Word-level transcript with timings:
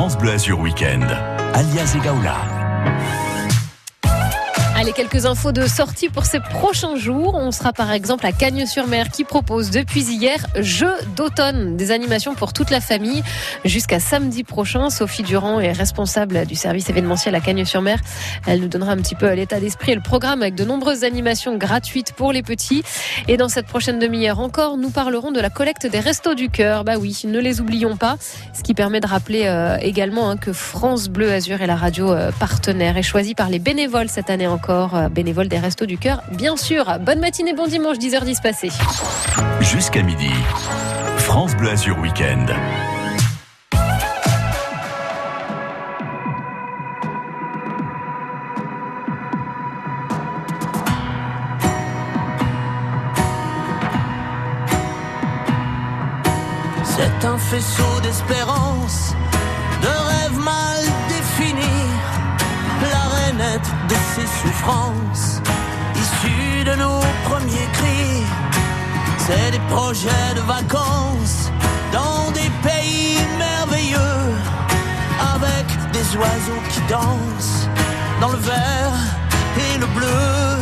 France 0.00 0.16
Bleu 0.16 0.32
Azur 0.32 0.58
Weekend. 0.58 1.04
Alias 1.52 1.94
Egaula. 1.94 3.29
Allez, 4.80 4.92
quelques 4.92 5.26
infos 5.26 5.52
de 5.52 5.66
sortie 5.66 6.08
pour 6.08 6.24
ces 6.24 6.40
prochains 6.40 6.96
jours. 6.96 7.34
On 7.34 7.50
sera 7.50 7.70
par 7.70 7.92
exemple 7.92 8.24
à 8.24 8.32
Cagnes-sur-Mer 8.32 9.10
qui 9.10 9.24
propose 9.24 9.70
depuis 9.70 10.00
hier 10.00 10.46
Jeux 10.58 10.94
d'automne, 11.14 11.76
des 11.76 11.90
animations 11.90 12.34
pour 12.34 12.54
toute 12.54 12.70
la 12.70 12.80
famille 12.80 13.22
jusqu'à 13.66 14.00
samedi 14.00 14.42
prochain. 14.42 14.88
Sophie 14.88 15.22
Durand 15.22 15.60
est 15.60 15.72
responsable 15.72 16.46
du 16.46 16.54
service 16.54 16.88
événementiel 16.88 17.34
à 17.34 17.40
Cagnes-sur-Mer. 17.40 17.98
Elle 18.46 18.60
nous 18.60 18.68
donnera 18.68 18.92
un 18.92 18.96
petit 18.96 19.14
peu 19.14 19.30
l'état 19.34 19.60
d'esprit 19.60 19.92
et 19.92 19.96
le 19.96 20.00
programme 20.00 20.40
avec 20.40 20.54
de 20.54 20.64
nombreuses 20.64 21.04
animations 21.04 21.58
gratuites 21.58 22.14
pour 22.14 22.32
les 22.32 22.42
petits. 22.42 22.82
Et 23.28 23.36
dans 23.36 23.50
cette 23.50 23.66
prochaine 23.66 23.98
demi-heure 23.98 24.40
encore, 24.40 24.78
nous 24.78 24.88
parlerons 24.88 25.30
de 25.30 25.40
la 25.40 25.50
collecte 25.50 25.86
des 25.86 26.00
restos 26.00 26.34
du 26.34 26.48
cœur. 26.48 26.84
Bah 26.84 26.94
oui, 26.98 27.20
ne 27.26 27.38
les 27.38 27.60
oublions 27.60 27.98
pas. 27.98 28.16
Ce 28.54 28.62
qui 28.62 28.72
permet 28.72 29.00
de 29.00 29.06
rappeler 29.06 29.42
euh, 29.44 29.76
également 29.82 30.30
hein, 30.30 30.38
que 30.38 30.54
France 30.54 31.10
Bleu 31.10 31.30
Azur 31.30 31.60
est 31.60 31.66
la 31.66 31.76
radio 31.76 32.14
euh, 32.14 32.30
partenaire 32.40 32.96
et 32.96 33.02
choisie 33.02 33.34
par 33.34 33.50
les 33.50 33.58
bénévoles 33.58 34.08
cette 34.08 34.30
année 34.30 34.46
encore. 34.46 34.69
Euh, 34.70 35.08
bénévole 35.08 35.48
des 35.48 35.58
Restos 35.58 35.86
du 35.86 35.98
Cœur, 35.98 36.22
bien 36.30 36.56
sûr. 36.56 36.84
Bonne 37.00 37.18
matinée, 37.18 37.54
bon 37.54 37.66
dimanche, 37.66 37.98
10h10 37.98 38.40
passé. 38.40 38.68
Jusqu'à 39.60 40.02
midi, 40.02 40.30
France 41.18 41.56
Bleu 41.56 41.70
Azur 41.70 41.98
Week-end. 41.98 42.46
C'est 56.84 57.26
un 57.26 57.38
faisceau 57.38 58.00
d'espérance, 58.02 59.09
ses 64.60 64.66
souffrances, 64.66 65.40
issues 65.96 66.64
de 66.64 66.74
nos 66.76 67.00
premiers 67.24 67.68
cris. 67.72 68.24
C'est 69.18 69.50
des 69.52 69.60
projets 69.68 70.34
de 70.34 70.40
vacances 70.40 71.50
dans 71.92 72.30
des 72.32 72.50
pays 72.62 73.18
merveilleux, 73.38 74.34
avec 75.34 75.66
des 75.92 76.16
oiseaux 76.16 76.62
qui 76.70 76.80
dansent 76.88 77.68
dans 78.20 78.30
le 78.32 78.38
vert 78.38 78.96
et 79.56 79.78
le 79.78 79.86
bleu. 79.86 80.56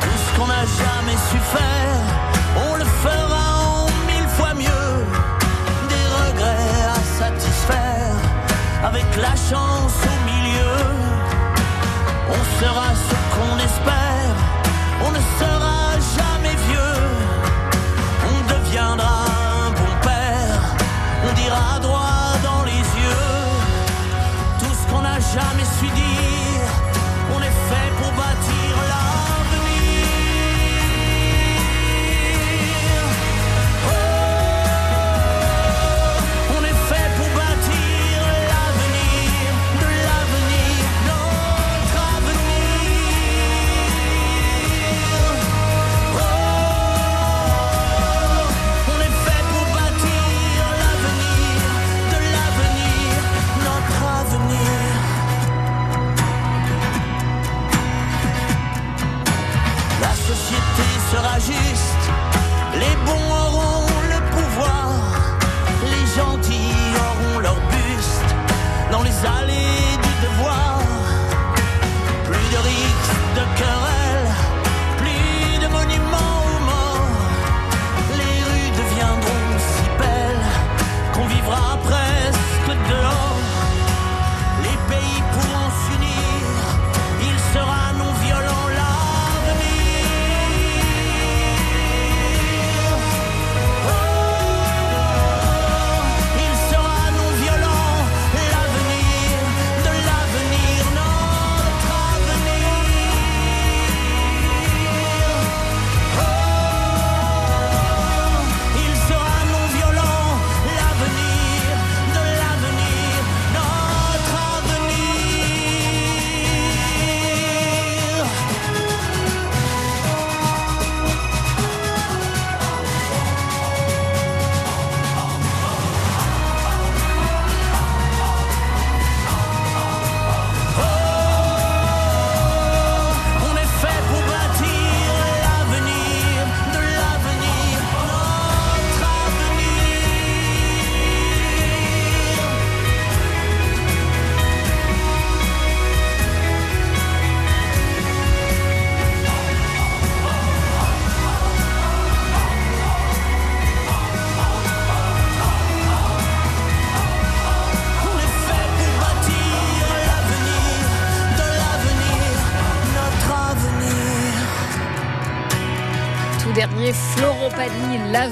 Tout 0.00 0.18
ce 0.24 0.38
qu'on 0.38 0.46
n'a 0.46 0.64
jamais 0.82 1.18
su 1.30 1.38
faire, 1.54 1.97
avec 8.98 9.16
la 9.16 9.34
chance 9.36 9.94
au 10.04 10.18
milieu. 10.24 10.76
On 12.30 12.60
sera 12.60 12.88
ce 12.94 13.14
qu'on 13.34 13.58
espère, 13.58 13.97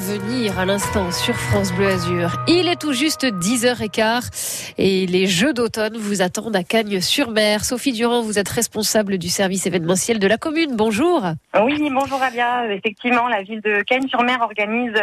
L'avenir 0.08 0.58
à 0.58 0.64
l'instant 0.64 1.10
sur 1.10 1.34
France 1.34 1.72
Bleu 1.72 1.88
Azur. 1.88 2.36
Il 2.46 2.68
est 2.68 2.80
tout 2.80 2.92
juste 2.92 3.24
10h15 3.24 4.74
et 4.78 5.06
les 5.06 5.26
Jeux 5.26 5.52
d'automne 5.52 5.96
vous 5.96 6.22
attendent 6.22 6.54
à 6.54 6.62
Cagnes-sur-Mer. 6.62 7.64
Sophie 7.64 7.92
Durand, 7.92 8.22
vous 8.22 8.38
êtes 8.38 8.48
responsable 8.48 9.18
du 9.18 9.28
service 9.28 9.66
événementiel 9.66 10.18
de 10.18 10.26
la 10.28 10.36
commune. 10.36 10.76
Bonjour. 10.76 11.22
Oui, 11.60 11.90
bonjour 11.92 12.22
Alia. 12.22 12.72
Effectivement, 12.72 13.26
la 13.26 13.42
ville 13.42 13.60
de 13.62 13.82
Cagnes-sur-Mer 13.82 14.42
organise 14.42 14.94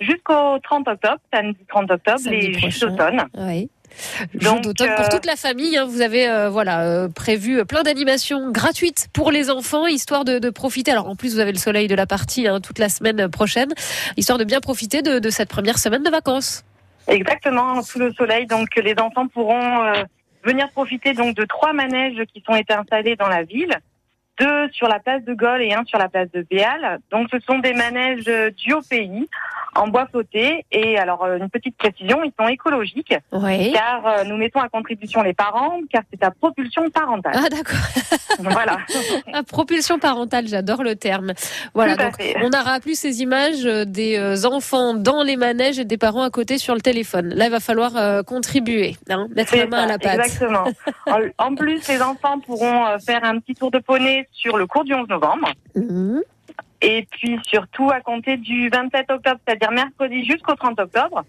jusqu'au 0.00 0.58
30 0.62 0.86
octobre, 0.86 1.18
samedi 1.32 1.58
30 1.68 1.90
octobre, 1.90 2.18
Samedi 2.20 2.48
les 2.48 2.70
Jeux 2.70 2.88
d'automne. 2.88 3.24
Oui. 3.38 3.68
Jeux 4.38 4.60
d'automne 4.60 4.94
pour 4.96 5.06
euh, 5.06 5.10
toute 5.10 5.26
la 5.26 5.36
famille. 5.36 5.76
hein. 5.76 5.86
Vous 5.86 6.00
avez 6.00 6.28
euh, 6.28 6.50
voilà 6.50 6.82
euh, 6.82 7.08
prévu 7.08 7.64
plein 7.64 7.82
d'animations 7.82 8.50
gratuites 8.50 9.08
pour 9.12 9.30
les 9.30 9.50
enfants, 9.50 9.86
histoire 9.86 10.24
de, 10.24 10.38
de 10.38 10.50
profiter. 10.50 10.90
Alors 10.90 11.08
en 11.08 11.16
plus, 11.16 11.34
vous 11.34 11.40
avez 11.40 11.52
le 11.52 11.58
soleil 11.58 11.88
de 11.88 11.94
la 11.94 12.06
partie 12.06 12.46
hein, 12.48 12.60
toute 12.60 12.78
la 12.78 12.88
semaine 12.88 13.28
prochaine, 13.28 13.72
histoire 14.16 14.38
de 14.38 14.44
bien 14.44 14.60
profiter 14.60 15.02
de, 15.02 15.18
de 15.18 15.30
cette 15.30 15.48
première 15.48 15.78
semaine 15.78 16.02
de 16.02 16.10
vacances. 16.10 16.64
Exactement, 17.08 17.82
sous 17.82 17.98
le 17.98 18.12
soleil. 18.12 18.46
Donc, 18.46 18.68
les 18.76 18.94
enfants 18.98 19.26
pourront 19.26 19.84
euh, 19.84 20.04
venir 20.44 20.70
profiter 20.70 21.14
donc 21.14 21.34
de 21.34 21.44
trois 21.44 21.72
manèges 21.72 22.22
qui 22.32 22.42
sont 22.46 22.54
été 22.54 22.72
installés 22.72 23.16
dans 23.16 23.28
la 23.28 23.42
ville. 23.42 23.76
Deux 24.38 24.68
sur 24.70 24.88
la 24.88 24.98
place 24.98 25.22
de 25.24 25.34
Gaulle 25.34 25.62
et 25.62 25.74
un 25.74 25.84
sur 25.84 25.98
la 25.98 26.08
place 26.08 26.30
de 26.32 26.46
Béal. 26.48 27.00
Donc, 27.10 27.28
ce 27.30 27.38
sont 27.40 27.58
des 27.58 27.74
manèges 27.74 28.24
du 28.56 28.72
haut 28.72 28.82
pays 28.88 29.28
en 29.74 29.88
bois 29.88 30.06
flotté. 30.06 30.64
Et 30.70 30.98
alors, 30.98 31.24
euh, 31.24 31.38
une 31.38 31.48
petite 31.50 31.76
précision, 31.76 32.22
ils 32.22 32.32
sont 32.38 32.48
écologiques, 32.48 33.14
Oui. 33.32 33.72
car 33.72 34.06
euh, 34.06 34.24
nous 34.24 34.36
mettons 34.36 34.60
à 34.60 34.68
contribution 34.68 35.22
les 35.22 35.34
parents, 35.34 35.80
car 35.90 36.02
c'est 36.10 36.22
à 36.22 36.30
propulsion 36.30 36.90
parentale. 36.90 37.32
Ah 37.34 37.48
d'accord. 37.48 37.78
voilà. 38.38 38.78
Ah, 39.32 39.42
propulsion 39.42 39.98
parentale, 39.98 40.48
j'adore 40.48 40.82
le 40.82 40.96
terme. 40.96 41.32
Voilà, 41.74 41.92
à 41.92 41.96
donc 41.96 42.16
fait. 42.16 42.34
on 42.42 42.48
aura 42.48 42.80
plus 42.80 42.98
ces 42.98 43.22
images 43.22 43.66
euh, 43.66 43.84
des 43.84 44.46
enfants 44.46 44.94
dans 44.94 45.22
les 45.22 45.36
manèges 45.36 45.78
et 45.78 45.84
des 45.84 45.98
parents 45.98 46.22
à 46.22 46.30
côté 46.30 46.58
sur 46.58 46.74
le 46.74 46.80
téléphone. 46.80 47.28
Là, 47.34 47.46
il 47.46 47.50
va 47.50 47.60
falloir 47.60 47.96
euh, 47.96 48.22
contribuer, 48.22 48.96
hein, 49.10 49.26
mettre 49.34 49.56
la 49.56 49.66
main 49.66 49.84
à 49.84 49.86
la 49.86 49.98
pâte. 49.98 50.20
Exactement. 50.20 50.64
en, 51.38 51.54
plus, 51.54 51.86
les 51.88 52.00
enfants 52.00 52.40
pourront 52.40 52.98
faire 53.04 53.24
un 53.24 53.38
petit 53.38 53.54
tour 53.54 53.70
de 53.70 53.78
poney 53.78 54.28
sur 54.32 54.56
le 54.56 54.66
cours 54.66 54.84
du 54.84 54.94
11 54.94 55.08
novembre. 55.08 55.52
Mhm. 55.74 56.22
Et 56.82 57.06
puis 57.10 57.38
surtout, 57.44 57.90
à 57.90 58.00
compter 58.00 58.36
du 58.36 58.68
27 58.68 59.10
octobre, 59.10 59.38
c'est-à-dire 59.46 59.70
mercredi 59.70 60.24
jusqu'au 60.24 60.54
30 60.54 60.80
octobre, 60.80 61.24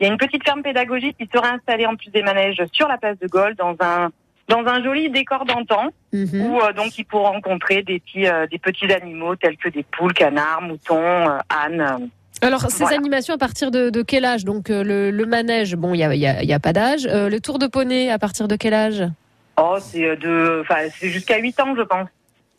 il 0.00 0.06
y 0.06 0.10
a 0.10 0.12
une 0.12 0.18
petite 0.18 0.44
ferme 0.44 0.62
pédagogique 0.62 1.16
qui 1.18 1.28
sera 1.32 1.50
installée 1.54 1.86
en 1.86 1.94
plus 1.96 2.10
des 2.10 2.22
manèges 2.22 2.60
sur 2.72 2.88
la 2.88 2.98
place 2.98 3.18
de 3.18 3.26
Gaulle 3.28 3.54
dans 3.56 3.76
un 3.80 4.10
dans 4.48 4.64
un 4.66 4.82
joli 4.82 5.10
décor 5.10 5.44
d'antan 5.44 5.88
Mhm. 6.12 6.40
où 6.40 6.60
euh, 6.60 6.72
donc 6.72 6.96
ils 6.98 7.04
pourront 7.04 7.32
rencontrer 7.32 7.82
des 7.82 8.00
petits 8.00 8.26
euh, 8.26 8.46
des 8.46 8.58
petits 8.58 8.90
animaux 8.92 9.36
tels 9.36 9.56
que 9.58 9.68
des 9.68 9.82
poules, 9.84 10.14
canards, 10.14 10.62
moutons, 10.62 10.96
euh, 11.28 11.38
ânes. 11.50 12.08
Alors, 12.40 12.62
ces 12.70 12.84
Voilà. 12.84 12.96
animations 12.96 13.34
à 13.34 13.38
partir 13.38 13.70
de, 13.70 13.90
de 13.90 14.02
quel 14.02 14.24
âge? 14.24 14.44
Donc, 14.44 14.68
le, 14.68 15.10
le 15.10 15.26
manège, 15.26 15.74
bon, 15.74 15.92
il 15.92 15.98
y 15.98 16.04
a, 16.04 16.14
y 16.14 16.24
a- 16.24 16.40
il 16.42 16.48
y 16.48 16.52
a 16.54 16.60
pas 16.60 16.72
d'âge. 16.72 17.04
Le 17.04 17.36
tour 17.40 17.58
de 17.58 17.66
poney, 17.66 18.10
à 18.10 18.18
partir 18.20 18.46
de 18.46 18.54
quel 18.54 18.74
âge? 18.74 19.02
Oh, 19.60 19.76
c'est 19.80 20.16
de 20.16 20.60
enfin 20.62 20.88
c'est 20.98 21.08
jusqu'à 21.10 21.38
8 21.38 21.58
ans, 21.60 21.74
je 21.76 21.82
pense. 21.82 22.08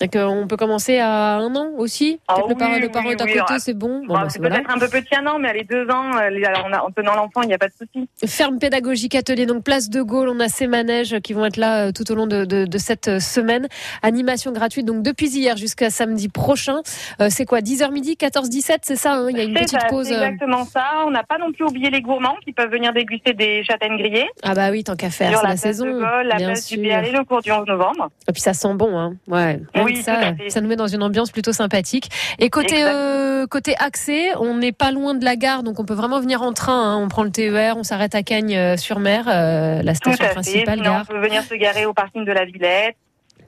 Donc, 0.01 0.15
euh, 0.15 0.25
on 0.25 0.47
peut 0.47 0.55
commencer 0.57 0.97
à 0.99 1.35
un 1.37 1.53
an 1.55 1.71
aussi 1.77 2.19
Ah 2.27 2.35
le 2.37 2.43
oui, 2.47 2.55
parent, 2.55 2.71
oui, 2.73 2.83
est 3.11 3.21
à 3.21 3.25
côté, 3.45 3.59
c'est 3.59 3.73
bon. 3.73 3.99
Bon, 3.99 4.07
Bon, 4.07 4.13
bah, 4.13 4.29
c'est 4.29 4.39
voilà. 4.39 4.55
peut-être 4.57 4.71
un 4.71 4.79
peu 4.79 4.87
petit 4.87 5.15
un 5.15 5.25
an, 5.27 5.39
mais 5.39 5.49
à 5.49 5.53
les 5.53 5.65
deux 5.65 5.89
ans, 5.89 6.15
euh, 6.17 6.29
les- 6.29 6.45
alors, 6.45 6.65
on 6.69 6.73
a- 6.73 6.81
en 6.83 6.89
tenant 6.91 7.15
l'enfant, 7.15 7.41
il 7.41 7.47
n'y 7.47 7.53
a 7.53 7.57
pas 7.57 7.67
de 7.67 7.73
souci. 7.73 8.07
Ferme 8.25 8.59
pédagogique 8.59 9.15
atelier, 9.15 9.45
donc 9.45 9.63
place 9.63 9.89
de 9.89 10.01
Gaulle, 10.01 10.29
on 10.29 10.39
a 10.39 10.47
ces 10.47 10.67
manèges 10.67 11.19
qui 11.19 11.33
vont 11.33 11.45
être 11.45 11.57
là 11.57 11.87
euh, 11.87 11.91
tout 11.91 12.09
au 12.11 12.15
long 12.15 12.27
de, 12.27 12.45
de- 12.45 12.65
de 12.65 12.77
cette 12.77 13.09
euh, 13.09 13.19
semaine. 13.19 13.67
Animation 14.01 14.51
gratuite, 14.53 14.85
donc 14.85 15.03
depuis 15.03 15.27
hier 15.27 15.57
jusqu'à 15.57 15.89
samedi 15.89 16.29
prochain. 16.29 16.77
Euh, 17.21 17.27
c'est 17.29 17.45
quoi 17.45 17.59
10h 17.59 17.91
midi, 17.91 18.15
14-17, 18.15 18.79
c'est 18.83 18.95
ça 18.95 19.15
hein 19.15 19.27
Il 19.29 19.37
y 19.37 19.41
a 19.41 19.43
une 19.43 19.53
petite 19.53 19.81
ça, 19.81 19.87
pause. 19.89 20.09
exactement 20.11 20.63
ça. 20.63 20.85
On 21.05 21.11
n'a 21.11 21.23
pas 21.23 21.37
non 21.37 21.51
plus 21.51 21.65
oublié 21.65 21.89
les 21.89 22.01
gourmands 22.01 22.37
qui 22.45 22.53
peuvent 22.53 22.71
venir 22.71 22.93
déguster 22.93 23.33
des 23.33 23.63
châtaignes 23.65 23.97
grillées 23.97 24.29
Ah 24.43 24.53
bah 24.55 24.69
oui, 24.71 24.83
tant 24.85 24.95
qu'à 24.95 25.09
faire, 25.09 25.39
c'est 25.41 25.47
la, 25.47 25.57
saison. 25.57 25.85
de 25.87 25.91
Gaulle, 25.91 26.27
la 26.27 26.35
bien 26.37 26.47
place 26.47 26.65
sûr. 26.65 26.77
du 26.77 26.83
Béal 26.83 27.05
et 27.05 27.11
le 27.11 27.23
cours 27.25 27.41
du 27.41 27.51
11 27.51 27.65
novembre. 27.67 28.09
Et 28.27 28.31
puis 28.31 28.41
ça 28.41 28.53
sent 28.53 28.73
bon, 28.75 28.97
hein. 28.97 29.15
Ouais. 29.27 29.59
Oui, 29.95 30.01
ça, 30.03 30.33
ça 30.49 30.61
nous 30.61 30.67
met 30.69 30.75
dans 30.75 30.87
une 30.87 31.03
ambiance 31.03 31.31
plutôt 31.31 31.53
sympathique. 31.53 32.09
Et 32.39 32.49
côté 32.49 32.83
euh, 32.83 33.47
côté 33.47 33.75
accès, 33.79 34.35
on 34.39 34.55
n'est 34.55 34.71
pas 34.71 34.91
loin 34.91 35.13
de 35.15 35.23
la 35.25 35.35
gare, 35.35 35.63
donc 35.63 35.79
on 35.79 35.85
peut 35.85 35.93
vraiment 35.93 36.19
venir 36.19 36.41
en 36.41 36.53
train. 36.53 36.93
hein. 36.93 36.97
On 36.97 37.07
prend 37.07 37.23
le 37.23 37.31
TER, 37.31 37.77
on 37.77 37.83
s'arrête 37.83 38.15
à 38.15 38.23
Cagnes-sur-Mer, 38.23 39.25
euh, 39.27 39.81
la 39.81 39.93
Tout 39.93 40.11
station 40.13 40.33
principale, 40.33 40.77
Sinon, 40.79 40.83
gare. 40.91 41.05
on 41.09 41.13
peut 41.13 41.19
venir 41.19 41.41
se 41.43 41.55
garer 41.55 41.85
au 41.85 41.93
parking 41.93 42.25
de 42.25 42.31
la 42.31 42.45
Villette. 42.45 42.95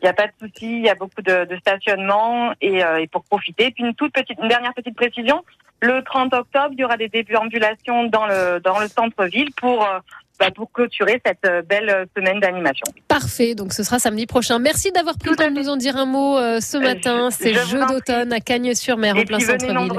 Il 0.01 0.05
n'y 0.05 0.09
a 0.09 0.13
pas 0.13 0.25
de 0.25 0.31
souci, 0.39 0.77
il 0.79 0.83
y 0.83 0.89
a 0.89 0.95
beaucoup 0.95 1.21
de, 1.21 1.45
de 1.45 1.57
stationnement 1.57 2.53
et, 2.59 2.83
euh, 2.83 3.01
et 3.01 3.07
pour 3.07 3.23
profiter. 3.23 3.69
Puis 3.71 3.83
une 3.83 3.93
toute 3.93 4.11
petite, 4.13 4.37
une 4.41 4.47
dernière 4.47 4.73
petite 4.73 4.95
précision. 4.95 5.43
Le 5.79 6.03
30 6.03 6.33
octobre, 6.33 6.69
il 6.73 6.79
y 6.79 6.83
aura 6.83 6.97
des 6.97 7.07
déambulations 7.09 8.05
dans 8.05 8.25
le 8.25 8.59
dans 8.63 8.79
le 8.79 8.87
centre-ville 8.87 9.49
pour 9.59 9.83
euh, 9.83 9.99
bah, 10.41 10.51
pour 10.55 10.71
clôturer 10.71 11.21
cette 11.25 11.45
euh, 11.45 11.61
belle 11.61 11.89
euh, 11.89 12.05
semaine 12.17 12.39
d'animation. 12.39 12.83
Parfait, 13.07 13.55
donc 13.55 13.73
ce 13.73 13.83
sera 13.83 13.99
samedi 13.99 14.25
prochain. 14.25 14.59
Merci 14.59 14.91
d'avoir 14.91 15.17
pris 15.17 15.29
le 15.29 15.35
temps 15.35 15.49
de 15.51 15.55
nous 15.55 15.69
en 15.69 15.77
dire 15.77 15.95
un 15.97 16.05
mot 16.05 16.37
euh, 16.37 16.59
ce 16.59 16.77
matin. 16.77 17.29
je- 17.29 17.35
C'est 17.43 17.53
je 17.53 17.65
jeu 17.67 17.85
d'automne 17.87 18.33
à 18.33 18.39
Cagnes-sur-Mer, 18.39 19.15
en 19.17 19.23
plein 19.23 19.39
centre-ville. 19.39 19.91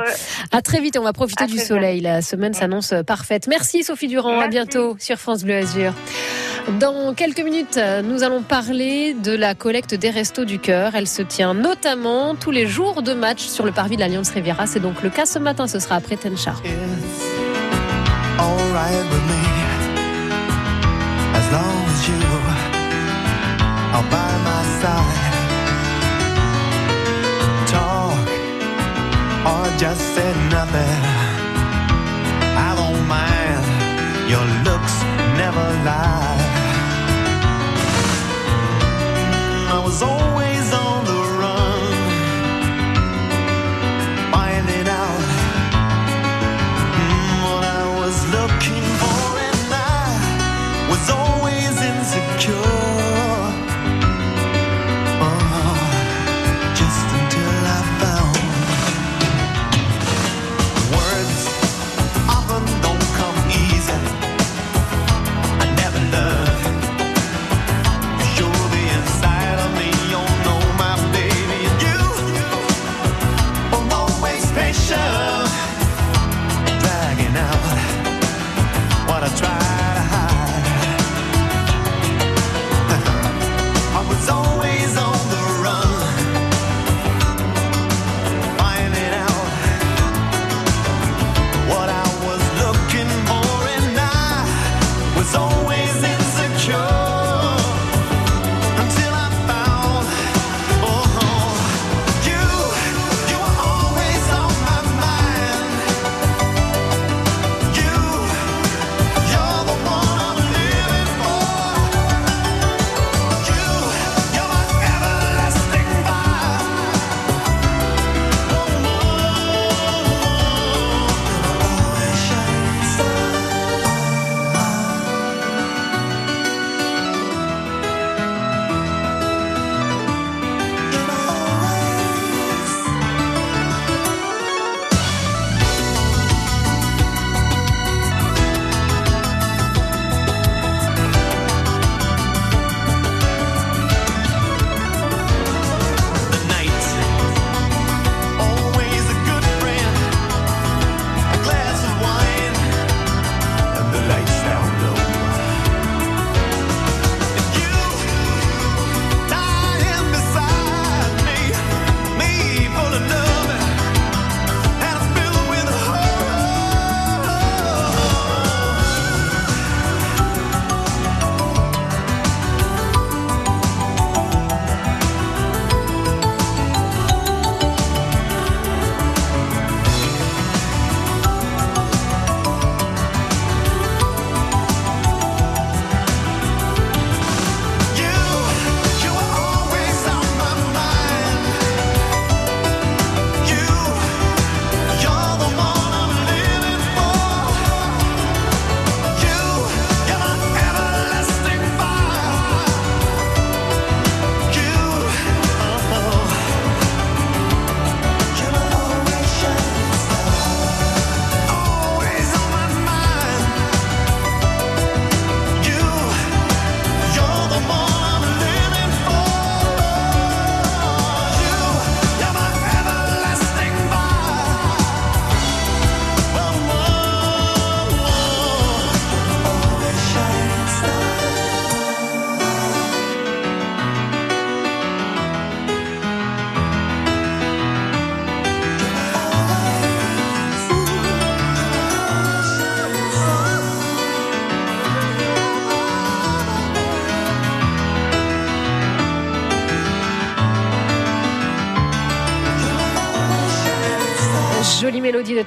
À 0.51 0.61
très 0.63 0.81
vite, 0.81 0.99
on 0.99 1.03
va 1.05 1.13
profiter 1.13 1.45
À 1.45 1.47
du 1.47 1.59
soleil. 1.59 2.01
La 2.01 2.21
semaine 2.23 2.53
s'annonce 2.55 2.93
parfaite. 3.07 3.47
Merci 3.49 3.85
Sophie 3.85 4.09
Durand, 4.09 4.41
à 4.41 4.49
bientôt 4.49 4.97
sur 4.99 5.17
France 5.17 5.45
Bleu 5.45 5.55
Azur. 5.57 5.93
Dans 6.81 7.15
quelques 7.15 7.41
minutes, 7.41 7.79
nous 8.05 8.23
allons 8.23 8.43
parler 8.43 9.15
de 9.15 9.33
la 9.35 9.55
collecte 9.55 9.95
des 9.95 10.11
Restos 10.11 10.45
du 10.45 10.59
Cœur. 10.59 10.95
Elle 10.95 11.09
se 11.09 11.23
tient 11.23 11.55
notamment 11.55 12.35
tous 12.35 12.51
les 12.51 12.67
jours 12.67 13.03
de 13.03 13.15
match 13.15 13.41
sur 13.41 13.65
le 13.65 13.73
parvis 13.73 13.97
de 13.97 14.01
l'Alliance 14.01 14.31
Riviera. 14.31 14.67
C'est 14.67 14.81
donc 14.81 15.03
le 15.03 15.11
cas 15.11 15.27
ce 15.27 15.39
matin, 15.39 15.67
ce 15.67 15.79
sera 15.79 15.97
après 15.97 16.17
Tenchar. 16.17 16.61
It's 16.65 17.25
alright 18.39 19.05
with 19.11 19.23
me 19.29 19.52
as 21.43 21.53
long 21.57 21.79
as 21.93 22.01
you 22.11 22.21
are 23.97 24.07
by 24.17 24.31
my 24.49 24.63
side. 24.81 25.35
Talk 27.73 28.27
or 29.51 29.67
just 29.83 30.03
say 30.15 30.31
nothing. 30.57 31.01
I 32.69 32.71
don't 32.81 33.03
mind. 33.17 33.65
Your 34.33 34.47
looks 34.67 34.95
never 35.41 35.67
lie. 35.89 36.41
I 39.75 39.79
was 39.85 40.03
always 40.03 40.42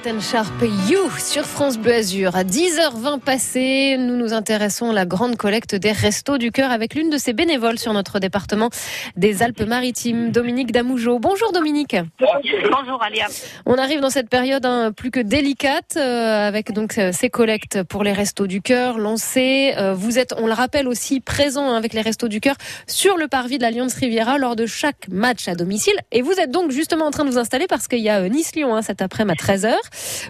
Ten 0.06 0.20
Sharp 0.20 0.62
You 0.88 1.10
sur 1.18 1.42
France 1.44 1.78
Bleu 1.78 1.94
Azur. 1.94 2.36
À 2.36 2.44
10h20 2.44 3.18
passé, 3.18 3.96
nous 3.98 4.16
nous 4.16 4.32
intéressons 4.32 4.90
à 4.90 4.92
la 4.92 5.04
grande 5.04 5.34
collecte 5.34 5.74
des 5.74 5.90
Restos 5.90 6.38
du 6.38 6.52
Cœur 6.52 6.70
avec 6.70 6.94
l'une 6.94 7.10
de 7.10 7.18
ses 7.18 7.32
bénévoles 7.32 7.76
sur 7.76 7.92
notre 7.92 8.20
département 8.20 8.70
des 9.16 9.42
Alpes-Maritimes, 9.42 10.30
Dominique 10.30 10.70
Damougeau. 10.70 11.18
Bonjour 11.18 11.50
Dominique. 11.50 11.96
Bonjour 12.20 13.02
Alia. 13.02 13.26
On 13.64 13.78
arrive 13.78 13.98
dans 13.98 14.10
cette 14.10 14.28
période 14.28 14.64
hein, 14.64 14.92
plus 14.92 15.10
que 15.10 15.18
délicate 15.18 15.96
euh, 15.96 16.46
avec 16.46 16.70
donc 16.70 16.98
euh, 16.98 17.10
ces 17.12 17.28
collectes 17.28 17.82
pour 17.82 18.04
les 18.04 18.12
Restos 18.12 18.46
du 18.46 18.62
Cœur 18.62 18.98
lancées. 18.98 19.74
Euh, 19.76 19.92
vous 19.92 20.20
êtes, 20.20 20.36
on 20.38 20.46
le 20.46 20.52
rappelle 20.52 20.86
aussi, 20.86 21.18
présent 21.18 21.68
hein, 21.68 21.76
avec 21.76 21.94
les 21.94 22.00
Restos 22.00 22.28
du 22.28 22.40
Cœur 22.40 22.54
sur 22.86 23.16
le 23.16 23.26
parvis 23.26 23.58
de 23.58 23.62
l'Alliance 23.62 23.94
Riviera 23.94 24.38
lors 24.38 24.54
de 24.54 24.66
chaque 24.66 25.08
match 25.08 25.48
à 25.48 25.56
domicile. 25.56 25.96
Et 26.12 26.22
vous 26.22 26.34
êtes 26.34 26.52
donc 26.52 26.70
justement 26.70 27.06
en 27.06 27.10
train 27.10 27.24
de 27.24 27.30
vous 27.30 27.38
installer 27.38 27.66
parce 27.66 27.88
qu'il 27.88 27.98
y 27.98 28.08
a 28.08 28.20
euh, 28.20 28.28
Nice-Lyon 28.28 28.72
hein, 28.72 28.82
cet 28.82 29.02
après-midi 29.02 29.16
à 29.26 29.34
13h. 29.34 29.74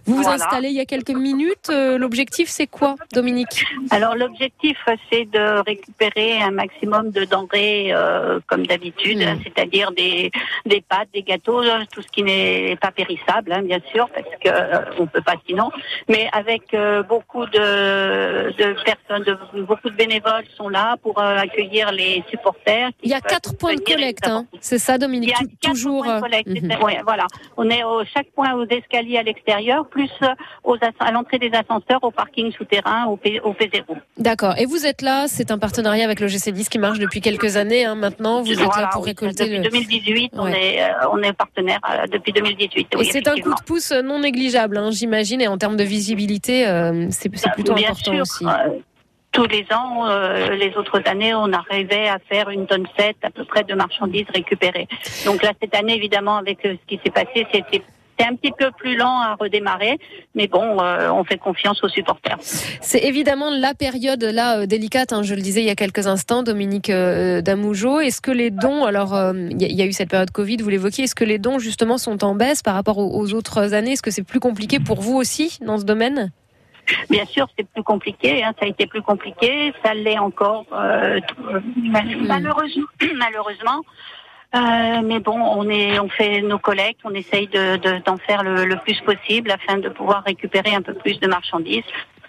Vous 0.07 0.17
vous 0.17 0.29
installez 0.29 0.69
il 0.69 0.75
y 0.77 0.81
a 0.81 0.85
quelques 0.87 1.11
minutes. 1.11 1.69
Euh, 1.71 1.99
L'objectif, 1.99 2.49
c'est 2.49 2.67
quoi, 2.67 2.97
Dominique? 3.13 3.65
Alors 3.91 4.15
l'objectif 4.15 4.77
c'est 5.11 5.25
de 5.31 5.63
récupérer 5.65 6.39
un 6.43 6.51
maximum 6.51 7.11
de 7.11 7.25
denrées 7.25 7.93
euh, 7.93 8.41
comme 8.47 8.67
d'habitude, 8.67 9.19
Mm. 9.19 9.39
c'est-à-dire 9.45 9.93
des 9.93 10.31
des 10.67 10.81
pâtes, 10.81 11.09
des 11.15 11.23
gâteaux, 11.23 11.63
euh, 11.63 11.85
tout 11.93 12.03
ce 12.03 12.09
qui 12.09 12.23
n'est 12.23 12.77
pas 12.77 12.91
périssable 12.91 13.53
hein, 13.53 13.63
bien 13.63 13.81
sûr 13.93 14.09
parce 14.11 14.27
que 14.43 14.49
euh, 14.49 14.85
on 14.99 15.07
peut 15.07 15.23
pas 15.23 15.35
sinon, 15.47 15.71
mais 16.09 16.29
avec 16.33 16.75
euh, 16.75 17.03
beaucoup 17.03 17.47
de 17.47 18.51
de 18.57 18.77
personnes, 18.85 19.25
de, 19.25 19.63
beaucoup 19.63 19.91
de 19.91 19.95
bénévoles 19.97 20.45
sont 20.57 20.69
là 20.69 20.97
pour 21.03 21.21
accueillir 21.21 21.93
les 21.93 22.23
supporters. 22.31 22.91
Il 23.03 23.11
y 23.11 23.15
a 23.15 23.21
quatre 23.21 23.57
points 23.57 23.75
de 23.75 23.81
collecte, 23.81 24.27
hein. 24.27 24.47
c'est 24.61 24.79
ça, 24.79 24.95
Il 24.95 25.01
Dominique 25.01 25.31
y 25.31 25.35
a 25.35 25.39
quatre 25.61 25.73
Toujours. 25.75 26.03
points 26.05 26.17
de 26.17 26.21
collecte, 26.23 26.49
mhm. 26.49 26.83
ouais, 26.83 27.01
voilà. 27.05 27.27
On 27.57 27.69
est 27.71 27.85
au 27.85 28.05
chaque 28.05 28.29
point 28.35 28.53
aux 28.55 28.67
escaliers 28.67 29.19
à 29.19 29.23
l'extérieur, 29.23 29.56
plus 29.91 30.11
euh, 30.23 30.27
aux 30.65 30.77
à 31.01 31.11
l'entrée 31.13 31.39
des 31.39 31.51
ascenseurs, 31.53 32.03
au 32.03 32.11
parking 32.11 32.53
souterrain, 32.53 33.05
au, 33.07 33.17
P, 33.17 33.41
au 33.41 33.53
P0. 33.53 33.83
D'accord. 34.19 34.55
Et 34.59 34.67
vous 34.67 34.87
êtes 34.87 35.03
là, 35.03 35.27
c'est 35.29 35.51
un 35.51 35.59
partenariat 35.59 36.05
avec 36.05 36.21
le 36.21 36.29
GC 36.29 36.53
Nice 36.53 36.69
qui 36.69 36.79
marche 36.79 36.99
depuis 36.99 37.21
quelques 37.21 37.57
années. 37.57 37.85
hein, 37.85 37.95
maintenant, 37.95 38.43
vous 38.43 38.53
êtes 38.53 38.77
là 38.77 38.89
pour 38.93 39.03
oui, 39.03 39.09
récolter 39.11 39.45
Depuis 39.45 39.57
le. 39.59 39.71
2018, 39.71 40.33
on, 40.35 40.45
Ouais. 40.45 40.77
est, 40.77 40.83
euh, 40.83 41.09
on 41.13 41.23
est 41.23 41.33
partenaire 41.33 41.81
euh, 41.91 42.07
depuis 42.07 42.33
2018. 42.33 42.89
Et 43.01 43.05
c'est 43.05 43.27
un 43.29 43.37
coup 43.37 43.51
de 43.55 43.63
pouce 43.67 43.93
non 43.93 44.19
négligeable, 44.21 44.77
hein, 44.79 44.91
j'imagine, 44.91 45.41
et 45.41 45.49
en 45.49 45.59
termes 45.59 45.77
de 45.77 45.85
visibilité, 45.85 46.67
euh, 46.67 47.07
c'est 47.11 47.31
c'est 47.37 47.51
plutôt 47.53 47.75
Bien 47.75 47.91
important 47.91 48.13
sûr, 48.13 48.21
aussi. 48.23 48.45
euh, 48.47 48.79
tous 49.33 49.47
les 49.49 49.67
ans, 49.75 50.07
euh, 50.09 50.51
les 50.55 50.75
autres 50.77 51.03
années, 51.07 51.35
on 51.35 51.53
arrivait 51.53 52.09
à 52.09 52.19
faire 52.19 52.49
une 52.49 52.67
tonne 52.67 52.87
7 52.99 53.17
à 53.23 53.31
peu 53.31 53.45
près 53.45 53.65
de 53.65 53.75
marchandises 53.75 54.27
récupérées. 54.35 54.89
Donc 55.27 55.43
là, 55.43 55.53
cette 55.61 55.75
année, 55.75 55.95
évidemment, 55.95 56.37
avec 56.39 56.65
euh, 56.65 56.75
ce 56.81 56.87
qui 56.87 56.99
s'est 57.05 57.11
passé, 57.11 57.47
c'était 57.53 57.83
c'est 58.19 58.27
un 58.27 58.35
petit 58.35 58.53
peu 58.59 58.71
plus 58.77 58.97
lent 58.97 59.21
à 59.21 59.35
redémarrer, 59.39 59.99
mais 60.35 60.47
bon, 60.49 60.81
euh, 60.81 61.11
on 61.11 61.25
fait 61.25 61.39
confiance 61.39 61.83
aux 61.85 61.89
supporters. 61.89 62.37
C'est 62.41 63.05
évidemment 63.05 63.51
la 63.51 63.75
période 63.75 64.23
là 64.25 64.59
euh, 64.61 64.67
délicate, 64.67 65.13
hein, 65.13 65.23
je 65.23 65.35
le 65.35 65.41
disais 65.41 65.61
il 65.63 65.67
y 65.67 65.71
a 65.71 65.75
quelques 65.75 66.07
instants, 66.07 66.43
Dominique 66.43 66.91
euh, 66.91 67.41
Damougeau. 67.43 68.01
Est-ce 68.01 68.21
que 68.21 68.31
les 68.31 68.51
dons, 68.51 68.85
alors 68.85 69.15
euh, 69.15 69.33
il 69.51 69.61
y, 69.61 69.65
a- 69.65 69.69
il 69.69 69.77
y 69.77 69.83
a 69.83 69.87
eu 69.87 69.93
cette 69.93 70.11
période 70.11 70.31
Covid, 70.31 70.57
vous 70.59 70.69
l'évoquiez, 70.71 71.05
est-ce 71.05 71.15
que 71.15 71.25
les 71.25 71.39
dons 71.39 71.59
justement 71.59 71.99
sont 71.99 72.25
en 72.25 72.35
baisse 72.35 72.63
par 72.63 72.75
rapport 72.75 72.99
aux, 72.99 73.19
aux 73.21 73.35
autres 73.35 73.75
années? 73.75 73.93
Est-ce 73.93 74.03
que 74.03 74.11
c'est 74.11 74.23
plus 74.25 74.41
compliqué 74.41 74.81
pour 74.81 75.01
vous 75.01 75.17
aussi 75.17 75.59
dans 75.65 75.79
ce 75.79 75.85
domaine? 75.85 76.31
Bien 77.11 77.25
sûr, 77.27 77.49
c'est 77.59 77.67
plus 77.69 77.83
compliqué, 77.83 78.45
hein, 78.45 78.53
ça 78.61 78.65
a 78.65 78.69
été 78.69 78.87
plus 78.87 79.03
compliqué, 79.03 79.73
ça 79.85 79.93
l'est 79.93 80.19
encore, 80.19 80.67
euh, 80.73 81.19
mal- 81.77 82.17
malheureusement. 82.21 82.85
malheureusement. 83.17 83.83
Euh, 84.57 85.03
mais 85.05 85.21
bon, 85.21 85.39
on 85.39 85.69
est, 85.69 85.99
on 85.99 86.09
fait 86.09 86.41
nos 86.41 86.59
collectes, 86.59 87.01
on 87.05 87.13
essaye 87.15 87.47
de, 87.49 87.77
de- 87.77 88.03
d'en 88.07 88.17
faire 88.17 88.43
le 88.43 88.77
plus 88.79 88.99
possible 89.03 89.51
afin 89.51 89.77
de 89.79 89.89
pouvoir 89.91 90.23
récupérer 90.25 90.75
un 90.75 90.81
peu 90.83 90.95
plus 90.95 91.21
de 91.21 91.27
marchandises. 91.27 91.85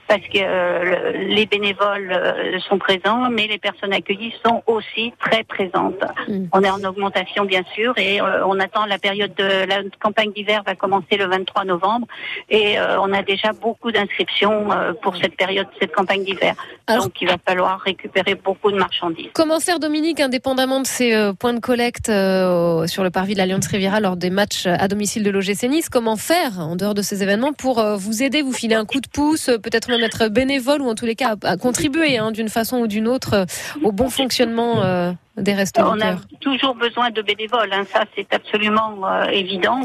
Parce 0.07 0.21
que 0.21 0.37
euh, 0.39 0.83
le- 1.13 1.35
les 1.35 1.45
bénévoles 1.45 2.11
euh, 2.11 2.59
sont 2.67 2.77
présents, 2.77 3.29
mais 3.29 3.47
les 3.47 3.57
personnes 3.57 3.93
accueillies 3.93 4.33
sont 4.45 4.63
aussi 4.67 5.13
très 5.19 5.43
présentes. 5.43 6.01
Mm. 6.27 6.45
On 6.53 6.61
est 6.63 6.69
en 6.69 6.83
augmentation 6.83 7.45
bien 7.45 7.63
sûr, 7.75 7.93
et 7.97 8.21
euh, 8.21 8.45
on 8.45 8.59
attend 8.59 8.85
la 8.85 8.97
période 8.97 9.33
de 9.35 9.65
la 9.67 9.81
campagne 9.99 10.31
d'hiver 10.31 10.63
va 10.65 10.75
commencer 10.75 11.17
le 11.17 11.25
23 11.25 11.65
novembre, 11.65 12.07
et 12.49 12.77
on 12.79 13.11
a 13.13 13.21
déjà 13.23 13.51
beaucoup 13.53 13.91
d'inscriptions 13.91 14.67
pour 15.01 15.15
cette 15.17 15.35
période, 15.35 15.67
cette 15.79 15.93
campagne 15.93 16.23
d'hiver. 16.23 16.53
Alors- 16.87 17.03
Donc 17.05 17.21
il 17.21 17.27
va 17.27 17.35
falloir 17.45 17.79
récupérer 17.81 18.35
beaucoup 18.35 18.71
de 18.71 18.77
marchandises. 18.77 19.29
Comment 19.33 19.59
faire, 19.59 19.79
Dominique, 19.79 20.19
indépendamment 20.19 20.79
de 20.81 20.87
ces 20.87 21.31
points 21.39 21.53
de 21.53 21.59
collecte 21.59 22.07
sur 22.07 23.03
le 23.03 23.09
parvis 23.09 23.33
de 23.33 23.39
l'Alliance 23.39 23.67
Riviera 23.67 23.99
lors 23.99 24.15
des 24.15 24.29
matchs 24.29 24.65
à 24.67 24.87
domicile 24.87 25.23
de 25.23 25.29
l'OGC 25.31 25.63
Nice 25.69 25.89
Comment 25.89 26.15
faire, 26.15 26.59
en 26.59 26.75
dehors 26.75 26.93
de 26.93 27.01
ces 27.01 27.23
événements, 27.23 27.53
pour 27.53 27.83
vous 27.97 28.23
aider, 28.23 28.41
vous 28.41 28.53
filer 28.53 28.75
un 28.75 28.85
coup 28.85 28.99
de 29.01 29.07
pouce, 29.07 29.47
peut-être 29.61 29.89
même 29.97 30.05
être 30.05 30.27
bénévole 30.29 30.81
ou 30.81 30.89
en 30.89 30.95
tous 30.95 31.05
les 31.05 31.15
cas 31.15 31.35
à, 31.43 31.57
contribuer 31.57 32.17
hein, 32.17 32.31
d'une 32.31 32.49
façon 32.49 32.79
ou 32.79 32.87
d'une 32.87 33.07
autre 33.07 33.33
euh, 33.33 33.45
au 33.83 33.91
bon 33.91 34.09
fonctionnement 34.09 34.83
euh, 34.83 35.11
des 35.37 35.53
restos 35.53 35.81
On 35.83 35.99
a 36.01 36.15
toujours 36.39 36.75
besoin 36.75 37.09
de 37.09 37.21
bénévoles, 37.21 37.71
hein, 37.71 37.83
ça 37.91 38.05
c'est 38.15 38.31
absolument 38.33 38.99
euh, 39.05 39.25
évident. 39.25 39.79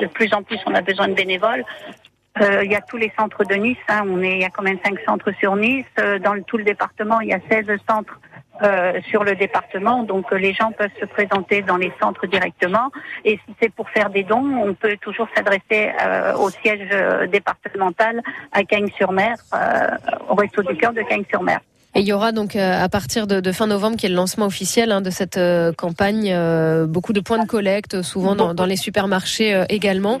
De 0.00 0.06
plus 0.06 0.32
en 0.34 0.42
plus, 0.42 0.58
on 0.66 0.74
a 0.74 0.82
besoin 0.82 1.08
de 1.08 1.14
bénévoles. 1.14 1.64
Il 2.40 2.70
y 2.70 2.74
a 2.74 2.80
tous 2.80 2.96
les 2.96 3.12
centres 3.18 3.44
de 3.44 3.54
Nice, 3.54 3.76
hein, 3.88 4.04
on 4.06 4.22
est, 4.22 4.32
il 4.32 4.40
y 4.40 4.44
a 4.44 4.48
quand 4.48 4.62
même 4.62 4.78
cinq 4.84 4.98
centres 5.06 5.30
sur 5.38 5.54
Nice. 5.54 5.84
Dans 6.24 6.40
tout 6.42 6.56
le 6.56 6.64
département, 6.64 7.20
il 7.20 7.28
y 7.28 7.34
a 7.34 7.40
16 7.50 7.66
centres 7.88 8.18
euh, 8.62 9.00
sur 9.08 9.24
le 9.24 9.34
département, 9.34 10.02
donc 10.02 10.32
euh, 10.32 10.36
les 10.36 10.52
gens 10.52 10.72
peuvent 10.72 10.90
se 11.00 11.06
présenter 11.06 11.62
dans 11.62 11.78
les 11.78 11.92
centres 12.00 12.26
directement. 12.26 12.90
Et 13.24 13.40
si 13.46 13.54
c'est 13.60 13.72
pour 13.72 13.88
faire 13.90 14.10
des 14.10 14.24
dons, 14.24 14.44
on 14.44 14.74
peut 14.74 14.96
toujours 15.00 15.26
s'adresser 15.34 15.90
euh, 16.00 16.34
au 16.36 16.50
siège 16.50 16.88
départemental 17.30 18.22
à 18.52 18.62
Cagnes-sur-Mer, 18.62 19.36
au 20.28 20.34
Resto 20.34 20.62
du 20.62 20.76
Cœur 20.76 20.92
de 20.92 21.02
Cagnes-sur-Mer. 21.02 21.60
Et 21.94 22.00
il 22.00 22.06
y 22.06 22.12
aura 22.12 22.32
donc 22.32 22.56
euh, 22.56 22.82
à 22.82 22.88
partir 22.88 23.26
de, 23.26 23.40
de 23.40 23.52
fin 23.52 23.66
novembre, 23.66 23.96
qui 23.98 24.06
est 24.06 24.08
le 24.08 24.14
lancement 24.14 24.46
officiel 24.46 24.92
hein, 24.92 25.02
de 25.02 25.10
cette 25.10 25.36
euh, 25.36 25.72
campagne, 25.72 26.30
euh, 26.32 26.86
beaucoup 26.86 27.12
de 27.12 27.20
points 27.20 27.38
de 27.42 27.46
collecte, 27.46 28.00
souvent 28.02 28.34
dans, 28.34 28.54
dans 28.54 28.64
les 28.64 28.76
supermarchés 28.76 29.54
euh, 29.54 29.64
également. 29.68 30.18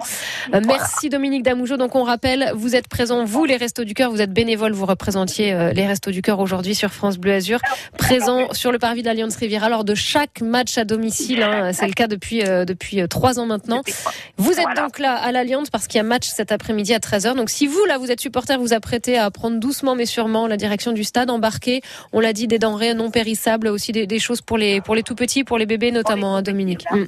Merci 0.66 1.08
Dominique 1.08 1.42
Damougeau. 1.44 1.76
Donc 1.78 1.94
on 1.94 2.02
rappelle, 2.02 2.52
vous 2.54 2.76
êtes 2.76 2.88
présent, 2.88 3.24
vous 3.24 3.44
les 3.46 3.56
Restos 3.56 3.84
du 3.84 3.94
Cœur, 3.94 4.10
vous 4.10 4.20
êtes 4.20 4.32
bénévole, 4.32 4.72
vous 4.72 4.84
représentiez 4.86 5.52
euh, 5.54 5.72
les 5.72 5.86
Restos 5.86 6.10
du 6.10 6.20
Cœur 6.20 6.40
aujourd'hui 6.40 6.74
sur 6.74 6.90
France 6.90 7.16
Bleu 7.16 7.32
Azur, 7.32 7.58
présent 7.96 8.52
sur 8.52 8.70
le 8.72 8.78
parvis 8.78 9.00
de 9.02 9.06
l'Alliance 9.06 9.36
Riviera 9.36 9.68
lors 9.68 9.84
de 9.84 9.94
chaque 9.94 10.40
match 10.42 10.76
à 10.76 10.84
domicile. 10.84 11.42
hein. 11.42 11.72
C'est 11.72 11.86
le 11.86 11.92
cas 11.94 12.06
depuis 12.06 12.42
euh, 12.42 12.64
depuis 12.64 13.06
trois 13.08 13.38
ans 13.40 13.46
maintenant. 13.46 13.82
Vous 14.36 14.52
êtes 14.52 14.76
donc 14.76 14.98
là 14.98 15.14
à 15.14 15.32
l'Alliance 15.32 15.70
parce 15.70 15.86
qu'il 15.86 15.96
y 15.96 16.00
a 16.00 16.04
match 16.04 16.26
cet 16.28 16.52
après-midi 16.52 16.92
à 16.94 16.98
13h. 16.98 17.34
Donc 17.34 17.48
si 17.50 17.66
vous, 17.66 17.84
là, 17.86 17.96
vous 17.98 18.10
êtes 18.10 18.20
supporter, 18.20 18.58
vous 18.58 18.72
apprêtez 18.74 19.16
à 19.16 19.30
prendre 19.30 19.58
doucement 19.58 19.94
mais 19.94 20.06
sûrement 20.06 20.46
la 20.46 20.56
direction 20.56 20.92
du 20.92 21.04
stade, 21.04 21.30
embarquer, 21.62 21.80
on 22.12 22.20
l'a 22.20 22.32
dit, 22.32 22.46
des 22.46 22.58
denrées 22.58 22.94
non 22.94 23.10
périssables, 23.10 23.68
aussi 23.68 23.92
des, 23.92 24.06
des 24.06 24.18
choses 24.18 24.40
pour 24.40 24.58
les, 24.58 24.80
pour 24.80 24.94
les 24.94 25.02
tout 25.02 25.14
petits, 25.14 25.44
pour 25.44 25.58
les 25.58 25.66
bébés 25.66 25.92
notamment, 25.92 26.36
hein, 26.36 26.42
Dominique. 26.42 26.84
Mm. 26.90 27.04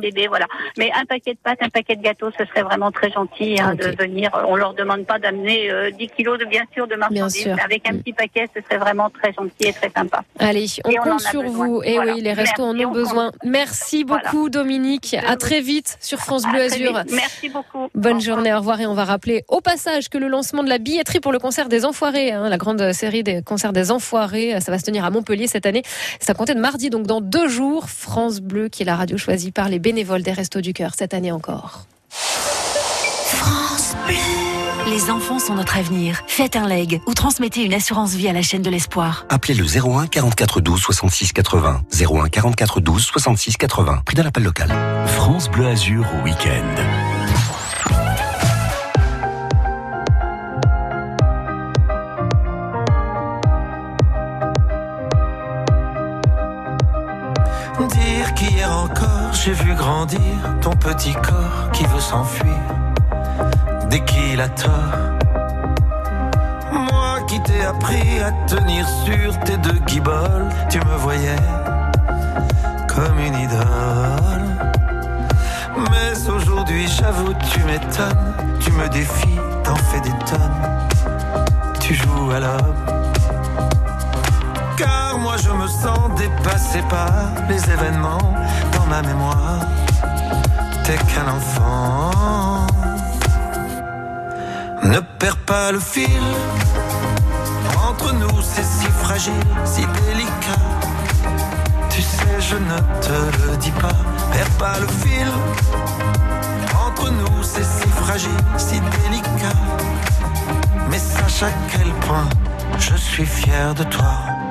Bébé, 0.00 0.26
voilà. 0.28 0.46
Mais 0.78 0.90
un 0.94 1.04
paquet 1.04 1.32
de 1.34 1.38
pâtes, 1.42 1.58
un 1.60 1.68
paquet 1.68 1.96
de 1.96 2.02
gâteaux, 2.02 2.30
ce 2.38 2.44
serait 2.46 2.62
vraiment 2.62 2.90
très 2.90 3.10
gentil 3.10 3.56
hein, 3.60 3.74
de 3.74 3.94
venir. 3.96 4.30
On 4.48 4.56
leur 4.56 4.74
demande 4.74 5.06
pas 5.06 5.18
d'amener 5.18 5.70
euh, 5.70 5.90
10 5.90 6.08
kilos 6.16 6.38
de 6.38 6.44
bien 6.46 6.62
sûr 6.74 6.86
de 6.86 6.96
marchandises, 6.96 7.48
avec 7.64 7.88
un 7.88 7.94
Mm. 7.94 7.98
petit 8.02 8.12
paquet, 8.12 8.46
ce 8.54 8.60
serait 8.62 8.78
vraiment 8.78 9.08
très 9.10 9.32
gentil 9.32 9.68
et 9.68 9.72
très 9.72 9.90
sympa. 9.96 10.22
Allez, 10.40 10.66
on 10.84 10.92
compte 10.94 11.20
sur 11.20 11.42
besoin. 11.42 11.66
vous. 11.66 11.82
Et 11.84 11.94
Voilà. 11.94 12.14
oui, 12.14 12.22
les 12.22 12.32
restos 12.32 12.64
en 12.64 12.76
ont 12.78 12.88
on 12.88 12.90
besoin. 12.90 13.30
Merci 13.44 14.02
Voilà. 14.04 14.24
beaucoup, 14.30 14.48
Dominique. 14.50 15.16
À 15.26 15.36
très 15.36 15.60
vite 15.60 15.96
sur 16.00 16.18
France 16.18 16.42
Bleu 16.44 16.60
À 16.62 16.64
Azur. 16.64 16.98
vite. 16.98 17.12
Merci 17.14 17.48
beaucoup. 17.50 17.84
Au 17.84 17.90
Bonne 17.94 18.20
journée, 18.20 18.52
au 18.52 18.58
revoir 18.58 18.80
et 18.80 18.86
on 18.86 18.94
va 18.94 19.04
rappeler 19.04 19.44
au 19.48 19.60
passage 19.60 20.08
que 20.08 20.18
le 20.18 20.26
lancement 20.28 20.64
de 20.64 20.68
la 20.68 20.78
billetterie 20.78 21.20
pour 21.20 21.32
le 21.32 21.38
concert 21.38 21.68
des 21.68 21.84
Enfoirés, 21.84 22.32
hein, 22.32 22.48
la 22.48 22.56
grande 22.58 22.92
série 22.92 23.22
des 23.22 23.42
concerts 23.42 23.72
des 23.74 23.90
Enfoirés, 23.90 24.58
ça 24.60 24.72
va 24.72 24.78
se 24.78 24.84
tenir 24.84 25.04
à 25.04 25.10
Montpellier 25.10 25.46
cette 25.46 25.66
année. 25.66 25.82
C'est 26.20 26.30
à 26.30 26.34
compter 26.34 26.54
de 26.54 26.60
mardi, 26.60 26.88
donc 26.88 27.06
dans 27.06 27.20
deux 27.20 27.48
jours. 27.48 27.90
France 27.90 28.40
Bleu, 28.40 28.68
qui 28.68 28.82
est 28.82 28.86
la 28.86 28.96
radio 28.96 29.18
choisie 29.18 29.52
par 29.52 29.68
les 29.68 29.78
bénévoles 29.78 30.22
des 30.22 30.32
Restos 30.32 30.62
du 30.62 30.72
Cœur 30.72 30.92
cette 30.96 31.12
année 31.12 31.32
encore. 31.32 31.86
France 32.08 33.94
Bleu. 34.06 34.14
Les 34.90 35.10
enfants 35.10 35.38
sont 35.38 35.54
notre 35.54 35.78
avenir. 35.78 36.22
Faites 36.26 36.56
un 36.56 36.68
leg 36.68 37.00
ou 37.06 37.14
transmettez 37.14 37.62
une 37.62 37.72
assurance 37.72 38.12
vie 38.12 38.28
à 38.28 38.34
la 38.34 38.42
chaîne 38.42 38.60
de 38.60 38.68
l'espoir. 38.68 39.24
Appelez 39.30 39.54
le 39.54 39.64
01 39.64 40.08
44 40.08 40.60
12 40.60 40.80
66 40.80 41.32
80. 41.32 41.82
01 42.00 42.28
44 42.28 42.80
12 42.80 43.02
66 43.02 43.56
80. 43.56 44.02
Prix 44.04 44.16
d'un 44.16 44.26
appel 44.26 44.42
local. 44.42 44.70
France 45.06 45.50
Bleu 45.50 45.66
Azur 45.68 46.06
au 46.14 46.24
week-end. 46.24 47.13
J'ai 59.44 59.52
vu 59.52 59.74
grandir 59.74 60.20
ton 60.62 60.70
petit 60.70 61.12
corps 61.12 61.70
qui 61.72 61.84
veut 61.84 62.00
s'enfuir 62.00 62.56
dès 63.90 64.00
qu'il 64.00 64.40
a 64.40 64.48
tort. 64.48 64.72
Moi 66.72 67.20
qui 67.28 67.42
t'ai 67.42 67.62
appris 67.62 68.20
à 68.20 68.32
tenir 68.46 68.88
sur 68.88 69.38
tes 69.40 69.58
deux 69.58 69.78
guiboles, 69.86 70.48
tu 70.70 70.78
me 70.78 70.96
voyais 70.96 71.36
comme 72.88 73.18
une 73.18 73.34
idole. 73.34 74.48
Mais 75.90 76.30
aujourd'hui 76.30 76.88
j'avoue, 76.88 77.34
tu 77.52 77.62
m'étonnes. 77.64 78.34
Tu 78.60 78.72
me 78.72 78.88
défies, 78.88 79.38
t'en 79.62 79.76
fais 79.76 80.00
des 80.00 80.16
tonnes. 80.24 81.18
Tu 81.80 81.92
joues 81.92 82.30
à 82.30 82.40
l'homme. 82.40 82.93
Car 84.84 85.18
moi, 85.18 85.36
je 85.44 85.50
me 85.50 85.66
sens 85.66 86.02
dépassé 86.16 86.80
par 86.90 87.10
les 87.48 87.62
événements 87.70 88.34
dans 88.74 88.86
ma 88.86 89.00
mémoire. 89.02 89.60
T'es 90.84 90.98
qu'un 91.08 91.28
enfant. 91.38 92.10
Ne 94.82 95.00
perds 95.18 95.42
pas 95.52 95.72
le 95.72 95.80
fil. 95.80 96.26
Entre 97.88 98.12
nous, 98.12 98.38
c'est 98.42 98.68
si 98.76 98.86
fragile, 99.04 99.48
si 99.64 99.80
délicat. 99.80 100.64
Tu 101.88 102.02
sais, 102.02 102.36
je 102.50 102.56
ne 102.56 102.78
te 103.06 103.18
le 103.38 103.56
dis 103.56 103.74
pas. 103.84 103.98
Perds 104.32 104.56
pas 104.58 104.78
le 104.80 104.88
fil. 105.02 105.30
Entre 106.86 107.10
nous, 107.10 107.42
c'est 107.42 107.64
si 107.64 107.88
fragile, 108.02 108.44
si 108.58 108.80
délicat. 108.80 109.58
Mais 110.90 110.98
sache 110.98 111.44
à 111.44 111.52
quel 111.70 111.90
point 112.06 112.28
je 112.78 112.94
suis 112.96 113.26
fier 113.26 113.74
de 113.74 113.84
toi. 113.84 114.43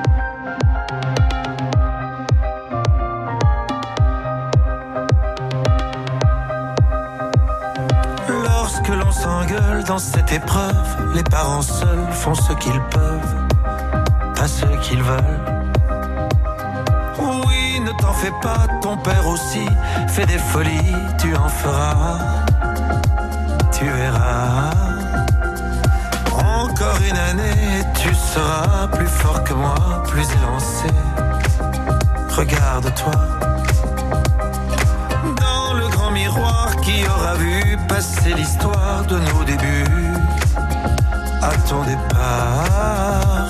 Dans 9.88 9.98
cette 9.98 10.32
épreuve, 10.32 11.14
les 11.14 11.24
parents 11.24 11.62
seuls 11.62 12.08
font 12.12 12.36
ce 12.36 12.54
qu'ils 12.54 12.82
peuvent, 12.92 13.36
pas 14.36 14.48
ce 14.48 14.66
qu'ils 14.82 15.02
veulent. 15.02 15.40
Oui, 17.20 17.80
ne 17.80 17.92
t'en 18.00 18.14
fais 18.14 18.32
pas, 18.42 18.68
ton 18.82 18.98
père 18.98 19.28
aussi 19.28 19.66
fait 20.08 20.26
des 20.26 20.38
folies, 20.38 20.96
tu 21.18 21.36
en 21.36 21.50
feras, 21.50 22.20
tu 23.72 23.86
verras. 23.86 24.72
Encore 26.32 26.98
une 27.10 27.18
année 27.18 27.84
tu 27.96 28.14
seras 28.14 28.88
plus 28.88 29.08
fort 29.08 29.44
que 29.44 29.54
moi, 29.54 30.04
plus 30.08 30.28
élancé. 30.32 30.88
Regarde-toi 32.30 33.53
qui 36.84 37.06
aura 37.08 37.36
vu 37.36 37.78
passer 37.88 38.34
l'histoire 38.34 39.04
de 39.08 39.18
nos 39.18 39.44
débuts 39.44 40.14
à 41.42 41.52
ton 41.70 41.82
départ. 41.84 43.48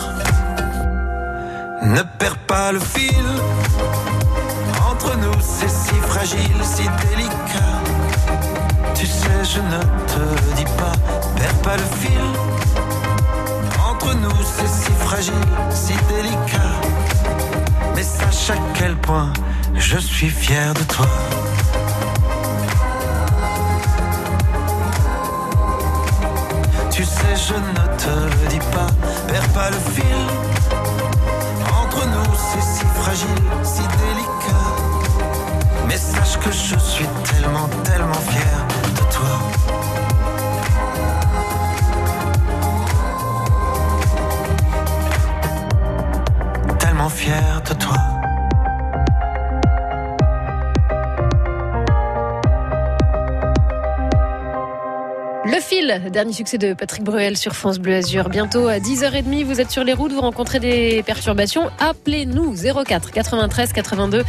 Ne 1.81 2.01
perds 2.19 2.37
pas 2.47 2.71
le 2.71 2.79
fil. 2.79 3.25
Entre 4.89 5.15
nous, 5.17 5.39
c'est 5.41 5.69
si 5.69 5.95
fragile, 6.11 6.59
si 6.63 6.83
délicat. 7.07 7.75
Tu 8.93 9.05
sais, 9.07 9.39
je 9.53 9.59
ne 9.59 9.81
te 10.11 10.55
dis 10.55 10.69
pas. 10.77 10.95
Perds 11.35 11.61
pas 11.61 11.77
le 11.77 11.87
fil. 12.01 12.25
Entre 13.89 14.13
nous, 14.15 14.39
c'est 14.55 14.67
si 14.67 14.91
fragile, 15.05 15.33
si 15.71 15.93
délicat. 16.09 16.73
Mais 17.95 18.03
sache 18.03 18.51
à 18.51 18.59
quel 18.75 18.95
point 18.95 19.33
je 19.75 19.97
suis 19.97 20.29
fier 20.29 20.73
de 20.73 20.83
toi. 20.83 21.07
Je 27.47 27.55
ne 27.55 27.85
te 27.97 28.47
dis 28.49 28.63
pas, 28.71 28.87
perds 29.27 29.49
pas 29.49 29.69
le 29.69 29.77
fil. 29.93 30.21
Entre 31.81 32.05
nous, 32.07 32.33
c'est 32.35 32.61
si 32.61 32.85
fragile, 33.01 33.49
si 33.63 33.81
délicat. 33.81 34.69
Mais 35.87 35.97
sache 35.97 36.37
que 36.37 36.51
je 36.51 36.77
suis 36.77 37.07
tellement, 37.29 37.67
tellement 37.83 38.23
fier 38.31 38.57
de 38.95 39.03
toi. 39.15 39.33
Tellement 46.79 47.09
fier 47.09 47.52
dernier 55.99 56.33
succès 56.33 56.57
de 56.57 56.73
Patrick 56.73 57.03
Bruel 57.03 57.37
sur 57.37 57.53
France 57.53 57.79
Bleu 57.79 57.95
Azur. 57.95 58.29
Bientôt 58.29 58.67
à 58.67 58.79
10h30, 58.79 59.43
vous 59.43 59.61
êtes 59.61 59.71
sur 59.71 59.83
les 59.83 59.93
routes, 59.93 60.11
vous 60.11 60.21
rencontrez 60.21 60.59
des 60.59 61.03
perturbations. 61.03 61.69
Appelez-nous 61.79 62.55
04 62.85 63.11
93 63.11 63.73
82 63.73 64.23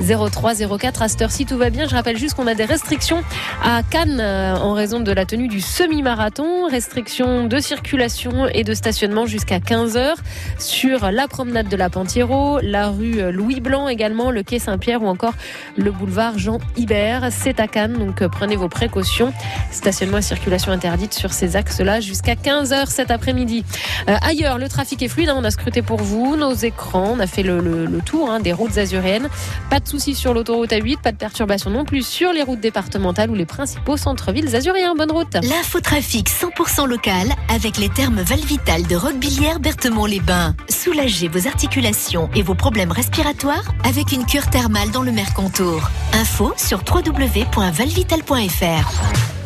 03 0.00 0.54
04. 0.78 1.02
À 1.02 1.08
cette 1.08 1.22
heure-ci, 1.22 1.46
tout 1.46 1.58
va 1.58 1.70
bien. 1.70 1.86
Je 1.86 1.94
rappelle 1.94 2.16
juste 2.16 2.34
qu'on 2.34 2.46
a 2.46 2.54
des 2.54 2.64
restrictions 2.64 3.22
à 3.62 3.82
Cannes 3.82 4.20
euh, 4.20 4.54
en 4.56 4.72
raison 4.72 5.00
de 5.00 5.12
la 5.12 5.24
tenue 5.24 5.48
du 5.48 5.60
semi-marathon. 5.60 6.66
Restrictions 6.68 7.46
de 7.46 7.58
circulation 7.58 8.46
et 8.48 8.64
de 8.64 8.74
stationnement 8.74 9.26
jusqu'à 9.26 9.58
15h 9.58 10.14
sur 10.58 11.10
la 11.10 11.28
promenade 11.28 11.68
de 11.68 11.76
la 11.76 11.90
Pantiero, 11.90 12.60
la 12.60 12.88
rue 12.88 13.32
Louis 13.32 13.60
Blanc 13.60 13.88
également, 13.88 14.30
le 14.30 14.42
quai 14.42 14.58
Saint-Pierre 14.58 15.02
ou 15.02 15.06
encore 15.06 15.34
le 15.76 15.90
boulevard 15.90 16.38
Jean 16.38 16.58
Hibert. 16.76 17.28
C'est 17.30 17.60
à 17.60 17.66
Cannes, 17.66 17.94
donc 17.94 18.22
euh, 18.22 18.28
prenez 18.28 18.56
vos 18.56 18.68
précautions. 18.68 19.32
Stationnement 19.70 20.18
et 20.18 20.22
circulation 20.22 20.72
interdite 20.72 21.09
sur 21.14 21.32
ces 21.32 21.56
axes-là 21.56 22.00
jusqu'à 22.00 22.34
15h 22.34 22.86
cet 22.86 23.10
après-midi. 23.10 23.64
Euh, 24.08 24.16
ailleurs, 24.22 24.58
le 24.58 24.68
trafic 24.68 25.02
est 25.02 25.08
fluide. 25.08 25.28
hein, 25.28 25.34
on 25.36 25.44
a 25.44 25.50
scruté 25.50 25.82
pour 25.82 25.98
vous 25.98 26.36
nos 26.36 26.52
écrans. 26.52 27.14
On 27.16 27.20
a 27.20 27.26
fait 27.26 27.42
le, 27.42 27.88
tour 28.04 28.30
hein, 28.30 28.40
des 28.40 28.52
routes 28.52 28.78
azuréennes. 28.78 29.28
Pas 29.68 29.80
de 29.80 29.88
soucis 29.88 30.14
sur 30.14 30.34
l'autoroute 30.34 30.70
A8, 30.70 31.00
pas 31.00 31.12
de 31.12 31.16
perturbation 31.16 31.70
non 31.70 31.84
plus 31.84 32.06
sur 32.06 32.32
les 32.32 32.42
routes 32.42 32.60
départementales 32.60 33.30
ou 33.30 33.34
les 33.34 33.46
principaux 33.46 33.96
centres-villes 33.96 34.54
azuriens. 34.54 34.94
Bonne 34.94 35.12
route. 35.12 35.34
L'infotrafic 35.42 36.28
100% 36.28 36.86
local 36.86 37.28
avec 37.54 37.76
les 37.78 37.88
termes 37.88 38.20
Valvital 38.20 38.86
de 38.86 38.96
Roquebillière 38.96 39.60
Berthemont-les-Bains. 39.60 40.54
Soulagez 40.68 41.28
vos 41.28 41.46
articulations 41.46 42.28
et 42.34 42.42
vos 42.42 42.54
problèmes 42.54 42.92
respiratoires 42.92 43.72
avec 43.84 44.12
une 44.12 44.24
cure 44.24 44.48
thermale 44.50 44.90
dans 44.90 45.02
le 45.02 45.12
Mercantour. 45.12 45.88
Info 46.12 46.52
sur 46.56 46.82
www.valvital.fr. 46.88 49.39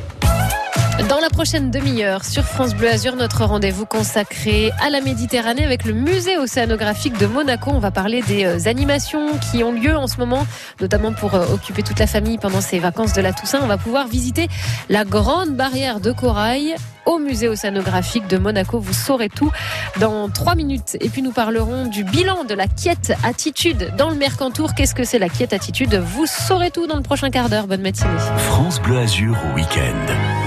Dans 1.09 1.19
la 1.19 1.29
prochaine 1.29 1.73
demi-heure, 1.73 2.25
sur 2.25 2.45
France 2.45 2.73
Bleu 2.73 2.89
Azur, 2.89 3.17
notre 3.17 3.45
rendez-vous 3.45 3.85
consacré 3.85 4.71
à 4.81 4.91
la 4.91 5.01
Méditerranée 5.01 5.65
avec 5.65 5.85
le 5.85 5.93
musée 5.93 6.39
océanographique 6.39 7.19
de 7.19 7.27
Monaco. 7.27 7.73
On 7.75 7.81
va 7.81 7.91
parler 7.91 8.23
des 8.23 8.45
euh, 8.45 8.69
animations 8.69 9.37
qui 9.39 9.65
ont 9.65 9.73
lieu 9.73 9.97
en 9.97 10.07
ce 10.07 10.19
moment, 10.19 10.47
notamment 10.81 11.13
pour 11.13 11.35
euh, 11.35 11.47
occuper 11.53 11.83
toute 11.83 11.99
la 11.99 12.07
famille 12.07 12.39
pendant 12.39 12.61
ces 12.61 12.79
vacances 12.79 13.13
de 13.13 13.21
la 13.21 13.33
Toussaint. 13.33 13.59
On 13.63 13.67
va 13.67 13.77
pouvoir 13.77 14.07
visiter 14.07 14.49
la 14.89 15.05
grande 15.05 15.51
barrière 15.51 15.99
de 15.99 16.13
corail 16.13 16.77
au 17.07 17.19
musée 17.19 17.49
océanographique 17.49 18.29
de 18.29 18.39
Monaco. 18.39 18.79
Vous 18.79 18.95
saurez 18.95 19.29
tout 19.29 19.51
dans 19.99 20.29
trois 20.31 20.55
minutes. 20.55 20.97
Et 21.01 21.09
puis 21.09 21.23
nous 21.23 21.33
parlerons 21.33 21.87
du 21.87 22.05
bilan 22.05 22.45
de 22.45 22.55
la 22.55 22.69
quiète 22.69 23.15
attitude 23.25 23.93
dans 23.99 24.11
le 24.11 24.17
Mercantour. 24.17 24.75
Qu'est-ce 24.75 24.95
que 24.95 25.05
c'est 25.05 25.19
la 25.19 25.29
quiète 25.29 25.53
attitude? 25.53 25.97
Vous 25.97 26.27
saurez 26.27 26.71
tout 26.71 26.87
dans 26.87 26.97
le 26.97 27.03
prochain 27.03 27.31
quart 27.31 27.49
d'heure. 27.49 27.67
Bonne 27.67 27.83
matinée. 27.83 28.19
France 28.39 28.81
Bleu 28.81 28.99
Azur 28.99 29.37
au 29.51 29.57
week-end. 29.57 30.44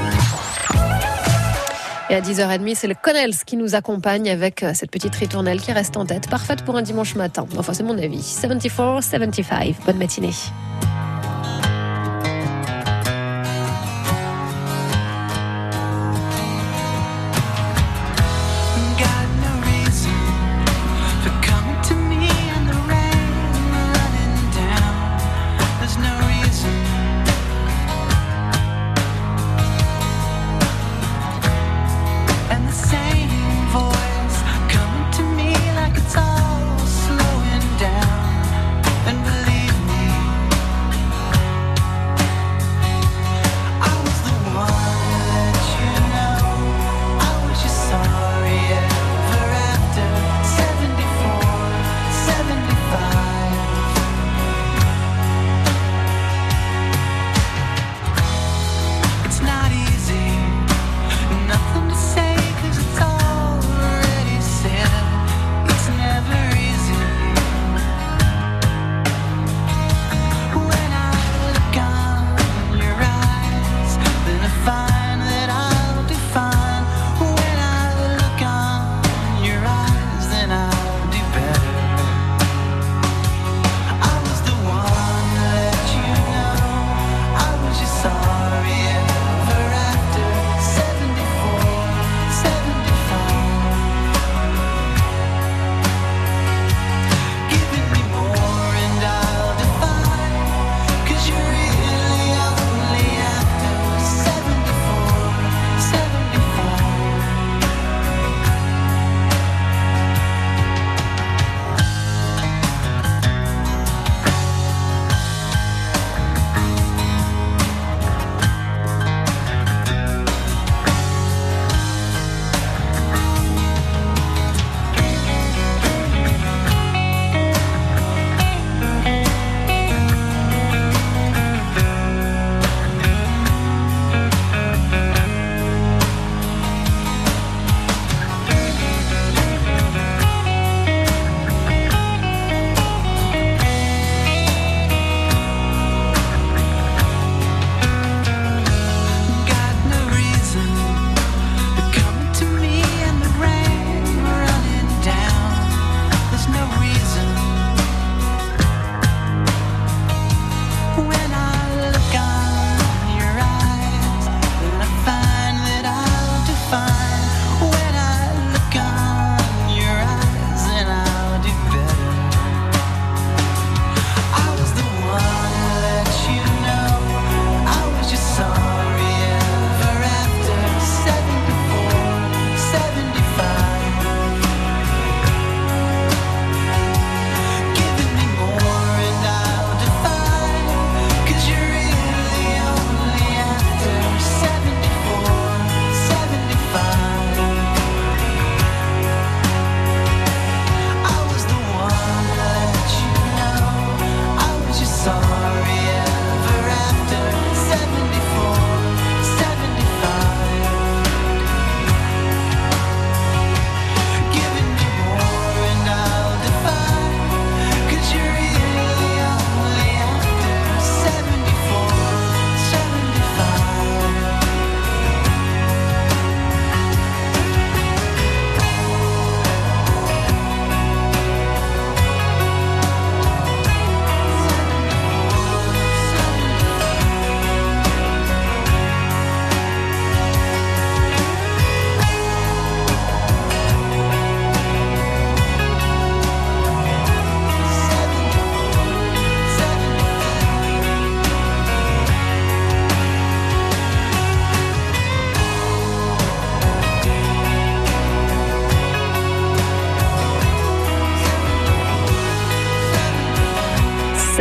Et 2.10 2.16
à 2.16 2.22
10h30, 2.22 2.76
c'est 2.76 2.88
le 2.88 2.96
Connells 2.96 3.36
qui 3.46 3.58
nous 3.58 3.76
accompagne 3.76 4.30
avec 4.30 4.64
euh, 4.64 4.72
cette 4.74 4.92
petite 4.92 5.14
ritournelle 5.14 5.60
qui 5.60 5.74
reste 5.74 5.98
en 5.98 6.06
tête. 6.06 6.30
Parfaite 6.30 6.64
pour 6.64 6.78
un 6.78 6.82
dimanche 6.82 7.16
matin. 7.16 7.46
Enfin, 7.58 7.74
c'est 7.74 7.84
mon 7.84 7.98
avis. 7.98 8.24
74, 8.24 9.04
75. 9.04 9.76
Bonne 9.86 9.98
matinée. 9.98 10.32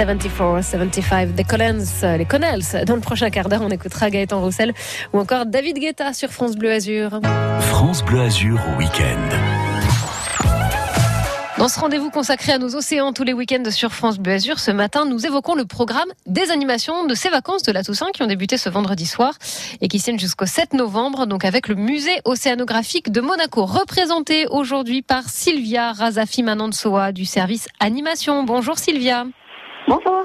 74, 0.06 0.64
75, 0.64 1.34
The 1.34 1.44
Collins, 1.44 1.84
euh, 2.04 2.16
les 2.16 2.24
Connells. 2.24 2.84
Dans 2.86 2.94
le 2.94 3.00
prochain 3.00 3.28
quart 3.28 3.48
d'heure, 3.48 3.62
on 3.62 3.70
écoutera 3.70 4.08
Gaëtan 4.08 4.40
Roussel 4.40 4.72
ou 5.12 5.18
encore 5.18 5.46
David 5.46 5.80
Guetta 5.80 6.12
sur 6.12 6.30
France 6.30 6.54
Bleu 6.54 6.70
Azur. 6.70 7.18
France 7.58 8.04
Bleu 8.04 8.20
Azur 8.20 8.60
au 8.72 8.78
week-end. 8.78 9.18
Dans 11.58 11.66
ce 11.66 11.80
rendez-vous 11.80 12.10
consacré 12.10 12.52
à 12.52 12.58
nos 12.58 12.76
océans 12.76 13.12
tous 13.12 13.24
les 13.24 13.32
week-ends 13.32 13.68
sur 13.72 13.92
France 13.92 14.18
Bleu 14.18 14.34
Azur, 14.34 14.60
ce 14.60 14.70
matin, 14.70 15.06
nous 15.06 15.26
évoquons 15.26 15.56
le 15.56 15.64
programme 15.64 16.08
des 16.26 16.52
animations 16.52 17.06
de 17.06 17.14
ces 17.14 17.28
vacances 17.28 17.64
de 17.64 17.72
la 17.72 17.82
Toussaint 17.82 18.12
qui 18.14 18.22
ont 18.22 18.28
débuté 18.28 18.58
ce 18.58 18.68
vendredi 18.68 19.06
soir 19.06 19.32
et 19.80 19.88
qui 19.88 19.98
tiennent 19.98 20.20
jusqu'au 20.20 20.46
7 20.46 20.74
novembre, 20.74 21.26
donc 21.26 21.44
avec 21.44 21.66
le 21.66 21.74
musée 21.74 22.20
océanographique 22.24 23.10
de 23.10 23.20
Monaco, 23.20 23.64
représenté 23.64 24.46
aujourd'hui 24.46 25.02
par 25.02 25.28
Sylvia 25.28 25.90
Razafi 25.90 26.44
Manantsoa 26.44 27.10
du 27.10 27.24
service 27.24 27.66
animation. 27.80 28.44
Bonjour 28.44 28.78
Sylvia. 28.78 29.26
Bonjour. 29.88 30.24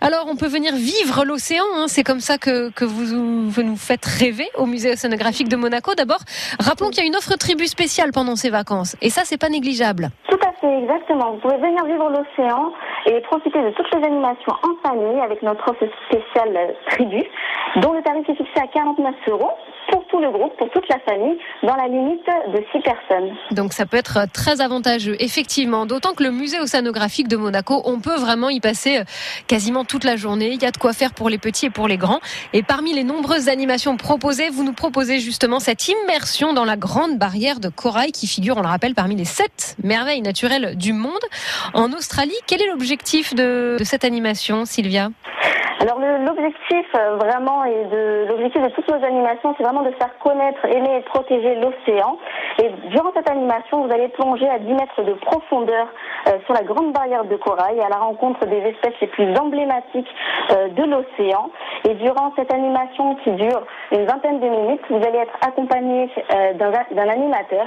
Alors, 0.00 0.26
on 0.28 0.36
peut 0.36 0.48
venir 0.48 0.74
vivre 0.74 1.24
l'océan, 1.24 1.64
hein. 1.74 1.88
c'est 1.88 2.04
comme 2.04 2.20
ça 2.20 2.38
que, 2.38 2.70
que 2.70 2.84
vous, 2.84 3.50
vous, 3.50 3.62
nous 3.62 3.76
faites 3.76 4.04
rêver 4.04 4.48
au 4.56 4.64
musée 4.64 4.92
océanographique 4.92 5.48
de 5.48 5.56
Monaco. 5.56 5.94
D'abord, 5.94 6.20
rappelons 6.58 6.88
qu'il 6.88 7.02
y 7.02 7.02
a 7.02 7.06
une 7.06 7.16
offre 7.16 7.36
tribu 7.36 7.66
spéciale 7.66 8.12
pendant 8.12 8.36
ces 8.36 8.48
vacances, 8.48 8.96
et 9.02 9.10
ça, 9.10 9.22
c'est 9.24 9.36
pas 9.36 9.50
négligeable. 9.50 10.10
Tout 10.28 10.38
à 10.40 10.52
fait, 10.60 10.78
exactement. 10.82 11.32
Vous 11.32 11.40
pouvez 11.40 11.58
venir 11.58 11.84
vivre 11.84 12.08
l'océan 12.08 12.72
et 13.06 13.20
profiter 13.22 13.62
de 13.62 13.70
toutes 13.70 13.94
les 13.94 14.06
animations 14.06 14.54
en 14.62 14.88
famille 14.88 15.20
avec 15.20 15.42
notre 15.42 15.68
offre 15.70 15.84
spéciale 16.08 16.74
tribu, 16.90 17.22
dont 17.76 17.92
le 17.92 18.02
tarif 18.02 18.28
est 18.28 18.36
fixé 18.36 18.60
à 18.62 18.66
49 18.66 19.14
euros 19.28 19.50
pour 19.90 20.06
tout 20.06 20.18
le 20.18 20.30
groupe, 20.30 20.56
pour 20.56 20.70
toute 20.70 20.88
la 20.88 20.98
famille, 21.00 21.38
dans 21.62 21.76
la 21.76 21.88
limite 21.88 22.26
de 22.48 22.64
6 22.72 22.80
personnes. 22.80 23.36
Donc 23.50 23.72
ça 23.72 23.86
peut 23.86 23.96
être 23.96 24.26
très 24.32 24.60
avantageux, 24.60 25.16
effectivement. 25.20 25.86
D'autant 25.86 26.14
que 26.14 26.22
le 26.22 26.30
musée 26.30 26.58
océanographique 26.58 27.28
de 27.28 27.36
Monaco, 27.36 27.82
on 27.84 28.00
peut 28.00 28.16
vraiment 28.16 28.48
y 28.48 28.60
passer 28.60 28.93
euh, 28.98 29.04
quasiment 29.46 29.84
toute 29.84 30.04
la 30.04 30.16
journée. 30.16 30.50
Il 30.52 30.62
y 30.62 30.66
a 30.66 30.70
de 30.70 30.76
quoi 30.76 30.92
faire 30.92 31.12
pour 31.12 31.28
les 31.28 31.38
petits 31.38 31.66
et 31.66 31.70
pour 31.70 31.88
les 31.88 31.96
grands. 31.96 32.20
Et 32.52 32.62
parmi 32.62 32.92
les 32.92 33.04
nombreuses 33.04 33.48
animations 33.48 33.96
proposées, 33.96 34.50
vous 34.50 34.64
nous 34.64 34.72
proposez 34.72 35.20
justement 35.20 35.60
cette 35.60 35.88
immersion 35.88 36.52
dans 36.52 36.64
la 36.64 36.76
grande 36.76 37.18
barrière 37.18 37.60
de 37.60 37.68
corail 37.68 38.12
qui 38.12 38.26
figure, 38.26 38.56
on 38.56 38.62
le 38.62 38.68
rappelle, 38.68 38.94
parmi 38.94 39.16
les 39.16 39.24
sept 39.24 39.76
merveilles 39.82 40.22
naturelles 40.22 40.76
du 40.76 40.92
monde. 40.92 41.12
En 41.72 41.92
Australie, 41.92 42.36
quel 42.46 42.62
est 42.62 42.68
l'objectif 42.68 43.34
de, 43.34 43.76
de 43.78 43.84
cette 43.84 44.04
animation, 44.04 44.64
Sylvia? 44.64 45.10
Alors 45.80 45.98
l'objectif 45.98 46.86
euh, 46.94 47.16
vraiment 47.16 47.64
et 47.64 47.84
de 47.86 48.26
l'objectif 48.28 48.62
de 48.62 48.68
toutes 48.68 48.88
nos 48.88 49.04
animations, 49.04 49.54
c'est 49.56 49.64
vraiment 49.64 49.82
de 49.82 49.90
faire 49.92 50.16
connaître, 50.18 50.64
aimer 50.66 50.98
et 50.98 51.00
protéger 51.00 51.56
l'océan. 51.56 52.16
Et 52.62 52.70
durant 52.90 53.10
cette 53.14 53.28
animation, 53.28 53.86
vous 53.86 53.92
allez 53.92 54.08
plonger 54.08 54.48
à 54.48 54.58
10 54.58 54.72
mètres 54.72 55.02
de 55.02 55.12
profondeur 55.14 55.88
euh, 56.28 56.32
sur 56.44 56.54
la 56.54 56.62
grande 56.62 56.92
barrière 56.92 57.24
de 57.24 57.36
corail 57.36 57.80
à 57.80 57.88
la 57.88 57.96
rencontre 57.96 58.46
des 58.46 58.58
espèces 58.58 58.94
les 59.00 59.08
plus 59.08 59.36
emblématiques 59.36 60.08
euh, 60.52 60.68
de 60.68 60.84
l'océan. 60.84 61.50
Et 61.88 61.94
durant 61.94 62.32
cette 62.36 62.52
animation 62.52 63.16
qui 63.16 63.32
dure 63.32 63.66
une 63.90 64.06
vingtaine 64.06 64.40
de 64.40 64.48
minutes, 64.48 64.82
vous 64.90 65.04
allez 65.04 65.18
être 65.18 65.36
accompagné 65.46 66.08
d'un 66.54 67.08
animateur 67.08 67.66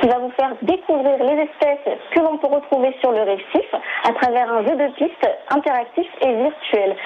qui 0.00 0.08
va 0.08 0.18
vous 0.18 0.30
faire 0.30 0.54
découvrir 0.62 1.18
les 1.22 1.42
espèces 1.42 1.98
que 2.14 2.20
l'on 2.20 2.38
peut 2.38 2.46
retrouver 2.46 2.96
sur 3.00 3.12
le 3.12 3.22
récif 3.22 3.66
à 4.04 4.12
travers 4.12 4.52
un 4.52 4.62
jeu 4.62 4.76
de 4.76 4.86
pistes 4.94 5.28
interactif 5.50 6.06
et 6.22 6.34
virtuel. 6.34 6.96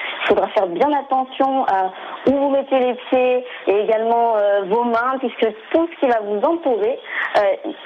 Faire 0.49 0.67
bien 0.67 0.91
attention 0.93 1.65
à 1.65 1.91
où 2.27 2.31
vous 2.31 2.49
mettez 2.49 2.79
les 2.79 2.95
pieds 3.09 3.45
et 3.67 3.79
également 3.83 4.35
vos 4.67 4.83
mains 4.83 5.17
puisque 5.19 5.47
tout 5.71 5.87
ce 5.93 5.99
qui 5.99 6.07
va 6.11 6.19
vous 6.21 6.39
entourer, 6.45 6.97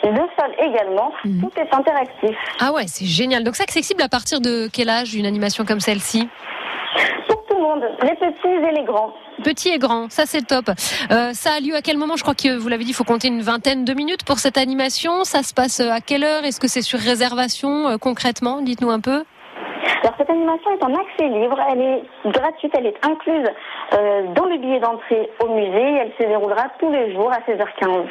le 0.04 0.16
sol 0.40 0.52
également, 0.60 1.12
Mhm. 1.26 1.42
tout 1.42 1.52
est 1.60 1.74
interactif. 1.74 2.36
Ah 2.60 2.72
ouais, 2.74 2.84
c'est 2.88 3.06
génial. 3.06 3.44
Donc 3.44 3.56
c'est 3.56 3.64
accessible 3.64 4.02
à 4.02 4.10
partir 4.10 4.40
de 4.42 4.68
quel 4.72 4.90
âge 4.90 5.16
une 5.16 5.26
animation 5.26 5.66
comme 5.66 5.80
celle-ci? 5.80 6.28
Pour 7.28 7.46
tout 7.48 7.56
le 7.58 7.62
monde, 7.62 7.84
les 8.04 8.16
petits 8.16 8.48
et 8.48 8.72
les 8.72 8.84
grands. 8.84 9.14
Petits 9.44 9.70
et 9.70 9.78
grands, 9.78 10.10
ça 10.10 10.24
c'est 10.26 10.42
top. 10.46 10.70
Euh, 11.12 11.32
ça 11.34 11.52
a 11.58 11.60
lieu 11.60 11.76
à 11.76 11.82
quel 11.82 11.98
moment? 11.98 12.16
Je 12.16 12.24
crois 12.24 12.34
que 12.36 12.58
vous 12.58 12.70
l'avez 12.70 12.84
dit, 12.84 12.92
il 12.92 12.96
faut 12.96 13.04
compter 13.04 13.28
une 13.28 13.42
vingtaine 13.42 13.86
de 13.86 13.94
minutes 13.94 14.24
pour 14.26 14.40
cette 14.40 14.58
animation. 14.58 15.24
Ça 15.24 15.44
se 15.44 15.54
passe 15.54 15.80
à 15.80 16.02
quelle 16.02 16.24
heure? 16.24 16.44
Est-ce 16.44 16.60
que 16.60 16.68
c'est 16.68 16.82
sur 16.82 17.00
réservation 17.00 17.88
euh, 17.88 17.98
concrètement? 17.98 18.62
Dites-nous 18.62 18.90
un 18.90 19.00
peu. 19.00 19.24
Alors 20.04 20.14
cette 20.18 20.30
animation 20.30 20.72
est 20.72 20.84
en 20.84 20.94
accès 20.94 21.28
libre, 21.28 21.58
elle 21.72 21.82
est 21.82 22.04
gratuite, 22.26 22.72
elle 22.78 22.86
est 22.86 23.06
incluse 23.06 23.48
euh, 23.94 24.24
dans 24.34 24.46
le 24.46 24.58
billet 24.58 24.80
d'entrée 24.80 25.30
au 25.44 25.48
musée 25.50 25.92
et 25.92 25.96
elle 25.96 26.12
se 26.20 26.24
déroulera 26.24 26.66
tous 26.80 26.92
les 26.92 27.14
jours 27.14 27.32
à 27.32 27.40
16h15. 27.50 28.06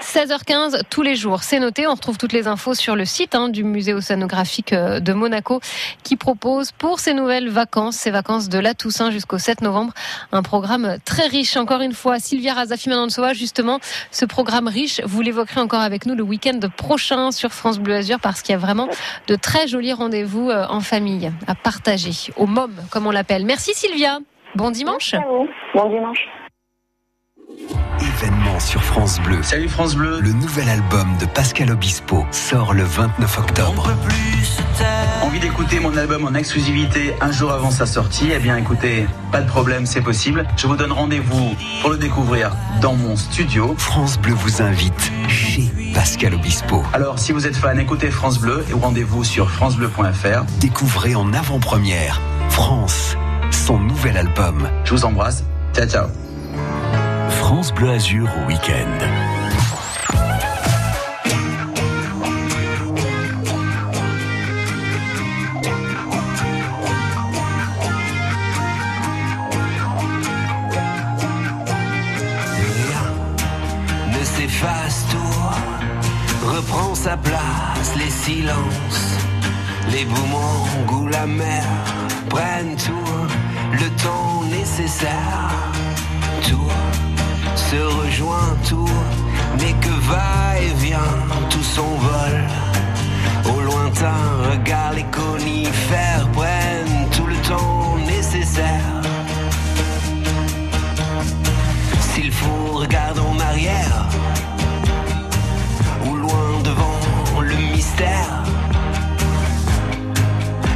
16h15 0.00 0.82
tous 0.88 1.02
les 1.02 1.14
jours, 1.14 1.42
c'est 1.42 1.60
noté. 1.60 1.86
On 1.86 1.94
retrouve 1.94 2.16
toutes 2.16 2.32
les 2.32 2.48
infos 2.48 2.74
sur 2.74 2.96
le 2.96 3.04
site 3.04 3.34
hein, 3.34 3.48
du 3.48 3.64
musée 3.64 3.92
océanographique 3.92 4.72
euh, 4.72 4.98
de 4.98 5.12
Monaco 5.12 5.60
qui 6.02 6.16
propose 6.16 6.72
pour 6.72 7.00
ces 7.00 7.12
nouvelles 7.12 7.48
vacances, 7.48 7.96
ces 7.96 8.10
vacances 8.10 8.48
de 8.48 8.58
la 8.58 8.74
Toussaint 8.74 9.10
jusqu'au 9.10 9.38
7 9.38 9.60
novembre, 9.60 9.92
un 10.32 10.42
programme 10.42 10.96
très 11.04 11.26
riche. 11.26 11.56
Encore 11.56 11.82
une 11.82 11.92
fois, 11.92 12.18
Sylvia 12.18 12.54
Razafi 12.54 12.88
Manansoa, 12.88 13.34
justement, 13.34 13.78
ce 14.10 14.24
programme 14.24 14.68
riche, 14.68 15.00
vous 15.04 15.20
l'évoquerez 15.20 15.60
encore 15.60 15.82
avec 15.82 16.06
nous 16.06 16.14
le 16.14 16.22
week-end 16.22 16.58
prochain 16.76 17.30
sur 17.30 17.52
France 17.52 17.78
Bleu 17.78 17.94
Azur 17.94 18.18
parce 18.20 18.42
qu'il 18.42 18.54
y 18.54 18.56
a 18.56 18.58
vraiment 18.58 18.88
de 19.26 19.36
très 19.36 19.68
jolis 19.68 19.92
rendez-vous 19.92 20.50
euh, 20.50 20.66
en 20.68 20.80
famille 20.80 21.30
à 21.46 21.54
partager, 21.54 22.32
au 22.36 22.46
MOM 22.46 22.72
comme 22.90 23.06
on 23.06 23.10
l'appelle. 23.10 23.44
Merci 23.44 23.74
Sylvia, 23.74 24.18
bon 24.54 24.70
dimanche. 24.70 25.14
Bon 25.74 25.88
dimanche. 25.88 26.26
Événement 28.00 28.60
sur 28.60 28.82
France 28.82 29.20
Bleu. 29.20 29.42
Salut 29.42 29.68
France 29.68 29.94
Bleu. 29.94 30.20
Le 30.20 30.32
nouvel 30.32 30.68
album 30.68 31.16
de 31.18 31.26
Pascal 31.26 31.70
Obispo 31.70 32.26
sort 32.30 32.74
le 32.74 32.84
29 32.84 33.38
octobre. 33.38 33.90
Envie 35.22 35.40
d'écouter 35.40 35.80
mon 35.80 35.96
album 35.96 36.26
en 36.26 36.34
exclusivité 36.34 37.14
un 37.20 37.30
jour 37.30 37.52
avant 37.52 37.70
sa 37.70 37.86
sortie? 37.86 38.30
Eh 38.34 38.38
bien 38.38 38.56
écoutez, 38.56 39.06
pas 39.30 39.40
de 39.40 39.46
problème, 39.46 39.86
c'est 39.86 40.00
possible. 40.00 40.46
Je 40.56 40.66
vous 40.66 40.76
donne 40.76 40.92
rendez-vous 40.92 41.54
pour 41.80 41.90
le 41.90 41.98
découvrir 41.98 42.52
dans 42.80 42.94
mon 42.94 43.16
studio. 43.16 43.74
France 43.78 44.18
Bleu 44.18 44.34
vous 44.34 44.62
invite 44.62 45.12
chez 45.28 45.70
Pascal 45.94 46.34
Obispo. 46.34 46.82
Alors 46.92 47.18
si 47.18 47.32
vous 47.32 47.46
êtes 47.46 47.56
fan, 47.56 47.78
écoutez 47.78 48.10
France 48.10 48.38
Bleu 48.38 48.64
et 48.70 48.72
rendez-vous 48.72 49.24
sur 49.24 49.50
francebleu.fr. 49.50 50.44
Découvrez 50.60 51.14
en 51.14 51.32
avant-première 51.32 52.20
France, 52.48 53.16
son 53.50 53.78
nouvel 53.78 54.16
album. 54.16 54.68
Je 54.84 54.94
vous 54.94 55.04
embrasse. 55.04 55.44
Ciao 55.74 55.86
ciao. 55.86 56.29
France 57.30 57.72
Bleu 57.72 57.90
Azur 57.90 58.28
au 58.42 58.48
week-end. 58.48 58.86
ne 74.12 74.24
s'efface 74.24 75.04
tout, 75.10 76.46
reprend 76.46 76.94
sa 76.94 77.16
place, 77.16 77.94
les 77.96 78.10
silences, 78.10 79.16
les 79.90 80.04
boomerangs 80.04 80.66
ou 80.92 81.06
la 81.06 81.26
mer 81.26 81.64
prennent 82.28 82.76
tout, 82.76 83.26
le 83.72 83.88
temps 84.02 84.42
nécessaire, 84.50 85.50
se 87.56 87.76
rejoint, 87.76 88.56
tout 88.68 88.88
n'est 89.58 89.74
que 89.74 89.94
va-et-vient, 90.10 91.16
tout 91.50 91.62
s'envole. 91.62 92.44
Au 93.54 93.60
lointain, 93.60 94.22
regarde 94.50 94.96
les 94.96 95.04
conifères 95.04 96.28
prennent 96.32 97.08
tout 97.16 97.26
le 97.26 97.36
temps 97.36 97.96
nécessaire. 98.06 99.02
S'il 102.00 102.32
faut, 102.32 102.78
regarde 102.78 103.18
en 103.18 103.38
arrière 103.38 104.08
ou 106.06 106.16
loin 106.16 106.60
devant 106.64 107.40
le 107.40 107.54
mystère. 107.72 108.44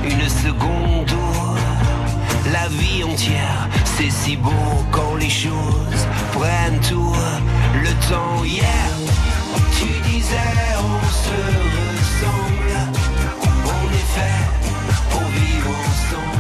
Une 0.05 0.29
seconde 0.29 1.11
où 1.11 1.64
la 2.55 2.69
vie 2.69 3.03
entière, 3.03 3.69
c'est 3.97 4.11
si 4.11 4.37
beau 4.37 4.71
quand 4.93 5.17
les 5.17 5.35
choses 5.45 6.03
prennent 6.33 6.81
tout 6.89 7.17
le 7.85 7.93
temps. 8.09 8.45
Hier, 8.45 8.89
tu 9.77 9.89
disais 10.09 10.55
on 10.93 11.01
se 11.25 11.39
ressemble, 11.77 12.77
on 13.77 13.85
est 14.01 14.11
fait 14.17 14.43
pour 15.11 15.27
vivre 15.39 15.71
ensemble. 15.89 16.34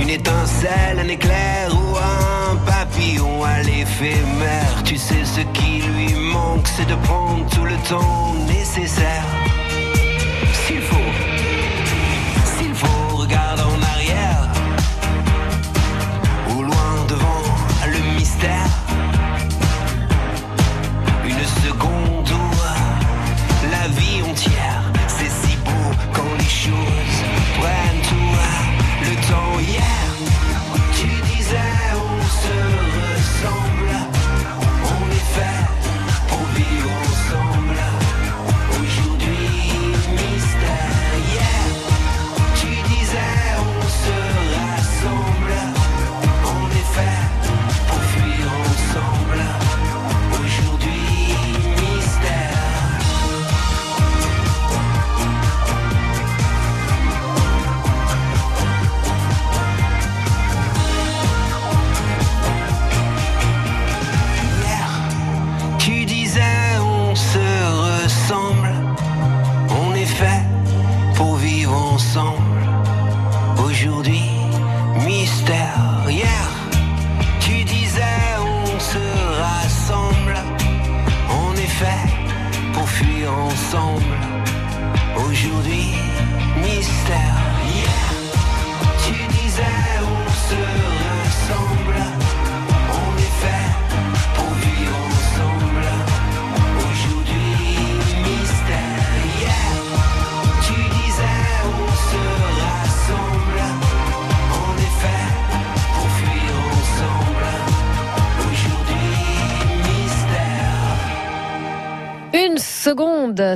Une 0.00 0.08
étincelle, 0.08 0.98
un 0.98 1.08
éclair 1.08 1.68
ou 1.72 1.96
un 1.96 2.56
papillon 2.64 3.44
à 3.44 3.62
l'éphémère. 3.62 4.82
Tu 4.84 4.96
sais 4.96 5.24
ce 5.24 5.40
qui 5.52 5.82
lui 5.82 6.14
manque, 6.14 6.66
c'est 6.66 6.88
de 6.88 6.94
prendre 6.94 7.46
tout 7.50 7.64
le 7.64 7.76
temps 7.88 8.34
nécessaire. 8.48 9.24
S'il 10.64 10.80
faut, 10.80 11.10
s'il 12.56 12.74
faut, 12.74 13.16
regarde 13.16 13.60
en 13.60 13.82
arrière. 13.92 14.48
Au 16.56 16.62
loin 16.62 16.92
devant 17.06 17.44
le 17.86 18.18
mystère. 18.18 18.70
Une 21.24 21.44
seconde 21.62 22.30
ou 22.30 23.70
la 23.70 23.88
vie 23.88 24.22
entière. 24.22 24.82
C'est 25.08 25.30
si 25.42 25.56
beau 25.56 25.90
quand 26.14 26.32
les 26.38 26.54
choses 26.64 27.09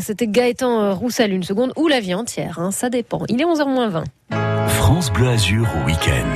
c'était 0.05 0.27
Gaëtan 0.27 0.81
euh, 0.81 0.93
Roussel, 0.93 1.33
une 1.33 1.43
seconde, 1.43 1.73
ou 1.77 1.89
la 1.89 1.99
vie 1.99 2.15
entière, 2.15 2.59
hein, 2.59 2.71
ça 2.71 2.91
dépend. 2.91 3.23
Il 3.29 3.41
est 3.41 3.45
11h20. 3.45 4.05
France 4.69 5.11
Bleu 5.11 5.29
Azur 5.29 5.67
au 5.81 5.87
week-end. 5.87 6.27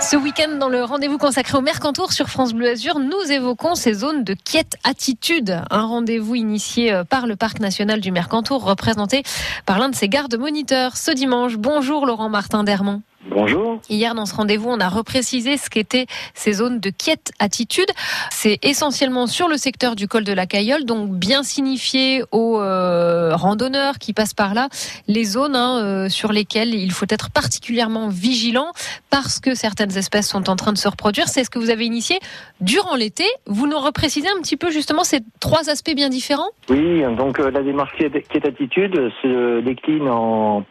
Ce 0.00 0.16
week-end, 0.16 0.56
dans 0.58 0.68
le 0.68 0.84
rendez-vous 0.84 1.18
consacré 1.18 1.58
au 1.58 1.60
Mercantour 1.60 2.12
sur 2.12 2.28
France 2.28 2.54
Bleu 2.54 2.70
Azur, 2.70 3.00
nous 3.00 3.32
évoquons 3.32 3.74
ces 3.74 3.92
zones 3.92 4.22
de 4.22 4.34
quiète 4.34 4.76
attitude. 4.84 5.60
Un 5.70 5.84
rendez-vous 5.84 6.36
initié 6.36 6.92
euh, 6.92 7.02
par 7.02 7.26
le 7.26 7.34
Parc 7.34 7.58
national 7.58 8.00
du 8.00 8.12
Mercantour, 8.12 8.64
représenté 8.64 9.24
par 9.66 9.80
l'un 9.80 9.88
de 9.88 9.96
ses 9.96 10.08
gardes 10.08 10.38
moniteurs 10.38 10.96
ce 10.96 11.10
dimanche. 11.10 11.56
Bonjour 11.56 12.06
Laurent 12.06 12.28
Martin 12.28 12.62
Dermont. 12.62 13.02
Bonjour. 13.26 13.80
Hier, 13.90 14.14
dans 14.14 14.26
ce 14.26 14.34
rendez-vous, 14.34 14.68
on 14.70 14.78
a 14.78 14.88
reprécisé 14.88 15.56
ce 15.56 15.68
qu'étaient 15.68 16.06
ces 16.34 16.52
zones 16.52 16.78
de 16.78 16.90
quiète 16.90 17.32
attitude. 17.40 17.88
C'est 18.30 18.58
essentiellement 18.62 19.26
sur 19.26 19.48
le 19.48 19.56
secteur 19.56 19.96
du 19.96 20.06
col 20.06 20.22
de 20.22 20.32
la 20.32 20.46
Cayolle, 20.46 20.84
donc 20.84 21.10
bien 21.10 21.42
signifié 21.42 22.22
aux 22.30 22.60
euh, 22.60 23.34
randonneurs 23.34 23.98
qui 23.98 24.12
passent 24.12 24.34
par 24.34 24.54
là, 24.54 24.68
les 25.08 25.24
zones 25.24 25.56
hein, 25.56 25.82
euh, 25.82 26.08
sur 26.08 26.30
lesquelles 26.32 26.74
il 26.74 26.92
faut 26.92 27.06
être 27.08 27.30
particulièrement 27.30 28.08
vigilant 28.08 28.70
parce 29.10 29.40
que 29.40 29.54
certaines 29.54 29.96
espèces 29.96 30.28
sont 30.28 30.48
en 30.48 30.54
train 30.54 30.72
de 30.72 30.78
se 30.78 30.88
reproduire. 30.88 31.28
C'est 31.28 31.42
ce 31.42 31.50
que 31.50 31.58
vous 31.58 31.70
avez 31.70 31.86
initié 31.86 32.20
durant 32.60 32.94
l'été. 32.94 33.24
Vous 33.46 33.66
nous 33.66 33.78
reprécisez 33.78 34.28
un 34.28 34.40
petit 34.40 34.56
peu 34.56 34.70
justement 34.70 35.02
ces 35.02 35.20
trois 35.40 35.70
aspects 35.70 35.94
bien 35.94 36.08
différents? 36.08 36.50
Oui, 36.70 37.02
donc 37.16 37.40
euh, 37.40 37.50
la 37.50 37.62
démarche 37.62 37.96
qui 37.96 38.04
est, 38.04 38.28
qui 38.28 38.36
est 38.36 38.46
attitude 38.46 38.94
se 39.22 39.60
décline 39.60 40.08
en, 40.08 40.64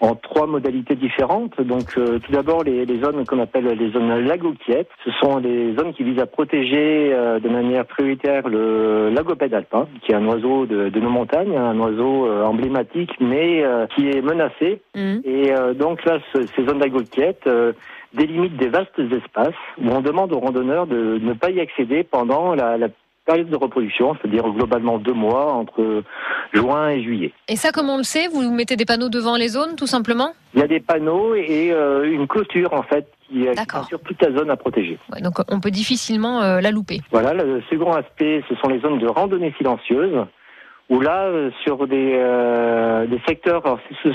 en 0.00 0.14
trois 0.14 0.46
modalités 0.46 0.94
différentes. 0.94 1.60
Donc 1.60 1.87
euh, 1.96 2.18
tout 2.18 2.32
d'abord 2.32 2.64
les, 2.64 2.84
les 2.84 3.00
zones 3.00 3.24
qu'on 3.24 3.38
appelle 3.40 3.64
les 3.66 3.90
zones 3.90 4.26
lago-quiètes. 4.26 4.90
Ce 5.04 5.10
sont 5.12 5.40
des 5.40 5.74
zones 5.76 5.94
qui 5.94 6.02
visent 6.02 6.18
à 6.20 6.26
protéger 6.26 7.12
euh, 7.14 7.38
de 7.40 7.48
manière 7.48 7.86
prioritaire 7.86 8.48
le 8.48 9.10
lagopède 9.10 9.54
alpin, 9.54 9.86
qui 10.02 10.12
est 10.12 10.16
un 10.16 10.26
oiseau 10.26 10.66
de, 10.66 10.88
de 10.88 11.00
nos 11.00 11.10
montagnes, 11.10 11.56
un 11.56 11.78
oiseau 11.78 12.26
euh, 12.26 12.44
emblématique, 12.44 13.12
mais 13.20 13.64
euh, 13.64 13.86
qui 13.94 14.08
est 14.08 14.20
menacé. 14.20 14.82
Et 15.24 15.52
euh, 15.52 15.72
donc 15.74 16.04
là, 16.04 16.18
ce- 16.32 16.46
ces 16.46 16.64
zones 16.66 16.80
lago-quiètes 16.80 17.46
euh, 17.46 17.72
délimitent 18.14 18.56
des 18.56 18.68
vastes 18.68 18.98
espaces 18.98 19.54
où 19.80 19.88
on 19.90 20.00
demande 20.00 20.32
aux 20.32 20.40
randonneurs 20.40 20.86
de 20.86 21.18
ne 21.22 21.32
pas 21.34 21.50
y 21.50 21.60
accéder 21.60 22.02
pendant 22.04 22.54
la, 22.54 22.76
la 22.78 22.88
période 23.28 23.50
de 23.50 23.56
reproduction, 23.56 24.16
c'est-à-dire 24.16 24.44
globalement 24.48 24.96
deux 24.98 25.12
mois 25.12 25.52
entre 25.52 26.02
juin 26.54 26.88
et 26.88 27.02
juillet. 27.02 27.32
Et 27.46 27.56
ça, 27.56 27.72
comme 27.72 27.90
on 27.90 27.98
le 27.98 28.02
sait, 28.02 28.26
vous 28.28 28.50
mettez 28.50 28.76
des 28.76 28.86
panneaux 28.86 29.10
devant 29.10 29.36
les 29.36 29.48
zones, 29.48 29.76
tout 29.76 29.86
simplement? 29.86 30.32
Il 30.54 30.60
y 30.60 30.62
a 30.62 30.66
des 30.66 30.80
panneaux 30.80 31.34
et 31.34 31.70
euh, 31.70 32.10
une 32.10 32.26
clôture 32.26 32.72
en 32.72 32.82
fait 32.82 33.06
qui, 33.28 33.46
euh, 33.46 33.52
qui 33.52 33.64
ceinture 33.70 34.00
toute 34.00 34.22
la 34.22 34.32
zone 34.32 34.50
à 34.50 34.56
protéger. 34.56 34.98
Ouais, 35.12 35.20
Donc 35.20 35.34
on 35.50 35.60
peut 35.60 35.70
difficilement 35.70 36.42
euh, 36.42 36.62
la 36.62 36.70
louper. 36.70 37.00
Voilà, 37.10 37.34
le 37.34 37.62
second 37.68 37.92
aspect, 37.92 38.42
ce 38.48 38.54
sont 38.56 38.68
les 38.68 38.80
zones 38.80 38.98
de 38.98 39.06
randonnée 39.06 39.54
silencieuse, 39.58 40.24
où 40.90 41.00
là, 41.00 41.24
euh, 41.24 41.50
sur 41.64 41.86
des, 41.86 42.12
euh, 42.16 43.06
des 43.06 43.20
secteurs, 43.26 43.62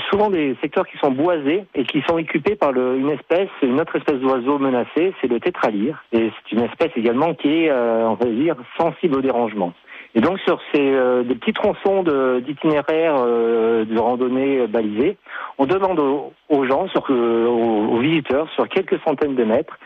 souvent 0.09 0.29
des 0.29 0.55
secteurs 0.61 0.87
qui 0.87 0.97
sont 0.97 1.11
boisés 1.11 1.65
et 1.75 1.83
qui 1.85 2.01
sont 2.07 2.15
occupés 2.17 2.55
par 2.55 2.71
le- 2.71 2.97
une 2.97 3.09
espèce, 3.09 3.49
une 3.61 3.79
autre 3.79 3.95
espèce 3.95 4.19
d'oiseau 4.19 4.57
menacée, 4.57 5.13
c'est 5.21 5.27
le 5.27 5.39
tétralyre. 5.39 6.03
Et 6.11 6.31
c'est 6.49 6.55
une 6.55 6.63
espèce 6.63 6.91
également 6.95 7.33
qui 7.35 7.65
est, 7.65 7.69
euh, 7.69 8.07
on 8.07 8.15
va 8.15 8.25
dire, 8.25 8.55
sensible 8.77 9.17
au 9.17 9.21
dérangement. 9.21 9.73
Et 10.15 10.21
donc 10.21 10.37
sur 10.41 10.59
ces 10.71 10.79
euh, 10.93 11.23
des 11.23 11.33
petits 11.33 11.53
tronçons 11.53 12.03
de- 12.03 12.39
d'itinéraires 12.45 13.15
euh, 13.17 13.83
de 13.83 13.97
randonnée 13.99 14.59
euh, 14.59 14.67
balisés, 14.67 15.17
on 15.57 15.65
demande 15.65 15.99
aux, 15.99 16.33
aux 16.53 16.65
gens, 16.65 16.87
sur, 16.89 17.05
euh, 17.09 17.45
aux, 17.47 17.95
aux 17.95 17.99
visiteurs, 17.99 18.49
sur 18.53 18.67
quelques 18.69 18.99
centaines 19.03 19.35
de 19.35 19.43
mètres, 19.43 19.77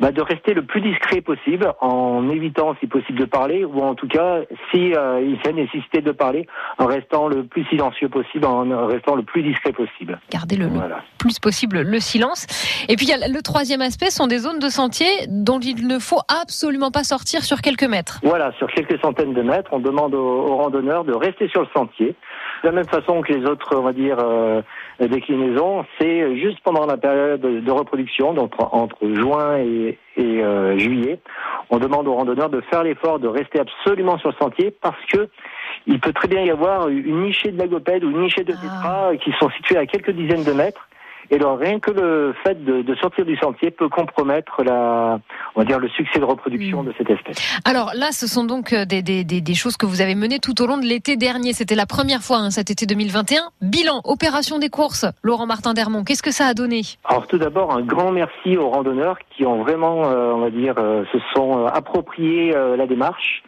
bah, 0.00 0.12
de 0.12 0.20
rester 0.20 0.54
le 0.54 0.62
plus 0.62 0.80
discret 0.80 1.20
possible, 1.20 1.72
en 1.80 2.28
évitant 2.28 2.74
si 2.80 2.86
possible 2.86 3.18
de 3.18 3.24
parler, 3.24 3.64
ou 3.64 3.82
en 3.82 3.94
tout 3.94 4.08
cas, 4.08 4.40
si 4.70 4.94
euh, 4.94 5.20
il 5.22 5.38
y 5.44 5.48
a 5.48 5.52
nécessité 5.52 6.00
de 6.00 6.12
parler, 6.12 6.46
en 6.78 6.86
restant 6.86 7.28
le 7.28 7.44
plus 7.44 7.64
silencieux 7.66 8.08
possible, 8.08 8.44
en 8.46 8.86
restant 8.86 9.14
le 9.14 9.22
plus 9.22 9.42
discret 9.42 9.72
possible. 9.72 10.18
Garder 10.30 10.56
le, 10.56 10.68
plus 11.18 11.38
possible 11.38 11.80
le 11.80 12.00
silence. 12.00 12.46
Et 12.88 12.96
puis 12.96 13.06
y 13.06 13.12
a 13.12 13.28
le 13.28 13.42
troisième 13.42 13.80
aspect, 13.80 14.10
sont 14.10 14.26
des 14.26 14.38
zones 14.38 14.58
de 14.58 14.68
sentier 14.68 15.06
dont 15.28 15.60
il 15.60 15.86
ne 15.86 15.98
faut 15.98 16.20
absolument 16.42 16.90
pas 16.90 17.04
sortir 17.04 17.44
sur 17.44 17.60
quelques 17.60 17.84
mètres. 17.84 18.20
Voilà, 18.22 18.52
sur 18.58 18.66
quelques 18.68 19.00
centaines 19.00 19.34
de 19.34 19.42
mètres, 19.42 19.70
on 19.72 19.78
demande 19.78 20.14
aux, 20.14 20.18
aux 20.18 20.56
randonneurs 20.56 21.04
de 21.04 21.14
rester 21.14 21.48
sur 21.48 21.62
le 21.62 21.68
sentier. 21.74 22.14
De 22.62 22.68
la 22.68 22.72
même 22.72 22.86
façon 22.86 23.20
que 23.20 23.32
les 23.32 23.44
autres, 23.44 23.76
on 23.76 23.82
va 23.82 23.92
dire, 23.92 24.16
euh, 24.18 24.62
déclinaisons, 25.00 25.84
c'est 25.98 26.38
juste 26.38 26.58
pendant 26.60 26.86
la 26.86 26.96
période 26.96 27.40
de 27.40 27.70
reproduction, 27.70 28.32
donc 28.32 28.52
entre 28.58 28.96
juin 29.14 29.58
et, 29.58 29.98
et, 30.16 30.42
euh, 30.42 30.78
juillet, 30.78 31.18
on 31.70 31.78
demande 31.78 32.08
aux 32.08 32.14
randonneurs 32.14 32.48
de 32.48 32.60
faire 32.62 32.82
l'effort 32.82 33.18
de 33.18 33.28
rester 33.28 33.60
absolument 33.60 34.18
sur 34.18 34.30
le 34.30 34.36
sentier 34.36 34.74
parce 34.80 35.04
que 35.12 35.28
il 35.86 36.00
peut 36.00 36.12
très 36.12 36.28
bien 36.28 36.42
y 36.42 36.50
avoir 36.50 36.88
une 36.88 37.22
nichée 37.22 37.52
de 37.52 37.58
lagopèdes 37.58 38.04
ou 38.04 38.10
une 38.10 38.22
nichée 38.22 38.44
de 38.44 38.52
tétras 38.52 39.16
qui 39.16 39.32
sont 39.38 39.50
situées 39.50 39.76
à 39.76 39.86
quelques 39.86 40.10
dizaines 40.10 40.44
de 40.44 40.52
mètres. 40.52 40.88
Et 41.30 41.36
alors, 41.36 41.58
rien 41.58 41.80
que 41.80 41.90
le 41.90 42.34
fait 42.44 42.64
de, 42.64 42.82
de 42.82 42.94
sortir 42.96 43.24
du 43.24 43.36
sentier 43.36 43.70
peut 43.70 43.88
compromettre 43.88 44.62
la, 44.62 45.18
on 45.54 45.60
va 45.60 45.64
dire, 45.64 45.78
le 45.78 45.88
succès 45.88 46.18
de 46.18 46.24
reproduction 46.24 46.82
de 46.82 46.92
cette 46.96 47.10
espèce. 47.10 47.36
Alors 47.64 47.92
là, 47.94 48.08
ce 48.12 48.26
sont 48.26 48.44
donc 48.44 48.72
euh, 48.72 48.84
des, 48.84 49.02
des, 49.02 49.24
des, 49.24 49.40
des 49.40 49.54
choses 49.54 49.76
que 49.76 49.86
vous 49.86 50.00
avez 50.00 50.14
menées 50.14 50.38
tout 50.38 50.60
au 50.62 50.66
long 50.66 50.78
de 50.78 50.84
l'été 50.84 51.16
dernier. 51.16 51.52
C'était 51.52 51.74
la 51.74 51.86
première 51.86 52.20
fois, 52.20 52.38
hein, 52.38 52.50
cet 52.50 52.70
été 52.70 52.86
2021. 52.86 53.50
Bilan, 53.60 54.00
opération 54.04 54.58
des 54.58 54.68
courses. 54.68 55.06
Laurent 55.22 55.46
Martin 55.46 55.74
Dermont, 55.74 56.04
qu'est-ce 56.04 56.22
que 56.22 56.30
ça 56.30 56.46
a 56.46 56.54
donné? 56.54 56.82
Alors 57.04 57.26
tout 57.26 57.38
d'abord, 57.38 57.72
un 57.72 57.82
grand 57.82 58.12
merci 58.12 58.56
aux 58.56 58.70
randonneurs 58.70 59.18
qui 59.36 59.44
ont 59.44 59.62
vraiment, 59.62 60.04
euh, 60.06 60.32
on 60.32 60.40
va 60.40 60.50
dire, 60.50 60.74
euh, 60.78 61.04
se 61.12 61.18
sont 61.34 61.66
appropriés 61.66 62.54
euh, 62.54 62.76
la 62.76 62.86
démarche. 62.86 63.42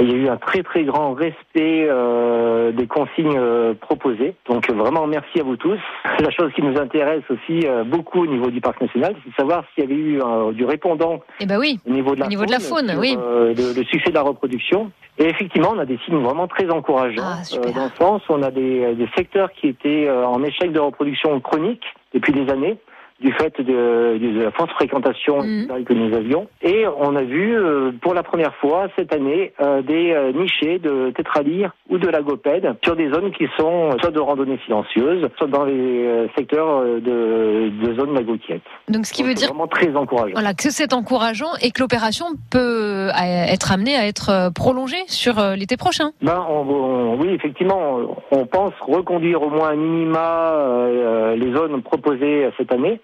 Il 0.00 0.10
y 0.10 0.14
a 0.14 0.16
eu 0.16 0.28
un 0.28 0.36
très 0.36 0.62
très 0.62 0.84
grand 0.84 1.14
respect 1.14 1.86
euh, 1.88 2.72
des 2.72 2.86
consignes 2.86 3.36
euh, 3.36 3.74
proposées. 3.74 4.34
Donc 4.48 4.68
vraiment 4.70 5.06
merci 5.06 5.40
à 5.40 5.42
vous 5.44 5.56
tous. 5.56 5.78
La 6.20 6.30
chose 6.30 6.52
qui 6.54 6.62
nous 6.62 6.76
intéresse 6.78 7.22
aussi 7.30 7.66
euh, 7.66 7.84
beaucoup 7.84 8.22
au 8.22 8.26
niveau 8.26 8.50
du 8.50 8.60
parc 8.60 8.80
national, 8.80 9.14
c'est 9.22 9.30
de 9.30 9.34
savoir 9.36 9.64
s'il 9.74 9.84
y 9.84 9.86
avait 9.86 9.94
eu 10.00 10.20
euh, 10.20 10.52
du 10.52 10.64
répondant 10.64 11.20
Eh 11.40 11.46
ben 11.46 11.58
oui. 11.58 11.78
au 11.86 11.90
niveau 11.90 12.14
de 12.14 12.20
la 12.20 12.26
Au 12.26 12.28
niveau 12.28 12.44
de 12.44 12.50
la 12.50 12.60
faune, 12.60 12.88
sur, 12.88 12.98
oui. 12.98 13.16
euh, 13.18 13.54
le, 13.56 13.78
le 13.78 13.84
succès 13.84 14.10
de 14.10 14.14
la 14.14 14.22
reproduction. 14.22 14.90
Et 15.18 15.26
effectivement, 15.26 15.70
on 15.74 15.78
a 15.78 15.84
des 15.86 15.98
signes 16.04 16.18
vraiment 16.22 16.48
très 16.48 16.68
encourageants. 16.70 17.22
Ah, 17.24 17.42
euh, 17.54 17.72
dans 17.72 17.84
le 17.84 17.90
sens 17.98 18.22
où 18.28 18.32
on 18.32 18.42
a 18.42 18.50
des, 18.50 18.94
des 18.96 19.08
secteurs 19.16 19.52
qui 19.52 19.68
étaient 19.68 20.08
euh, 20.08 20.26
en 20.26 20.42
échec 20.42 20.72
de 20.72 20.80
reproduction 20.80 21.38
chronique 21.40 21.84
depuis 22.12 22.32
des 22.32 22.50
années. 22.52 22.76
Du 23.20 23.32
fait 23.32 23.58
de, 23.60 24.18
de 24.18 24.42
la 24.42 24.50
forte 24.50 24.70
fréquentation 24.72 25.38
que 25.40 25.92
nous 25.92 26.14
avions. 26.16 26.48
Et 26.62 26.84
on 26.98 27.14
a 27.16 27.22
vu 27.22 27.56
euh, 27.56 27.92
pour 28.02 28.12
la 28.12 28.22
première 28.22 28.54
fois 28.56 28.88
cette 28.96 29.14
année 29.14 29.52
euh, 29.60 29.82
des 29.82 30.12
euh, 30.12 30.32
nichés 30.32 30.78
de 30.78 31.10
tétralyre 31.16 31.70
ou 31.88 31.98
de 31.98 32.08
lagopède 32.08 32.74
sur 32.84 32.96
des 32.96 33.08
zones 33.10 33.30
qui 33.32 33.46
sont 33.56 33.96
soit 34.00 34.10
de 34.10 34.18
randonnée 34.20 34.58
silencieuse, 34.64 35.28
soit 35.38 35.46
dans 35.46 35.64
les 35.64 36.04
euh, 36.06 36.26
secteurs 36.36 36.80
euh, 36.80 37.00
de, 37.00 37.86
de 37.86 37.94
zones 37.94 38.14
lagotiètes. 38.14 38.62
Donc 38.88 39.06
ce 39.06 39.12
qui 39.12 39.22
veut 39.22 39.30
C'est 39.30 39.34
dire 39.36 39.48
vraiment 39.48 39.68
très 39.68 39.94
encourageant. 39.94 40.32
voilà, 40.34 40.52
que 40.52 40.70
c'est 40.70 40.92
encourageant 40.92 41.54
et 41.62 41.70
que 41.70 41.80
l'opération 41.80 42.26
peut 42.50 43.08
euh, 43.10 43.10
être 43.48 43.72
amenée 43.72 43.94
à 43.96 44.06
être 44.06 44.52
prolongée 44.54 45.02
sur 45.06 45.34
l'été 45.56 45.76
prochain. 45.76 46.10
Ben, 46.20 46.44
on, 46.48 46.68
on- 46.68 47.20
oui, 47.20 47.28
effectivement, 47.28 48.00
on 48.32 48.44
pense 48.46 48.72
reconduire 48.80 49.40
au 49.42 49.50
moins 49.50 49.68
un 49.70 49.76
minima 49.76 50.52
euh, 50.54 51.36
les 51.36 51.54
zones 51.54 51.80
proposées 51.82 52.48
cette 52.58 52.72
année. 52.72 53.00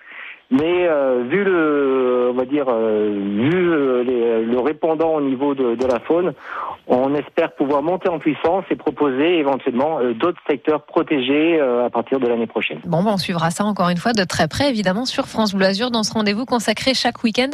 Mais 0.52 0.88
euh, 0.88 1.22
vu 1.30 1.44
le, 1.44 2.30
on 2.32 2.36
va 2.36 2.44
dire, 2.44 2.64
euh, 2.68 3.08
vu 3.08 4.04
les- 4.04 4.44
le 4.44 4.58
répondant 4.58 5.14
au 5.14 5.20
niveau 5.20 5.54
de, 5.54 5.76
de 5.76 5.86
la 5.86 6.00
faune, 6.00 6.32
on 6.88 7.14
espère 7.14 7.52
pouvoir 7.52 7.82
monter 7.82 8.08
en 8.08 8.18
puissance 8.18 8.64
et 8.70 8.74
proposer 8.74 9.38
éventuellement 9.38 10.00
euh, 10.00 10.12
d'autres 10.12 10.40
secteurs 10.48 10.82
protégés 10.82 11.60
euh, 11.60 11.86
à 11.86 11.90
partir 11.90 12.18
de 12.18 12.26
l'année 12.26 12.48
prochaine. 12.48 12.80
Bon, 12.84 13.02
ben, 13.04 13.12
on 13.12 13.16
suivra 13.16 13.50
ça 13.50 13.64
encore 13.64 13.90
une 13.90 13.96
fois 13.96 14.12
de 14.12 14.24
très 14.24 14.48
près, 14.48 14.68
évidemment, 14.70 15.04
sur 15.04 15.26
France 15.26 15.54
Bleu 15.54 15.66
Azur, 15.66 15.92
dans 15.92 16.02
ce 16.02 16.12
rendez-vous 16.12 16.46
consacré 16.46 16.94
chaque 16.94 17.22
week-end 17.22 17.50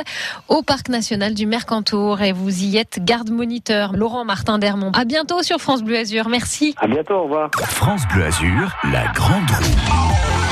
au 0.49 0.63
Parc 0.63 0.89
National 0.89 1.35
du 1.35 1.47
Mercantour. 1.47 2.23
Et 2.23 2.33
vous 2.33 2.65
y 2.65 2.79
êtes 2.79 3.01
garde-moniteur, 3.05 3.93
Laurent 3.95 4.25
Martin 4.25 4.59
d'Hermont. 4.59 4.93
À 4.99 5.05
bientôt 5.05 5.43
sur 5.43 5.59
France 5.59 5.83
Bleu 5.85 5.97
Azur. 5.99 6.29
Merci. 6.31 6.75
À 6.79 6.87
bientôt, 6.87 7.15
au 7.15 7.23
revoir. 7.25 7.51
France 7.53 8.05
Bleu 8.15 8.25
Azur, 8.25 8.73
la 8.91 9.07
grande 9.13 9.51
roue. 9.51 10.46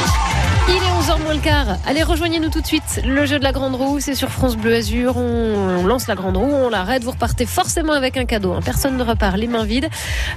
Il 1.04 1.10
est 1.10 1.12
11h 1.12 1.22
moins 1.22 1.34
le 1.34 1.40
quart. 1.40 1.66
Allez, 1.86 2.02
rejoignez-nous 2.02 2.48
tout 2.48 2.60
de 2.62 2.66
suite. 2.66 3.02
Le 3.04 3.26
jeu 3.26 3.38
de 3.38 3.44
la 3.44 3.52
grande 3.52 3.74
roue, 3.74 4.00
c'est 4.00 4.14
sur 4.14 4.30
France 4.30 4.56
Bleu 4.56 4.74
Azur. 4.74 5.16
On, 5.18 5.80
on 5.82 5.86
lance 5.86 6.06
la 6.06 6.14
grande 6.14 6.36
roue, 6.36 6.50
on 6.50 6.70
l'arrête. 6.70 7.04
Vous 7.04 7.10
repartez 7.10 7.44
forcément 7.46 7.92
avec 7.92 8.16
un 8.16 8.24
cadeau. 8.24 8.52
hein. 8.54 8.60
Personne 8.64 8.96
ne 8.96 9.02
repart 9.02 9.36
les 9.36 9.46
mains 9.46 9.64
vides. 9.64 9.88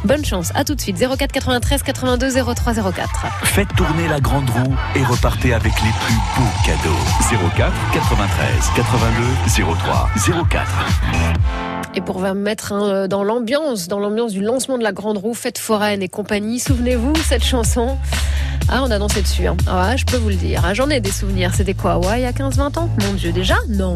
Bonne 0.04 0.26
chance. 0.26 0.52
À 0.56 0.64
tout 0.66 0.76
de 0.76 0.82
suite. 0.82 0.98
04 1.00 1.32
93 1.32 1.84
82 1.84 2.54
03 2.54 2.74
04. 2.92 3.26
Faites 3.44 3.74
tourner 3.76 4.08
la 4.10 4.20
grande 4.20 4.50
roue 4.50 4.76
et 4.96 5.04
repartez 5.04 5.54
avec 5.54 5.74
les 5.74 5.92
plus 6.06 6.16
beaux 6.36 6.52
cadeaux. 6.66 7.50
04 7.56 7.72
93 7.94 8.72
82 8.76 9.74
03 9.86 10.10
04. 10.50 11.77
Et 11.96 12.02
pour 12.02 12.20
vous 12.20 12.34
mettre 12.36 12.74
hein, 12.74 13.08
dans 13.08 13.24
l'ambiance, 13.24 13.88
dans 13.88 14.00
l'ambiance 14.00 14.32
du 14.32 14.42
lancement 14.42 14.78
de 14.78 14.84
la 14.84 14.92
grande 14.92 15.18
roue, 15.18 15.34
fête 15.34 15.58
foraine 15.58 16.04
et 16.04 16.08
compagnie, 16.10 16.60
souvenez-vous 16.60 17.16
cette 17.16 17.44
chanson? 17.44 17.98
Ah, 18.70 18.82
on 18.84 18.92
a 18.92 19.00
dansé 19.00 19.22
dessus. 19.22 19.48
Hein. 19.48 19.56
Ah, 19.68 19.96
je 19.96 20.06
peux 20.06 20.18
vous 20.18 20.30
le 20.30 20.36
dire. 20.36 20.62
Ah, 20.66 20.74
J'en 20.74 20.90
ai 20.90 21.00
des 21.00 21.12
souvenirs. 21.12 21.52
C'était 21.56 21.74
quoi 21.74 21.98
Ouais, 22.00 22.20
il 22.20 22.24
y 22.24 22.26
a 22.26 22.32
15-20 22.34 22.80
ans? 22.80 22.90
Mon 23.02 23.14
Dieu, 23.14 23.32
déjà? 23.32 23.56
Non. 23.70 23.96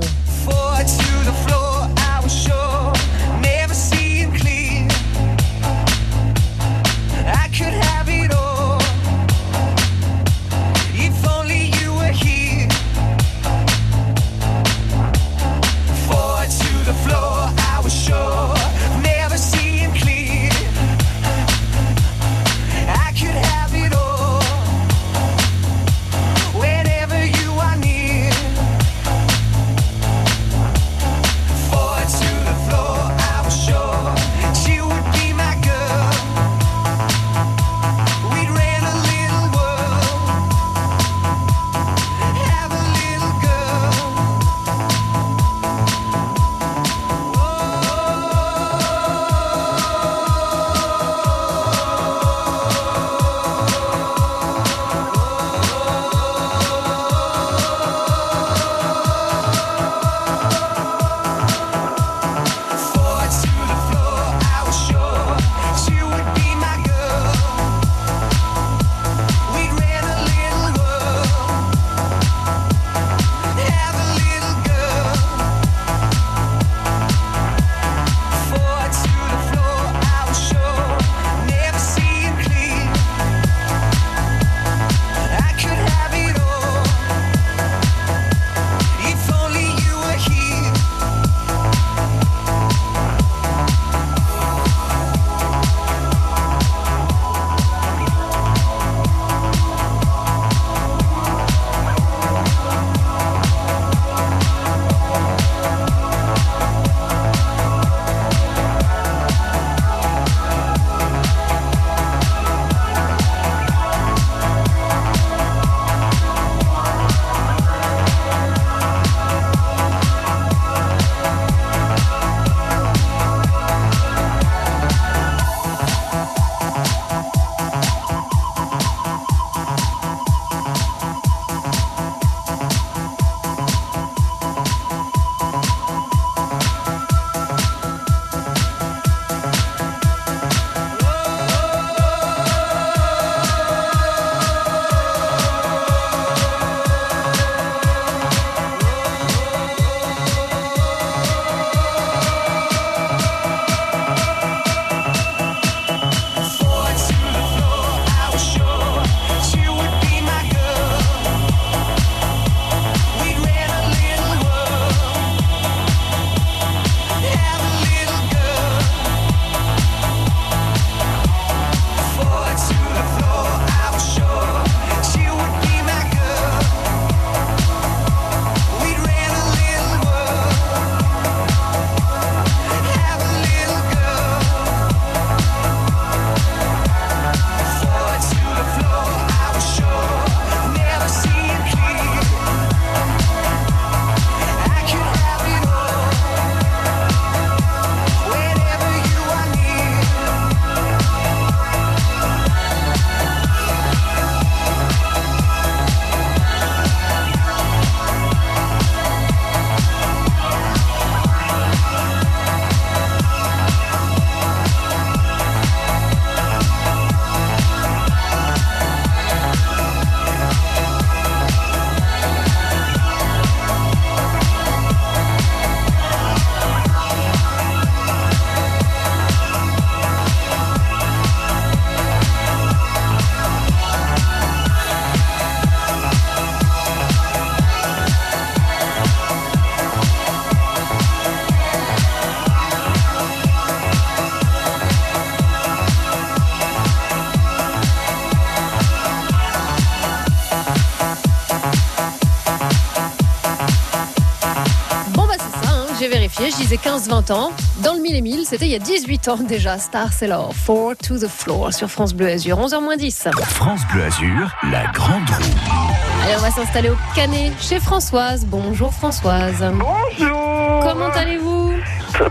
Vérifier, 256.72 256.72
je 256.72 256.76
disais 256.76 256.78
15-20 256.78 257.32
ans. 257.34 257.52
Dans 257.84 257.94
le 257.94 258.02
mille 258.02 258.16
et 258.16 258.22
mille, 258.22 258.46
c'était 258.46 258.66
il 258.66 258.72
y 258.72 258.76
a 258.76 258.80
18 258.80 259.28
ans 259.30 259.38
déjà. 259.38 259.78
Star 259.78 260.14
Sailor, 260.14 260.54
4 260.66 260.96
to 260.96 261.18
the 261.18 261.28
floor 261.28 261.74
sur 261.74 261.90
France 261.90 262.14
Bleu 262.14 262.28
Azur, 262.28 262.58
11h 262.58 262.98
10. 262.98 263.28
France 263.50 263.82
Bleu 263.92 264.04
Azur, 264.04 264.52
la 264.72 264.88
grande 264.92 265.30
roue. 265.30 265.94
Allez, 266.24 266.36
on 266.38 266.42
va 266.42 266.52
s'installer 266.52 266.90
au 266.90 266.98
Canet 267.16 267.54
chez 267.60 267.80
Françoise. 267.80 268.46
Bonjour 268.46 268.94
Françoise. 268.94 269.64
Bonjour. 269.74 270.84
Comment 270.84 271.10
allez-vous? 271.10 271.74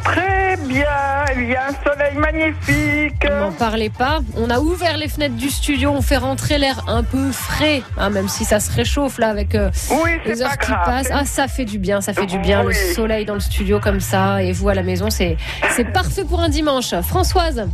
Très 0.05 0.57
bien. 0.67 0.87
Il 1.37 1.49
y 1.49 1.57
a 1.57 1.67
un 1.69 1.73
soleil 1.85 2.17
magnifique. 2.17 3.25
N'en 3.29 3.53
parlez 3.53 3.91
pas. 3.91 4.21
On 4.37 4.51
a 4.51 4.59
ouvert 4.61 4.97
les 4.97 5.09
fenêtres 5.09 5.37
du 5.37 5.51
studio. 5.51 5.91
On 5.91 6.03
fait 6.03 6.17
rentrer 6.17 6.59
l'air 6.59 6.85
un 6.89 7.03
peu 7.03 7.33
frais, 7.33 7.83
hein, 7.97 8.11
même 8.11 8.29
si 8.29 8.45
ça 8.45 8.61
se 8.61 8.71
réchauffe 8.73 9.19
là 9.19 9.29
avec 9.29 9.55
euh, 9.55 9.71
Oui, 9.91 10.11
les 10.25 10.43
heures 10.43 10.51
pas 10.51 10.57
qui 10.57 10.71
grave. 10.73 10.85
passent. 10.85 11.09
Ah, 11.13 11.25
ça 11.25 11.49
fait 11.49 11.65
du 11.65 11.79
bien, 11.79 12.01
ça 12.01 12.13
fait 12.13 12.27
du 12.27 12.39
bien. 12.39 12.63
Le 12.63 12.73
soleil 12.73 13.25
dans 13.25 13.35
le 13.35 13.41
studio 13.41 13.81
comme 13.81 14.01
ça 14.01 14.43
et 14.43 14.53
vous 14.53 14.69
à 14.69 14.75
la 14.75 14.83
maison, 14.83 15.11
c'est 15.11 15.37
c'est 15.75 15.85
parfait 15.93 16.25
pour 16.25 16.41
un 16.41 16.49
dimanche. 16.49 16.95
Françoise? 17.03 17.69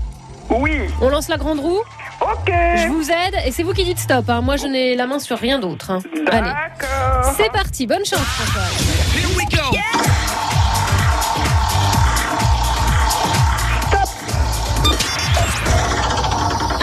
Oui. 0.50 0.82
On 1.00 1.08
lance 1.08 1.28
la 1.28 1.36
grande 1.38 1.58
roue? 1.60 1.80
Ok. 2.20 2.50
Je 2.76 2.88
vous 2.88 3.10
aide 3.10 3.34
et 3.46 3.50
c'est 3.52 3.62
vous 3.62 3.72
qui 3.72 3.84
dites 3.84 3.98
stop. 3.98 4.28
hein. 4.30 4.40
Moi, 4.40 4.56
je 4.56 4.66
n'ai 4.66 4.94
la 4.94 5.06
main 5.06 5.18
sur 5.18 5.38
rien 5.38 5.58
d'autre. 5.58 5.90
hein. 5.90 5.98
Allez. 6.30 6.50
C'est 7.36 7.50
parti. 7.52 7.86
Bonne 7.86 8.04
chance, 8.04 8.20
Françoise. 8.20 8.86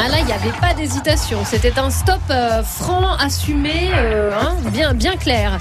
Ah 0.05 0.09
là, 0.09 0.15
il 0.19 0.25
n'y 0.25 0.33
avait 0.33 0.51
pas 0.59 0.73
d'hésitation. 0.73 1.39
C'était 1.45 1.79
un 1.79 1.89
stop 1.89 2.19
euh, 2.29 2.61
franc, 2.61 3.15
assumé, 3.17 3.89
euh, 3.95 4.31
hein, 4.37 4.53
bien, 4.71 4.93
bien 4.93 5.15
clair. 5.15 5.57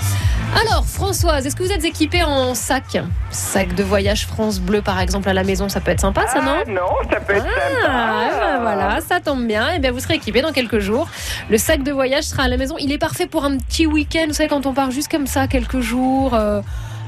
Alors, 0.60 0.84
Françoise, 0.84 1.46
est-ce 1.46 1.54
que 1.54 1.62
vous 1.62 1.70
êtes 1.70 1.84
équipée 1.84 2.24
en 2.24 2.54
sac? 2.54 2.98
Sac 3.30 3.74
de 3.74 3.82
voyage 3.84 4.26
France 4.26 4.58
Bleu, 4.58 4.82
par 4.82 4.98
exemple, 5.00 5.28
à 5.28 5.32
la 5.32 5.44
maison, 5.44 5.68
ça 5.68 5.80
peut 5.80 5.92
être 5.92 6.00
sympa, 6.00 6.26
ça, 6.26 6.40
non 6.42 6.56
Ah 6.60 6.68
non, 6.70 6.80
ça 7.10 7.20
peut 7.20 7.34
être 7.36 7.46
Ah, 7.86 8.30
sympa. 8.30 8.40
ben 8.40 8.60
voilà, 8.60 8.98
ça 9.00 9.20
tombe 9.20 9.46
bien. 9.46 9.70
Et 9.70 9.78
bien, 9.78 9.92
vous 9.92 10.00
serez 10.00 10.14
équipé 10.14 10.42
dans 10.42 10.52
quelques 10.52 10.80
jours. 10.80 11.08
Le 11.48 11.56
sac 11.56 11.84
de 11.84 11.92
voyage 11.92 12.24
sera 12.24 12.42
à 12.42 12.48
la 12.48 12.56
maison. 12.56 12.74
Il 12.80 12.90
est 12.92 12.98
parfait 12.98 13.26
pour 13.26 13.44
un 13.44 13.56
petit 13.58 13.86
week-end. 13.86 14.24
Vous 14.26 14.34
savez, 14.34 14.48
quand 14.48 14.66
on 14.66 14.74
part 14.74 14.90
juste 14.90 15.10
comme 15.10 15.26
ça, 15.28 15.46
quelques 15.46 15.80
jours. 15.80 16.34
euh, 16.34 16.60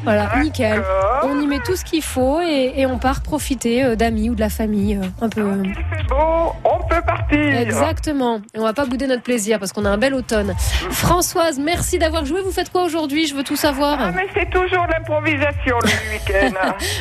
voilà, 0.04 0.30
nickel. 0.42 0.82
On 1.22 1.40
y 1.40 1.46
met 1.46 1.58
tout 1.60 1.76
ce 1.76 1.84
qu'il 1.84 2.02
faut 2.02 2.40
et, 2.40 2.72
et 2.76 2.86
on 2.86 2.98
part 2.98 3.22
profiter 3.22 3.84
euh, 3.84 3.96
d'amis 3.96 4.30
ou 4.30 4.34
de 4.34 4.40
la 4.40 4.48
famille. 4.50 4.96
euh, 4.96 5.06
un 5.24 5.28
peu. 5.28 5.42
C'est 5.64 6.06
beau, 6.08 6.52
on 6.64 6.78
peut 6.88 7.00
partir. 7.06 7.38
Exactement. 7.60 8.40
Et 8.54 8.58
on 8.58 8.62
va 8.64 8.72
pas 8.74 8.84
bouder 8.86 9.06
notre 9.06 9.22
plaisir 9.22 9.58
parce 9.58 9.72
qu'on 9.72 9.84
a 9.84 9.90
un 9.90 9.98
bel 9.98 10.14
automne. 10.14 10.54
Françoise, 10.90 11.58
merci 11.58 11.98
d'avoir 11.98 12.24
joué. 12.24 12.40
Vous 12.42 12.52
faites 12.52 12.70
quoi 12.70 12.84
aujourd'hui? 12.84 13.26
Je 13.26 13.34
veux 13.34 13.42
tout 13.44 13.56
savoir. 13.56 13.98
Ah, 14.00 14.10
mais 14.14 14.26
c'est 14.34 14.50
toujours 14.50 14.86
l'improvisation 14.90 15.76
le 15.82 15.88
week-end. 16.12 16.58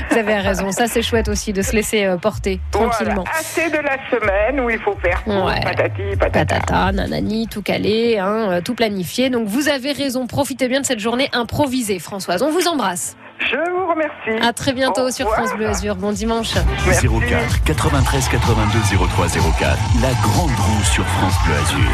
Vous 0.10 0.18
avez 0.18 0.36
raison. 0.40 0.72
Ça, 0.72 0.88
c'est 0.88 1.02
chouette 1.02 1.28
aussi 1.28 1.54
de 1.54 1.62
se 1.62 1.74
laisser 1.76 2.06
euh, 2.06 2.18
porter 2.18 2.60
tranquillement. 2.72 3.24
Voilà, 3.26 3.40
assez 3.40 3.70
de 3.70 3.78
la 3.78 3.98
semaine 4.10 4.60
où 4.60 4.70
il 4.70 4.80
faut 4.80 4.96
faire 5.04 5.22
tout, 5.24 5.32
Ouais. 5.32 5.60
patati, 5.62 6.16
patata. 6.20 6.46
Patata, 6.60 6.92
nanani, 6.92 7.48
tout 7.48 7.62
calé, 7.62 8.18
hein, 8.20 8.52
euh, 8.52 8.62
tout 8.62 8.76
planifié. 8.76 9.30
Donc 9.30 9.48
vous 9.48 9.68
avez 9.70 9.92
raison, 9.92 10.28
profitez 10.28 10.68
bien 10.68 10.80
de 10.82 10.86
cette 10.86 11.00
journée 11.00 11.30
improvisée, 11.34 12.00
Françoise. 12.00 12.42
On 12.44 12.50
vous 12.52 12.68
embrasse. 12.68 12.93
Je 13.40 13.72
vous 13.72 13.88
remercie. 13.90 14.46
À 14.46 14.54
très 14.54 14.74
bientôt 14.74 15.10
sur 15.12 15.26
revoir. 15.26 15.46
France 15.46 15.58
Bleu 15.58 15.68
Azur. 15.68 15.96
Bon 15.96 16.12
dimanche. 16.12 16.54
04 16.54 17.64
93 17.66 18.30
82 18.30 18.80
03 19.08 19.28
04. 19.28 19.78
La 20.02 20.12
grande 20.22 20.52
roue 20.52 20.84
sur 20.84 21.06
France 21.06 21.36
Bleu 21.46 21.56
Azur. 21.56 21.92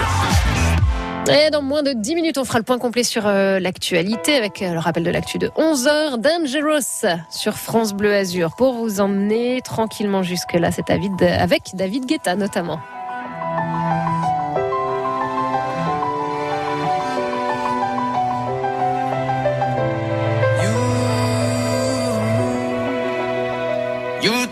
Et 1.32 1.52
dans 1.52 1.62
moins 1.62 1.84
de 1.84 1.94
10 1.94 2.16
minutes, 2.16 2.38
on 2.38 2.46
fera 2.46 2.58
le 2.58 2.64
point 2.64 2.80
complet 2.80 3.04
sur 3.04 3.28
euh, 3.28 3.60
l'actualité 3.60 4.36
avec 4.36 4.62
euh, 4.62 4.74
le 4.74 4.80
rappel 4.80 5.04
de 5.04 5.12
l'actu 5.12 5.38
de 5.38 5.50
11h. 5.50 6.18
Dangerous 6.18 7.06
sur 7.30 7.54
France 7.54 7.94
Bleu 7.94 8.14
Azur 8.14 8.56
pour 8.56 8.74
vous 8.74 9.00
emmener 9.00 9.62
tranquillement 9.62 10.24
jusque-là. 10.24 10.72
C'est 10.72 10.88
David, 10.88 11.22
avec 11.22 11.62
David 11.76 12.06
Guetta 12.06 12.36
notamment. 12.36 12.80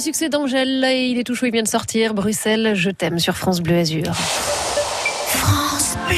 Dernier 0.00 0.12
succès 0.12 0.28
d'Angèle 0.30 0.86
il 1.10 1.18
est 1.18 1.24
tout 1.24 1.34
chaud, 1.34 1.44
il 1.46 1.52
vient 1.52 1.62
de 1.62 1.68
sortir. 1.68 2.14
Bruxelles, 2.14 2.72
je 2.74 2.90
t'aime 2.90 3.18
sur 3.18 3.36
France 3.36 3.60
Bleu 3.60 3.76
Azur. 3.76 4.14
France 4.14 5.96
Bleu. 6.08 6.16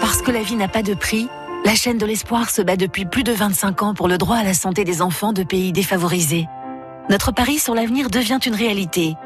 Parce 0.00 0.22
que 0.22 0.30
la 0.30 0.40
vie 0.40 0.56
n'a 0.56 0.68
pas 0.68 0.82
de 0.82 0.94
prix, 0.94 1.28
la 1.66 1.74
chaîne 1.74 1.98
de 1.98 2.06
l'espoir 2.06 2.48
se 2.48 2.62
bat 2.62 2.76
depuis 2.76 3.04
plus 3.04 3.24
de 3.24 3.32
25 3.32 3.82
ans 3.82 3.94
pour 3.94 4.08
le 4.08 4.16
droit 4.16 4.36
à 4.36 4.44
la 4.44 4.54
santé 4.54 4.84
des 4.84 5.02
enfants 5.02 5.34
de 5.34 5.42
pays 5.42 5.72
défavorisés. 5.72 6.46
Notre 7.10 7.30
pari 7.30 7.58
sur 7.58 7.74
l'avenir 7.74 8.08
devient 8.08 8.38
une 8.46 8.54
réalité. 8.54 9.16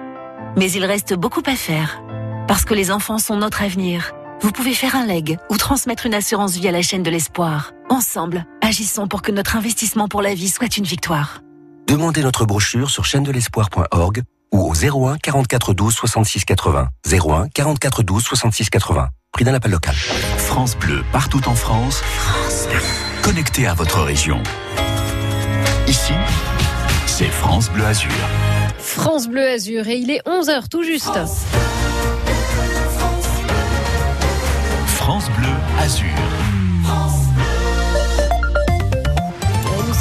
Mais 0.56 0.70
il 0.72 0.84
reste 0.84 1.14
beaucoup 1.14 1.42
à 1.46 1.54
faire. 1.54 2.02
Parce 2.48 2.64
que 2.64 2.74
les 2.74 2.90
enfants 2.90 3.18
sont 3.18 3.36
notre 3.36 3.62
avenir. 3.62 4.12
Vous 4.40 4.50
pouvez 4.50 4.74
faire 4.74 4.96
un 4.96 5.06
leg 5.06 5.38
ou 5.50 5.56
transmettre 5.56 6.06
une 6.06 6.14
assurance 6.14 6.56
vie 6.56 6.66
à 6.66 6.72
la 6.72 6.82
chaîne 6.82 7.04
de 7.04 7.10
l'espoir. 7.10 7.70
Ensemble, 7.90 8.44
agissons 8.60 9.06
pour 9.06 9.22
que 9.22 9.30
notre 9.30 9.54
investissement 9.54 10.08
pour 10.08 10.20
la 10.20 10.34
vie 10.34 10.48
soit 10.48 10.76
une 10.76 10.84
victoire. 10.84 11.42
Demandez 11.86 12.22
notre 12.22 12.44
brochure 12.44 12.90
sur 12.90 13.04
chaîne 13.04 13.22
de 13.22 13.30
l'espoir.org 13.30 14.22
ou 14.52 14.70
au 14.70 14.74
01 14.74 15.18
44 15.18 15.72
12 15.72 15.94
66 15.94 16.44
80. 16.44 16.88
01 17.10 17.48
44 17.48 18.02
12 18.02 18.22
66 18.24 18.70
80. 18.70 19.08
Prix 19.32 19.44
d'un 19.44 19.54
appel 19.54 19.70
local. 19.70 19.94
France 19.94 20.76
Bleu, 20.76 21.04
partout 21.12 21.46
en 21.48 21.54
France. 21.54 22.02
Connecté 23.22 23.66
à 23.68 23.74
votre 23.74 24.00
région. 24.02 24.42
Ici, 25.86 26.12
c'est 27.06 27.28
France 27.28 27.70
Bleu 27.70 27.84
Azur. 27.84 28.10
France 28.78 29.28
Bleu 29.28 29.48
Azur 29.48 29.86
et 29.86 29.96
il 29.96 30.10
est 30.10 30.26
11h 30.26 30.68
tout 30.68 30.82
juste. 30.82 31.18
France 34.86 35.30
Bleu 35.38 35.52
Azur. 35.80 36.35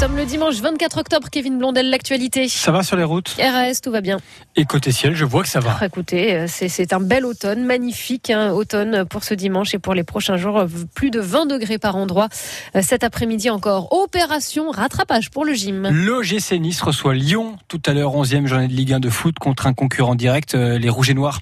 Sommes 0.06 0.16
le 0.16 0.24
dimanche 0.24 0.56
24 0.60 0.98
octobre, 0.98 1.28
Kevin 1.32 1.58
Blondel, 1.58 1.90
l'actualité. 1.90 2.48
Ça 2.48 2.70
va 2.70 2.84
sur 2.84 2.96
les 2.96 3.02
routes 3.02 3.34
RAS, 3.40 3.80
tout 3.82 3.90
va 3.90 4.00
bien. 4.00 4.18
Et 4.54 4.64
côté 4.64 4.92
ciel, 4.92 5.16
je 5.16 5.24
vois 5.24 5.42
que 5.42 5.48
ça 5.48 5.58
va. 5.58 5.78
Ah, 5.80 5.86
Écoutez, 5.86 6.36
euh, 6.36 6.46
c'est 6.48 6.92
un 6.92 7.00
bel 7.00 7.26
automne, 7.26 7.64
magnifique 7.64 8.30
hein, 8.30 8.52
automne 8.52 9.04
pour 9.04 9.24
ce 9.24 9.34
dimanche 9.34 9.74
et 9.74 9.80
pour 9.80 9.94
les 9.94 10.04
prochains 10.04 10.36
jours. 10.36 10.60
euh, 10.60 10.66
Plus 10.94 11.10
de 11.10 11.18
20 11.18 11.46
degrés 11.46 11.78
par 11.78 11.96
endroit. 11.96 12.28
Euh, 12.76 12.82
Cet 12.82 13.02
après-midi 13.02 13.50
encore, 13.50 13.92
opération 13.92 14.70
rattrapage 14.70 15.30
pour 15.30 15.44
le 15.44 15.54
gym. 15.54 15.88
L'OGC 15.90 16.52
Nice 16.60 16.82
reçoit 16.82 17.14
Lyon 17.14 17.56
tout 17.66 17.82
à 17.84 17.92
l'heure, 17.92 18.12
11e 18.14 18.46
journée 18.46 18.68
de 18.68 18.74
Ligue 18.74 18.92
1 18.92 19.00
de 19.00 19.10
foot 19.10 19.36
contre 19.40 19.66
un 19.66 19.74
concurrent 19.74 20.14
direct, 20.14 20.54
les 20.54 20.88
Rouges 20.88 21.10
et 21.10 21.14
Noirs. 21.14 21.40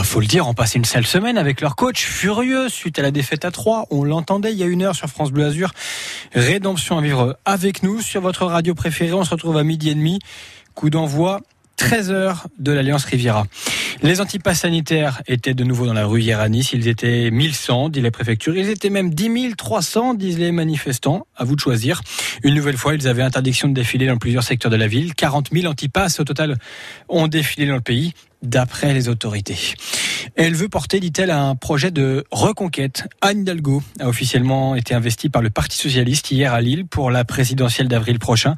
Il 0.00 0.04
faut 0.04 0.20
le 0.20 0.26
dire, 0.26 0.48
ont 0.48 0.54
passé 0.54 0.78
une 0.78 0.84
sale 0.84 1.06
semaine 1.06 1.38
avec 1.38 1.60
leur 1.60 1.76
coach 1.76 2.02
furieux 2.04 2.68
suite 2.68 2.98
à 2.98 3.02
la 3.02 3.10
défaite 3.12 3.44
à 3.44 3.50
3. 3.52 3.86
On 3.90 4.02
l'entendait 4.04 4.50
il 4.52 4.58
y 4.58 4.62
a 4.62 4.66
une 4.66 4.82
heure 4.82 4.96
sur 4.96 5.06
France 5.08 5.30
Bleu 5.30 5.44
Azur. 5.44 5.70
Rédemption 6.34 6.98
à 6.98 7.02
vivre 7.02 7.36
avec 7.44 7.75
nous 7.82 8.00
sur 8.00 8.20
votre 8.20 8.46
radio 8.46 8.74
préférée. 8.74 9.12
On 9.12 9.24
se 9.24 9.30
retrouve 9.30 9.56
à 9.56 9.64
midi 9.64 9.90
et 9.90 9.94
demi. 9.94 10.18
Coup 10.74 10.90
d'envoi 10.90 11.40
13h 11.78 12.44
de 12.58 12.72
l'Alliance 12.72 13.04
Riviera. 13.04 13.46
Les 14.02 14.20
antipasses 14.20 14.60
sanitaires 14.60 15.22
étaient 15.26 15.54
de 15.54 15.64
nouveau 15.64 15.86
dans 15.86 15.92
la 15.92 16.06
rue 16.06 16.20
hier 16.20 16.40
à 16.40 16.48
Nice. 16.48 16.72
Ils 16.72 16.88
étaient 16.88 17.30
1100, 17.30 17.90
dit 17.90 18.00
la 18.00 18.10
préfecture. 18.10 18.56
Ils 18.56 18.68
étaient 18.68 18.90
même 18.90 19.12
10 19.12 19.56
300, 19.56 20.14
disent 20.14 20.38
les 20.38 20.52
manifestants. 20.52 21.26
À 21.36 21.44
vous 21.44 21.54
de 21.54 21.60
choisir. 21.60 22.00
Une 22.42 22.54
nouvelle 22.54 22.76
fois, 22.76 22.94
ils 22.94 23.08
avaient 23.08 23.22
interdiction 23.22 23.68
de 23.68 23.74
défiler 23.74 24.06
dans 24.06 24.16
plusieurs 24.16 24.42
secteurs 24.42 24.70
de 24.70 24.76
la 24.76 24.86
ville. 24.86 25.14
40 25.14 25.50
000 25.52 25.66
antipasses 25.66 26.20
au 26.20 26.24
total 26.24 26.56
ont 27.08 27.28
défilé 27.28 27.66
dans 27.66 27.74
le 27.74 27.80
pays, 27.80 28.12
d'après 28.42 28.94
les 28.94 29.08
autorités. 29.08 29.74
Elle 30.34 30.54
veut 30.54 30.68
porter, 30.68 31.00
dit-elle, 31.00 31.30
un 31.30 31.54
projet 31.54 31.90
de 31.90 32.24
reconquête. 32.30 33.08
Anne 33.20 33.40
Hidalgo 33.40 33.82
a 34.00 34.08
officiellement 34.08 34.74
été 34.74 34.94
investie 34.94 35.28
par 35.28 35.42
le 35.42 35.50
Parti 35.50 35.78
Socialiste 35.78 36.30
hier 36.30 36.52
à 36.52 36.60
Lille 36.60 36.86
pour 36.86 37.10
la 37.10 37.24
présidentielle 37.24 37.88
d'avril 37.88 38.18
prochain. 38.18 38.54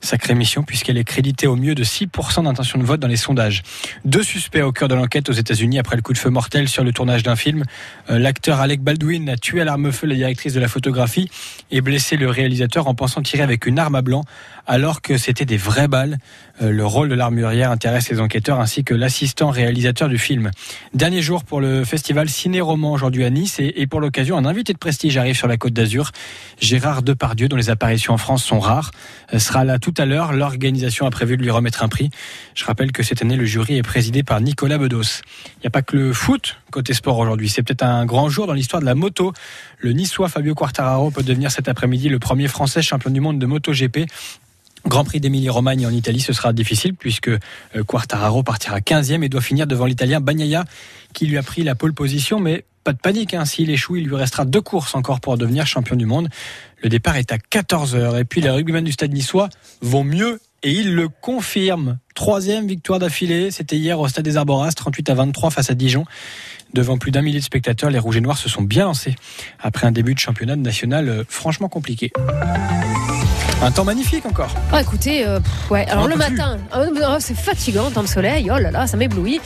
Sacrée 0.00 0.34
mission 0.34 0.62
puisqu'elle 0.62 0.98
est 0.98 1.04
créditée 1.04 1.46
au 1.46 1.56
mieux 1.56 1.74
de 1.74 1.84
6% 1.84 2.44
d'intention 2.44 2.78
de 2.78 2.84
vote 2.84 3.00
dans 3.00 3.08
les 3.08 3.16
sondages. 3.16 3.62
Deux 4.04 4.22
suspects 4.22 4.62
au 4.62 4.72
cœur 4.72 4.88
de 4.88 4.94
l'enquête 4.94 5.28
aux 5.28 5.32
États-Unis 5.32 5.78
après 5.78 5.96
le 5.96 6.02
coup 6.02 6.12
de 6.12 6.18
feu 6.18 6.30
mortel 6.30 6.68
sur 6.68 6.82
le 6.82 6.92
tournage 6.92 7.22
d'un 7.22 7.36
film. 7.36 7.64
Euh, 8.10 8.18
L'acteur 8.18 8.60
Alec 8.60 8.82
Baldwin 8.82 9.28
a 9.28 9.36
tué 9.36 9.60
à 9.60 9.64
l'arme-feu 9.64 10.06
la 10.06 10.14
directrice 10.14 10.54
de 10.54 10.60
la 10.60 10.68
photographie 10.68 11.30
et 11.70 11.80
blessé 11.80 12.16
le 12.16 12.28
réalisateur 12.28 12.88
en 12.88 12.94
pensant 12.94 13.22
tirer 13.22 13.42
avec 13.42 13.66
une 13.66 13.78
arme 13.78 13.94
à 13.94 14.02
blanc 14.02 14.24
alors 14.66 15.02
que 15.02 15.16
c'était 15.16 15.44
des 15.44 15.56
vraies 15.56 15.88
balles. 15.88 16.18
Euh, 16.60 16.70
Le 16.70 16.86
rôle 16.86 17.08
de 17.08 17.14
l'armurière 17.14 17.70
intéresse 17.70 18.10
les 18.10 18.20
enquêteurs 18.20 18.60
ainsi 18.60 18.84
que 18.84 18.94
l'assistant 18.94 19.50
réalisateur 19.50 20.08
du 20.08 20.18
film. 20.18 20.50
Dernier 20.94 21.22
jour 21.22 21.44
pour 21.44 21.60
le 21.60 21.84
festival 21.84 22.28
Ciné-Roman 22.28 22.92
aujourd'hui 22.92 23.24
à 23.24 23.30
Nice 23.30 23.58
et, 23.58 23.86
pour 23.86 24.00
l'occasion 24.00 24.36
un 24.36 24.44
invité 24.44 24.72
de 24.72 24.78
prestige 24.78 25.16
arrive 25.16 25.36
sur 25.36 25.48
la 25.48 25.56
Côte 25.56 25.72
d'Azur. 25.72 26.10
Gérard 26.60 27.02
Depardieu 27.02 27.48
dont 27.48 27.56
les 27.56 27.70
apparitions 27.70 28.14
en 28.14 28.18
France 28.18 28.44
sont 28.44 28.60
rares 28.60 28.92
euh, 29.34 29.38
sera 29.38 29.64
là 29.64 29.78
tout 29.78 29.94
à 29.98 30.06
l'heure. 30.06 30.32
L'organisation 30.32 31.06
a 31.06 31.10
prévu 31.10 31.36
de 31.36 31.42
lui 31.42 31.50
remettre 31.50 31.82
un 31.82 31.88
prix. 31.88 32.10
Je 32.54 32.64
rappelle 32.64 32.92
que 32.92 33.02
cette 33.02 33.22
année 33.22 33.36
le 33.36 33.44
jury 33.44 33.76
est 33.76 33.82
présidé 33.82 34.22
par 34.22 34.40
Nicolas 34.40 34.78
Bedos. 34.78 35.22
Il 35.56 35.60
n'y 35.62 35.66
a 35.66 35.70
pas 35.70 35.82
que 35.82 35.96
le 35.96 36.12
foot 36.12 36.56
côté 36.70 36.94
sport 36.94 37.18
aujourd'hui. 37.18 37.48
C'est 37.48 37.62
peut-être 37.62 37.82
un 37.82 38.04
grand 38.06 38.28
jour 38.28 38.46
dans 38.46 38.52
l'histoire 38.52 38.80
de 38.80 38.86
la 38.86 38.94
moto. 38.94 39.32
Le 39.78 39.92
Niçois 39.92 40.28
Fabio 40.28 40.54
Quartararo 40.54 41.10
peut 41.10 41.22
devenir 41.22 41.50
cet 41.50 41.68
après-midi 41.68 42.08
le 42.08 42.18
premier 42.18 42.48
Français 42.48 42.82
champion 42.82 43.10
du 43.10 43.20
monde 43.20 43.38
de 43.38 43.46
MotoGP. 43.46 44.06
Grand 44.86 45.04
Prix 45.04 45.20
d'Émilie-Romagne 45.20 45.86
en 45.86 45.90
Italie, 45.90 46.20
ce 46.20 46.32
sera 46.32 46.52
difficile 46.52 46.94
puisque 46.94 47.28
euh, 47.28 47.38
Quartararo 47.86 48.42
partira 48.42 48.80
15e 48.80 49.22
et 49.22 49.28
doit 49.28 49.40
finir 49.40 49.66
devant 49.66 49.86
l'Italien 49.86 50.20
Bagnaia 50.20 50.64
qui 51.12 51.26
lui 51.26 51.38
a 51.38 51.42
pris 51.42 51.62
la 51.62 51.74
pole 51.74 51.94
position. 51.94 52.40
Mais 52.40 52.64
pas 52.82 52.92
de 52.92 52.98
panique, 52.98 53.32
hein. 53.34 53.44
s'il 53.44 53.70
échoue, 53.70 53.96
il 53.96 54.06
lui 54.06 54.16
restera 54.16 54.44
deux 54.44 54.60
courses 54.60 54.96
encore 54.96 55.20
pour 55.20 55.38
devenir 55.38 55.66
champion 55.66 55.94
du 55.94 56.06
monde. 56.06 56.28
Le 56.82 56.88
départ 56.88 57.16
est 57.16 57.30
à 57.30 57.36
14h 57.36 58.18
et 58.18 58.24
puis 58.24 58.40
les 58.40 58.50
rugbymen 58.50 58.82
du 58.82 58.90
stade 58.90 59.12
niçois 59.12 59.48
vont 59.82 60.02
mieux 60.02 60.40
et 60.62 60.72
ils 60.72 60.94
le 60.94 61.08
confirment. 61.08 61.98
Troisième 62.14 62.66
victoire 62.66 62.98
d'affilée, 62.98 63.50
c'était 63.50 63.76
hier 63.76 63.98
au 63.98 64.06
stade 64.08 64.24
des 64.24 64.36
Arboras, 64.36 64.72
38 64.72 65.10
à 65.10 65.14
23 65.14 65.50
face 65.50 65.70
à 65.70 65.74
Dijon. 65.74 66.04
Devant 66.74 66.98
plus 66.98 67.10
d'un 67.10 67.22
millier 67.22 67.38
de 67.38 67.44
spectateurs, 67.44 67.90
les 67.90 67.98
Rouges 67.98 68.16
et 68.16 68.20
Noirs 68.20 68.38
se 68.38 68.48
sont 68.48 68.62
bien 68.62 68.84
lancés 68.84 69.14
après 69.60 69.86
un 69.86 69.92
début 69.92 70.14
de 70.14 70.18
championnat 70.18 70.56
national 70.56 71.08
euh, 71.08 71.24
franchement 71.28 71.68
compliqué. 71.68 72.12
Un 73.62 73.70
temps 73.70 73.84
magnifique 73.84 74.26
encore. 74.26 74.52
Ah, 74.72 74.80
écoutez, 74.80 75.24
euh, 75.24 75.38
pff, 75.38 75.70
ouais. 75.70 75.86
Alors 75.88 76.08
le 76.08 76.16
matin, 76.16 76.58
oh, 76.76 76.80
oh, 77.00 77.16
c'est 77.20 77.36
fatigant 77.36 77.90
dans 77.90 78.00
le 78.00 78.08
soleil. 78.08 78.50
Oh 78.52 78.58
là 78.58 78.72
là, 78.72 78.88
ça 78.88 78.96
m'éblouit. 78.96 79.40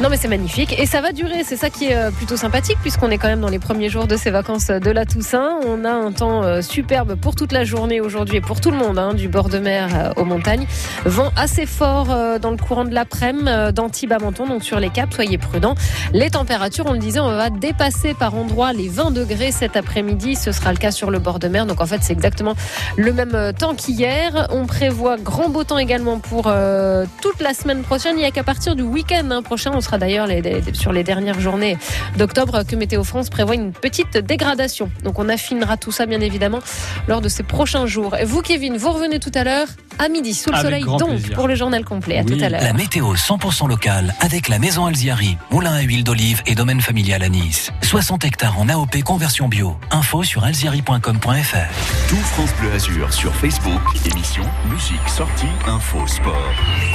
Non, 0.00 0.08
mais 0.10 0.16
c'est 0.16 0.26
magnifique 0.26 0.76
et 0.76 0.86
ça 0.86 1.00
va 1.00 1.12
durer. 1.12 1.44
C'est 1.44 1.56
ça 1.56 1.70
qui 1.70 1.86
est 1.86 1.94
euh, 1.94 2.10
plutôt 2.10 2.36
sympathique 2.36 2.78
puisqu'on 2.82 3.10
est 3.10 3.18
quand 3.18 3.28
même 3.28 3.40
dans 3.40 3.48
les 3.48 3.60
premiers 3.60 3.88
jours 3.88 4.08
de 4.08 4.16
ces 4.16 4.32
vacances 4.32 4.66
de 4.66 4.90
la 4.90 5.06
Toussaint. 5.06 5.60
On 5.68 5.84
a 5.84 5.92
un 5.92 6.10
temps 6.10 6.42
euh, 6.42 6.62
superbe 6.62 7.14
pour 7.14 7.36
toute 7.36 7.52
la 7.52 7.62
journée 7.62 8.00
aujourd'hui 8.00 8.38
et 8.38 8.40
pour 8.40 8.60
tout 8.60 8.72
le 8.72 8.76
monde, 8.76 8.98
hein, 8.98 9.14
du 9.14 9.28
bord 9.28 9.48
de 9.48 9.60
mer 9.60 9.88
euh, 9.94 10.20
aux 10.20 10.24
montagnes. 10.24 10.66
Vent 11.04 11.30
assez 11.36 11.64
fort 11.64 12.08
euh, 12.10 12.40
dans 12.40 12.50
le 12.50 12.56
courant 12.56 12.84
de 12.84 12.92
l'après-midi 12.92 13.20
euh, 13.46 13.70
d'Antibes 13.70 14.12
à 14.12 14.18
Menton, 14.18 14.46
donc 14.46 14.64
sur 14.64 14.80
les 14.80 14.90
caps. 14.90 15.14
Soyez 15.14 15.38
prudents. 15.38 15.74
Les 16.12 16.30
températures, 16.30 16.86
on 16.86 16.92
le 16.92 16.98
disait, 16.98 17.20
on 17.20 17.30
va 17.30 17.50
dépasser 17.50 18.14
par 18.14 18.34
endroits 18.34 18.72
les 18.72 18.88
20 18.88 19.12
degrés 19.12 19.52
cet 19.52 19.76
après-midi. 19.76 20.34
Ce 20.34 20.50
sera 20.50 20.72
le 20.72 20.78
cas 20.78 20.90
sur 20.90 21.10
le 21.10 21.20
bord 21.20 21.38
de 21.38 21.48
mer. 21.48 21.66
Donc 21.66 21.80
en 21.80 21.86
fait, 21.86 21.98
c'est 22.02 22.12
exactement 22.12 22.54
le 22.96 23.12
même 23.12 23.34
euh, 23.34 23.52
temps 23.60 23.74
qu'hier. 23.74 24.48
On 24.50 24.64
prévoit 24.64 25.18
grand 25.18 25.50
beau 25.50 25.64
temps 25.64 25.76
également 25.76 26.18
pour 26.18 26.44
euh, 26.46 27.04
toute 27.20 27.42
la 27.42 27.52
semaine 27.52 27.82
prochaine. 27.82 28.16
Il 28.16 28.20
n'y 28.20 28.24
a 28.24 28.30
qu'à 28.30 28.42
partir 28.42 28.74
du 28.74 28.82
week-end 28.82 29.30
hein, 29.30 29.42
prochain, 29.42 29.72
on 29.74 29.82
sera 29.82 29.98
d'ailleurs 29.98 30.28
sur 30.72 30.92
les 30.92 31.04
dernières 31.04 31.40
journées 31.40 31.76
d'octobre 32.16 32.62
que 32.66 32.74
Météo 32.74 33.04
France 33.04 33.28
prévoit 33.28 33.54
une 33.54 33.72
petite 33.72 34.16
dégradation. 34.16 34.90
Donc 35.04 35.18
on 35.18 35.28
affinera 35.28 35.76
tout 35.76 35.92
ça 35.92 36.06
bien 36.06 36.22
évidemment 36.22 36.60
lors 37.06 37.20
de 37.20 37.28
ces 37.28 37.42
prochains 37.42 37.84
jours. 37.84 38.16
Et 38.16 38.24
vous, 38.24 38.40
Kevin, 38.40 38.78
vous 38.78 38.92
revenez 38.92 39.20
tout 39.20 39.32
à 39.34 39.44
l'heure 39.44 39.68
à 40.02 40.08
midi 40.08 40.34
sous 40.34 40.50
le 40.50 40.56
Avec 40.56 40.64
soleil 40.66 40.84
donc 40.98 41.10
plaisir. 41.10 41.34
pour 41.36 41.46
le 41.48 41.54
journal 41.54 41.84
complet. 41.84 42.18
À 42.18 42.24
tout 42.24 42.36
à 42.40 42.48
l'heure. 42.48 42.62
La 42.62 42.72
météo 42.72 43.14
100% 43.14 43.68
locale 43.68 44.14
avec 44.20 44.48
la 44.48 44.58
maison 44.58 44.86
Alziari, 44.86 45.36
moulin 45.50 45.74
à 45.74 45.80
huile 45.82 46.04
d'olive 46.04 46.42
et 46.46 46.54
domaine 46.54 46.80
familial 46.80 47.22
à 47.22 47.28
Nice. 47.28 47.70
60 47.82 48.24
hectares 48.24 48.58
en 48.58 48.68
AOP 48.68 49.02
conversion 49.04 49.48
bio. 49.48 49.76
Info 49.90 50.22
sur 50.22 50.44
alziari.com.fr. 50.44 52.08
Tout 52.08 52.16
France 52.16 52.50
Bleu 52.60 52.72
Azur 52.72 53.12
sur 53.12 53.34
Facebook. 53.34 53.80
Émission, 54.10 54.44
musique, 54.72 55.08
sortie, 55.08 55.46
info, 55.66 56.06
sport. 56.06 56.52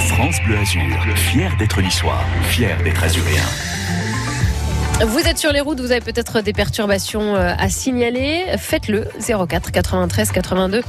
France 0.10 0.38
Bleu 0.46 0.58
Azur, 0.58 0.82
fier 1.16 1.52
d'être 1.58 1.82
niçois, 1.82 2.20
fier 2.50 2.76
d'être 2.84 3.04
azuréen. 3.04 3.44
Vous 5.04 5.20
êtes 5.20 5.38
sur 5.38 5.52
les 5.52 5.60
routes, 5.60 5.82
vous 5.82 5.92
avez 5.92 6.00
peut-être 6.00 6.40
des 6.40 6.54
perturbations 6.54 7.36
euh, 7.36 7.54
à 7.58 7.68
signaler. 7.68 8.46
Faites-le 8.58 9.06
04 9.20 9.74
93 9.74 10.32
82 10.32 10.84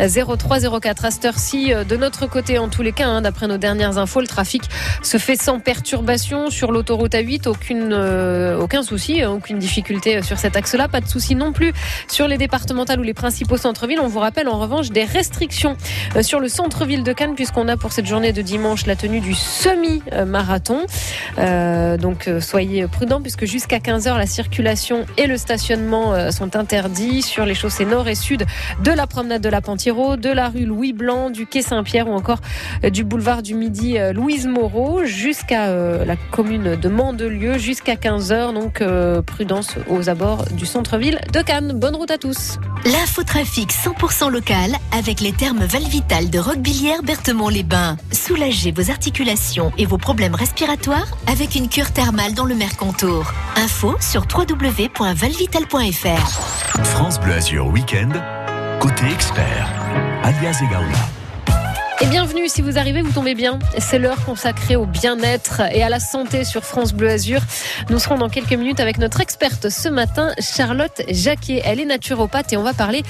03 0.00 0.80
04 0.80 1.04
à 1.04 1.10
cette 1.12 1.28
euh, 1.54 1.84
De 1.84 1.96
notre 1.96 2.26
côté, 2.26 2.58
en 2.58 2.68
tous 2.68 2.82
les 2.82 2.90
cas, 2.90 3.06
hein, 3.06 3.22
d'après 3.22 3.46
nos 3.46 3.58
dernières 3.58 3.98
infos, 3.98 4.20
le 4.20 4.26
trafic 4.26 4.64
se 5.04 5.16
fait 5.16 5.40
sans 5.40 5.60
perturbation 5.60 6.50
sur 6.50 6.72
l'autoroute 6.72 7.12
A8. 7.12 7.46
Aucune, 7.46 7.92
euh, 7.92 8.58
aucun 8.58 8.82
souci, 8.82 9.22
hein, 9.22 9.30
aucune 9.30 9.60
difficulté 9.60 10.22
sur 10.22 10.38
cet 10.38 10.56
axe-là. 10.56 10.88
Pas 10.88 11.00
de 11.00 11.08
souci 11.08 11.36
non 11.36 11.52
plus 11.52 11.72
sur 12.08 12.26
les 12.26 12.38
départementales 12.38 12.98
ou 12.98 13.04
les 13.04 13.14
principaux 13.14 13.58
centres-villes. 13.58 14.00
On 14.00 14.08
vous 14.08 14.18
rappelle 14.18 14.48
en 14.48 14.58
revanche 14.58 14.90
des 14.90 15.04
restrictions 15.04 15.76
sur 16.20 16.40
le 16.40 16.48
centre-ville 16.48 17.04
de 17.04 17.12
Cannes 17.12 17.36
puisqu'on 17.36 17.68
a 17.68 17.76
pour 17.76 17.92
cette 17.92 18.06
journée 18.06 18.32
de 18.32 18.42
dimanche 18.42 18.86
la 18.86 18.96
tenue 18.96 19.20
du 19.20 19.34
semi-marathon. 19.34 20.84
Donc 21.98 22.28
soyez 22.40 22.88
prudents 22.88 23.22
puisque 23.22 23.51
jusqu'à 23.52 23.80
15h 23.80 24.16
la 24.16 24.24
circulation 24.24 25.04
et 25.18 25.26
le 25.26 25.36
stationnement 25.36 26.14
euh, 26.14 26.30
sont 26.30 26.56
interdits 26.56 27.20
sur 27.20 27.44
les 27.44 27.54
chaussées 27.54 27.84
nord 27.84 28.08
et 28.08 28.14
sud 28.14 28.46
de 28.82 28.90
la 28.90 29.06
promenade 29.06 29.42
de 29.42 29.50
la 29.50 29.60
Pentiro, 29.60 30.16
de 30.16 30.30
la 30.30 30.48
rue 30.48 30.64
Louis 30.64 30.94
Blanc, 30.94 31.28
du 31.28 31.46
quai 31.46 31.60
Saint-Pierre 31.60 32.08
ou 32.08 32.14
encore 32.14 32.38
euh, 32.82 32.88
du 32.88 33.04
boulevard 33.04 33.42
du 33.42 33.54
Midi 33.54 33.98
euh, 33.98 34.14
Louise 34.14 34.46
Moreau 34.46 35.04
jusqu'à 35.04 35.66
la 36.04 36.16
commune 36.30 36.76
de 36.76 36.88
Mandelieu 36.88 37.58
jusqu'à 37.58 37.94
15h. 37.94 38.54
Donc 38.54 38.82
prudence 39.26 39.74
aux 39.88 40.08
abords 40.08 40.46
du 40.52 40.64
centre-ville 40.64 41.20
de 41.32 41.40
Cannes. 41.40 41.72
Bonne 41.74 41.96
route 41.96 42.10
à 42.10 42.18
tous. 42.18 42.58
L'infotrafic 42.86 43.70
100% 43.70 44.30
local 44.30 44.76
avec 44.96 45.20
les 45.20 45.32
thermes 45.32 45.64
Valvital 45.64 46.30
de 46.30 46.38
Roquebillière 46.38 47.02
Berthemont-les-Bains. 47.02 47.96
Soulagez 48.12 48.72
vos 48.72 48.90
articulations 48.90 49.72
et 49.76 49.84
vos 49.84 49.98
problèmes 49.98 50.34
respiratoires 50.34 51.06
avec 51.26 51.54
une 51.54 51.68
cure 51.68 51.92
thermale 51.92 52.34
dans 52.34 52.46
le 52.46 52.54
Mercontour. 52.54 53.32
Info 53.56 53.96
sur 54.00 54.22
www.valvital.fr. 54.22 56.84
France 56.84 57.18
Bleu 57.20 57.34
Azur 57.34 57.66
Week-end, 57.66 58.12
côté 58.80 59.04
expert, 59.12 59.68
alias 60.22 60.62
Egaola. 60.62 61.21
Et 62.02 62.06
bienvenue, 62.06 62.48
si 62.48 62.62
vous 62.62 62.78
arrivez, 62.78 63.00
vous 63.00 63.12
tombez 63.12 63.36
bien. 63.36 63.60
C'est 63.78 64.00
l'heure 64.00 64.24
consacrée 64.24 64.74
au 64.74 64.86
bien-être 64.86 65.62
et 65.72 65.84
à 65.84 65.88
la 65.88 66.00
santé 66.00 66.42
sur 66.42 66.64
France 66.64 66.92
Bleu 66.92 67.08
Azur. 67.08 67.40
Nous 67.90 68.00
serons 68.00 68.18
dans 68.18 68.28
quelques 68.28 68.54
minutes 68.54 68.80
avec 68.80 68.98
notre 68.98 69.20
experte 69.20 69.68
ce 69.68 69.88
matin, 69.88 70.32
Charlotte 70.40 71.00
Jacquet. 71.08 71.62
Elle 71.64 71.78
est 71.78 71.84
naturopathe 71.84 72.52
et 72.54 72.56
on 72.56 72.64
va 72.64 72.72
parler 72.72 73.04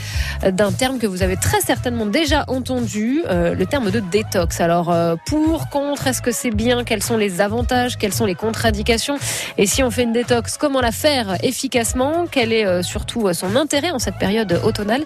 d'un 0.47 0.73
terme 0.73 0.99
que 0.99 1.07
vous 1.07 1.23
avez 1.23 1.37
très 1.37 1.63
certainement 1.63 2.05
déjà 2.05 2.45
entendu, 2.49 3.23
euh, 3.31 3.55
le 3.55 3.65
terme 3.65 3.91
de 3.91 4.01
détox. 4.01 4.61
Alors, 4.61 4.91
euh, 4.91 5.17
pour, 5.25 5.71
contre, 5.71 6.07
est-ce 6.07 6.21
que 6.21 6.31
c'est 6.31 6.51
bien? 6.51 6.85
Quels 6.85 7.03
sont 7.03 7.17
les 7.17 7.41
avantages? 7.41 7.97
Quelles 7.97 8.13
sont 8.13 8.27
les 8.27 8.35
contre-indications? 8.35 9.17
Et 9.57 9.67
si 9.67 9.83
on 9.83 9.91
fait 9.91 10.03
une 10.03 10.13
détox, 10.13 10.59
comment 10.59 10.83
la 10.83 10.93
faire 10.93 11.43
efficacement? 11.43 12.27
Quel 12.31 12.53
est 12.53 12.67
euh, 12.67 12.83
surtout 12.83 13.27
euh, 13.27 13.33
son 13.33 13.57
intérêt 13.57 13.91
en 13.91 13.99
cette 13.99 14.19
période 14.19 14.61
automnale? 14.65 15.03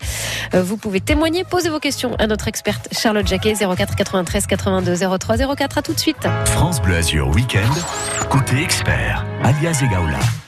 Euh, 0.54 0.62
Vous 0.64 0.76
pouvez 0.76 1.00
témoigner, 1.00 1.44
poser 1.44 1.68
vos 1.68 1.78
questions 1.78 2.16
à 2.18 2.26
notre 2.26 2.48
experte 2.48 2.88
Charlotte 2.90 3.28
Jacquet, 3.28 3.54
04 3.76 3.94
93 3.96 4.46
82 4.46 5.18
03 5.18 5.36
04. 5.56 5.78
À 5.78 5.82
tout 5.82 5.92
de 5.92 5.98
suite. 5.98 6.28
France 6.46 6.80
Bleu 6.80 6.96
Azur 6.96 7.28
Week-end, 7.28 8.28
côté 8.30 8.62
expert, 8.62 9.24
alias 9.42 9.82
Egaola. 9.82 10.45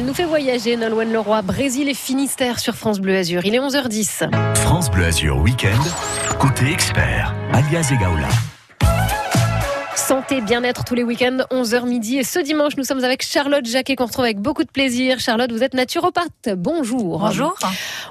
Elle 0.00 0.06
nous 0.06 0.14
fait 0.14 0.24
voyager, 0.24 0.78
Nolwenn 0.78 1.12
Leroy, 1.12 1.42
Brésil 1.42 1.86
et 1.90 1.94
Finistère 1.94 2.58
sur 2.58 2.74
France 2.74 3.00
Bleu 3.00 3.18
Azur. 3.18 3.44
Il 3.44 3.54
est 3.54 3.58
11h10. 3.58 4.56
France 4.56 4.90
Bleu 4.90 5.04
Azur 5.04 5.36
Week-end, 5.36 5.78
côté 6.38 6.72
expert, 6.72 7.34
alias 7.52 7.90
Egaola. 7.92 8.49
Santé, 10.30 10.42
bien-être 10.42 10.84
tous 10.84 10.94
les 10.94 11.02
week-ends, 11.02 11.38
11h 11.50 11.86
midi. 11.88 12.18
Et 12.18 12.22
ce 12.22 12.38
dimanche, 12.38 12.76
nous 12.76 12.84
sommes 12.84 13.02
avec 13.02 13.24
Charlotte 13.24 13.66
Jacquet, 13.66 13.96
qu'on 13.96 14.06
retrouve 14.06 14.24
avec 14.26 14.38
beaucoup 14.38 14.62
de 14.62 14.70
plaisir. 14.70 15.18
Charlotte, 15.18 15.50
vous 15.50 15.64
êtes 15.64 15.74
naturopathe. 15.74 16.50
Bonjour. 16.56 17.18
Bonjour. 17.18 17.58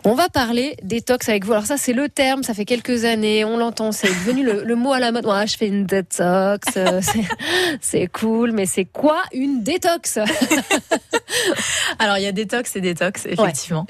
On 0.04 0.16
va 0.16 0.28
parler 0.28 0.76
détox 0.84 1.30
avec 1.30 1.46
vous. 1.46 1.54
Alors 1.54 1.66
ça, 1.66 1.78
c'est 1.78 1.94
le 1.94 2.10
terme, 2.10 2.44
ça 2.44 2.54
fait 2.54 2.66
quelques 2.66 3.06
années, 3.06 3.46
on 3.46 3.56
l'entend, 3.58 3.94
c'est 3.94 4.08
devenu 4.10 4.44
le, 4.44 4.64
le 4.66 4.76
mot 4.76 4.92
à 4.92 5.00
la 5.00 5.14
mode. 5.14 5.26
Ouais, 5.26 5.48
je 5.48 5.56
fais 5.56 5.68
une 5.68 5.86
détox, 5.86 6.68
euh, 6.76 7.00
c'est- 7.02 7.28
c'est 7.80 8.08
cool, 8.08 8.52
mais 8.52 8.66
c'est 8.66 8.86
quoi 8.86 9.22
une 9.32 9.64
détox? 9.64 10.20
Alors 12.00 12.18
il 12.18 12.24
y 12.24 12.28
a 12.28 12.32
détox 12.34 12.76
et 12.76 12.82
détox, 12.82 13.26
effectivement. 13.28 13.86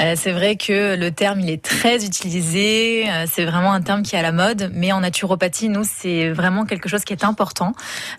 Euh, 0.00 0.14
c'est 0.16 0.32
vrai 0.32 0.54
que 0.56 0.94
le 0.96 1.10
terme 1.10 1.40
il 1.40 1.50
est 1.50 1.62
très 1.62 2.04
utilisé, 2.04 3.06
euh, 3.08 3.24
c'est 3.30 3.44
vraiment 3.44 3.72
un 3.72 3.80
terme 3.82 4.02
qui 4.02 4.14
est 4.14 4.18
à 4.18 4.22
la 4.22 4.32
mode, 4.32 4.70
mais 4.74 4.92
en 4.92 5.00
naturopathie, 5.00 5.68
nous 5.68 5.84
c'est 5.84 6.30
vraiment 6.30 6.64
quelque 6.64 6.88
chose 6.88 7.04
qui 7.04 7.12
est 7.12 7.24
important, 7.24 7.71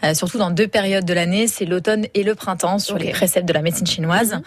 euh, 0.03 0.13
surtout 0.13 0.37
dans 0.37 0.51
deux 0.51 0.67
périodes 0.67 1.05
de 1.05 1.13
l'année, 1.13 1.47
c'est 1.47 1.65
l'automne 1.65 2.05
et 2.13 2.23
le 2.23 2.35
printemps 2.35 2.79
sur 2.79 2.97
les 2.97 3.11
préceptes 3.11 3.47
de 3.47 3.53
la 3.53 3.61
médecine 3.61 3.87
chinoise. 3.87 4.41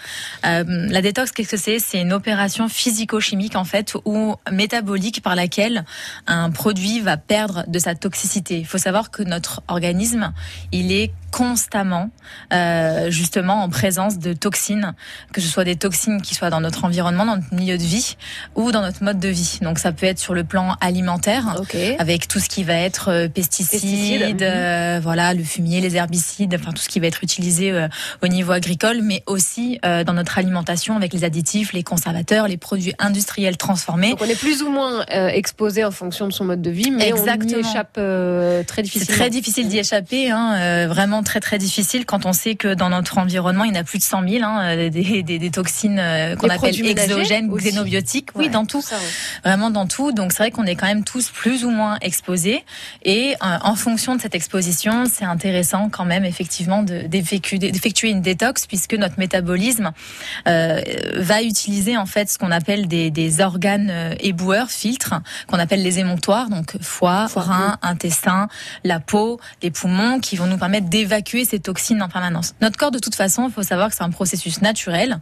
Euh, 0.44 0.64
la 0.66 1.02
détox, 1.02 1.32
qu'est-ce 1.32 1.48
que 1.48 1.56
c'est? 1.56 1.78
C'est 1.78 2.00
une 2.00 2.12
opération 2.12 2.68
physico-chimique 2.68 3.56
en 3.56 3.64
fait 3.64 3.94
ou 4.04 4.34
métabolique 4.50 5.22
par 5.22 5.34
laquelle 5.34 5.84
un 6.26 6.50
produit 6.50 7.00
va 7.00 7.16
perdre 7.16 7.64
de 7.66 7.78
sa 7.78 7.94
toxicité. 7.94 8.58
Il 8.58 8.66
faut 8.66 8.78
savoir 8.78 9.10
que 9.10 9.22
notre 9.22 9.62
organisme, 9.68 10.32
il 10.72 10.92
est 10.92 11.12
constamment 11.36 12.08
euh, 12.54 13.10
justement 13.10 13.62
en 13.62 13.68
présence 13.68 14.18
de 14.18 14.32
toxines, 14.32 14.94
que 15.34 15.42
ce 15.42 15.48
soit 15.48 15.64
des 15.64 15.76
toxines 15.76 16.22
qui 16.22 16.34
soient 16.34 16.48
dans 16.48 16.62
notre 16.62 16.84
environnement, 16.86 17.26
dans 17.26 17.36
notre 17.36 17.54
milieu 17.54 17.76
de 17.76 17.82
vie 17.82 18.16
ou 18.54 18.72
dans 18.72 18.80
notre 18.80 19.04
mode 19.04 19.20
de 19.20 19.28
vie. 19.28 19.58
Donc 19.60 19.78
ça 19.78 19.92
peut 19.92 20.06
être 20.06 20.18
sur 20.18 20.32
le 20.32 20.44
plan 20.44 20.76
alimentaire, 20.80 21.56
avec 21.98 22.26
tout 22.26 22.40
ce 22.40 22.48
qui 22.48 22.64
va 22.64 22.72
être 22.74 23.10
euh, 23.10 23.28
pesticides, 23.28 23.80
Pesticides, 23.80 24.42
euh, 24.42 24.98
voilà, 25.02 25.34
le 25.34 25.44
fumier, 25.44 25.82
les 25.82 25.96
herbicides, 25.96 26.54
enfin 26.58 26.72
tout 26.72 26.82
ce 26.82 26.88
qui 26.88 27.00
va 27.00 27.06
être 27.06 27.22
utilisé 27.22 27.70
euh, 27.70 27.86
au 28.22 28.28
niveau 28.28 28.52
agricole, 28.52 29.00
mais 29.02 29.22
aussi 29.26 29.78
euh, 29.84 30.04
dans 30.04 30.14
notre 30.14 30.38
alimentation 30.38 30.96
avec 30.96 31.12
les 31.12 31.22
additifs, 31.24 31.74
les 31.74 31.82
conservateurs, 31.82 32.48
les 32.48 32.56
produits 32.56 32.94
industriels 32.98 33.58
transformés. 33.58 34.10
Donc 34.10 34.22
on 34.22 34.26
est 34.26 34.40
plus 34.40 34.62
ou 34.62 34.70
moins 34.70 35.04
euh, 35.12 35.28
exposé 35.28 35.84
en 35.84 35.90
fonction 35.90 36.26
de 36.28 36.32
son 36.32 36.46
mode 36.46 36.62
de 36.62 36.70
vie, 36.70 36.90
mais 36.90 37.12
on 37.12 37.16
y 37.16 37.18
Exactement. 37.18 37.58
échappe 37.60 37.96
euh, 37.98 38.62
très 38.62 38.76
C'est 38.76 38.82
difficilement. 38.84 39.18
très 39.18 39.30
difficile 39.30 39.68
d'y 39.68 39.78
échapper, 39.78 40.30
hein, 40.30 40.54
euh, 40.58 40.86
vraiment 40.88 41.22
très 41.26 41.40
très 41.40 41.58
difficile 41.58 42.06
quand 42.06 42.24
on 42.24 42.32
sait 42.32 42.54
que 42.54 42.72
dans 42.72 42.88
notre 42.88 43.18
environnement 43.18 43.64
il 43.64 43.74
y 43.74 43.76
en 43.76 43.80
a 43.80 43.84
plus 43.84 43.98
de 43.98 44.04
100 44.04 44.26
000 44.28 44.44
hein, 44.44 44.60
euh, 44.64 44.88
des, 44.90 45.22
des, 45.22 45.38
des 45.38 45.50
toxines 45.50 45.98
euh, 45.98 46.34
qu'on 46.36 46.48
appelle 46.48 46.74
exogènes, 46.86 47.50
aussi. 47.50 47.64
xénobiotiques, 47.70 48.30
oui 48.34 48.46
Ouais, 48.46 48.50
dans 48.50 48.64
tout, 48.64 48.80
ça, 48.80 48.96
ouais. 48.96 49.02
vraiment 49.44 49.70
dans 49.70 49.86
tout. 49.86 50.12
Donc 50.12 50.32
c'est 50.32 50.38
vrai 50.38 50.50
qu'on 50.50 50.64
est 50.64 50.76
quand 50.76 50.86
même 50.86 51.04
tous 51.04 51.28
plus 51.30 51.64
ou 51.64 51.70
moins 51.70 51.98
exposés 52.00 52.64
et 53.02 53.34
euh, 53.42 53.58
en 53.62 53.74
fonction 53.74 54.14
de 54.14 54.20
cette 54.20 54.34
exposition, 54.34 55.04
c'est 55.12 55.24
intéressant 55.24 55.90
quand 55.90 56.04
même 56.06 56.24
effectivement 56.24 56.82
de- 56.82 57.02
d'effectuer 57.08 58.08
une 58.10 58.22
détox 58.22 58.66
puisque 58.66 58.94
notre 58.94 59.18
métabolisme 59.18 59.90
euh, 60.48 60.80
va 61.16 61.42
utiliser 61.42 61.96
en 61.96 62.06
fait 62.06 62.30
ce 62.30 62.38
qu'on 62.38 62.50
appelle 62.52 62.86
des, 62.88 63.10
des 63.10 63.40
organes 63.40 63.90
euh, 63.90 64.14
éboueurs, 64.20 64.70
filtres, 64.70 65.14
qu'on 65.48 65.58
appelle 65.58 65.82
les 65.82 65.98
émonctoires, 65.98 66.48
donc 66.48 66.76
foie, 66.80 67.26
rein, 67.34 67.78
intestin, 67.82 68.48
la 68.84 69.00
peau, 69.00 69.40
les 69.62 69.70
poumons, 69.72 70.20
qui 70.20 70.36
vont 70.36 70.46
nous 70.46 70.58
permettre 70.58 70.88
d'évacuer 70.88 71.15
ces 71.44 71.60
toxines 71.60 72.02
en 72.02 72.08
permanence. 72.08 72.54
Notre 72.60 72.76
corps, 72.76 72.90
de 72.90 72.98
toute 72.98 73.14
façon, 73.14 73.48
il 73.48 73.52
faut 73.52 73.62
savoir 73.62 73.90
que 73.90 73.94
c'est 73.94 74.02
un 74.02 74.10
processus 74.10 74.62
naturel. 74.62 75.18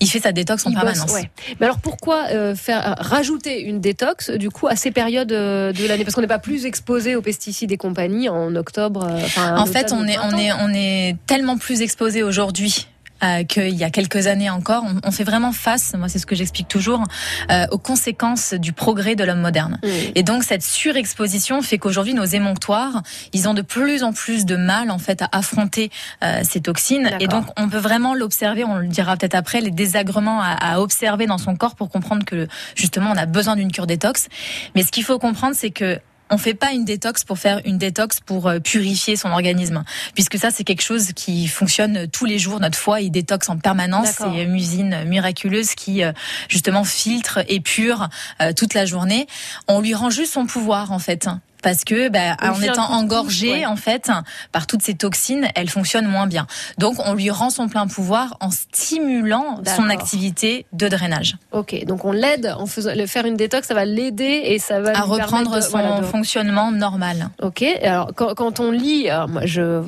Il 0.00 0.08
fait 0.08 0.20
sa 0.20 0.32
détox 0.32 0.66
en 0.66 0.70
Il 0.70 0.74
bosse, 0.74 0.84
permanence. 0.84 1.12
ouais. 1.12 1.30
Mais 1.60 1.66
alors 1.66 1.78
pourquoi 1.78 2.26
euh, 2.30 2.54
faire 2.54 2.90
euh, 2.90 2.94
rajouter 2.98 3.62
une 3.62 3.80
détox 3.80 4.30
du 4.30 4.50
coup 4.50 4.66
à 4.66 4.76
ces 4.76 4.90
périodes 4.90 5.32
euh, 5.32 5.72
de 5.72 5.86
l'année? 5.86 6.04
Parce 6.04 6.14
qu'on 6.14 6.20
n'est 6.20 6.26
pas 6.26 6.38
plus 6.38 6.66
exposé 6.66 7.16
aux 7.16 7.22
pesticides 7.22 7.72
et 7.72 7.76
compagnie 7.76 8.28
en 8.28 8.54
octobre. 8.56 9.06
En 9.38 9.66
fait, 9.66 9.92
on 9.92 10.06
est, 10.06 10.18
on 10.18 10.36
est, 10.36 10.52
on 10.52 10.72
est 10.72 11.16
tellement 11.26 11.56
plus 11.58 11.82
exposé 11.82 12.22
aujourd'hui. 12.22 12.86
Euh, 13.24 13.44
qu'il 13.44 13.74
y 13.74 13.84
a 13.84 13.90
quelques 13.90 14.26
années 14.26 14.50
encore, 14.50 14.84
on, 14.84 15.08
on 15.08 15.10
fait 15.10 15.24
vraiment 15.24 15.52
face, 15.52 15.94
moi 15.98 16.08
c'est 16.08 16.18
ce 16.18 16.26
que 16.26 16.34
j'explique 16.34 16.68
toujours, 16.68 17.02
euh, 17.50 17.66
aux 17.70 17.78
conséquences 17.78 18.54
du 18.54 18.72
progrès 18.72 19.16
de 19.16 19.24
l'homme 19.24 19.40
moderne. 19.40 19.78
Et 20.14 20.22
donc 20.22 20.44
cette 20.44 20.62
surexposition 20.62 21.62
fait 21.62 21.78
qu'aujourd'hui 21.78 22.14
nos 22.14 22.24
émonctoires, 22.24 23.02
ils 23.32 23.48
ont 23.48 23.54
de 23.54 23.62
plus 23.62 24.02
en 24.02 24.12
plus 24.12 24.44
de 24.44 24.56
mal 24.56 24.90
en 24.90 24.98
fait 24.98 25.22
à 25.22 25.28
affronter 25.32 25.90
euh, 26.22 26.40
ces 26.42 26.60
toxines. 26.60 27.10
Et 27.20 27.26
donc 27.26 27.46
on 27.56 27.68
peut 27.68 27.78
vraiment 27.78 28.14
l'observer, 28.14 28.64
on 28.64 28.76
le 28.76 28.88
dira 28.88 29.16
peut-être 29.16 29.34
après, 29.34 29.60
les 29.60 29.70
désagréments 29.70 30.40
à, 30.40 30.52
à 30.52 30.80
observer 30.80 31.26
dans 31.26 31.38
son 31.38 31.56
corps 31.56 31.74
pour 31.74 31.90
comprendre 31.90 32.24
que 32.24 32.46
justement 32.74 33.10
on 33.12 33.16
a 33.16 33.26
besoin 33.26 33.56
d'une 33.56 33.72
cure 33.72 33.86
détox. 33.86 34.28
Mais 34.74 34.82
ce 34.82 34.92
qu'il 34.92 35.04
faut 35.04 35.18
comprendre, 35.18 35.54
c'est 35.56 35.70
que 35.70 35.98
on 36.30 36.38
fait 36.38 36.54
pas 36.54 36.72
une 36.72 36.84
détox 36.84 37.24
pour 37.24 37.38
faire 37.38 37.60
une 37.64 37.78
détox 37.78 38.20
pour 38.20 38.48
euh, 38.48 38.58
purifier 38.58 39.16
son 39.16 39.30
organisme, 39.30 39.84
puisque 40.14 40.38
ça 40.38 40.50
c'est 40.50 40.64
quelque 40.64 40.82
chose 40.82 41.12
qui 41.14 41.46
fonctionne 41.48 42.08
tous 42.08 42.24
les 42.24 42.38
jours. 42.38 42.60
Notre 42.60 42.78
foie 42.78 43.00
il 43.00 43.10
détoxe 43.10 43.48
en 43.48 43.58
permanence. 43.58 44.08
C'est 44.18 44.42
une 44.42 44.54
usine 44.54 45.04
miraculeuse 45.06 45.74
qui 45.74 46.02
euh, 46.02 46.12
justement 46.48 46.84
filtre 46.84 47.40
et 47.48 47.60
pure 47.60 48.08
euh, 48.40 48.52
toute 48.52 48.74
la 48.74 48.86
journée. 48.86 49.26
On 49.68 49.80
lui 49.80 49.94
rend 49.94 50.10
juste 50.10 50.32
son 50.32 50.46
pouvoir 50.46 50.92
en 50.92 50.98
fait. 50.98 51.28
Parce 51.64 51.82
que, 51.82 52.08
bah, 52.10 52.36
en 52.42 52.52
étant 52.52 52.54
coup 52.54 52.62
de 52.62 52.74
pouce, 52.74 52.78
engorgé, 52.90 53.50
ouais. 53.50 53.66
en 53.66 53.74
fait, 53.76 54.10
par 54.52 54.66
toutes 54.68 54.82
ces 54.82 54.94
toxines, 54.94 55.48
elle 55.56 55.68
fonctionne 55.70 56.06
moins 56.06 56.26
bien. 56.28 56.46
Donc, 56.78 56.96
on 57.04 57.14
lui 57.14 57.30
rend 57.30 57.50
son 57.50 57.68
plein 57.68 57.86
pouvoir 57.88 58.36
en 58.40 58.50
stimulant 58.52 59.60
son 59.76 59.88
activité 59.88 60.66
de 60.72 60.88
drainage. 60.88 61.36
Ok, 61.52 61.84
donc 61.86 62.04
on 62.04 62.12
l'aide 62.12 62.54
en 62.58 62.66
faisant 62.66 62.92
le 62.94 63.06
faire 63.06 63.24
une 63.24 63.36
détox, 63.36 63.66
ça 63.66 63.74
va 63.74 63.84
l'aider 63.84 64.42
et 64.44 64.58
ça 64.58 64.80
va 64.80 64.90
À 64.90 65.04
lui 65.06 65.10
reprendre 65.12 65.56
de- 65.56 65.60
son 65.62 65.70
voilà, 65.70 66.00
de- 66.00 66.04
fonctionnement 66.04 66.70
normal. 66.70 67.30
Ok, 67.42 67.62
alors 67.82 68.10
quand, 68.14 68.34
quand 68.34 68.60
on 68.60 68.70
lit, 68.70 69.08
alors 69.08 69.28
moi 69.28 69.46
je 69.46 69.80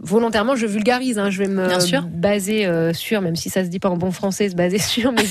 volontairement 0.00 0.54
je 0.54 0.66
vulgarise, 0.66 1.18
hein, 1.18 1.30
je 1.30 1.38
vais 1.38 1.48
me 1.48 1.66
Bien 1.66 1.80
sûr. 1.80 2.02
baser 2.02 2.66
euh, 2.66 2.92
sur, 2.94 3.20
même 3.20 3.36
si 3.36 3.50
ça 3.50 3.64
se 3.64 3.68
dit 3.68 3.78
pas 3.80 3.88
en 3.90 3.96
bon 3.96 4.10
français, 4.12 4.48
se 4.48 4.54
baser 4.54 4.78
sur, 4.92 5.10
mais 5.12 5.24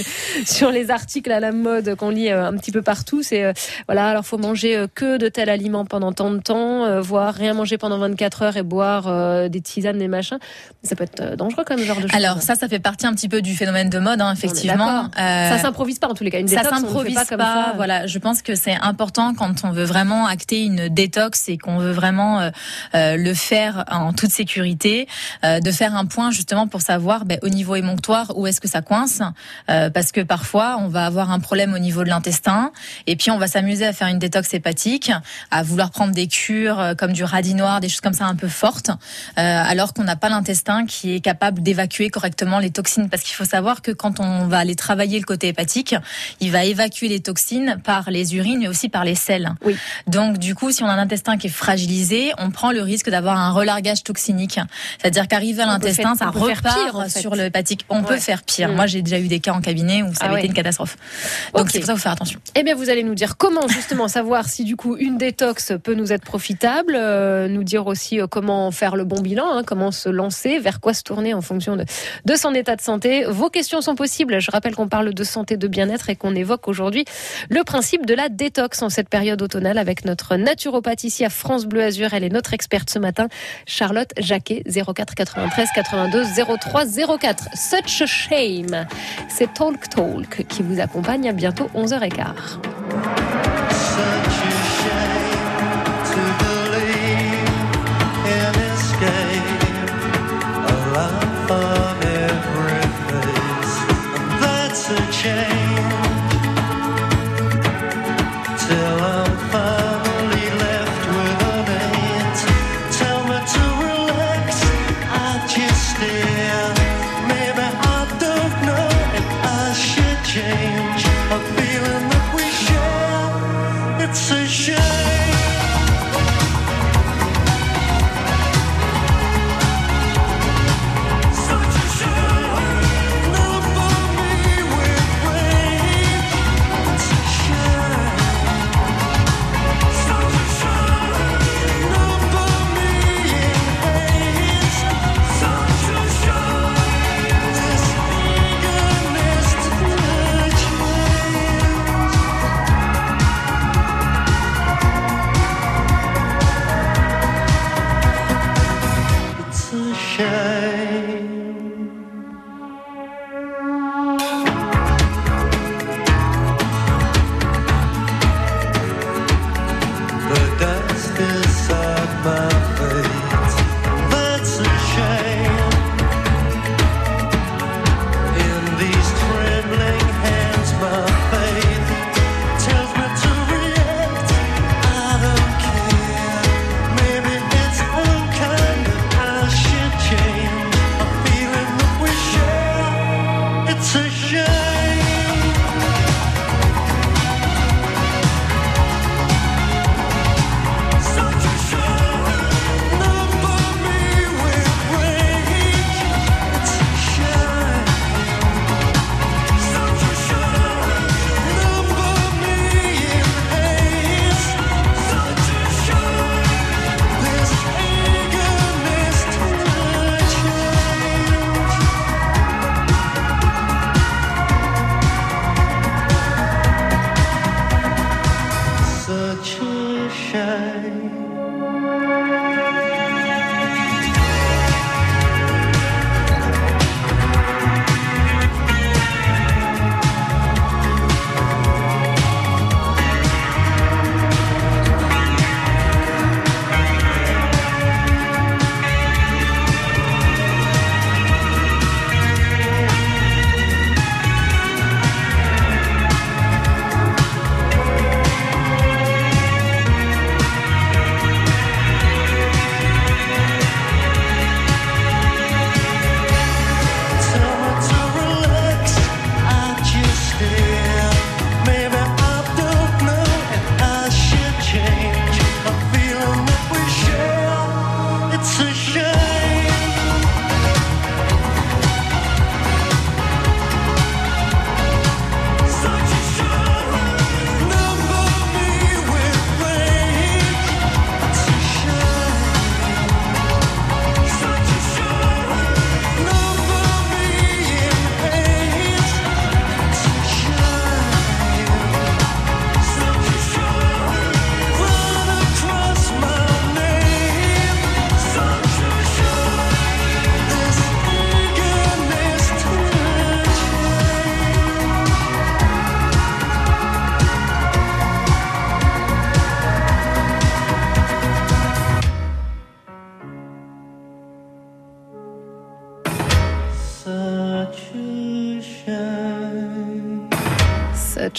sur 0.45 0.71
les 0.71 0.91
articles 0.91 1.31
à 1.31 1.39
la 1.39 1.51
mode 1.51 1.95
qu'on 1.95 2.09
lit 2.09 2.29
euh, 2.29 2.47
un 2.47 2.57
petit 2.57 2.71
peu 2.71 2.81
partout, 2.81 3.23
c'est 3.23 3.43
euh, 3.43 3.53
voilà, 3.87 4.09
alors 4.09 4.25
faut 4.25 4.37
manger 4.37 4.75
euh, 4.75 4.87
que 4.93 5.17
de 5.17 5.29
tel 5.29 5.49
aliment 5.49 5.68
pendant 5.85 6.11
tant 6.11 6.31
de 6.31 6.39
temps, 6.39 6.85
euh, 6.85 7.01
voire 7.01 7.33
rien 7.33 7.53
manger 7.53 7.77
pendant 7.77 7.97
24 7.97 8.41
heures 8.41 8.57
et 8.57 8.63
boire 8.63 9.05
euh, 9.07 9.49
des 9.49 9.61
tisanes, 9.61 9.97
des 9.97 10.07
machins, 10.07 10.39
ça 10.83 10.95
peut 10.95 11.03
être 11.03 11.21
euh, 11.21 11.35
dangereux 11.35 11.63
comme 11.63 11.79
genre 11.79 11.97
de 11.97 12.01
choses. 12.01 12.15
Alors 12.15 12.41
ça, 12.41 12.55
ça 12.55 12.67
fait 12.67 12.79
partie 12.79 13.07
un 13.07 13.13
petit 13.13 13.29
peu 13.29 13.41
du 13.41 13.55
phénomène 13.55 13.89
de 13.89 13.99
mode, 13.99 14.21
hein, 14.21 14.33
effectivement. 14.33 15.03
d'accord. 15.03 15.09
Ça 15.15 15.57
s'improvise 15.59 15.99
pas, 15.99 16.07
en 16.07 16.13
tous 16.13 16.23
les 16.23 16.31
cas. 16.31 16.39
Une 16.39 16.47
ça 16.47 16.63
s'improvise 16.63 17.15
pas 17.15 17.25
pas. 17.25 17.29
comme 17.29 17.39
ça. 17.39 17.73
Voilà, 17.75 18.07
je 18.07 18.19
pense 18.19 18.41
que 18.41 18.55
c'est 18.55 18.75
important 18.81 19.33
quand 19.33 19.63
on 19.63 19.71
veut 19.71 19.83
vraiment 19.83 20.27
acter 20.27 20.63
une 20.63 20.89
détox 20.89 21.49
et 21.49 21.57
qu'on 21.57 21.77
veut 21.77 21.91
vraiment 21.91 22.39
euh, 22.39 22.49
euh, 22.95 23.17
le 23.17 23.33
faire 23.33 23.85
en 23.91 24.13
toute 24.13 24.31
sécurité, 24.31 25.07
euh, 25.43 25.59
de 25.59 25.71
faire 25.71 25.95
un 25.95 26.05
point 26.05 26.31
justement 26.31 26.67
pour 26.67 26.81
savoir 26.81 27.25
ben, 27.25 27.37
au 27.43 27.49
niveau 27.49 27.75
émonctoire 27.75 28.37
où 28.37 28.47
est-ce 28.47 28.61
que 28.61 28.67
ça 28.67 28.81
coince, 28.81 29.21
euh, 29.69 29.89
parce 29.89 30.11
que 30.11 30.21
parfois 30.21 30.77
on 30.79 30.87
va 30.87 31.05
avoir 31.05 31.31
un 31.31 31.39
problème 31.39 31.73
au 31.73 31.79
niveau 31.79 32.03
de 32.03 32.09
l'intestin 32.09 32.71
et 33.07 33.15
puis 33.15 33.31
on 33.31 33.37
va 33.37 33.47
s'amuser 33.47 33.85
à 33.85 33.93
faire 33.93 34.07
une 34.07 34.19
détox 34.19 34.53
hépatique, 34.53 35.11
à 35.51 35.58
vouloir 35.63 35.91
prendre 35.91 36.13
des 36.13 36.27
cures 36.27 36.79
euh, 36.79 36.93
comme 36.95 37.13
du 37.13 37.23
radis 37.23 37.53
noir, 37.53 37.79
des 37.79 37.89
choses 37.89 38.01
comme 38.01 38.13
ça 38.13 38.25
un 38.25 38.35
peu 38.35 38.47
fortes, 38.47 38.89
euh, 38.89 38.93
alors 39.37 39.93
qu'on 39.93 40.03
n'a 40.03 40.15
pas 40.15 40.29
l'intestin 40.29 40.85
qui 40.85 41.15
est 41.15 41.19
capable 41.19 41.61
d'évacuer 41.61 42.09
correctement 42.09 42.59
les 42.59 42.71
toxines. 42.71 43.09
Parce 43.09 43.23
qu'il 43.23 43.35
faut 43.35 43.45
savoir 43.45 43.81
que 43.81 43.91
quand 43.91 44.19
on 44.19 44.47
va 44.47 44.59
aller 44.59 44.75
travailler 44.75 45.19
le 45.19 45.25
côté 45.25 45.47
hépatique, 45.47 45.95
il 46.39 46.51
va 46.51 46.65
évacuer 46.65 47.07
les 47.07 47.19
toxines 47.19 47.79
par 47.83 48.11
les 48.11 48.35
urines, 48.35 48.59
mais 48.59 48.67
aussi 48.67 48.89
par 48.89 49.03
les 49.05 49.15
selles. 49.15 49.53
Oui. 49.65 49.77
Donc 50.07 50.37
du 50.37 50.55
coup, 50.55 50.71
si 50.71 50.83
on 50.83 50.87
a 50.87 50.93
un 50.93 50.99
intestin 50.99 51.37
qui 51.37 51.47
est 51.47 51.51
fragilisé, 51.51 52.31
on 52.37 52.51
prend 52.51 52.71
le 52.71 52.81
risque 52.81 53.09
d'avoir 53.09 53.37
un 53.37 53.51
relargage 53.51 54.03
toxinique. 54.03 54.59
C'est-à-dire 54.99 55.27
qu'arriver 55.27 55.63
à 55.63 55.65
l'intestin, 55.65 56.15
ça 56.15 56.29
repart 56.29 56.61
pire, 56.61 56.95
en 56.95 57.03
fait. 57.07 57.19
sur 57.19 57.35
le 57.35 57.45
hépatique. 57.45 57.85
On 57.89 58.03
peut 58.03 58.17
faire 58.17 58.43
pire. 58.43 58.69
Mm. 58.69 58.75
Moi, 58.75 58.87
j'ai 58.87 59.01
déjà 59.01 59.19
eu 59.19 59.27
des 59.27 59.39
cas 59.39 59.53
en 59.53 59.61
cabinet 59.61 60.03
où 60.03 60.13
ça 60.13 60.19
Ah 60.21 60.25
avait 60.25 60.33
ouais. 60.35 60.39
été 60.39 60.47
une 60.47 60.53
catastrophe. 60.53 60.97
Donc 61.55 61.69
c'est 61.71 61.79
pour 61.79 61.87
ça 61.87 61.93
qu'il 61.93 61.99
faut 61.99 62.03
faire 62.03 62.11
attention. 62.13 62.39
Eh 62.55 62.63
bien, 62.63 62.75
vous 62.75 62.89
allez 62.89 63.03
nous 63.03 63.15
dire 63.15 63.37
comment 63.37 63.67
justement 63.67 64.07
savoir 64.07 64.47
si 64.47 64.63
du 64.63 64.75
coup 64.75 64.97
une 64.97 65.17
détox 65.39 65.71
peut 65.81 65.93
nous 65.93 66.11
être 66.11 66.25
profitable, 66.25 66.95
euh, 66.97 67.47
nous 67.47 67.63
dire 67.63 67.87
aussi 67.87 68.19
euh, 68.19 68.27
comment 68.27 68.71
faire 68.71 68.97
le 68.97 69.05
bon 69.05 69.21
bilan, 69.21 69.45
hein, 69.49 69.63
comment 69.65 69.91
se 69.91 70.09
lancer, 70.09 70.59
vers 70.59 70.81
quoi 70.81 70.93
se 70.93 71.01
tourner 71.01 71.33
en 71.33 71.41
fonction 71.41 71.77
de, 71.77 71.85
de 72.25 72.35
son 72.35 72.53
état 72.53 72.75
de 72.75 72.81
santé. 72.81 73.23
Vos 73.23 73.49
questions 73.49 73.79
sont 73.79 73.95
possibles. 73.95 74.41
Je 74.41 74.51
rappelle 74.51 74.75
qu'on 74.75 74.89
parle 74.89 75.13
de 75.13 75.23
santé, 75.23 75.55
de 75.55 75.67
bien-être 75.69 76.09
et 76.09 76.17
qu'on 76.17 76.35
évoque 76.35 76.67
aujourd'hui 76.67 77.05
le 77.49 77.63
principe 77.63 78.05
de 78.05 78.13
la 78.13 78.27
détox 78.27 78.81
en 78.81 78.89
cette 78.89 79.07
période 79.07 79.41
automnale 79.41 79.77
avec 79.77 80.03
notre 80.03 80.35
naturopathe 80.35 81.05
ici 81.05 81.23
à 81.23 81.29
France 81.29 81.65
Bleu 81.65 81.83
Azur. 81.83 82.13
Elle 82.13 82.25
est 82.25 82.33
notre 82.33 82.53
experte 82.53 82.89
ce 82.89 82.99
matin, 82.99 83.29
Charlotte 83.65 84.11
Jacquet, 84.17 84.63
04 84.65 85.15
93 85.15 85.69
82 85.73 86.23
03 86.59 87.17
04. 87.17 87.43
Such 87.55 88.01
a 88.01 88.05
shame. 88.05 88.87
C'est 89.29 89.53
Talk 89.53 89.87
Talk 89.87 90.45
qui 90.49 90.63
vous 90.63 90.81
accompagne 90.81 91.29
à 91.29 91.33
bientôt 91.33 91.69
11h15. 91.75 93.58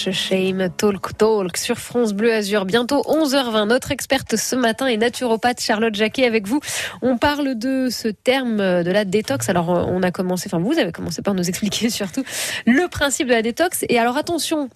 Shame, 0.09 0.71
talk 0.71 1.17
talk 1.19 1.57
sur 1.59 1.77
France 1.77 2.15
Bleu 2.15 2.33
Azur. 2.33 2.65
Bientôt 2.65 3.03
11h20. 3.03 3.69
Notre 3.69 3.91
experte 3.91 4.37
ce 4.37 4.57
matin 4.57 4.87
est 4.87 4.97
naturopathe 4.97 5.61
Charlotte 5.61 5.95
Jacquet 5.95 6.25
avec 6.25 6.49
vous. 6.49 6.61
On 7.03 7.19
parle 7.19 7.55
de 7.55 7.89
ce 7.91 8.09
terme 8.09 8.57
de 8.83 8.91
la 8.91 9.05
détox. 9.05 9.51
Alors 9.51 9.69
on 9.69 10.03
a 10.03 10.11
commencé, 10.11 10.49
enfin 10.51 10.59
vous 10.59 10.79
avez 10.79 10.93
commencé 10.93 11.21
par 11.21 11.35
nous 11.35 11.47
expliquer 11.49 11.91
surtout 11.91 12.25
le 12.67 12.89
principe 12.89 13.27
de 13.29 13.33
la 13.33 13.43
détox. 13.43 13.85
Et 13.91 13.99
alors 13.99 14.17
attention, 14.17 14.71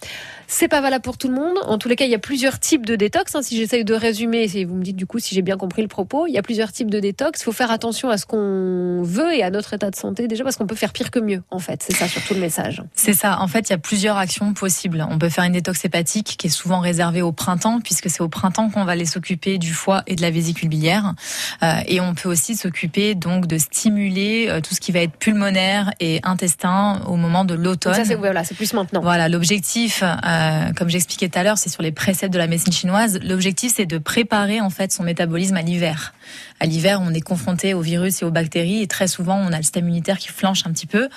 c'est 0.46 0.68
pas 0.68 0.82
valable 0.82 1.02
pour 1.02 1.16
tout 1.16 1.28
le 1.28 1.34
monde. 1.34 1.56
En 1.64 1.78
tous 1.78 1.88
les 1.88 1.96
cas, 1.96 2.04
il 2.04 2.10
y 2.10 2.14
a 2.14 2.18
plusieurs 2.18 2.58
types 2.60 2.84
de 2.84 2.94
détox. 2.94 3.34
hein. 3.34 3.42
Si 3.42 3.56
j'essaye 3.56 3.84
de 3.84 3.94
résumer, 3.94 4.46
et 4.54 4.64
vous 4.66 4.74
me 4.74 4.82
dites 4.82 4.96
du 4.96 5.06
coup 5.06 5.18
si 5.18 5.34
j'ai 5.34 5.42
bien 5.42 5.56
compris 5.56 5.80
le 5.80 5.88
propos, 5.88 6.26
il 6.26 6.34
y 6.34 6.38
a 6.38 6.42
plusieurs 6.42 6.70
types 6.72 6.90
de 6.90 7.00
détox. 7.00 7.40
Il 7.40 7.44
faut 7.44 7.52
faire 7.52 7.70
attention 7.70 8.10
à 8.10 8.18
ce 8.18 8.26
qu'on 8.26 9.02
veut 9.02 9.32
et 9.32 9.42
à 9.42 9.50
notre 9.50 9.72
état 9.72 9.90
de 9.90 9.96
santé 9.96 10.28
déjà 10.28 10.44
parce 10.44 10.56
qu'on 10.56 10.66
peut 10.66 10.74
faire 10.74 10.92
pire 10.92 11.10
que 11.10 11.18
mieux. 11.18 11.42
En 11.50 11.60
fait, 11.60 11.82
c'est 11.82 11.94
ça 11.94 12.08
surtout 12.08 12.34
le 12.34 12.40
message. 12.40 12.82
C'est 12.94 13.14
ça. 13.14 13.40
En 13.40 13.48
fait, 13.48 13.68
il 13.68 13.72
y 13.72 13.74
a 13.74 13.78
plusieurs 13.78 14.16
actions 14.18 14.52
possibles. 14.52 15.06
On 15.14 15.18
peut 15.18 15.28
faire 15.28 15.44
une 15.44 15.52
détox 15.52 15.84
hépatique 15.84 16.34
qui 16.36 16.48
est 16.48 16.50
souvent 16.50 16.80
réservée 16.80 17.22
au 17.22 17.30
printemps, 17.30 17.78
puisque 17.80 18.10
c'est 18.10 18.20
au 18.20 18.28
printemps 18.28 18.68
qu'on 18.68 18.84
va 18.84 18.92
aller 18.92 19.06
s'occuper 19.06 19.58
du 19.58 19.72
foie 19.72 20.02
et 20.08 20.16
de 20.16 20.22
la 20.22 20.32
vésicule 20.32 20.68
biliaire. 20.68 21.14
Euh, 21.62 21.74
et 21.86 22.00
on 22.00 22.14
peut 22.14 22.28
aussi 22.28 22.56
s'occuper 22.56 23.14
donc 23.14 23.46
de 23.46 23.56
stimuler 23.56 24.48
euh, 24.48 24.60
tout 24.60 24.74
ce 24.74 24.80
qui 24.80 24.90
va 24.90 24.98
être 24.98 25.16
pulmonaire 25.16 25.92
et 26.00 26.18
intestin 26.24 27.00
au 27.06 27.14
moment 27.14 27.44
de 27.44 27.54
l'automne. 27.54 27.94
Ça 27.94 28.04
c'est 28.04 28.16
voilà, 28.16 28.42
c'est 28.42 28.56
plus 28.56 28.72
maintenant. 28.72 29.02
Voilà, 29.02 29.28
l'objectif, 29.28 30.02
euh, 30.02 30.72
comme 30.74 30.88
j'expliquais 30.88 31.28
tout 31.28 31.38
à 31.38 31.44
l'heure, 31.44 31.58
c'est 31.58 31.70
sur 31.70 31.82
les 31.84 31.92
préceptes 31.92 32.34
de 32.34 32.38
la 32.38 32.48
médecine 32.48 32.72
chinoise. 32.72 33.20
L'objectif, 33.22 33.72
c'est 33.76 33.86
de 33.86 33.98
préparer 33.98 34.60
en 34.60 34.70
fait 34.70 34.90
son 34.90 35.04
métabolisme 35.04 35.56
à 35.56 35.62
l'hiver. 35.62 36.12
À 36.60 36.66
l'hiver, 36.66 37.00
on 37.02 37.12
est 37.12 37.20
confronté 37.20 37.74
aux 37.74 37.80
virus 37.80 38.22
et 38.22 38.24
aux 38.24 38.30
bactéries 38.30 38.82
et 38.82 38.86
très 38.86 39.08
souvent, 39.08 39.36
on 39.36 39.52
a 39.52 39.56
le 39.56 39.62
système 39.62 39.84
immunitaire 39.84 40.18
qui 40.18 40.28
flanche 40.28 40.62
un 40.66 40.72
petit 40.72 40.86
peu. 40.86 41.08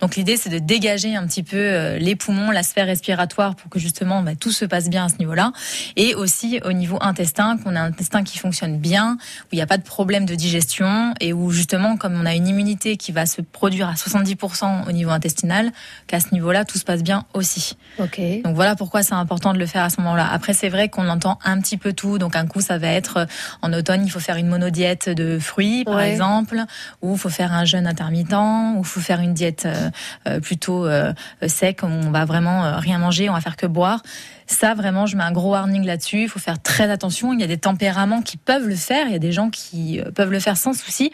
Donc 0.00 0.16
l'idée, 0.16 0.36
c'est 0.36 0.50
de 0.50 0.58
dégager 0.58 1.16
un 1.16 1.26
petit 1.26 1.42
peu 1.42 1.56
euh, 1.56 1.98
les 1.98 2.16
poumons, 2.16 2.50
la 2.50 2.62
sphère 2.62 2.86
respiratoire 2.86 3.56
pour 3.56 3.70
que 3.70 3.78
justement 3.78 4.22
bah, 4.22 4.34
tout 4.34 4.52
se 4.52 4.64
passe 4.64 4.88
bien 4.88 5.04
à 5.04 5.08
ce 5.08 5.16
niveau-là. 5.18 5.52
Et 5.96 6.14
aussi 6.14 6.60
au 6.64 6.72
niveau 6.72 6.98
intestin, 7.00 7.56
qu'on 7.58 7.76
a 7.76 7.80
un 7.80 7.86
intestin 7.86 8.24
qui 8.24 8.38
fonctionne 8.38 8.78
bien, 8.78 9.16
où 9.44 9.48
il 9.52 9.56
n'y 9.56 9.62
a 9.62 9.66
pas 9.66 9.78
de 9.78 9.82
problème 9.82 10.26
de 10.26 10.34
digestion 10.34 11.14
et 11.20 11.32
où 11.32 11.50
justement, 11.50 11.96
comme 11.96 12.14
on 12.14 12.26
a 12.26 12.34
une 12.34 12.46
immunité 12.46 12.96
qui 12.96 13.12
va 13.12 13.26
se 13.26 13.40
produire 13.40 13.88
à 13.88 13.94
70% 13.94 14.88
au 14.88 14.92
niveau 14.92 15.10
intestinal, 15.10 15.72
qu'à 16.06 16.20
ce 16.20 16.32
niveau-là, 16.32 16.64
tout 16.64 16.78
se 16.78 16.84
passe 16.84 17.02
bien 17.02 17.24
aussi. 17.34 17.76
Ok. 17.98 18.20
Donc 18.44 18.54
voilà 18.54 18.76
pourquoi 18.76 19.02
c'est 19.02 19.14
important 19.14 19.52
de 19.52 19.58
le 19.58 19.66
faire 19.66 19.82
à 19.82 19.90
ce 19.90 20.00
moment-là. 20.00 20.28
Après, 20.30 20.54
c'est 20.54 20.68
vrai 20.68 20.88
qu'on 20.88 21.08
entend 21.08 21.38
un 21.44 21.60
petit 21.60 21.76
peu 21.76 21.92
tout. 21.92 22.18
Donc 22.18 22.36
un 22.36 22.46
coup, 22.46 22.60
ça 22.60 22.78
va 22.78 22.88
être 22.88 23.16
euh, 23.18 23.26
en 23.62 23.72
automne, 23.72 24.04
il 24.04 24.10
faut 24.10 24.20
faire 24.20 24.36
une 24.36 24.48
monodiète 24.56 25.08
de 25.08 25.38
fruits, 25.38 25.84
par 25.84 25.96
Ouais. 25.96 26.10
exemple, 26.10 26.62
ou 27.02 27.12
il 27.12 27.18
faut 27.18 27.28
faire 27.28 27.52
un 27.52 27.64
jeûne 27.64 27.86
intermittent, 27.86 28.32
ou 28.32 28.78
il 28.80 28.84
faut 28.84 29.00
faire 29.00 29.20
une 29.20 29.34
diète 29.34 29.64
euh, 29.66 29.90
euh, 30.26 30.40
plutôt 30.40 30.86
euh, 30.86 31.12
sec, 31.46 31.82
où 31.82 31.86
on 31.86 32.10
va 32.10 32.24
vraiment 32.24 32.78
rien 32.78 32.98
manger 32.98 33.28
on 33.28 33.34
va 33.34 33.40
faire 33.40 33.56
que 33.56 33.66
boire. 33.66 34.00
Ça, 34.46 34.74
vraiment, 34.74 35.06
je 35.06 35.16
mets 35.16 35.24
un 35.24 35.32
gros 35.32 35.50
warning 35.50 35.84
là-dessus. 35.84 36.22
Il 36.22 36.28
faut 36.28 36.38
faire 36.38 36.62
très 36.62 36.88
attention. 36.90 37.32
Il 37.32 37.40
y 37.40 37.44
a 37.44 37.48
des 37.48 37.58
tempéraments 37.58 38.22
qui 38.22 38.36
peuvent 38.36 38.68
le 38.68 38.76
faire. 38.76 39.06
Il 39.08 39.12
y 39.12 39.16
a 39.16 39.18
des 39.18 39.32
gens 39.32 39.50
qui 39.50 40.00
peuvent 40.14 40.30
le 40.30 40.38
faire 40.38 40.56
sans 40.56 40.72
souci. 40.72 41.10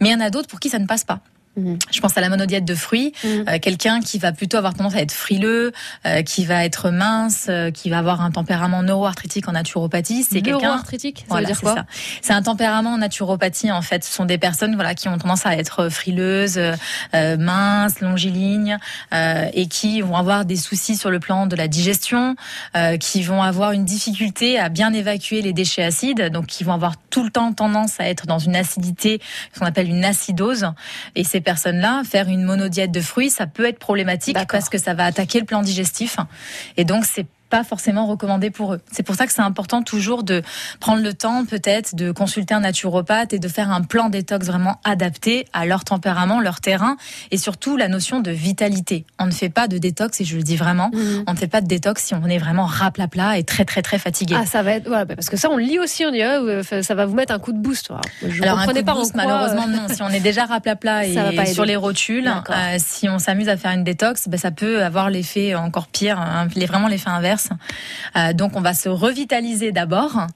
Mais 0.00 0.08
il 0.08 0.12
y 0.12 0.14
en 0.14 0.20
a 0.20 0.30
d'autres 0.30 0.48
pour 0.48 0.58
qui 0.58 0.68
ça 0.68 0.80
ne 0.80 0.86
passe 0.86 1.04
pas. 1.04 1.20
Je 1.56 2.00
pense 2.00 2.16
à 2.16 2.20
la 2.20 2.28
monodiète 2.28 2.64
de 2.64 2.74
fruits, 2.74 3.12
Euh, 3.24 3.58
quelqu'un 3.60 4.00
qui 4.00 4.18
va 4.18 4.32
plutôt 4.32 4.56
avoir 4.56 4.74
tendance 4.74 4.94
à 4.94 5.00
être 5.00 5.12
frileux, 5.12 5.72
euh, 6.06 6.22
qui 6.22 6.44
va 6.44 6.64
être 6.64 6.90
mince, 6.90 7.46
euh, 7.48 7.70
qui 7.70 7.90
va 7.90 7.98
avoir 7.98 8.20
un 8.20 8.30
tempérament 8.30 8.82
neuroarthritique 8.82 9.48
en 9.48 9.52
naturopathie. 9.52 10.22
C'est 10.24 10.42
quelqu'un 10.42 10.60
Neuroarthritique, 10.68 11.18
ça 11.18 11.22
veut 11.22 11.28
Voilà, 11.28 11.46
dire 11.46 11.56
c'est 11.56 11.62
quoi. 11.62 11.84
C'est 12.22 12.32
un 12.32 12.42
tempérament 12.42 12.94
en 12.94 12.98
naturopathie 12.98 13.70
en 13.70 13.82
fait. 13.82 14.04
Ce 14.04 14.12
sont 14.12 14.24
des 14.24 14.38
personnes 14.38 14.74
voilà 14.74 14.94
qui 14.94 15.08
ont 15.08 15.18
tendance 15.18 15.44
à 15.46 15.56
être 15.56 15.88
frileuses, 15.88 16.58
euh, 16.58 17.36
minces, 17.36 18.00
longilignes 18.00 18.78
euh, 19.12 19.48
et 19.52 19.66
qui 19.66 20.00
vont 20.00 20.16
avoir 20.16 20.44
des 20.44 20.56
soucis 20.56 20.96
sur 20.96 21.10
le 21.10 21.20
plan 21.20 21.46
de 21.46 21.56
la 21.56 21.68
digestion, 21.68 22.36
euh, 22.76 22.96
qui 22.96 23.22
vont 23.22 23.42
avoir 23.42 23.72
une 23.72 23.84
difficulté 23.84 24.58
à 24.58 24.68
bien 24.68 24.92
évacuer 24.92 25.42
les 25.42 25.52
déchets 25.52 25.84
acides, 25.84 26.30
donc 26.30 26.46
qui 26.46 26.64
vont 26.64 26.72
avoir 26.74 26.94
tout 27.10 27.24
le 27.24 27.30
temps 27.30 27.52
tendance 27.52 28.00
à 28.00 28.08
être 28.08 28.26
dans 28.26 28.38
une 28.38 28.56
acidité, 28.56 29.20
ce 29.52 29.60
qu'on 29.60 29.66
appelle 29.66 29.88
une 29.88 30.04
acidose. 30.04 30.66
Et 31.14 31.24
personnes-là, 31.42 32.02
faire 32.04 32.28
une 32.28 32.42
monodiète 32.42 32.90
de 32.90 33.00
fruits, 33.00 33.30
ça 33.30 33.46
peut 33.46 33.66
être 33.66 33.78
problématique 33.78 34.38
parce 34.48 34.68
que 34.68 34.78
ça 34.78 34.94
va 34.94 35.04
attaquer 35.04 35.40
le 35.40 35.46
plan 35.46 35.62
digestif. 35.62 36.16
Et 36.76 36.84
donc 36.84 37.04
c'est 37.04 37.26
pas 37.52 37.64
forcément 37.64 38.06
recommandé 38.06 38.50
pour 38.50 38.72
eux. 38.72 38.80
C'est 38.90 39.02
pour 39.02 39.14
ça 39.14 39.26
que 39.26 39.32
c'est 39.34 39.42
important 39.42 39.82
toujours 39.82 40.22
de 40.22 40.40
prendre 40.80 41.02
le 41.02 41.12
temps 41.12 41.44
peut-être 41.44 41.94
de 41.94 42.10
consulter 42.10 42.54
un 42.54 42.60
naturopathe 42.60 43.34
et 43.34 43.38
de 43.38 43.46
faire 43.46 43.70
un 43.70 43.82
plan 43.82 44.08
détox 44.08 44.46
vraiment 44.46 44.80
adapté 44.84 45.44
à 45.52 45.66
leur 45.66 45.84
tempérament, 45.84 46.40
leur 46.40 46.62
terrain 46.62 46.96
et 47.30 47.36
surtout 47.36 47.76
la 47.76 47.88
notion 47.88 48.20
de 48.20 48.30
vitalité. 48.30 49.04
On 49.18 49.26
ne 49.26 49.32
fait 49.32 49.50
pas 49.50 49.68
de 49.68 49.76
détox 49.76 50.18
et 50.22 50.24
je 50.24 50.38
le 50.38 50.42
dis 50.42 50.56
vraiment, 50.56 50.90
on 51.26 51.32
ne 51.32 51.36
fait 51.36 51.46
pas 51.46 51.60
de 51.60 51.66
détox 51.66 52.02
si 52.02 52.14
on 52.14 52.24
est 52.24 52.38
vraiment 52.38 52.64
raplapla 52.64 53.36
et 53.36 53.44
très 53.44 53.66
très 53.66 53.82
très 53.82 53.98
fatigué. 53.98 54.34
Ah, 54.38 54.46
ça 54.46 54.62
va 54.62 54.72
être. 54.72 54.88
Voilà, 54.88 55.04
parce 55.04 55.28
que 55.28 55.36
ça, 55.36 55.50
on 55.50 55.58
lit 55.58 55.78
aussi, 55.78 56.06
on 56.06 56.10
dit, 56.10 56.22
ah, 56.22 56.40
euh, 56.40 56.62
ça 56.62 56.94
va 56.94 57.04
vous 57.04 57.14
mettre 57.14 57.34
un 57.34 57.38
coup 57.38 57.52
de 57.52 57.58
boost. 57.58 57.90
Alors, 57.90 58.02
Je 58.26 58.42
Alors 58.42 58.60
un 58.60 58.66
coup 58.66 58.72
de 58.72 58.80
pas 58.80 58.94
boost, 58.94 59.12
quoi, 59.12 59.24
malheureusement 59.26 59.66
euh, 59.68 59.88
non. 59.88 59.94
Si 59.94 60.02
on 60.02 60.08
est 60.08 60.20
déjà 60.20 60.46
raplapla 60.46 61.06
et 61.06 61.12
aider. 61.12 61.46
sur 61.52 61.66
les 61.66 61.76
rotules, 61.76 62.28
euh, 62.28 62.76
si 62.78 63.10
on 63.10 63.18
s'amuse 63.18 63.50
à 63.50 63.58
faire 63.58 63.72
une 63.72 63.84
détox, 63.84 64.28
ben, 64.28 64.38
ça 64.38 64.50
peut 64.50 64.82
avoir 64.82 65.10
l'effet 65.10 65.54
encore 65.54 65.88
pire, 65.88 66.18
hein, 66.18 66.48
vraiment 66.66 66.88
l'effet 66.88 67.10
inverse. 67.10 67.41
Euh, 68.16 68.32
donc 68.32 68.56
on 68.56 68.60
va 68.60 68.74
se 68.74 68.88
revitaliser 68.88 69.72
d'abord 69.72 70.26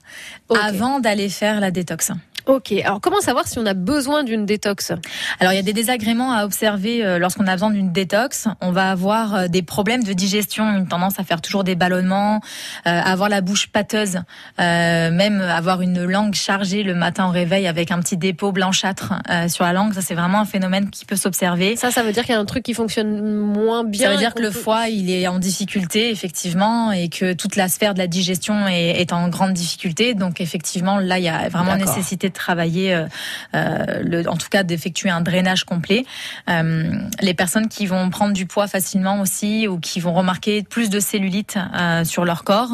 avant 0.49 0.99
d'aller 0.99 1.29
faire 1.29 1.59
la 1.59 1.71
détox. 1.71 2.11
Ok. 2.47 2.71
Alors 2.83 3.01
comment 3.01 3.19
savoir 3.19 3.47
si 3.47 3.59
on 3.59 3.65
a 3.65 3.73
besoin 3.73 4.23
d'une 4.23 4.45
détox 4.45 4.91
Alors 5.39 5.51
il 5.53 5.57
y 5.57 5.59
a 5.59 5.63
des 5.63 5.73
désagréments 5.73 6.31
à 6.31 6.45
observer 6.45 7.05
euh, 7.05 7.19
lorsqu'on 7.19 7.45
a 7.45 7.51
besoin 7.51 7.71
d'une 7.71 7.91
détox. 7.91 8.47
On 8.61 8.71
va 8.71 8.89
avoir 8.91 9.35
euh, 9.35 9.47
des 9.47 9.61
problèmes 9.61 10.03
de 10.03 10.13
digestion, 10.13 10.63
une 10.77 10.87
tendance 10.87 11.19
à 11.19 11.23
faire 11.23 11.41
toujours 11.41 11.63
des 11.63 11.75
ballonnements, 11.75 12.39
euh, 12.87 12.89
avoir 12.89 13.27
la 13.29 13.41
bouche 13.41 13.67
pâteuse, 13.67 14.21
euh, 14.59 15.11
même 15.11 15.41
avoir 15.41 15.81
une 15.81 16.03
langue 16.05 16.35
chargée 16.35 16.83
le 16.83 16.95
matin 16.95 17.27
au 17.27 17.31
réveil 17.31 17.67
avec 17.67 17.91
un 17.91 17.99
petit 17.99 18.15
dépôt 18.17 18.51
blanchâtre 18.51 19.13
euh, 19.29 19.49
sur 19.49 19.65
la 19.65 19.73
langue. 19.73 19.93
Ça 19.93 20.01
c'est 20.01 20.15
vraiment 20.15 20.39
un 20.39 20.45
phénomène 20.45 20.89
qui 20.89 21.03
peut 21.05 21.17
s'observer. 21.17 21.75
Ça, 21.75 21.91
ça 21.91 22.01
veut 22.03 22.13
dire 22.13 22.23
qu'il 22.23 22.33
y 22.33 22.37
a 22.37 22.39
un 22.41 22.45
truc 22.45 22.63
qui 22.63 22.73
fonctionne 22.73 23.21
moins 23.21 23.83
bien. 23.83 24.07
Ça 24.07 24.11
veut 24.13 24.17
dire 24.19 24.33
que 24.33 24.41
le 24.41 24.51
peut- 24.51 24.59
foie, 24.59 24.87
il 24.87 25.09
est 25.09 25.27
en 25.27 25.39
difficulté, 25.39 26.11
effectivement, 26.11 26.91
et 26.91 27.09
que 27.09 27.33
toute 27.33 27.55
la 27.57 27.67
sphère 27.67 27.93
de 27.93 27.99
la 27.99 28.07
digestion 28.07 28.67
est, 28.67 29.01
est 29.01 29.11
en 29.11 29.27
grande 29.27 29.53
difficulté. 29.53 30.13
Donc, 30.13 30.39
effectivement, 30.39 30.99
là, 30.99 31.19
il 31.19 31.25
y 31.25 31.29
a 31.29 31.49
vraiment 31.49 31.75
nécessité 31.75 32.29
de 32.29 32.36
travailler, 32.37 32.93
euh, 32.93 33.07
euh, 33.55 34.23
en 34.27 34.37
tout 34.37 34.47
cas, 34.49 34.63
d'effectuer 34.63 35.09
un 35.09 35.21
drainage 35.21 35.65
complet. 35.65 36.05
Euh, 36.49 36.93
les 37.21 37.33
personnes 37.33 37.67
qui 37.67 37.85
vont 37.85 38.09
prendre 38.09 38.33
du 38.33 38.45
poids 38.45 38.67
facilement 38.67 39.19
aussi, 39.19 39.67
ou 39.67 39.79
qui 39.79 39.99
vont 39.99 40.13
remarquer 40.13 40.63
plus 40.63 40.89
de 40.89 40.99
cellulite 40.99 41.57
sur 42.03 42.23
leur 42.25 42.43
corps, 42.43 42.69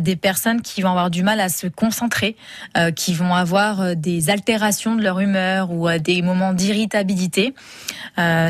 des 0.00 0.16
personnes 0.16 0.62
qui 0.62 0.82
vont 0.82 0.90
avoir 0.90 1.10
du 1.10 1.22
mal 1.22 1.40
à 1.40 1.48
se 1.48 1.66
concentrer, 1.66 2.36
qui 2.96 3.14
vont 3.14 3.34
avoir 3.34 3.96
des 3.96 4.30
altérations 4.30 4.94
de 4.94 5.02
leur 5.02 5.20
humeur 5.20 5.70
ou 5.70 5.88
des 5.98 6.22
moments 6.22 6.52
d'irritabilité. 6.52 7.54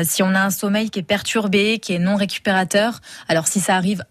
Si 0.03 0.23
on 0.23 0.33
a 0.35 0.41
un 0.41 0.49
sommeil 0.49 0.89
qui 0.89 0.99
est 0.99 1.03
perturbé, 1.03 1.79
qui 1.79 1.93
est 1.93 1.99
non 1.99 2.15
récupérateur, 2.15 3.01
alors 3.27 3.47
si 3.47 3.59
ça 3.59 3.75
arrive 3.75 4.03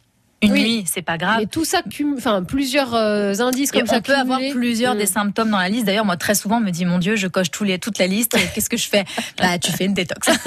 une 0.44 0.52
Oui. 0.52 0.62
nuit, 0.62 0.84
c'est 0.86 1.02
pas 1.02 1.18
grave. 1.18 1.38
Mais 1.40 1.46
tout 1.46 1.64
ça, 1.64 1.82
enfin 2.16 2.42
plusieurs 2.42 2.94
euh, 2.94 3.34
indices 3.40 3.70
Et 3.74 3.78
comme 3.78 3.86
ça. 3.86 3.96
on 3.98 4.02
peut 4.02 4.14
avoir 4.14 4.38
plusieurs 4.52 4.94
Mm. 4.94 4.98
des 4.98 5.06
symptômes 5.06 5.50
dans 5.50 5.58
la 5.58 5.68
liste. 5.68 5.84
D'ailleurs, 5.86 6.04
moi, 6.04 6.16
très 6.16 6.34
souvent, 6.34 6.56
on 6.58 6.60
me 6.60 6.70
dit, 6.70 6.84
mon 6.84 6.98
Dieu, 6.98 7.16
je 7.16 7.26
coche 7.26 7.50
tous 7.50 7.64
les, 7.64 7.78
toute 7.78 7.98
la 7.98 8.06
liste. 8.06 8.34
et 8.36 8.40
Qu'est-ce 8.54 8.70
que 8.70 8.76
je 8.76 8.88
fais? 8.88 9.04
Bah, 9.38 9.58
tu 9.58 9.72
fais 9.72 9.84
une 9.86 9.94
détox. 9.94 10.28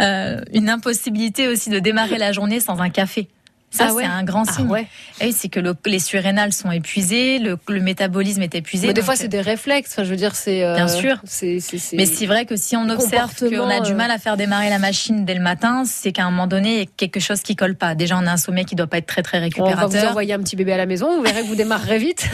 Euh, 0.00 0.40
une 0.52 0.68
impossibilité 0.68 1.48
aussi 1.48 1.70
de 1.70 1.78
démarrer 1.78 2.18
la 2.18 2.32
journée 2.32 2.60
sans 2.60 2.80
un 2.80 2.90
café. 2.90 3.28
Ça, 3.70 3.88
Ah 3.90 3.92
ouais 3.94 4.04
c'est 4.04 4.08
un 4.08 4.22
grand 4.24 4.44
Ah 4.48 4.52
signe. 4.52 4.68
ouais. 4.68 4.86
Eh 5.20 5.26
oui, 5.26 5.32
c'est 5.36 5.48
que 5.48 5.60
le- 5.60 5.74
les 5.84 5.98
surrénales 5.98 6.52
sont 6.52 6.70
épuisées, 6.70 7.38
le, 7.38 7.58
le 7.68 7.80
métabolisme 7.80 8.40
est 8.40 8.54
épuisé. 8.54 8.86
Mais 8.86 8.94
des 8.94 9.02
fois, 9.02 9.16
c'est 9.16 9.28
des 9.28 9.40
réflexes. 9.42 9.90
Enfin, 9.92 10.04
je 10.04 10.10
veux 10.10 10.16
dire, 10.16 10.34
c'est. 10.34 10.62
euh, 10.64 10.76
Bien 10.76 10.88
sûr. 10.88 11.16
Mais 11.92 12.06
c'est 12.06 12.26
vrai 12.26 12.46
que 12.46 12.56
si 12.56 12.74
on 12.76 12.88
observe 12.88 13.34
qu'on 13.36 13.46
a 13.46 13.48
du 13.50 13.56
comportements, 13.58 13.96
mal 13.96 14.10
à 14.12 14.18
faire 14.18 14.36
démarrer 14.36 14.70
la 14.70 14.78
machine 14.78 15.24
dès 15.24 15.34
le 15.34 15.40
matin, 15.42 15.82
c'est 15.84 16.12
qu'à 16.12 16.22
un 16.24 16.30
moment 16.30 16.46
donné, 16.46 16.72
il 16.74 16.78
y 16.78 16.82
a 16.82 16.86
quelque 16.96 17.20
chose 17.20 17.42
qui 17.42 17.54
colle 17.56 17.74
pas. 17.74 17.94
Déjà, 17.94 18.16
on 18.16 18.26
a 18.26 18.32
un 18.32 18.36
sommeil 18.36 18.64
qui 18.64 18.76
doit 18.76 18.86
pas 18.86 18.98
être 18.98 19.06
très 19.06 19.22
très 19.22 19.38
On 19.38 19.40
va 19.40 19.44
récupérateur. 19.46 19.88
vous 20.04 20.08
envoyer 20.08 20.32
un 20.32 20.38
petit 20.38 20.56
bébé 20.56 20.72
à 20.72 20.76
la 20.78 20.86
maison. 20.86 21.16
Vous 21.16 21.22
verrez 21.22 21.42
que 21.42 21.46
vous 21.48 21.56
démarrerez 21.56 21.98
vite. 21.98 22.26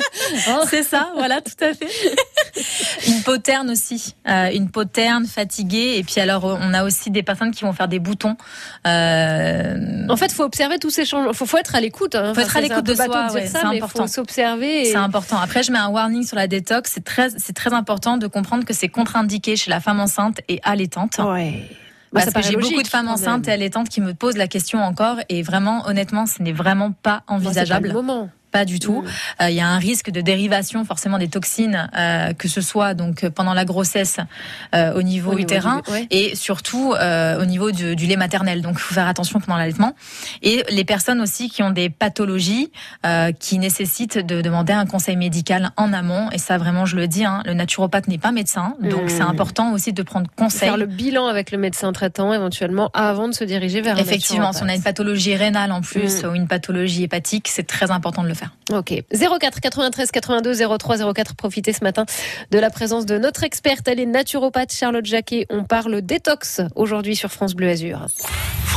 C'est 0.68 0.82
ça, 0.82 1.10
voilà, 1.16 1.40
tout 1.40 1.64
à 1.64 1.72
fait. 1.74 1.86
une 3.08 3.22
peau 3.22 3.38
terne 3.38 3.70
aussi, 3.70 4.14
euh, 4.28 4.50
une 4.52 4.70
peau 4.70 4.84
terne, 4.84 5.26
fatiguée. 5.26 5.94
Et 5.98 6.02
puis 6.04 6.20
alors, 6.20 6.44
on 6.44 6.74
a 6.74 6.84
aussi 6.84 7.10
des 7.10 7.22
personnes 7.22 7.50
qui 7.52 7.64
vont 7.64 7.72
faire 7.72 7.88
des 7.88 7.98
boutons. 7.98 8.36
Euh, 8.86 10.06
En 10.08 10.16
fait, 10.16 10.32
faut 10.32 10.42
observer 10.44 10.65
tous 10.78 10.90
ces 10.90 11.04
changements. 11.04 11.32
Faut, 11.32 11.46
faut 11.46 11.56
être 11.58 11.74
à 11.74 11.80
l'écoute. 11.80 12.14
Hein. 12.14 12.34
Faut 12.34 12.40
être 12.40 12.56
à 12.56 12.60
l'écoute 12.60 12.84
de 12.84 12.94
soi, 12.94 13.06
ouais, 13.32 13.46
c'est 13.46 13.58
important. 13.58 14.06
S'observer. 14.06 14.82
et- 14.82 14.84
C'est 14.86 14.96
important. 14.96 15.38
Après, 15.38 15.62
je 15.62 15.72
mets 15.72 15.78
un 15.78 15.88
warning 15.88 16.24
sur 16.26 16.36
la 16.36 16.46
détox. 16.46 16.90
C'est 16.92 17.04
très, 17.04 17.30
c'est 17.38 17.52
très 17.54 17.72
important 17.72 18.16
de 18.18 18.26
comprendre 18.26 18.64
que 18.64 18.74
c'est 18.74 18.88
contre-indiqué 18.88 19.56
chez 19.56 19.70
la 19.70 19.80
femme 19.80 20.00
enceinte 20.00 20.40
et 20.48 20.60
allaitante. 20.64 21.18
Ouais. 21.18 21.62
Bah, 22.12 22.20
Parce 22.22 22.32
que 22.34 22.42
j'ai 22.42 22.56
beaucoup 22.56 22.82
de 22.82 22.88
femmes 22.88 23.08
enceintes 23.08 23.48
et 23.48 23.52
allaitantes 23.52 23.88
qui 23.88 24.00
me 24.00 24.14
posent 24.14 24.36
la 24.36 24.46
question 24.48 24.78
encore. 24.82 25.16
Et 25.28 25.42
vraiment, 25.42 25.86
honnêtement, 25.86 26.26
ce 26.26 26.42
n'est 26.42 26.52
vraiment 26.52 26.92
pas 26.92 27.22
envisageable. 27.26 27.88
Pas 28.56 28.64
du 28.64 28.78
tout. 28.78 29.04
Euh, 29.42 29.50
Il 29.50 29.56
y 29.56 29.60
a 29.60 29.68
un 29.68 29.78
risque 29.78 30.10
de 30.10 30.20
dérivation 30.20 30.84
forcément 30.84 31.18
des 31.18 31.28
toxines, 31.28 31.88
euh, 31.96 32.32
que 32.32 32.48
ce 32.48 32.60
soit 32.60 32.94
donc 32.94 33.28
pendant 33.28 33.54
la 33.54 33.64
grossesse 33.64 34.16
euh, 34.74 34.94
au 34.94 35.02
niveau 35.02 35.32
Au 35.32 35.34
niveau 35.34 35.42
utérin 35.42 35.82
du- 35.86 35.92
ouais. 35.92 36.06
et 36.10 36.34
surtout 36.36 36.94
au 37.42 37.44
niveau 37.44 37.70
du, 37.70 37.96
du 37.96 38.06
lait 38.06 38.16
maternel. 38.16 38.62
Donc 38.62 38.74
il 38.78 38.80
faut 38.80 38.94
faire 38.94 39.08
attention 39.08 39.40
pendant 39.40 39.58
l'allaitement. 39.58 39.92
Et 40.42 40.64
les 40.70 40.84
personnes 40.84 41.20
aussi 41.20 41.48
qui 41.50 41.62
ont 41.62 41.70
des 41.70 41.90
pathologies 41.90 42.70
qui 43.40 43.58
nécessitent 43.58 44.18
de 44.18 44.40
demander 44.40 44.72
un 44.72 44.86
conseil 44.86 45.16
médical 45.16 45.70
en 45.76 45.92
amont. 45.92 46.30
Et 46.30 46.38
ça 46.38 46.56
vraiment 46.58 46.86
je 46.86 46.96
le 46.96 47.06
dis, 47.08 47.24
hein, 47.24 47.42
le 47.46 47.54
naturopathe 47.54 48.08
n'est 48.08 48.18
pas 48.18 48.32
médecin, 48.32 48.74
donc 48.80 49.04
Mmh. 49.04 49.08
c'est 49.08 49.20
important 49.22 49.72
aussi 49.72 49.92
de 49.92 50.02
prendre 50.02 50.28
conseil. 50.36 50.68
Faire 50.68 50.76
le 50.78 50.86
bilan 50.86 51.26
avec 51.26 51.50
le 51.50 51.58
médecin 51.58 51.92
traitant 51.92 52.32
éventuellement 52.32 52.90
avant 52.94 53.28
de 53.28 53.34
se 53.34 53.44
diriger 53.44 53.80
vers 53.82 53.96
un 53.96 54.00
Effectivement, 54.00 54.52
si 54.52 54.62
on 54.62 54.68
a 54.68 54.74
une 54.74 54.82
pathologie 54.82 55.34
rénale 55.36 55.72
en 55.72 55.80
plus 55.82 56.22
Mm. 56.22 56.26
ou 56.28 56.34
une 56.34 56.46
pathologie 56.48 57.02
hépatique, 57.04 57.48
c'est 57.48 57.66
très 57.66 57.90
important 57.90 58.22
de 58.22 58.28
le 58.28 58.34
faire. 58.34 58.45
Ok. 58.72 58.92
04 59.12 59.60
93 59.60 60.10
82 60.10 60.78
03 60.78 61.12
04. 61.12 61.34
Profitez 61.36 61.72
ce 61.72 61.84
matin 61.84 62.04
de 62.50 62.58
la 62.58 62.70
présence 62.70 63.06
de 63.06 63.18
notre 63.18 63.44
experte. 63.44 63.86
Elle 63.88 64.00
est 64.00 64.06
naturopathe 64.06 64.72
Charlotte 64.72 65.06
Jacquet. 65.06 65.46
On 65.50 65.64
parle 65.64 66.02
détox 66.02 66.60
aujourd'hui 66.74 67.16
sur 67.16 67.30
France 67.30 67.54
Bleu 67.54 67.68
Azur. 67.68 68.06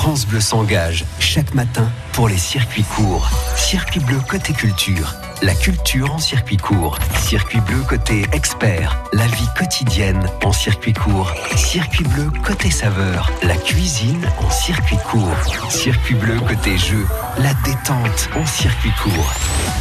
France 0.02 0.26
Bleu 0.26 0.40
s'engage 0.40 1.04
chaque 1.20 1.54
matin 1.54 1.92
pour 2.14 2.30
les 2.30 2.38
circuits 2.38 2.86
courts. 2.86 3.30
Circuit 3.58 4.00
bleu 4.00 4.18
côté 4.30 4.54
culture. 4.54 5.14
La 5.42 5.54
culture 5.54 6.14
en 6.14 6.20
circuit 6.20 6.56
court. 6.56 6.98
Circuit 7.18 7.60
bleu 7.60 7.82
côté 7.82 8.26
expert. 8.32 8.98
La 9.12 9.28
vie 9.28 9.50
quotidienne 9.58 10.26
en 10.46 10.54
circuit 10.54 10.94
court. 10.94 11.34
Circuit 11.58 12.06
bleu 12.06 12.32
côté 12.46 12.72
saveur. 12.72 13.30
La 13.44 13.58
cuisine 13.58 14.26
en 14.38 14.50
circuit 14.50 14.98
court. 15.12 15.36
Circuit 15.70 16.16
bleu 16.16 16.40
côté 16.48 16.78
jeu. 16.78 17.06
La 17.38 17.54
détente 17.66 18.30
en 18.38 18.46
circuit 18.46 18.94
court. 19.04 19.34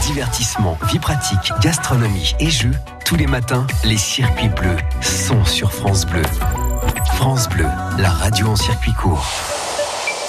Divertissement, 0.03 0.77
vie 0.91 0.99
pratique, 0.99 1.53
gastronomie 1.63 2.35
et 2.41 2.51
jeux. 2.51 2.75
Tous 3.05 3.15
les 3.15 3.29
matins, 3.29 3.69
les 3.85 3.99
circuits 3.99 4.49
bleus 4.49 4.79
sont 5.01 5.45
sur 5.45 5.73
France 5.73 6.07
Bleu. 6.07 6.23
France 7.15 7.49
Bleu, 7.49 7.69
la 7.99 8.11
radio 8.11 8.49
en 8.49 8.57
circuit 8.57 8.95
court. 8.95 9.25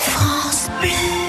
France 0.10 0.70
Bleu. 0.82 1.29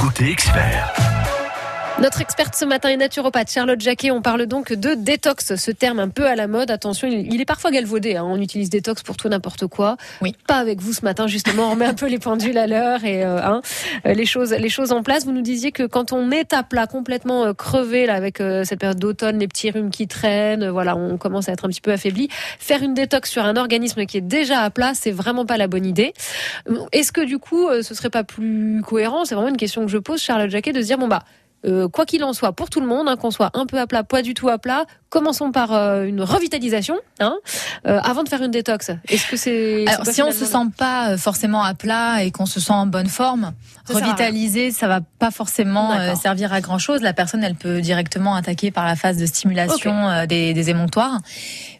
côté 0.00 0.30
expert. 0.30 1.37
Notre 2.00 2.20
experte 2.20 2.54
ce 2.54 2.64
matin 2.64 2.90
est 2.90 2.96
naturopathe, 2.96 3.50
Charlotte 3.50 3.80
Jacquet. 3.80 4.12
On 4.12 4.22
parle 4.22 4.46
donc 4.46 4.72
de 4.72 4.94
détox, 4.94 5.56
ce 5.56 5.70
terme 5.72 5.98
un 5.98 6.08
peu 6.08 6.26
à 6.28 6.36
la 6.36 6.46
mode. 6.46 6.70
Attention, 6.70 7.08
il, 7.08 7.40
est 7.40 7.44
parfois 7.44 7.72
galvaudé. 7.72 8.14
hein. 8.14 8.24
On 8.24 8.40
utilise 8.40 8.70
détox 8.70 9.02
pour 9.02 9.16
tout 9.16 9.28
n'importe 9.28 9.66
quoi. 9.66 9.96
Oui. 10.22 10.36
Pas 10.46 10.58
avec 10.58 10.80
vous 10.80 10.92
ce 10.92 11.04
matin, 11.04 11.26
justement. 11.26 11.66
On 11.66 11.70
remet 11.72 11.86
un 11.86 11.94
peu 11.94 12.06
les 12.06 12.20
pendules 12.20 12.56
à 12.56 12.68
l'heure 12.68 13.04
et 13.04 13.24
euh, 13.24 13.42
hein, 13.42 13.62
euh, 14.06 14.14
les 14.14 14.26
choses, 14.26 14.52
les 14.52 14.68
choses 14.68 14.92
en 14.92 15.02
place. 15.02 15.24
Vous 15.24 15.32
nous 15.32 15.42
disiez 15.42 15.72
que 15.72 15.82
quand 15.82 16.12
on 16.12 16.30
est 16.30 16.52
à 16.52 16.62
plat, 16.62 16.86
complètement 16.86 17.46
euh, 17.46 17.52
crevé 17.52 18.06
là 18.06 18.14
avec 18.14 18.40
euh, 18.40 18.62
cette 18.62 18.78
période 18.78 19.00
d'automne, 19.00 19.40
les 19.40 19.48
petits 19.48 19.72
rhumes 19.72 19.90
qui 19.90 20.06
traînent, 20.06 20.68
voilà, 20.68 20.94
on 20.96 21.18
commence 21.18 21.48
à 21.48 21.52
être 21.52 21.64
un 21.64 21.68
petit 21.68 21.80
peu 21.80 21.90
affaibli. 21.90 22.28
Faire 22.60 22.80
une 22.80 22.94
détox 22.94 23.28
sur 23.28 23.44
un 23.44 23.56
organisme 23.56 24.06
qui 24.06 24.18
est 24.18 24.20
déjà 24.20 24.60
à 24.60 24.70
plat, 24.70 24.92
c'est 24.94 25.10
vraiment 25.10 25.46
pas 25.46 25.56
la 25.56 25.66
bonne 25.66 25.84
idée. 25.84 26.14
Est-ce 26.92 27.10
que 27.10 27.22
du 27.22 27.38
coup, 27.38 27.66
ce 27.82 27.92
serait 27.92 28.08
pas 28.10 28.22
plus 28.22 28.82
cohérent? 28.86 29.24
C'est 29.24 29.34
vraiment 29.34 29.50
une 29.50 29.56
question 29.56 29.84
que 29.84 29.90
je 29.90 29.98
pose, 29.98 30.22
Charlotte 30.22 30.48
Jacquet, 30.50 30.72
de 30.72 30.80
se 30.80 30.86
dire 30.86 30.98
bon 30.98 31.08
bah. 31.08 31.24
Euh, 31.66 31.88
quoi 31.88 32.06
qu'il 32.06 32.22
en 32.22 32.32
soit, 32.32 32.52
pour 32.52 32.70
tout 32.70 32.80
le 32.80 32.86
monde, 32.86 33.08
hein, 33.08 33.16
qu'on 33.16 33.30
soit 33.30 33.50
un 33.54 33.66
peu 33.66 33.78
à 33.78 33.86
plat, 33.86 34.04
pas 34.04 34.22
du 34.22 34.34
tout 34.34 34.48
à 34.48 34.58
plat, 34.58 34.84
commençons 35.08 35.50
par 35.50 35.72
euh, 35.72 36.04
une 36.04 36.22
revitalisation, 36.22 36.96
hein, 37.20 37.36
euh, 37.86 37.98
avant 38.02 38.22
de 38.22 38.28
faire 38.28 38.42
une 38.42 38.50
détox. 38.50 38.90
Est-ce 39.08 39.26
que 39.28 39.36
c'est 39.36 39.86
Alors, 39.88 40.06
si 40.06 40.22
on 40.22 40.30
se 40.30 40.44
sent 40.44 40.66
pas 40.76 41.10
euh, 41.10 41.18
forcément 41.18 41.62
à 41.62 41.74
plat 41.74 42.22
et 42.22 42.30
qu'on 42.30 42.46
se 42.46 42.60
sent 42.60 42.72
en 42.72 42.86
bonne 42.86 43.08
forme, 43.08 43.52
Ça 43.94 43.98
revitaliser, 44.06 44.70
ça 44.70 44.88
va 44.88 45.00
pas 45.18 45.30
forcément 45.30 45.92
euh, 45.92 46.14
servir 46.14 46.52
à 46.52 46.60
grand 46.60 46.78
chose. 46.78 47.00
La 47.02 47.12
personne, 47.12 47.42
elle 47.44 47.54
peut 47.54 47.80
directement 47.80 48.34
attaquer 48.34 48.70
par 48.70 48.86
la 48.86 48.96
phase 48.96 49.16
de 49.16 49.26
stimulation 49.26 50.08
euh, 50.08 50.26
des, 50.26 50.54
des 50.54 50.70
émonctoires. 50.70 51.18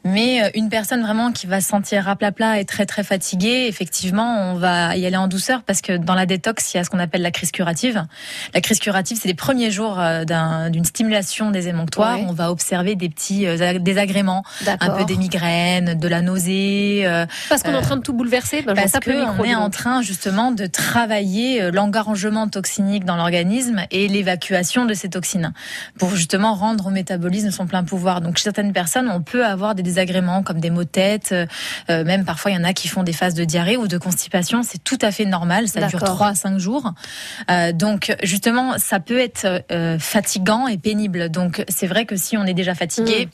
Mais 0.04 0.42
euh, 0.42 0.50
une 0.54 0.68
personne 0.68 1.02
vraiment 1.02 1.32
qui 1.32 1.46
va 1.46 1.60
se 1.60 1.68
sentir 1.68 2.08
à 2.08 2.16
plat 2.16 2.32
plat 2.32 2.58
et 2.60 2.64
très 2.64 2.86
très 2.86 3.02
fatiguée, 3.02 3.66
effectivement, 3.68 4.50
on 4.52 4.54
va 4.54 4.96
y 4.96 5.04
aller 5.06 5.16
en 5.16 5.28
douceur 5.28 5.62
parce 5.62 5.80
que 5.80 5.96
dans 5.96 6.14
la 6.14 6.24
détox, 6.26 6.72
il 6.72 6.76
y 6.76 6.80
a 6.80 6.84
ce 6.84 6.90
qu'on 6.90 6.98
appelle 6.98 7.22
la 7.22 7.30
crise 7.30 7.50
curative. 7.50 8.04
La 8.54 8.60
crise 8.60 8.78
curative, 8.78 9.18
c'est 9.20 9.28
les 9.28 9.34
premiers 9.34 9.70
jours 9.70 9.96
d'un- 10.26 10.70
d'une 10.70 10.84
stimulation 10.84 11.50
des 11.50 11.68
émonctoires. 11.68 12.18
On 12.28 12.32
va 12.32 12.50
observer 12.50 12.94
des 12.94 13.08
petits 13.08 13.46
ag- 13.46 13.82
désagréments, 13.82 14.44
un 14.80 14.90
peu 14.90 15.04
des 15.04 15.16
migraines, 15.16 15.94
de 15.98 16.08
la 16.08 16.22
nausée. 16.22 17.04
Parce 17.48 17.62
qu'on 17.62 17.72
est 17.72 17.76
en 17.76 17.82
train 17.82 17.96
de 17.96 18.02
tout 18.02 18.12
bouleverser, 18.12 18.62
ben, 18.62 18.74
j'en 18.74 18.82
parce 18.82 18.92
qu'on 19.04 19.44
est 19.44 19.54
en 19.54 19.70
train 19.70 20.02
justement 20.02 20.52
de 20.52 20.66
travailler 20.66 21.62
euh, 21.62 21.70
l'engorgement 21.98 22.48
toxinique 22.48 23.04
dans 23.04 23.16
l'organisme 23.16 23.82
et 23.90 24.06
l'évacuation 24.06 24.84
de 24.84 24.94
ces 24.94 25.08
toxines 25.08 25.52
pour 25.98 26.14
justement 26.14 26.54
rendre 26.54 26.86
au 26.86 26.90
métabolisme 26.90 27.50
son 27.50 27.66
plein 27.66 27.82
pouvoir. 27.82 28.20
Donc 28.20 28.36
chez 28.36 28.44
certaines 28.44 28.72
personnes, 28.72 29.10
on 29.10 29.20
peut 29.20 29.44
avoir 29.44 29.74
des 29.74 29.82
désagréments 29.82 30.42
comme 30.42 30.60
des 30.60 30.70
maux 30.70 30.84
de 30.84 30.88
tête, 30.88 31.30
euh, 31.32 31.46
euh, 31.90 32.04
même 32.04 32.24
parfois 32.24 32.52
il 32.52 32.54
y 32.54 32.56
en 32.56 32.64
a 32.64 32.72
qui 32.72 32.88
font 32.88 33.02
des 33.02 33.12
phases 33.12 33.34
de 33.34 33.44
diarrhée 33.44 33.76
ou 33.76 33.88
de 33.88 33.98
constipation. 33.98 34.62
C'est 34.62 34.82
tout 34.82 34.98
à 35.02 35.10
fait 35.10 35.24
normal, 35.24 35.68
ça 35.68 35.80
dure 35.88 35.98
D'accord. 35.98 36.14
3 36.16 36.26
à 36.28 36.34
5 36.34 36.58
jours. 36.58 36.92
Euh, 37.50 37.72
donc 37.72 38.14
justement, 38.22 38.78
ça 38.78 39.00
peut 39.00 39.18
être 39.18 39.64
euh, 39.72 39.98
fatigant 39.98 40.68
et 40.68 40.78
pénible. 40.78 41.30
Donc 41.30 41.64
c'est 41.68 41.88
vrai 41.88 42.06
que 42.06 42.16
si 42.16 42.36
on 42.36 42.44
est 42.44 42.54
déjà 42.54 42.74
fatigué, 42.74 43.26
Mm. 43.26 43.30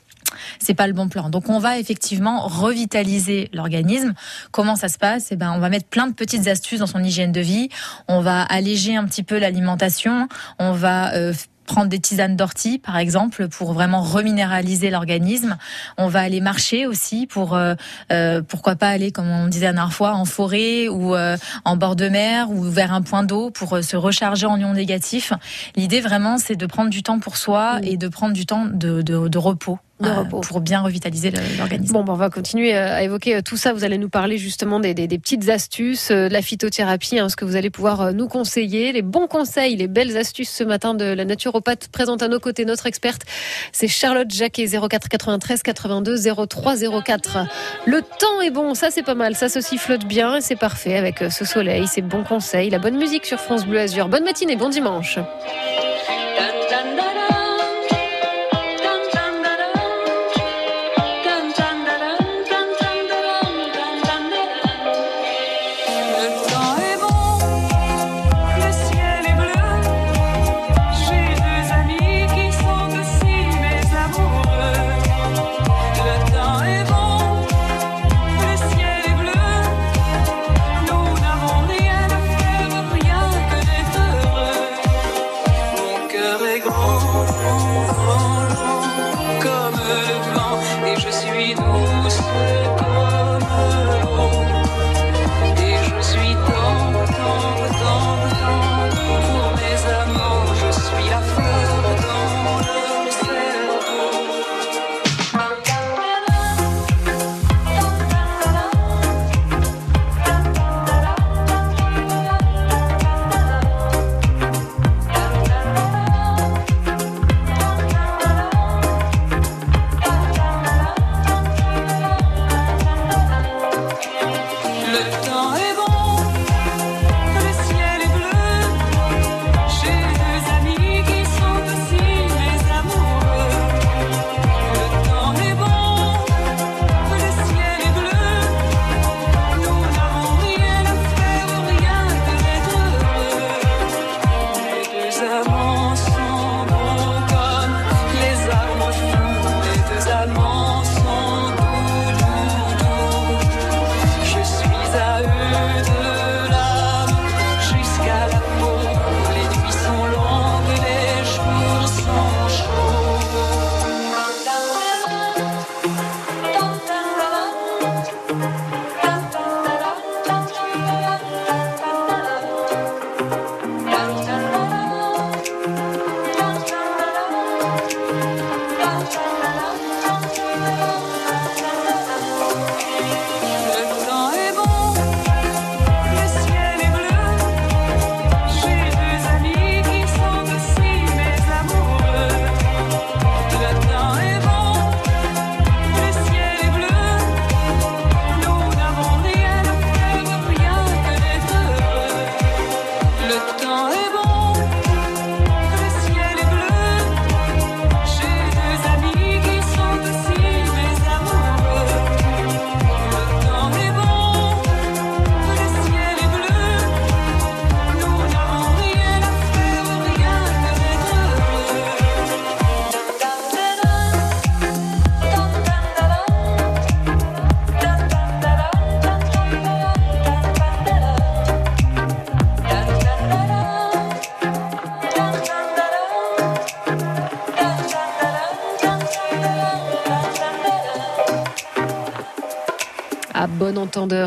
C'est 0.59 0.73
pas 0.73 0.87
le 0.87 0.93
bon 0.93 1.07
plan. 1.09 1.29
Donc 1.29 1.49
on 1.49 1.59
va 1.59 1.79
effectivement 1.79 2.47
revitaliser 2.47 3.49
l'organisme. 3.53 4.13
Comment 4.51 4.75
ça 4.75 4.89
se 4.89 4.97
passe? 4.97 5.31
Eh 5.31 5.35
ben 5.35 5.51
on 5.51 5.59
va 5.59 5.69
mettre 5.69 5.87
plein 5.87 6.07
de 6.07 6.13
petites 6.13 6.47
astuces 6.47 6.79
dans 6.79 6.87
son 6.87 7.03
hygiène 7.03 7.31
de 7.31 7.41
vie. 7.41 7.69
On 8.07 8.21
va 8.21 8.41
alléger 8.43 8.95
un 8.95 9.05
petit 9.05 9.23
peu 9.23 9.37
l'alimentation. 9.37 10.27
On 10.59 10.71
va 10.71 11.13
euh, 11.13 11.33
prendre 11.65 11.87
des 11.87 11.99
tisanes 11.99 12.35
d'ortie 12.35 12.77
par 12.79 12.97
exemple 12.97 13.47
pour 13.47 13.73
vraiment 13.73 14.01
reminéraliser 14.01 14.89
l'organisme. 14.89 15.57
On 15.97 16.07
va 16.07 16.21
aller 16.21 16.41
marcher 16.41 16.85
aussi 16.85 17.27
pour 17.27 17.55
euh, 17.55 17.75
euh, 18.11 18.41
pourquoi 18.41 18.75
pas 18.75 18.89
aller 18.89 19.11
comme 19.11 19.29
on 19.29 19.47
disait 19.47 19.65
la 19.65 19.73
dernière 19.73 19.93
fois 19.93 20.13
en 20.13 20.25
forêt 20.25 20.87
ou 20.87 21.15
euh, 21.15 21.37
en 21.65 21.75
bord 21.75 21.95
de 21.95 22.07
mer 22.07 22.51
ou 22.51 22.63
vers 22.63 22.93
un 22.93 23.01
point 23.01 23.23
d'eau 23.23 23.49
pour 23.49 23.83
se 23.83 23.97
recharger 23.97 24.45
en 24.45 24.57
ions 24.57 24.73
négatifs. 24.73 25.33
L'idée 25.75 26.01
vraiment 26.01 26.37
c'est 26.37 26.55
de 26.55 26.65
prendre 26.65 26.89
du 26.89 27.03
temps 27.03 27.19
pour 27.19 27.37
soi 27.37 27.79
et 27.83 27.97
de 27.97 28.07
prendre 28.07 28.33
du 28.33 28.45
temps 28.45 28.65
de, 28.65 29.01
de, 29.01 29.27
de 29.27 29.37
repos. 29.37 29.79
De 30.01 30.09
repos. 30.09 30.41
pour 30.41 30.59
bien 30.59 30.81
revitaliser 30.81 31.31
l'organisme. 31.57 31.93
Bon, 31.93 32.03
on 32.05 32.15
va 32.15 32.29
continuer 32.29 32.75
euh, 32.75 32.95
à 32.95 33.03
évoquer 33.03 33.35
euh, 33.37 33.41
tout 33.41 33.55
ça. 33.55 33.71
Vous 33.71 33.85
allez 33.85 33.97
nous 33.97 34.09
parler 34.09 34.37
justement 34.37 34.81
des, 34.81 34.93
des- 34.93 35.07
des 35.07 35.17
petites 35.19 35.47
astuces, 35.47 36.11
euh, 36.11 36.27
de 36.27 36.33
la 36.33 36.41
phytothérapie, 36.41 37.17
hein, 37.17 37.29
ce 37.29 37.37
que 37.37 37.45
vous 37.45 37.55
allez 37.55 37.69
pouvoir 37.69 38.11
nous 38.13 38.27
conseiller, 38.27 38.91
les 38.91 39.01
bons 39.01 39.27
conseils, 39.27 39.77
les 39.77 39.87
belles 39.87 40.17
astuces 40.17 40.49
ce 40.49 40.65
matin 40.65 40.95
de 40.95 41.05
la 41.05 41.23
naturopathe 41.23 41.87
présente 41.87 42.21
à 42.23 42.27
nos 42.27 42.41
côtés, 42.41 42.65
notre 42.65 42.87
experte, 42.87 43.21
c'est 43.71 43.87
Charlotte 43.87 44.29
Jacquet, 44.29 44.65
04 44.67 45.07
93 45.07 45.63
82 45.63 46.17
03 46.45 46.75
04. 47.05 47.37
Le 47.85 48.01
temps 48.01 48.41
est 48.43 48.51
bon, 48.51 48.73
ça 48.73 48.91
c'est 48.91 49.03
pas 49.03 49.15
mal, 49.15 49.33
ça 49.35 49.47
se 49.47 49.61
sifflote 49.61 50.03
bien 50.05 50.35
et 50.35 50.41
c'est 50.41 50.57
parfait 50.57 50.97
avec 50.97 51.19
ce 51.31 51.45
soleil, 51.45 51.87
ces 51.87 52.01
bons 52.01 52.23
conseils, 52.23 52.69
la 52.69 52.79
bonne 52.79 52.97
musique 52.97 53.25
sur 53.25 53.39
France 53.39 53.65
Bleu 53.65 53.79
Azur. 53.79 54.09
Bonne 54.09 54.25
matinée, 54.25 54.57
bon 54.57 54.67
dimanche. 54.67 55.19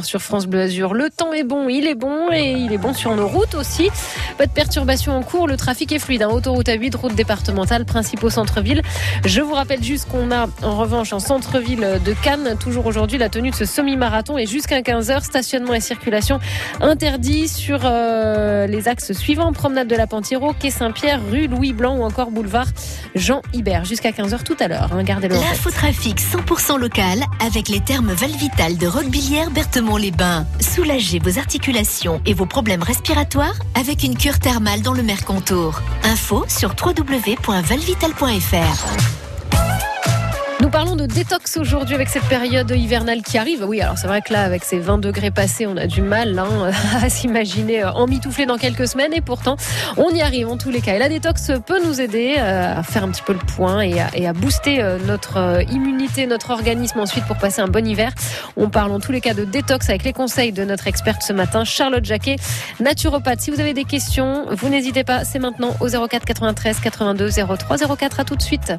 Sur 0.03 0.21
France 0.21 0.47
Bleu 0.47 0.63
Azur. 0.63 0.95
Le 0.95 1.11
temps 1.11 1.33
est 1.33 1.45
bon, 1.45 1.69
il 1.69 1.87
est 1.87 1.95
bon 1.95 2.31
et 2.33 2.53
il 2.53 2.73
est 2.73 2.79
bon 2.79 2.95
sur 2.95 3.15
nos 3.15 3.27
routes 3.27 3.55
aussi. 3.55 3.91
Pas 4.37 4.47
de 4.47 4.51
perturbations 4.51 5.17
en 5.17 5.23
cours, 5.23 5.47
le 5.47 5.57
trafic 5.57 5.93
est 5.93 5.99
fluide. 5.99 6.23
hein. 6.23 6.29
Autoroute 6.29 6.67
A8, 6.67 6.97
route 6.97 7.15
départementale, 7.15 7.85
principaux 7.85 8.31
centre-ville. 8.31 8.83
Je 9.25 9.41
vous 9.41 9.55
rappelle 9.55 9.83
juste 9.83 10.09
qu'on 10.09 10.31
a 10.31 10.47
en 10.63 10.77
revanche 10.77 11.13
en 11.13 11.21
centre-ville 11.21 12.01
de 12.05 12.13
Cannes, 12.23 12.57
toujours 12.59 12.87
aujourd'hui, 12.87 13.19
la 13.19 13.29
tenue 13.29 13.51
de 13.51 13.55
ce 13.55 13.65
semi-marathon 13.65 14.39
et 14.39 14.47
jusqu'à 14.47 14.81
15h, 14.81 15.23
stationnement 15.23 15.75
et 15.75 15.81
circulation 15.81 16.41
interdits 16.81 17.49
sur 17.49 17.81
euh, 17.85 18.67
les 18.67 18.89
axes 18.89 19.13
suivants. 19.13 19.53
Promenade 19.53 19.89
de 19.89 19.97
la 19.97 20.07
Pentiro, 20.07 20.53
quai 20.59 20.71
Saint-Pierre, 20.71 21.21
rue 21.31 21.47
Louis 21.47 21.73
Blanc 21.73 21.97
ou 21.97 22.03
encore 22.03 22.31
boulevard 22.31 22.67
Jean 23.15 23.43
Hibert. 23.53 23.85
Jusqu'à 23.85 24.11
15h 24.11 24.43
tout 24.43 24.57
à 24.61 24.69
l'heure. 24.69 24.89
hein. 24.93 25.03
Gardez-le 25.03 25.37
en 25.37 25.41
tête. 25.41 25.49
L'infotrafic 25.51 26.21
100% 26.21 26.79
local 26.79 27.23
avec 27.45 27.69
les 27.69 27.81
thermes 27.81 28.13
Valvital 28.13 28.77
de 28.79 28.87
Roquebillière 28.87 29.51
Berthemont-les-Bains. 29.51 30.47
Soulagez 30.61 31.19
vos 31.19 31.39
articulations 31.39 32.21
et 32.27 32.35
vos 32.35 32.47
problèmes 32.47 32.83
respiratoires 32.83 33.57
avec 33.75 34.03
une 34.03 34.17
cure 34.17 34.39
thermale 34.39 34.83
dans 34.83 34.93
le 34.95 35.03
Mercontour. 35.03 35.81
Info 36.05 36.45
sur 36.49 36.75
www.valvital.fr. 36.85 39.28
Parlons 40.79 40.95
de 40.95 41.07
détox 41.07 41.57
aujourd'hui 41.57 41.97
avec 41.97 42.09
cette 42.09 42.29
période 42.29 42.71
hivernale 42.71 43.23
qui 43.23 43.37
arrive. 43.37 43.65
Oui, 43.67 43.81
alors 43.81 43.99
c'est 43.99 44.07
vrai 44.07 44.23
que 44.23 44.33
là, 44.33 44.45
avec 44.45 44.63
ces 44.63 44.79
20 44.79 44.99
degrés 44.99 45.33
passés, 45.33 45.67
on 45.67 45.77
a 45.77 45.89
du 45.89 46.03
mal 46.03 46.39
hein, 46.39 46.71
à 47.03 47.11
s'imaginer 47.11 47.83
euh, 47.83 47.91
emmitoufler 47.91 48.47
dans 48.47 48.59
quelques 48.59 48.87
semaines 48.87 49.13
et 49.13 49.21
pourtant, 49.21 49.57
on 49.97 50.11
y 50.11 50.23
arrive 50.23 50.47
en 50.47 50.57
tous 50.57 50.71
les 50.71 50.81
cas. 50.81 50.95
Et 50.95 51.01
la 51.01 51.09
détox 51.09 51.51
peut 51.67 51.85
nous 51.85 52.01
aider 52.01 52.37
euh, 52.39 52.79
à 52.79 52.85
faire 52.85 53.03
un 53.03 53.09
petit 53.09 53.23
peu 53.23 53.33
le 53.33 53.41
point 53.41 53.81
et 53.81 53.99
à, 53.99 54.33
booster 54.33 54.81
euh, 54.81 54.99
notre 55.05 55.65
immunité, 55.69 56.29
notre 56.29 56.51
organisme 56.51 57.01
ensuite 57.01 57.25
pour 57.25 57.39
passer 57.39 57.61
un 57.61 57.67
bon 57.67 57.85
hiver. 57.85 58.13
On 58.57 58.71
parle 58.71 58.93
en 58.93 59.01
tous 59.01 59.11
les 59.11 59.21
cas 59.21 59.35
de 59.35 59.45
détox 59.45 59.89
avec 59.89 60.05
les 60.05 60.13
conseils 60.13 60.53
de 60.53 60.63
notre 60.63 60.87
experte 60.87 61.23
ce 61.23 61.33
matin, 61.33 61.65
Charlotte 61.65 62.05
Jacquet, 62.05 62.37
naturopathe. 62.79 63.41
Si 63.41 63.51
vous 63.51 63.59
avez 63.59 63.75
des 63.75 63.85
questions, 63.85 64.47
vous 64.53 64.69
n'hésitez 64.69 65.03
pas, 65.03 65.25
c'est 65.25 65.41
maintenant 65.41 65.75
au 65.81 65.89
04 65.89 66.25
93 66.25 66.79
82 66.79 67.31
03 67.31 67.97
04. 67.97 68.21
À 68.21 68.25
tout 68.25 68.37
de 68.37 68.43
suite. 68.43 68.75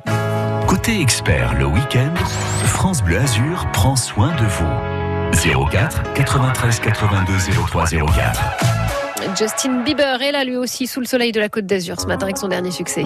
Côté 0.70 1.02
expert, 1.02 1.56
le 1.56 1.66
France 2.66 3.02
Bleu 3.02 3.18
Azur 3.18 3.66
prend 3.72 3.96
soin 3.96 4.36
de 4.36 4.46
vous. 4.46 5.70
04 5.72 6.14
93 6.14 6.80
82 6.82 7.34
03 7.66 7.86
04. 7.88 9.36
Justin 9.36 9.84
Bieber 9.84 10.22
est 10.22 10.32
là 10.32 10.44
lui 10.44 10.56
aussi 10.56 10.86
sous 10.86 11.00
le 11.00 11.08
soleil 11.08 11.32
de 11.32 11.40
la 11.40 11.50
Côte 11.50 11.66
d'Azur 11.66 12.00
ce 12.00 12.06
matin 12.06 12.26
avec 12.26 12.38
son 12.38 12.48
dernier 12.48 12.70
succès. 12.70 13.06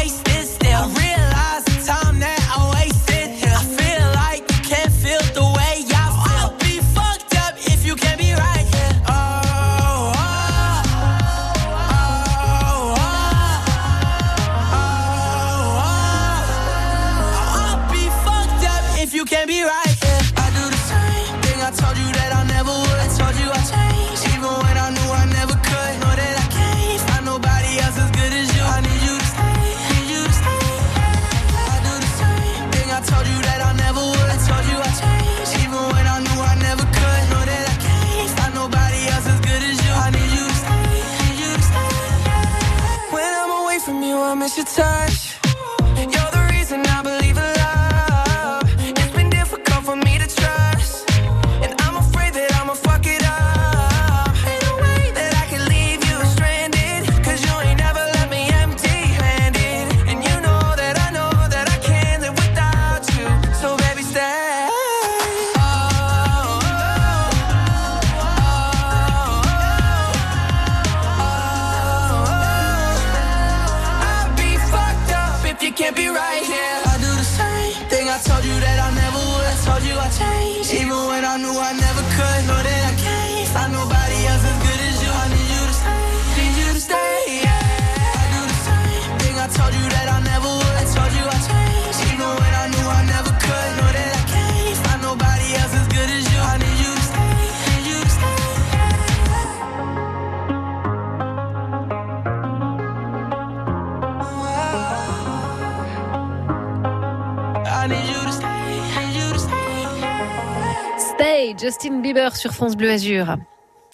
Bieber 112.01 112.35
sur 112.35 112.51
France 112.53 112.75
Bleu 112.75 112.89
Azur. 112.91 113.35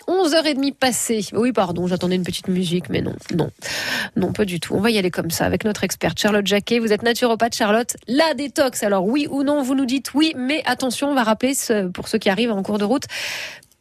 11h30 0.07 0.73
passées. 0.73 1.25
Oui, 1.33 1.51
pardon, 1.51 1.85
j'attendais 1.87 2.15
une 2.15 2.23
petite 2.23 2.47
musique, 2.47 2.89
mais 2.89 3.01
non, 3.01 3.13
non, 3.35 3.49
non, 4.15 4.31
pas 4.31 4.45
du 4.45 4.59
tout. 4.61 4.73
On 4.73 4.79
va 4.79 4.89
y 4.89 4.97
aller 4.97 5.11
comme 5.11 5.31
ça 5.31 5.45
avec 5.45 5.65
notre 5.65 5.83
experte 5.83 6.17
Charlotte 6.17 6.47
Jacquet. 6.47 6.79
Vous 6.79 6.93
êtes 6.93 7.03
naturopathe, 7.03 7.55
Charlotte. 7.55 7.97
La 8.07 8.33
détox, 8.33 8.83
alors 8.83 9.05
oui 9.05 9.27
ou 9.29 9.43
non, 9.43 9.61
vous 9.63 9.75
nous 9.75 9.85
dites 9.85 10.13
oui, 10.13 10.33
mais 10.37 10.63
attention, 10.65 11.09
on 11.09 11.13
va 11.13 11.23
rappeler 11.23 11.53
ce- 11.53 11.87
pour 11.89 12.07
ceux 12.07 12.19
qui 12.19 12.29
arrivent 12.29 12.51
en 12.53 12.63
cours 12.63 12.77
de 12.77 12.85
route, 12.85 13.03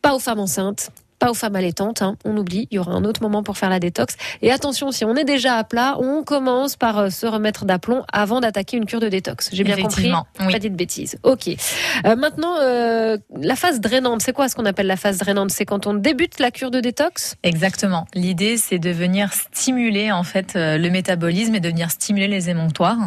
pas 0.03 0.15
aux 0.15 0.19
femmes 0.19 0.41
enceintes, 0.41 0.91
Pas 1.19 1.31
aux 1.31 1.35
femmes 1.35 1.57
allaitantes, 1.57 2.03
hein, 2.03 2.17
on 2.25 2.37
oublie, 2.37 2.69
il 2.71 2.77
y 2.77 2.79
aura 2.79 2.93
un 2.93 3.05
autre 3.05 3.23
moment 3.23 3.43
pour 3.43 3.57
faire 3.57 3.71
la 3.71 3.81
détox. 3.81 4.17
Et 4.43 4.53
attention, 4.53 4.93
si 4.93 5.05
on 5.05 5.17
est 5.17 5.25
déjà 5.25 5.57
à 5.57 5.65
plat, 5.65 5.97
on 5.99 6.23
commence 6.23 6.77
par 6.77 6.99
euh, 6.99 7.11
se 7.11 7.27
remettre 7.27 7.65
d'aplomb 7.65 8.05
avant 8.13 8.41
d'attaquer 8.41 8.77
une 8.77 8.85
cure 8.85 9.01
de 9.01 9.09
détox. 9.09 9.49
J'ai 9.53 9.65
bien 9.65 9.77
compris 9.77 10.13
oui. 10.41 10.53
Pas 10.53 10.59
dit 10.59 10.71
de 10.71 10.77
bêtises. 10.77 11.17
Ok. 11.23 11.49
Euh, 11.49 12.17
maintenant, 12.17 12.57
euh, 12.61 13.17
la 13.41 13.57
phase 13.57 13.81
drainante, 13.81 14.21
c'est 14.21 14.33
quoi 14.33 14.49
ce 14.49 14.55
qu'on 14.55 14.67
appelle 14.67 14.87
la 14.87 14.97
phase 14.97 15.19
drainante? 15.19 15.51
C'est 15.51 15.65
quand 15.65 15.87
on 15.87 15.95
débute 15.95 16.39
la 16.39 16.51
cure 16.51 16.71
de 16.71 16.81
détox? 16.81 17.37
Exactement. 17.43 18.07
L'idée, 18.15 18.59
c'est 18.59 18.79
de 18.79 18.91
venir 18.91 19.33
stimuler 19.33 20.13
en 20.13 20.23
fait 20.23 20.53
le 20.55 20.89
métabolisme 20.91 21.55
et 21.55 21.61
de 21.61 21.69
venir 21.69 21.91
stimuler 21.91 22.29
les 22.29 22.51
émonctoires. 22.51 22.99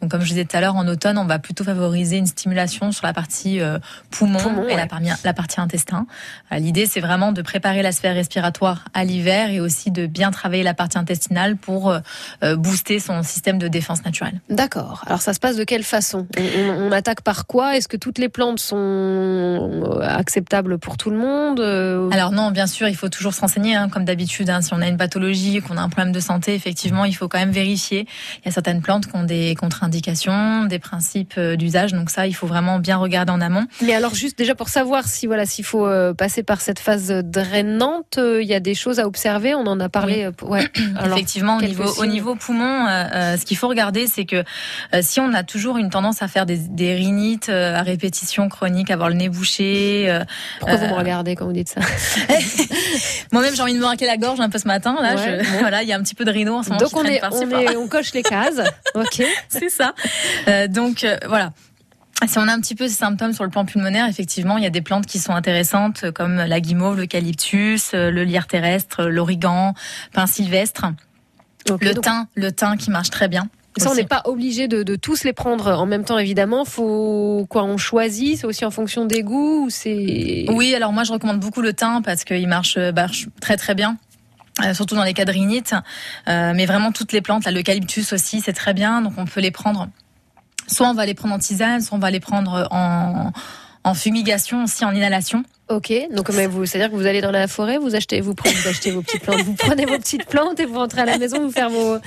Donc, 0.00 0.10
comme 0.10 0.20
je 0.20 0.28
disais 0.28 0.44
tout 0.44 0.56
à 0.56 0.60
l'heure, 0.60 0.76
en 0.76 0.86
automne, 0.86 1.18
on 1.18 1.26
va 1.26 1.38
plutôt 1.38 1.64
favoriser 1.64 2.18
une 2.18 2.26
stimulation 2.26 2.92
sur 2.92 3.04
la 3.04 3.12
partie 3.12 3.60
euh, 3.60 3.78
poumon, 4.10 4.38
Poumon, 4.38 4.68
et 4.68 4.76
la, 4.76 4.86
parmi- 4.86 5.10
la 5.24 5.32
partie 5.32 5.60
intestin. 5.60 6.06
L'idée, 6.52 6.86
c'est 6.86 7.00
vraiment 7.00 7.32
de 7.32 7.42
préparer 7.48 7.82
la 7.82 7.92
sphère 7.92 8.14
respiratoire 8.14 8.84
à 8.92 9.04
l'hiver 9.04 9.48
et 9.50 9.58
aussi 9.60 9.90
de 9.90 10.04
bien 10.06 10.30
travailler 10.30 10.62
la 10.62 10.74
partie 10.74 10.98
intestinale 10.98 11.56
pour 11.56 11.90
euh, 11.90 12.00
euh, 12.42 12.56
booster 12.56 12.98
son 13.00 13.22
système 13.22 13.58
de 13.58 13.68
défense 13.68 14.04
naturelle. 14.04 14.40
D'accord. 14.50 15.02
Alors 15.06 15.22
ça 15.22 15.32
se 15.32 15.40
passe 15.40 15.56
de 15.56 15.64
quelle 15.64 15.82
façon? 15.82 16.26
On, 16.38 16.42
on- 16.60 16.88
on 16.88 16.92
attaque 16.92 17.22
par 17.22 17.46
quoi? 17.46 17.76
Est-ce 17.76 17.88
que 17.88 17.96
toutes 17.96 18.18
les 18.18 18.28
plantes 18.28 18.60
sont 18.60 18.76
euh, 18.76 20.00
acceptables 20.02 20.78
pour 20.78 20.96
tout 20.98 21.10
le 21.10 21.16
monde? 21.16 21.60
Alors 22.12 22.32
non, 22.32 22.50
bien 22.50 22.66
sûr, 22.66 22.86
il 22.88 22.96
faut 22.96 23.08
toujours 23.08 23.32
se 23.32 23.40
renseigner, 23.40 23.74
hein, 23.74 23.88
comme 23.88 24.04
d'habitude. 24.04 24.50
hein. 24.50 24.60
si 24.60 24.72
on 24.74 24.80
a 24.82 24.86
une 24.86 24.96
pathologie, 24.98 25.60
qu'on 25.60 25.76
a 25.78 25.80
un 25.82 25.88
problème 25.88 26.12
de 26.12 26.20
santé, 26.20 26.54
effectivement, 26.54 27.04
il 27.06 27.14
faut 27.14 27.28
quand 27.28 27.38
même 27.38 27.50
vérifier. 27.50 28.06
Il 28.42 28.46
y 28.46 28.48
a 28.48 28.52
certaines 28.52 28.82
plantes 28.82 29.06
qui 29.06 29.16
ont 29.16 29.24
des 29.24 29.54
contre-indications, 29.58 30.64
des 30.66 30.78
principes 30.78 31.38
d'usage, 31.40 31.92
donc 31.92 32.10
ça, 32.10 32.26
il 32.26 32.34
faut 32.34 32.46
vraiment 32.46 32.78
bien 32.78 32.96
regarder 32.98 33.32
en 33.32 33.40
amont. 33.40 33.66
Mais 33.82 33.94
alors 33.94 34.14
juste 34.14 34.36
déjà 34.38 34.54
pour 34.54 34.68
savoir 34.68 35.06
si 35.08 35.26
voilà 35.26 35.46
s'il 35.46 35.64
faut 35.64 35.88
passer 36.16 36.42
par 36.42 36.60
cette 36.60 36.78
phase 36.78 37.08
drainante, 37.42 38.18
euh, 38.18 38.42
il 38.42 38.48
y 38.48 38.54
a 38.54 38.60
des 38.60 38.74
choses 38.74 38.98
à 39.00 39.06
observer. 39.06 39.54
On 39.54 39.66
en 39.66 39.78
a 39.80 39.88
parlé. 39.88 40.24
euh, 40.24 40.30
pour- 40.32 40.50
ouais. 40.50 40.68
Alors, 40.98 41.16
Effectivement, 41.16 41.56
au 41.58 41.62
niveau, 41.62 41.84
au 41.84 42.02
signes. 42.02 42.10
niveau 42.10 42.34
poumon, 42.34 42.86
euh, 42.88 43.36
ce 43.36 43.44
qu'il 43.44 43.56
faut 43.56 43.68
regarder, 43.68 44.06
c'est 44.06 44.24
que 44.24 44.36
euh, 44.94 45.00
si 45.00 45.20
on 45.20 45.32
a 45.34 45.42
toujours 45.42 45.76
une 45.78 45.90
tendance 45.90 46.22
à 46.22 46.28
faire 46.28 46.46
des, 46.46 46.56
des 46.58 46.94
rhinites 46.94 47.48
euh, 47.48 47.76
à 47.76 47.82
répétition 47.82 48.48
chronique, 48.48 48.90
avoir 48.90 49.08
le 49.08 49.14
nez 49.14 49.28
bouché. 49.28 50.18
Pourquoi 50.60 50.76
vous 50.76 50.86
me 50.86 50.92
regardez 50.94 51.34
quand 51.36 51.46
vous 51.46 51.52
dites 51.52 51.68
ça 51.68 51.80
Moi-même, 53.32 53.54
j'ai 53.54 53.62
envie 53.62 53.72
de 53.74 53.78
me 53.78 53.82
marquer 53.84 54.06
la 54.06 54.16
gorge 54.16 54.40
un 54.40 54.48
peu 54.50 54.58
ce 54.58 54.66
matin. 54.66 54.96
Là, 55.00 55.14
Ouais, 55.14 55.40
je- 55.44 55.50
bon. 55.52 55.58
voilà, 55.60 55.82
il 55.82 55.88
y 55.88 55.92
a 55.92 55.96
un 55.96 56.02
petit 56.02 56.14
peu 56.14 56.24
de 56.24 56.30
rhino 56.30 56.54
en 56.56 56.62
ce 56.62 56.68
moment. 56.70 56.80
Donc 56.80 56.96
on 56.96 57.04
est, 57.04 57.20
on, 57.30 57.50
est, 57.50 57.76
on 57.76 57.88
coche 57.88 58.12
les 58.14 58.22
cases. 58.22 58.60
Ok. 58.94 59.22
C'est 59.48 59.68
ça. 59.68 59.94
Donc 60.68 61.06
voilà. 61.26 61.52
Si 62.26 62.36
on 62.38 62.48
a 62.48 62.52
un 62.52 62.60
petit 62.60 62.74
peu 62.74 62.88
ces 62.88 62.94
symptômes 62.94 63.32
sur 63.32 63.44
le 63.44 63.50
plan 63.50 63.64
pulmonaire, 63.64 64.08
effectivement, 64.08 64.58
il 64.58 64.64
y 64.64 64.66
a 64.66 64.70
des 64.70 64.80
plantes 64.82 65.06
qui 65.06 65.18
sont 65.18 65.32
intéressantes 65.34 66.10
comme 66.10 66.36
la 66.36 66.60
guimauve, 66.60 66.96
l'eucalyptus, 66.98 67.92
euh, 67.94 68.10
le 68.10 68.24
lierre 68.24 68.46
terrestre, 68.48 69.04
l'origan, 69.04 69.74
pin 70.12 70.26
sylvestre, 70.26 70.86
le 71.68 71.94
donc- 71.94 72.04
thym, 72.04 72.26
le 72.34 72.50
thym 72.52 72.76
qui 72.76 72.90
marche 72.90 73.10
très 73.10 73.28
bien. 73.28 73.48
Ça, 73.76 73.92
on 73.92 73.94
n'est 73.94 74.02
pas 74.04 74.22
obligé 74.24 74.66
de, 74.66 74.82
de 74.82 74.96
tous 74.96 75.22
les 75.22 75.32
prendre 75.32 75.68
en 75.78 75.86
même 75.86 76.02
temps, 76.04 76.18
évidemment. 76.18 76.64
Faut 76.64 77.46
quoi 77.48 77.62
On 77.62 77.76
choisit. 77.76 78.36
C'est 78.38 78.46
aussi 78.46 78.64
en 78.64 78.72
fonction 78.72 79.04
des 79.04 79.22
goûts. 79.22 79.66
ou 79.66 79.70
C'est 79.70 80.46
Oui, 80.48 80.74
alors 80.74 80.92
moi 80.92 81.04
je 81.04 81.12
recommande 81.12 81.38
beaucoup 81.38 81.60
le 81.62 81.72
thym 81.72 82.02
parce 82.02 82.24
qu'il 82.24 82.48
marche, 82.48 82.76
euh, 82.76 82.90
marche 82.92 83.28
très 83.40 83.56
très 83.56 83.76
bien. 83.76 83.96
euh, 84.64 84.74
surtout 84.74 84.96
dans 84.96 85.04
les 85.04 85.14
cas 85.14 85.24
de 85.24 85.30
rhinite, 85.30 85.72
Euh, 86.26 86.52
mais 86.56 86.66
vraiment 86.66 86.90
toutes 86.90 87.12
les 87.12 87.20
plantes, 87.20 87.44
là, 87.44 87.52
l'eucalyptus 87.52 88.12
aussi, 88.12 88.40
c'est 88.40 88.52
très 88.52 88.74
bien, 88.74 89.00
donc 89.02 89.12
on 89.16 89.24
peut 89.24 89.40
les 89.40 89.52
prendre. 89.52 89.86
Soit 90.68 90.88
on 90.88 90.94
va 90.94 91.06
les 91.06 91.14
prendre 91.14 91.34
en 91.34 91.38
tisane, 91.38 91.80
soit 91.80 91.96
on 91.96 92.00
va 92.00 92.10
les 92.10 92.20
prendre 92.20 92.68
en, 92.70 93.32
en 93.84 93.94
fumigation, 93.94 94.64
aussi 94.64 94.84
en 94.84 94.94
inhalation. 94.94 95.44
Ok, 95.70 95.92
donc 96.14 96.30
mais 96.30 96.46
vous, 96.46 96.64
c'est-à-dire 96.64 96.90
que 96.90 96.96
vous 96.96 97.06
allez 97.06 97.20
dans 97.20 97.30
la 97.30 97.46
forêt, 97.46 97.76
vous 97.76 97.94
achetez, 97.94 98.22
vous 98.22 98.34
prenez, 98.34 98.54
vous 98.54 98.68
achetez 98.68 98.90
vos 98.90 99.02
petites 99.02 99.22
plantes, 99.22 99.42
vous 99.42 99.52
prenez 99.52 99.84
vos 99.84 99.98
petites 99.98 100.24
plantes 100.24 100.58
et 100.60 100.64
vous 100.64 100.76
rentrez 100.76 101.02
à 101.02 101.04
la 101.04 101.18
maison, 101.18 101.42
vous 101.42 101.50
faire 101.50 101.68
vos 101.68 101.98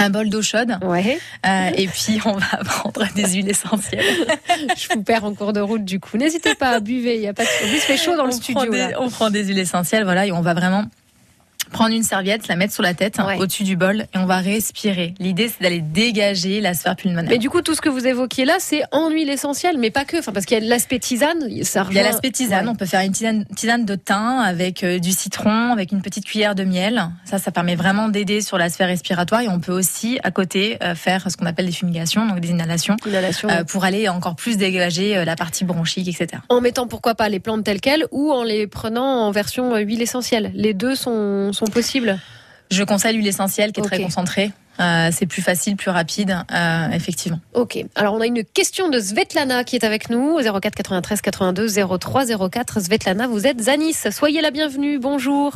un 0.00 0.10
bol 0.10 0.28
d'eau 0.28 0.42
chaude. 0.42 0.76
Ouais. 0.82 1.20
Euh, 1.46 1.70
et 1.76 1.86
puis 1.86 2.18
on 2.24 2.32
va 2.32 2.56
prendre 2.64 3.06
des 3.14 3.34
huiles 3.34 3.48
essentielles. 3.48 4.02
Je 4.76 4.92
vous 4.92 5.04
perds 5.04 5.24
en 5.24 5.34
cours 5.34 5.52
de 5.52 5.60
route 5.60 5.84
du 5.84 6.00
coup. 6.00 6.16
N'hésitez 6.16 6.56
pas 6.56 6.70
à 6.70 6.80
buver, 6.80 7.14
il 7.14 7.22
y 7.22 7.28
a 7.28 7.32
pas 7.32 7.44
de... 7.44 7.48
Il 7.72 7.78
fait 7.78 7.96
chaud 7.96 8.16
dans 8.16 8.26
le 8.26 8.32
studio. 8.32 8.62
Prend 8.62 8.72
des, 8.72 8.78
là. 8.78 8.90
on 8.98 9.08
prend 9.08 9.30
des 9.30 9.44
huiles 9.44 9.60
essentielles, 9.60 10.02
voilà, 10.02 10.26
et 10.26 10.32
on 10.32 10.40
va 10.40 10.54
vraiment 10.54 10.84
prendre 11.70 11.94
une 11.94 12.02
serviette, 12.02 12.48
la 12.48 12.56
mettre 12.56 12.72
sur 12.72 12.82
la 12.82 12.94
tête, 12.94 13.18
hein, 13.18 13.36
au-dessus 13.38 13.64
du 13.64 13.76
bol, 13.76 14.06
et 14.14 14.18
on 14.18 14.26
va 14.26 14.38
respirer. 14.38 15.14
L'idée, 15.18 15.48
c'est 15.48 15.62
d'aller 15.62 15.80
dégager 15.80 16.60
la 16.60 16.74
sphère 16.74 16.96
pulmonaire. 16.96 17.30
Mais 17.30 17.38
du 17.38 17.50
coup, 17.50 17.62
tout 17.62 17.74
ce 17.74 17.80
que 17.80 17.88
vous 17.88 18.06
évoquiez 18.06 18.44
là, 18.44 18.56
c'est 18.58 18.82
en 18.92 19.10
huile 19.10 19.30
essentielle, 19.30 19.76
mais 19.78 19.90
pas 19.90 20.04
que. 20.04 20.18
Enfin, 20.18 20.32
parce 20.32 20.46
qu'il 20.46 20.58
y 20.58 20.64
a 20.64 20.68
l'aspect 20.68 20.98
tisane, 20.98 21.40
ça 21.40 21.48
Il 21.48 21.56
y 21.58 21.70
a 21.70 21.82
rejoint- 21.82 22.02
l'aspect 22.02 22.30
tisane. 22.30 22.64
Ouais. 22.66 22.70
On 22.72 22.74
peut 22.76 22.86
faire 22.86 23.00
une 23.00 23.12
tisane, 23.12 23.44
tisane 23.56 23.84
de 23.84 23.94
thym 23.94 24.40
avec 24.44 24.84
euh, 24.84 24.98
du 24.98 25.12
citron, 25.12 25.72
avec 25.72 25.92
une 25.92 26.02
petite 26.02 26.24
cuillère 26.24 26.54
de 26.54 26.64
miel. 26.64 27.08
Ça, 27.24 27.38
ça 27.38 27.50
permet 27.50 27.74
vraiment 27.76 28.08
d'aider 28.08 28.40
sur 28.40 28.58
la 28.58 28.68
sphère 28.68 28.88
respiratoire. 28.88 29.40
Et 29.42 29.48
on 29.48 29.60
peut 29.60 29.72
aussi, 29.72 30.18
à 30.22 30.30
côté, 30.30 30.78
euh, 30.82 30.94
faire 30.94 31.30
ce 31.30 31.36
qu'on 31.36 31.46
appelle 31.46 31.66
des 31.66 31.72
fumigations, 31.72 32.26
donc 32.26 32.40
des 32.40 32.50
inhalations, 32.50 32.96
Inhalation, 33.06 33.48
euh, 33.50 33.64
pour 33.64 33.84
aller 33.84 34.08
encore 34.08 34.36
plus 34.36 34.56
dégager 34.56 35.24
la 35.24 35.36
partie 35.36 35.64
bronchique, 35.64 36.08
etc. 36.08 36.42
En 36.48 36.60
mettant 36.60 36.86
pourquoi 36.86 37.14
pas 37.14 37.28
les 37.28 37.40
plantes 37.40 37.64
telles 37.64 37.80
quelles 37.80 38.06
ou 38.10 38.32
en 38.32 38.42
les 38.42 38.66
prenant 38.66 39.26
en 39.26 39.30
version 39.30 39.76
huile 39.76 40.02
essentielle. 40.02 40.50
Les 40.54 40.74
deux 40.74 40.94
sont, 40.94 41.52
sont 41.56 41.66
possibles. 41.66 42.18
Je 42.70 42.82
conseille 42.84 43.14
l'huile 43.16 43.26
essentielle 43.26 43.72
qui 43.72 43.80
est 43.80 43.84
très 43.84 44.00
concentrée. 44.00 44.50
Euh, 44.78 45.08
c'est 45.10 45.26
plus 45.26 45.40
facile, 45.40 45.76
plus 45.76 45.90
rapide, 45.90 46.36
euh, 46.52 46.90
effectivement. 46.90 47.40
Ok. 47.54 47.78
Alors, 47.94 48.14
on 48.14 48.20
a 48.20 48.26
une 48.26 48.44
question 48.44 48.90
de 48.90 48.98
Svetlana 49.00 49.64
qui 49.64 49.76
est 49.76 49.84
avec 49.84 50.10
nous. 50.10 50.38
04 50.38 50.74
93 50.74 51.22
82 51.22 51.68
03 51.98 52.48
04. 52.50 52.80
Svetlana, 52.80 53.26
vous 53.26 53.46
êtes 53.46 53.68
à 53.68 53.76
Nice. 53.76 54.08
Soyez 54.10 54.42
la 54.42 54.50
bienvenue. 54.50 54.98
Bonjour. 54.98 55.54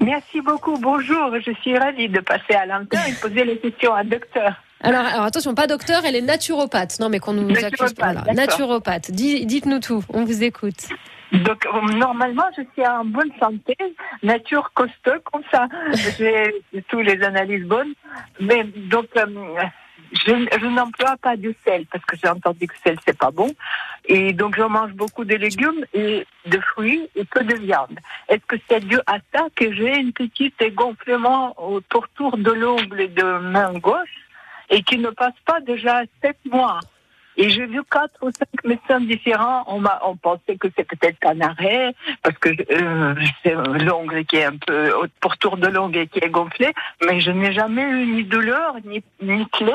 Merci 0.00 0.40
beaucoup, 0.42 0.76
bonjour. 0.78 1.32
Je 1.44 1.52
suis 1.62 1.76
ravie 1.78 2.08
de 2.08 2.20
passer 2.20 2.54
à 2.54 2.66
l'antenne 2.66 3.00
et 3.08 3.12
de 3.12 3.16
poser 3.16 3.44
les 3.44 3.58
questions 3.58 3.94
à 3.94 4.04
docteur. 4.04 4.54
Alors, 4.82 5.04
alors, 5.06 5.24
attention, 5.24 5.54
pas 5.54 5.66
docteur, 5.66 6.02
elle 6.04 6.14
est 6.16 6.22
naturopathe. 6.22 7.00
Non, 7.00 7.08
mais 7.08 7.18
qu'on 7.18 7.32
nous 7.32 7.48
accuse 7.50 7.62
Naturopathe, 7.62 7.96
pas 7.96 8.12
là. 8.12 8.20
d'accord. 8.20 8.34
Naturopathe. 8.34 9.10
Dites-nous 9.10 9.80
tout. 9.80 10.04
On 10.12 10.24
vous 10.24 10.42
écoute. 10.44 10.88
Donc, 11.32 11.66
normalement, 11.94 12.46
je 12.56 12.62
suis 12.72 12.86
en 12.86 13.04
bonne 13.04 13.30
santé, 13.38 13.76
nature 14.22 14.70
costaud, 14.72 15.20
comme 15.24 15.42
ça. 15.50 15.68
J'ai 16.18 16.52
tous 16.88 17.00
les 17.00 17.22
analyses 17.22 17.66
bonnes. 17.66 17.92
Mais 18.40 18.64
donc, 18.64 19.06
euh, 19.16 19.26
je, 20.12 20.58
je 20.60 20.66
n'emploie 20.66 21.16
pas 21.20 21.36
de 21.36 21.54
sel, 21.66 21.84
parce 21.86 22.04
que 22.04 22.16
j'ai 22.16 22.28
entendu 22.28 22.66
que 22.66 22.72
le 22.72 22.90
sel, 22.90 22.98
c'est 23.06 23.18
pas 23.18 23.30
bon. 23.30 23.54
Et 24.06 24.32
donc, 24.32 24.56
je 24.56 24.62
mange 24.62 24.92
beaucoup 24.92 25.24
de 25.24 25.34
légumes 25.34 25.84
et 25.92 26.26
de 26.46 26.60
fruits 26.60 27.08
et 27.14 27.24
peu 27.24 27.44
de 27.44 27.56
viande. 27.56 27.98
Est-ce 28.28 28.44
que 28.46 28.56
c'est 28.68 28.84
dû 28.86 28.98
à 29.06 29.18
ça 29.34 29.48
que 29.54 29.72
j'ai 29.72 29.98
une 29.98 30.12
petite 30.12 30.62
gonflement 30.74 31.54
au 31.60 31.80
pourtour 31.82 32.38
de 32.38 32.52
l'ongle 32.52 33.12
de 33.12 33.38
main 33.38 33.74
gauche 33.74 34.16
et 34.70 34.82
qui 34.82 34.98
ne 34.98 35.10
passe 35.10 35.38
pas 35.44 35.60
déjà 35.60 36.02
sept 36.22 36.38
mois? 36.50 36.80
Et 37.38 37.48
j'ai 37.48 37.64
vu 37.66 37.80
quatre 37.90 38.18
ou 38.20 38.30
cinq 38.30 38.62
médecins 38.64 39.00
différents. 39.00 39.64
On 39.68 39.78
m'a, 39.80 39.98
on 40.04 40.16
pensait 40.16 40.56
que 40.60 40.68
c'est 40.76 40.84
peut-être 40.84 41.24
un 41.24 41.40
arrêt 41.40 41.94
parce 42.22 42.36
que 42.36 42.50
euh, 42.50 43.14
c'est 43.42 43.54
l'ongle 43.86 44.24
qui 44.26 44.36
est 44.36 44.44
un 44.44 44.56
peu 44.66 44.92
au 44.92 45.06
pourtour 45.20 45.56
de 45.56 45.68
l'ongle 45.68 46.06
qui 46.08 46.18
est 46.18 46.28
gonflé, 46.28 46.68
mais 47.06 47.20
je 47.20 47.30
n'ai 47.30 47.52
jamais 47.52 47.82
eu 47.82 48.06
ni 48.06 48.24
douleur 48.24 48.74
ni 48.84 49.02
ni 49.22 49.46
clé. 49.56 49.72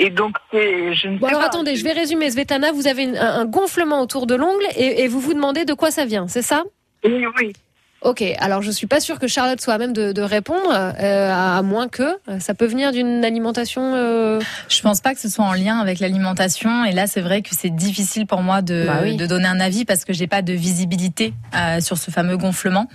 Et 0.00 0.10
donc 0.10 0.36
c'est, 0.52 0.94
je 0.94 1.08
ne 1.08 1.18
Bon, 1.18 1.26
sais 1.26 1.30
alors 1.34 1.40
pas. 1.40 1.48
attendez, 1.48 1.74
je 1.74 1.82
vais 1.82 1.92
résumer. 1.92 2.30
Svetlana, 2.30 2.70
vous 2.70 2.86
avez 2.86 3.04
un, 3.18 3.40
un 3.40 3.44
gonflement 3.46 4.00
autour 4.00 4.28
de 4.28 4.36
l'ongle 4.36 4.62
et, 4.76 5.02
et 5.02 5.08
vous 5.08 5.18
vous 5.18 5.34
demandez 5.34 5.64
de 5.64 5.74
quoi 5.74 5.90
ça 5.90 6.04
vient, 6.04 6.28
c'est 6.28 6.42
ça? 6.42 6.62
Oui, 7.04 7.24
oui. 7.38 7.52
Ok, 8.00 8.22
alors 8.38 8.62
je 8.62 8.70
suis 8.70 8.86
pas 8.86 9.00
sûre 9.00 9.18
que 9.18 9.26
Charlotte 9.26 9.60
soit 9.60 9.74
à 9.74 9.78
même 9.78 9.92
de, 9.92 10.12
de 10.12 10.22
répondre, 10.22 10.70
euh, 10.72 11.32
à 11.58 11.60
moins 11.62 11.88
que 11.88 12.02
euh, 12.28 12.38
ça 12.38 12.54
peut 12.54 12.64
venir 12.66 12.92
d'une 12.92 13.24
alimentation. 13.24 13.94
euh, 13.96 14.38
Je 14.68 14.80
pense 14.82 15.00
pas 15.00 15.14
que 15.14 15.20
ce 15.20 15.28
soit 15.28 15.44
en 15.44 15.52
lien 15.52 15.80
avec 15.80 15.98
l'alimentation. 15.98 16.84
Et 16.84 16.92
là, 16.92 17.08
c'est 17.08 17.20
vrai 17.20 17.42
que 17.42 17.48
c'est 17.52 17.70
difficile 17.74 18.26
pour 18.26 18.40
moi 18.40 18.62
de, 18.62 18.84
Bah 18.86 19.00
oui. 19.02 19.16
de 19.16 19.26
donner 19.26 19.48
un 19.48 19.58
avis 19.58 19.84
parce 19.84 20.04
que 20.04 20.12
j'ai 20.12 20.28
pas 20.28 20.42
de 20.42 20.52
visibilité 20.52 21.34
euh, 21.56 21.80
sur 21.80 21.98
ce 21.98 22.12
fameux 22.12 22.36
gonflement. 22.36 22.86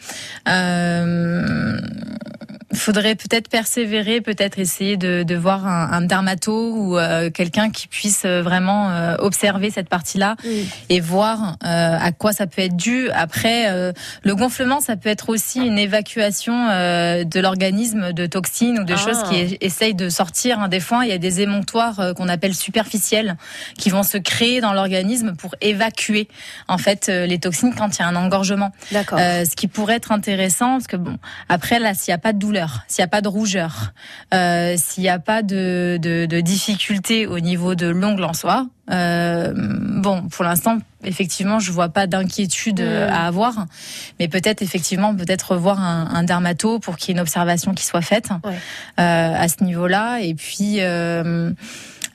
Euh, 0.47 1.77
faudrait 2.75 3.15
peut-être 3.15 3.49
persévérer, 3.49 4.21
peut-être 4.21 4.59
essayer 4.59 4.97
de, 4.97 5.23
de 5.23 5.35
voir 5.35 5.67
un, 5.67 5.91
un 5.91 6.01
dermato 6.01 6.73
ou 6.75 6.97
euh, 6.97 7.29
quelqu'un 7.29 7.69
qui 7.69 7.87
puisse 7.87 8.23
euh, 8.25 8.41
vraiment 8.41 8.89
euh, 8.91 9.15
observer 9.19 9.69
cette 9.69 9.89
partie-là 9.89 10.35
et 10.89 10.99
voir 10.99 11.57
euh, 11.65 11.97
à 11.99 12.11
quoi 12.11 12.31
ça 12.33 12.47
peut 12.47 12.61
être 12.61 12.75
dû. 12.75 13.09
Après, 13.11 13.69
euh, 13.71 13.91
le 14.23 14.35
gonflement, 14.35 14.79
ça 14.79 14.95
peut 14.95 15.09
être 15.09 15.29
aussi 15.29 15.59
une 15.65 15.77
évacuation 15.77 16.69
euh, 16.69 17.23
de 17.23 17.39
l'organisme 17.39 18.13
de 18.13 18.25
toxines 18.25 18.79
ou 18.79 18.83
de 18.83 18.93
Ah. 18.93 18.97
choses 18.97 19.23
qui 19.29 19.55
e- 19.55 19.57
essayent 19.61 19.95
de 19.95 20.09
sortir. 20.09 20.59
hein. 20.59 20.67
Des 20.67 20.79
fois, 20.79 21.05
il 21.05 21.09
y 21.09 21.13
a 21.13 21.17
des 21.17 21.41
émonctoires 21.41 21.99
euh, 21.99 22.13
qu'on 22.13 22.29
appelle 22.29 22.53
superficiels 22.55 23.35
qui 23.77 23.89
vont 23.89 24.03
se 24.03 24.17
créer 24.17 24.61
dans 24.61 24.73
l'organisme 24.73 25.35
pour 25.35 25.55
évacuer 25.61 26.27
en 26.67 26.77
fait 26.77 27.09
euh, 27.09 27.25
les 27.25 27.39
toxines 27.39 27.73
quand 27.75 27.97
il 27.97 28.01
y 28.01 28.03
a 28.03 28.07
un 28.07 28.15
engorgement. 28.15 28.71
D'accord. 28.91 29.17
Euh, 29.21 29.45
ce 29.45 29.55
qui 29.55 29.67
pourrait 29.67 29.95
être 29.95 30.11
intéressant, 30.11 30.73
parce 30.73 30.87
que 30.87 30.95
bon, 30.97 31.17
après 31.49 31.79
là, 31.79 31.93
s'il 31.93 32.11
n'y 32.11 32.15
a 32.15 32.19
pas 32.19 32.33
de 32.33 32.39
douleur, 32.39 32.62
s'il 32.87 33.01
n'y 33.01 33.05
a 33.05 33.07
pas 33.07 33.21
de 33.21 33.27
rougeur, 33.27 33.93
euh, 34.33 34.75
s'il 34.77 35.03
n'y 35.03 35.09
a 35.09 35.19
pas 35.19 35.41
de, 35.41 35.97
de, 36.01 36.25
de 36.25 36.39
difficulté 36.41 37.27
au 37.27 37.39
niveau 37.39 37.75
de 37.75 37.87
l'ongle 37.87 38.23
en 38.23 38.33
soi, 38.33 38.67
euh, 38.91 39.53
bon, 39.55 40.23
pour 40.27 40.43
l'instant, 40.43 40.77
effectivement, 41.03 41.59
je 41.59 41.71
vois 41.71 41.89
pas 41.89 42.05
d'inquiétude 42.07 42.81
euh, 42.81 43.07
Mm. 43.09 43.13
à 43.13 43.25
avoir, 43.27 43.65
mais 44.19 44.27
peut-être 44.27 44.61
effectivement, 44.61 45.15
peut-être 45.15 45.53
revoir 45.53 45.79
un, 45.81 46.09
un 46.13 46.23
dermato 46.23 46.79
pour 46.79 46.97
qu'il 46.97 47.09
y 47.09 47.11
ait 47.11 47.15
une 47.15 47.21
observation 47.21 47.73
qui 47.73 47.85
soit 47.85 48.01
faite 48.01 48.29
euh, 48.99 49.33
à 49.35 49.47
ce 49.47 49.63
niveau-là. 49.63 50.19
Et 50.21 50.33
puis 50.35 50.77
euh, 50.79 51.49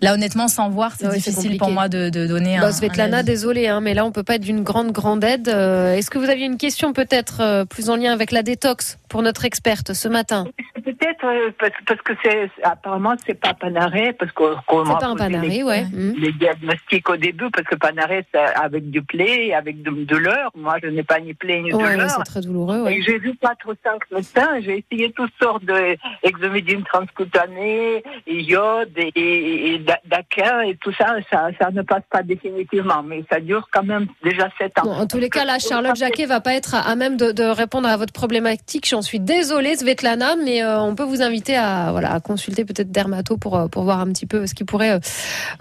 là, 0.03 0.15
honnêtement, 0.15 0.49
sans 0.49 0.69
voir, 0.69 0.93
c'est 0.99 1.07
Ouais, 1.09 1.15
difficile 1.17 1.57
pour 1.57 1.71
moi 1.71 1.89
de, 1.89 2.11
de 2.11 2.27
donner 2.27 2.59
un. 2.59 2.61
Bah, 2.61 2.73
Svetlana, 2.73 3.17
un 3.17 3.21
avis. 3.21 3.27
désolé, 3.27 3.67
hein, 3.69 3.81
mais 3.81 3.95
là, 3.95 4.05
on 4.05 4.13
peut 4.13 4.23
pas 4.23 4.35
être 4.37 4.43
d'une 4.43 4.63
grande, 4.63 4.93
grande 4.93 5.25
aide. 5.25 5.49
Est-ce 5.49 6.11
que 6.11 6.19
vous 6.19 6.29
aviez 6.29 6.45
une 6.47 6.59
question 6.59 6.93
peut-être 6.93 7.65
plus 7.65 7.89
en 7.89 7.97
lien 7.97 8.13
avec 8.13 8.31
la 8.31 8.43
détox? 8.43 8.99
Pour 9.09 9.23
notre 9.23 9.45
experte 9.45 9.93
ce 9.95 10.09
matin 10.09 10.47
Peut-être 10.85 11.25
euh, 11.25 11.51
parce, 11.87 12.01
que 12.03 12.13
c'est 12.25 12.51
apparemment 12.63 13.15
c'est 13.27 13.35
pas 13.39 13.53
Panaré 13.55 14.13
parce 14.15 14.33
qu'on 14.33 14.85
m'a 14.85 14.97
pas 14.97 15.15
Panaré, 15.17 15.49
les, 15.49 15.63
ouais. 15.63 15.85
Mhm. 15.85 16.15
les 16.19 16.33
diagnostics 16.33 17.09
au 17.11 17.17
début 17.17 17.51
parce 17.51 17.67
que 17.67 17.75
Panaré 17.77 18.25
c'est 18.33 18.39
avec 18.41 18.91
du 18.91 19.03
play 19.03 19.49
et 19.49 19.55
avec 19.55 19.83
de, 19.83 19.91
de 19.91 20.17
l'heure. 20.17 20.51
Moi 20.57 20.77
je 20.83 20.89
n'ai 20.89 21.03
pas 21.03 21.21
ni 21.21 21.35
play 21.35 21.61
ni 21.63 21.73
Ouais, 21.75 21.93
douleur. 21.93 22.11
c'est 22.11 22.23
très 22.25 22.41
douloureux. 22.41 22.83
ouais. 22.83 22.97
Et 22.97 23.03
j'ai 23.03 23.19
vu 23.19 23.35
quatre 23.41 23.69
ou 23.71 23.75
cinq 23.85 24.01
médecins, 24.11 24.61
j'ai 24.61 24.85
essayé 24.91 25.13
toutes 25.13 25.33
sortes 25.41 25.65
d'exomédine 25.65 26.83
transcutanée, 26.85 28.03
iode 28.27 28.91
et, 28.97 29.11
et, 29.15 29.75
et 29.75 29.79
da- 29.79 30.01
d'aquin 30.07 30.63
et 30.63 30.77
tout 30.77 30.93
ça, 30.93 31.17
ça, 31.31 31.49
ça 31.61 31.71
ne 31.71 31.83
passe 31.83 32.03
pas 32.11 32.23
définitivement, 32.23 33.03
mais 33.03 33.25
ça 33.31 33.41
dure 33.41 33.69
quand 33.73 33.85
même 33.85 34.07
déjà 34.25 34.49
sept 34.59 34.79
ans. 34.79 34.83
Bon, 34.85 34.93
en 34.93 35.07
tous 35.07 35.19
les 35.19 35.31
cas, 35.31 35.45
là, 35.45 35.59
Charlotte 35.59 35.97
Jacquet 35.97 36.27
va 36.27 36.41
pas 36.41 36.55
être 36.55 36.75
à, 36.75 36.81
à 36.81 36.95
même 36.97 37.17
de, 37.17 37.33
de 37.33 37.43
répondre 37.45 37.89
à 37.89 37.97
votre 37.97 38.13
problématique. 38.13 38.87
J'en 38.99 39.03
suis 39.03 39.21
désolée, 39.21 39.77
Svetlana, 39.77 40.35
mais 40.35 40.61
euh, 40.61 40.81
on 40.81 40.97
peut 40.97 41.05
vous 41.05 41.23
inviter 41.23 41.55
à, 41.55 41.93
voilà, 41.93 42.19
consulter 42.19 42.65
peut-être 42.65 42.91
Dermato 42.91 43.37
pour, 43.37 43.57
euh, 43.57 43.69
pour 43.69 43.85
voir 43.85 44.01
un 44.01 44.09
petit 44.09 44.27
peu 44.27 44.45
ce 44.49 44.55
qu'il 44.55 44.67
pourrait 44.67 44.99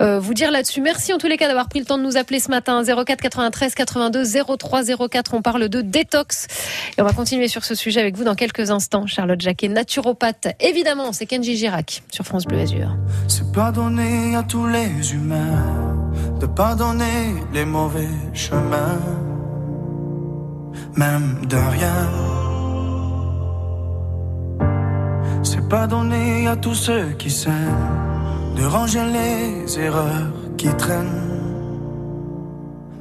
euh, 0.01 0.19
vous 0.19 0.34
dire 0.34 0.49
là-dessus. 0.49 0.81
Merci 0.81 1.14
en 1.14 1.19
tous 1.19 1.27
les 1.27 1.38
cas 1.38 1.47
d'avoir 1.47 1.69
pris 1.69 1.77
le 1.77 1.85
temps 1.85 1.99
de 1.99 2.03
nous 2.03 2.18
appeler 2.18 2.39
ce 2.39 2.49
matin. 2.49 2.81
04 2.84 3.22
93 3.22 3.76
82 3.76 4.23
03 4.57 4.81
04. 5.07 5.35
On 5.35 5.43
parle 5.43 5.69
de 5.69 5.81
détox. 5.81 6.47
Et 6.97 7.01
on 7.03 7.05
va 7.05 7.14
continuer 7.14 7.47
sur 7.47 7.64
ce 7.64 7.76
sujet 7.76 7.99
avec 7.99 8.18
vous 8.18 8.23
dans 8.23 8.34
quelques 8.34 8.72
instants. 8.72 9.05
Charlotte 9.05 9.39
Jacquet, 9.39 9.68
naturopathe. 9.68 10.47
Évidemment, 10.59 11.14
c'est 11.14 11.27
Kenji 11.27 11.57
Girac 11.57 12.01
sur 12.11 12.26
France 12.26 12.45
Bleu 12.45 12.57
Azur. 12.57 12.97
C'est 13.27 13.51
pas 13.51 13.68
à 13.68 14.43
tous 14.49 14.65
les 14.65 15.14
humains 15.14 16.09
de 16.39 16.47
pardonner 16.47 17.35
les 17.53 17.65
mauvais 17.65 18.09
chemins, 18.34 18.97
même 20.95 21.45
de 21.45 21.57
rien. 21.57 22.36
C'est 25.43 25.68
pas 25.69 25.88
donné 25.88 26.47
à 26.47 26.55
tous 26.55 26.76
ceux 26.76 27.09
qui 27.18 27.30
s'aiment 27.30 28.55
de 28.55 28.65
ranger 28.65 29.05
les 29.05 29.80
erreurs 29.80 30.34
qui 30.57 30.69
traînent, 30.76 31.26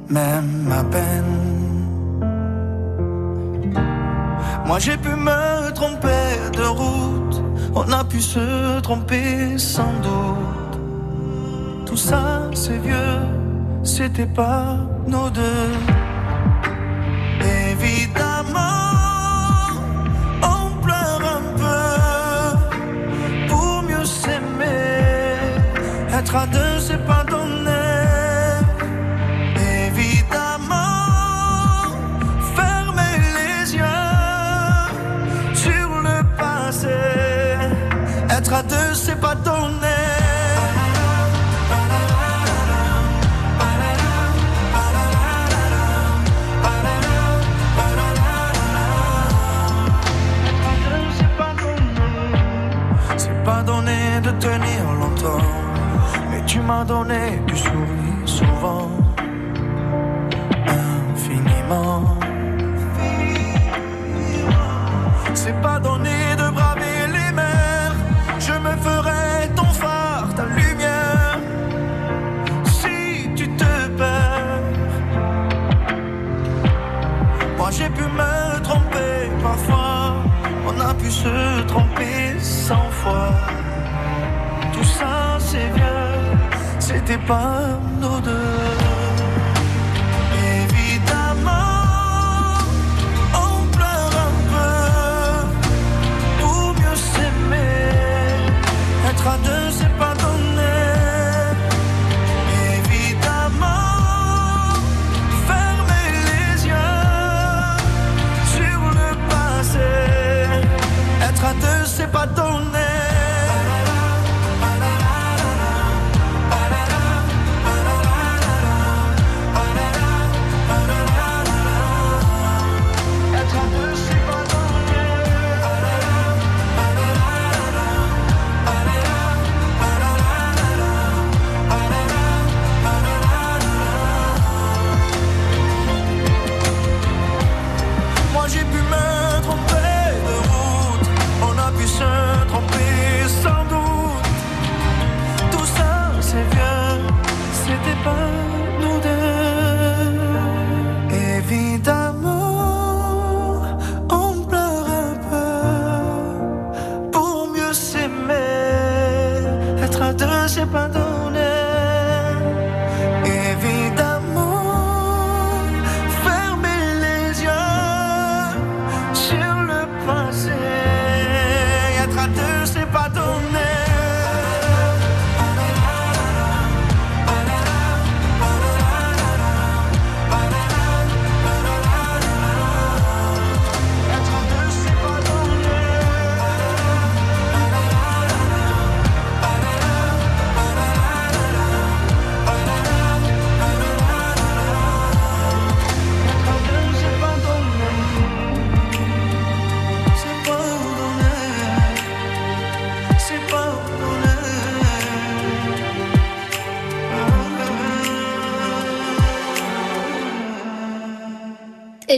même 0.09 0.71
à 0.71 0.83
peine. 0.83 1.57
Moi 4.65 4.79
j'ai 4.79 4.97
pu 4.97 5.09
me 5.09 5.71
tromper 5.71 6.25
de 6.53 6.63
route, 6.63 7.41
on 7.73 7.91
a 7.91 8.03
pu 8.03 8.19
se 8.21 8.79
tromper 8.81 9.57
sans 9.57 9.93
doute. 10.07 10.75
Tout 11.85 11.97
ça 11.97 12.49
c'est 12.53 12.77
vieux, 12.77 13.19
c'était 13.83 14.25
pas 14.25 14.77
nos 15.07 15.29
deux. 15.29 15.71
Évidemment, 17.71 18.76
Être 26.27 26.35
à 26.35 26.45
deux, 26.47 26.79
c'est 26.81 27.05
pas 27.05 27.23
donné. 27.23 27.71
Évidemment, 29.87 30.75
fermer 32.53 33.15
les 33.37 33.75
yeux 33.77 33.85
sur 35.53 35.87
le 36.07 36.21
passé. 36.37 36.97
Être 38.29 38.53
à 38.55 38.61
deux, 38.63 38.93
c'est 38.93 39.21
pas 39.21 39.35
donné. 39.35 39.87
C'est 53.15 53.43
pas 53.45 53.63
donné 53.63 54.19
de 54.21 54.31
tenir 54.31 54.91
longtemps, 54.99 55.39
tu 56.47 56.61
m'as 56.61 56.85
donné 56.85 57.41
du 57.45 57.57
sourire 57.57 58.25
souvent, 58.25 58.89
infiniment. 61.13 62.16
C'était 87.27 87.76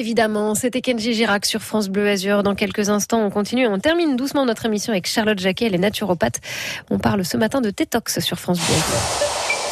Évidemment, 0.09 0.55
c'était 0.55 0.81
Kenji 0.81 1.13
Girac 1.13 1.45
sur 1.45 1.61
France 1.61 1.87
Bleu 1.87 2.09
Azur. 2.09 2.41
Dans 2.41 2.55
quelques 2.55 2.89
instants, 2.89 3.23
on 3.23 3.29
continue. 3.29 3.67
On 3.67 3.77
termine 3.77 4.15
doucement 4.15 4.43
notre 4.43 4.65
émission 4.65 4.91
avec 4.91 5.05
Charlotte 5.05 5.37
Jacquet, 5.37 5.67
elle 5.67 5.75
est 5.75 5.77
naturopathe. 5.77 6.39
On 6.89 6.97
parle 6.97 7.23
ce 7.23 7.37
matin 7.37 7.61
de 7.61 7.69
Tétox 7.69 8.19
sur 8.19 8.39
France 8.39 8.57
Bleu. 8.57 8.75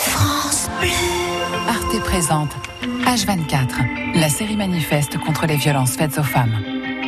France 0.02 0.70
Bleu. 0.80 0.90
Arte 1.68 2.04
présente 2.04 2.52
H24, 3.08 4.20
la 4.20 4.30
série 4.30 4.56
manifeste 4.56 5.18
contre 5.18 5.48
les 5.48 5.56
violences 5.56 5.98
faites 5.98 6.20
aux 6.20 6.24
femmes. 6.24 6.54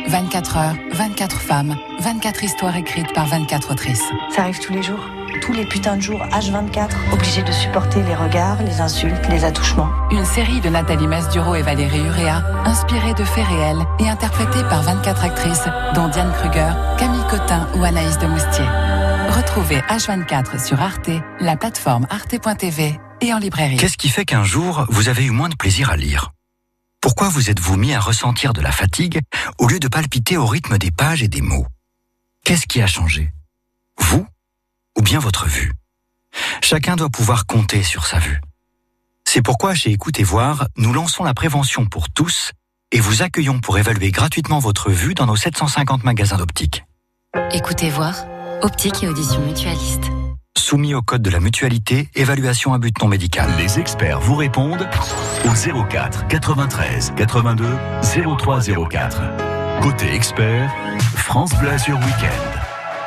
24 0.08 0.56
heures, 0.56 0.74
24 0.90 1.40
femmes, 1.40 1.76
24 2.00 2.42
histoires 2.42 2.76
écrites 2.76 3.12
par 3.14 3.28
24 3.28 3.70
autrices. 3.70 4.10
Ça 4.34 4.42
arrive 4.42 4.58
tous 4.58 4.72
les 4.72 4.82
jours, 4.82 5.08
tous 5.50 5.56
les 5.56 5.66
putains 5.66 5.96
de 5.96 6.02
jours, 6.02 6.24
H24, 6.26 7.12
obligé 7.12 7.42
de 7.42 7.50
supporter 7.50 8.04
les 8.04 8.14
regards, 8.14 8.62
les 8.62 8.80
insultes, 8.80 9.26
les 9.28 9.44
attouchements. 9.44 9.90
Une 10.12 10.24
série 10.24 10.60
de 10.60 10.68
Nathalie 10.68 11.08
Mesduro 11.08 11.56
et 11.56 11.62
Valérie 11.62 11.98
Urea, 11.98 12.44
inspirée 12.64 13.14
de 13.14 13.24
faits 13.24 13.46
réels 13.46 13.84
et 13.98 14.08
interprétée 14.08 14.62
par 14.68 14.82
24 14.84 15.24
actrices, 15.24 15.64
dont 15.94 16.06
Diane 16.06 16.32
Kruger, 16.34 16.70
Camille 16.98 17.26
Cotin 17.28 17.68
ou 17.74 17.82
Anaïs 17.82 18.16
de 18.18 18.28
Moustier. 18.28 18.64
Retrouvez 19.30 19.80
H24 19.88 20.64
sur 20.64 20.80
Arte, 20.80 21.10
la 21.40 21.56
plateforme 21.56 22.06
arte.tv 22.10 23.00
et 23.20 23.34
en 23.34 23.38
librairie. 23.38 23.76
Qu'est-ce 23.76 23.98
qui 23.98 24.08
fait 24.08 24.24
qu'un 24.24 24.44
jour, 24.44 24.86
vous 24.88 25.08
avez 25.08 25.24
eu 25.24 25.30
moins 25.30 25.48
de 25.48 25.56
plaisir 25.56 25.90
à 25.90 25.96
lire? 25.96 26.30
Pourquoi 27.00 27.28
vous 27.28 27.50
êtes-vous 27.50 27.76
mis 27.76 27.92
à 27.92 27.98
ressentir 27.98 28.52
de 28.52 28.60
la 28.60 28.70
fatigue 28.70 29.18
au 29.58 29.66
lieu 29.66 29.80
de 29.80 29.88
palpiter 29.88 30.36
au 30.36 30.46
rythme 30.46 30.78
des 30.78 30.92
pages 30.92 31.24
et 31.24 31.28
des 31.28 31.42
mots? 31.42 31.66
Qu'est-ce 32.44 32.68
qui 32.68 32.80
a 32.80 32.86
changé? 32.86 33.32
Vous 33.98 34.24
ou 34.98 35.02
bien 35.02 35.18
votre 35.18 35.46
vue 35.46 35.72
Chacun 36.62 36.96
doit 36.96 37.10
pouvoir 37.10 37.46
compter 37.46 37.82
sur 37.82 38.06
sa 38.06 38.18
vue. 38.18 38.40
C'est 39.24 39.42
pourquoi 39.42 39.74
chez 39.74 39.90
Écoute 39.90 40.18
et 40.20 40.24
Voir, 40.24 40.66
nous 40.76 40.92
lançons 40.92 41.24
la 41.24 41.34
prévention 41.34 41.86
pour 41.86 42.10
tous 42.10 42.52
et 42.92 43.00
vous 43.00 43.22
accueillons 43.22 43.60
pour 43.60 43.78
évaluer 43.78 44.10
gratuitement 44.10 44.58
votre 44.58 44.90
vue 44.90 45.14
dans 45.14 45.26
nos 45.26 45.36
750 45.36 46.04
magasins 46.04 46.36
d'optique. 46.36 46.84
Écoutez 47.52 47.90
voir, 47.90 48.24
optique 48.62 49.04
et 49.04 49.08
audition 49.08 49.40
mutualiste. 49.40 50.10
Soumis 50.58 50.94
au 50.94 51.02
code 51.02 51.22
de 51.22 51.30
la 51.30 51.38
mutualité, 51.38 52.08
évaluation 52.14 52.74
à 52.74 52.78
but 52.78 53.00
non 53.00 53.08
médical. 53.08 53.48
Les 53.56 53.78
experts 53.78 54.20
vous 54.20 54.34
répondent 54.34 54.88
au 55.44 55.84
04 55.84 56.26
93 56.26 57.12
82 57.16 57.66
03 58.36 58.60
04. 58.88 59.22
Côté 59.82 60.12
expert, 60.12 60.72
France 61.16 61.54
Bleu 61.58 61.70
Week-end. 61.70 62.59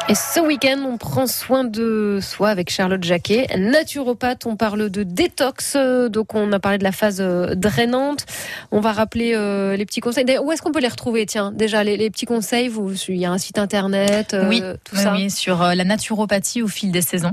Et 0.09 0.15
ce 0.15 0.41
week-end, 0.41 0.83
on 0.85 0.97
prend 0.97 1.27
soin 1.27 1.63
de 1.63 2.19
soi 2.21 2.49
avec 2.49 2.69
Charlotte 2.69 3.03
Jacquet, 3.03 3.47
naturopathe. 3.57 4.45
On 4.45 4.57
parle 4.57 4.89
de 4.89 5.03
détox, 5.03 5.75
euh, 5.77 6.09
donc 6.09 6.35
on 6.35 6.51
a 6.51 6.59
parlé 6.59 6.77
de 6.77 6.83
la 6.83 6.91
phase 6.91 7.21
euh, 7.21 7.55
drainante. 7.55 8.25
On 8.71 8.81
va 8.81 8.91
rappeler 8.91 9.33
euh, 9.33 9.77
les 9.77 9.85
petits 9.85 10.01
conseils. 10.01 10.25
Où 10.43 10.51
est-ce 10.51 10.61
qu'on 10.61 10.73
peut 10.73 10.81
les 10.81 10.89
retrouver 10.89 11.25
Tiens, 11.25 11.53
déjà 11.53 11.85
les, 11.85 11.95
les 11.95 12.09
petits 12.09 12.25
conseils. 12.25 12.67
Vous, 12.67 12.93
il 13.07 13.15
y 13.15 13.25
a 13.25 13.31
un 13.31 13.37
site 13.37 13.57
internet, 13.57 14.33
euh, 14.33 14.49
oui, 14.49 14.61
tout 14.83 14.97
oui, 14.97 15.01
ça? 15.01 15.13
oui, 15.13 15.31
sur 15.31 15.63
la 15.63 15.83
naturopathie 15.85 16.61
au 16.61 16.67
fil 16.67 16.91
des 16.91 17.01
saisons. 17.01 17.31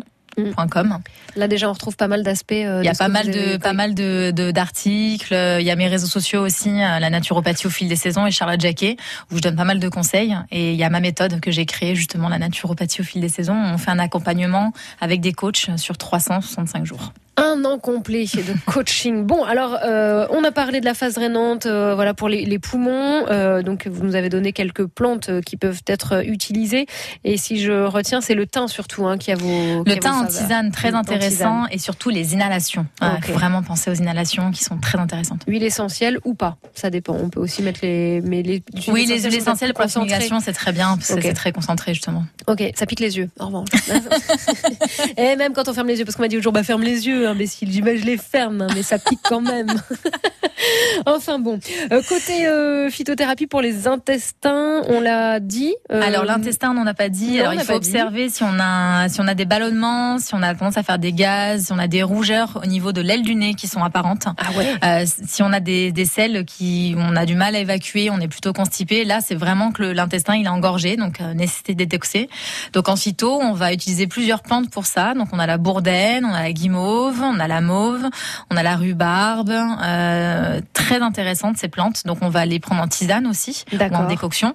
.com. 0.57 0.99
Là 1.37 1.49
déjà, 1.49 1.69
on 1.69 1.73
retrouve 1.73 1.97
pas 1.97 2.09
mal 2.09 2.23
d'aspects. 2.23 2.53
euh, 2.53 2.81
Il 2.83 2.87
y 2.87 2.89
a 2.89 2.95
pas 2.95 3.09
mal 3.09 3.31
de 3.31 3.57
pas 3.57 3.73
mal 3.73 3.95
de 3.95 4.51
d'articles. 4.51 5.35
Il 5.61 5.65
y 5.65 5.71
a 5.71 5.77
mes 5.77 5.89
réseaux 5.89 6.07
sociaux 6.07 6.41
aussi, 6.43 6.71
euh, 6.71 6.99
la 6.99 7.11
naturopathie 7.11 7.67
au 7.67 7.71
fil 7.71 7.89
des 7.89 7.97
saisons 7.97 8.27
et 8.27 8.31
Charlotte 8.31 8.61
Jacquet, 8.61 8.97
où 9.31 9.37
je 9.37 9.41
donne 9.43 9.57
pas 9.57 9.65
mal 9.65 9.79
de 9.81 9.89
conseils. 9.89 10.37
Et 10.51 10.73
il 10.73 10.77
y 10.77 10.85
a 10.85 10.91
ma 10.91 11.01
méthode 11.01 11.41
que 11.41 11.51
j'ai 11.51 11.67
créée 11.67 11.95
justement, 11.95 12.29
la 12.29 12.39
naturopathie 12.39 13.01
au 13.01 13.05
fil 13.05 13.21
des 13.21 13.29
saisons. 13.29 13.55
On 13.55 13.79
fait 13.79 13.91
un 13.91 13.99
accompagnement 13.99 14.73
avec 15.01 15.21
des 15.21 15.33
coachs 15.33 15.71
sur 15.77 15.97
365 15.99 16.85
jours. 16.85 17.13
Un 17.37 17.65
an 17.65 17.79
complet 17.79 18.25
de 18.25 18.55
coaching. 18.67 19.25
Bon, 19.25 19.45
alors 19.45 19.79
euh, 19.83 20.27
on 20.31 20.45
a 20.45 20.51
parlé 20.51 20.81
de 20.81 20.85
la 20.85 20.93
phase 20.93 21.15
drainante, 21.15 21.65
euh, 21.65 21.95
voilà 21.95 22.13
pour 22.13 22.29
les, 22.29 22.45
les 22.45 22.59
poumons. 22.59 23.25
Euh, 23.31 23.63
donc 23.63 23.87
vous 23.87 24.05
nous 24.05 24.15
avez 24.15 24.29
donné 24.29 24.53
quelques 24.53 24.85
plantes 24.85 25.31
qui 25.47 25.57
peuvent 25.57 25.81
être 25.87 26.23
utilisées. 26.27 26.87
Et 27.25 27.39
si 27.39 27.59
je 27.61 27.85
retiens, 27.87 28.21
c'est 28.21 28.35
le 28.35 28.47
thym 28.47 28.69
surtout 28.69 29.07
hein, 29.07 29.17
qui 29.17 29.31
a 29.33 29.37
vos. 29.37 29.49
a 29.49 29.85
Le 29.87 29.95
thym 29.99 30.13
saveurs. 30.13 30.30
Tisane, 30.31 30.71
très 30.71 30.95
intéressant, 30.95 31.67
et 31.71 31.79
surtout 31.79 32.09
les 32.11 32.33
inhalations. 32.35 32.87
Il 33.03 33.07
Ok. 33.19 33.25
faut 33.27 33.33
vraiment 33.35 33.63
penser 33.63 33.91
aux 33.91 33.95
inhalations 33.95 34.51
qui 34.51 34.65
sont 34.65 34.79
très 34.79 34.99
intéressantes. 34.99 35.43
Huile 35.47 35.63
essentielle 35.65 36.19
ou 36.25 36.35
pas, 36.35 36.57
ça 36.75 36.91
dépend. 36.91 37.15
On 37.15 37.29
peut 37.29 37.41
aussi 37.41 37.63
mettre 37.63 37.81
les. 37.83 38.21
Mais 38.23 38.43
les 38.43 38.63
Oui, 38.89 39.07
les 39.07 39.21
huiles 39.23 39.35
essentielles 39.37 39.73
pour 39.75 39.83
la 39.83 39.89
fumigation, 39.89 40.41
c'est 40.41 40.53
très 40.53 40.73
bien, 40.73 40.97
parce 40.97 41.09
que 41.09 41.15
Ok. 41.15 41.21
c'est 41.23 41.33
très 41.35 41.53
concentré 41.53 41.95
justement. 41.95 42.25
Ok, 42.47 42.63
ça 42.75 42.87
pique 42.87 43.01
les 43.01 43.17
yeux, 43.17 43.29
en 43.39 43.47
revanche. 43.47 43.69
Et 45.17 45.37
même 45.37 45.53
quand 45.53 45.69
on 45.69 45.75
ferme 45.75 45.89
les 45.89 45.99
yeux, 45.99 46.05
parce 46.05 46.17
qu'on 46.17 46.23
m'a 46.23 46.29
dit 46.29 46.39
au 46.39 46.43
jour, 46.43 46.53
bah 46.53 46.63
ferme 46.63 46.83
les 46.83 47.07
yeux, 47.07 47.29
imbécile. 47.29 47.83
Bah, 47.83 47.97
je 47.97 48.05
les 48.05 48.17
ferme, 48.17 48.63
hein, 48.63 48.67
mais 48.75 48.83
ça 48.83 48.99
pique 48.99 49.21
quand 49.25 49.41
même. 49.41 49.69
enfin 51.07 51.39
bon. 51.39 51.59
Euh, 51.93 52.03
côté 52.09 52.47
euh, 52.47 52.91
phytothérapie 52.91 53.47
pour 53.47 53.61
les 53.61 53.87
intestins, 53.89 54.83
on 54.89 55.01
l'a 55.01 55.41
dit. 55.41 55.75
euh, 55.93 56.03
Alors 56.03 56.25
l'intestin, 56.25 56.71
on 56.71 56.75
n'en 56.75 56.87
a 56.87 56.95
pas 56.95 57.09
dit. 57.09 57.35
non, 57.37 57.41
Alors 57.41 57.55
il 57.55 57.61
faut 57.61 57.73
dit. 57.73 57.89
observer 57.89 58.29
si 58.29 58.43
on 58.43 58.59
a 58.61 59.09
si 59.09 59.21
on 59.21 59.27
a 59.29 59.35
des 59.35 59.45
ballonnements, 59.45 60.10
si 60.19 60.35
on 60.35 60.43
a 60.43 60.55
tendance 60.55 60.77
à 60.77 60.83
faire 60.83 60.99
des 60.99 61.13
gaz, 61.13 61.67
si 61.67 61.73
on 61.73 61.79
a 61.79 61.89
des 61.89 62.03
rougeurs 62.03 62.61
au 62.63 62.67
niveau 62.67 62.93
de 62.93 63.01
l'aile 63.01 63.23
du 63.23 63.35
nez 63.35 63.55
qui 63.55 63.69
sont 63.69 63.83
apparentes. 63.83 64.27
Ah 64.37 64.51
ouais. 64.57 64.75
Euh, 64.85 65.05
si 65.07 65.43
on 65.43 65.53
a 65.53 65.61
des, 65.61 65.93
des 65.93 66.05
selles 66.05 66.45
qui 66.45 66.95
on 66.99 67.17
a 67.17 67.27
du 67.27 67.35
mal 67.35 67.55
à 67.55 67.61
évacuer, 67.61 68.11
on 68.11 68.21
est 68.21 68.29
plutôt 68.29 68.53
constipé. 68.53 69.05
Là, 69.05 69.21
c'est 69.21 69.35
vraiment 69.35 69.73
que 69.73 69.83
l'intestin 69.83 70.35
il 70.37 70.47
est 70.47 70.49
engorgé, 70.49 70.97
donc 70.97 71.21
euh, 71.21 71.35
nécessité 71.35 71.75
de 71.75 71.79
détoxer. 71.79 72.29
Donc 72.73 72.89
en 72.89 72.97
phyto, 72.97 73.41
on 73.41 73.53
va 73.53 73.73
utiliser 73.73 74.07
plusieurs 74.07 74.43
plantes 74.43 74.71
pour 74.71 74.87
ça. 74.87 75.15
Donc 75.15 75.29
on 75.33 75.39
a 75.39 75.47
la 75.47 75.59
bourdaine, 75.59 76.25
on 76.25 76.35
a 76.35 76.43
la 76.43 76.53
guimauve, 76.53 77.21
on 77.23 77.39
a 77.39 77.49
la 77.49 77.61
mauve, 77.61 78.09
on 78.51 78.57
a 78.57 78.63
la 78.63 78.77
rhubarbe. 78.77 79.51
Euh, 79.51 80.61
très 80.73 81.01
intéressantes 81.01 81.57
ces 81.57 81.69
plantes. 81.69 82.07
Donc 82.07 82.19
on 82.23 82.29
va 82.29 82.47
les 82.47 82.61
prendre 82.61 82.83
en 82.83 82.89
tisane 82.89 83.27
aussi 83.27 83.65
ou 83.73 83.95
en 83.95 84.07
décoction. 84.07 84.55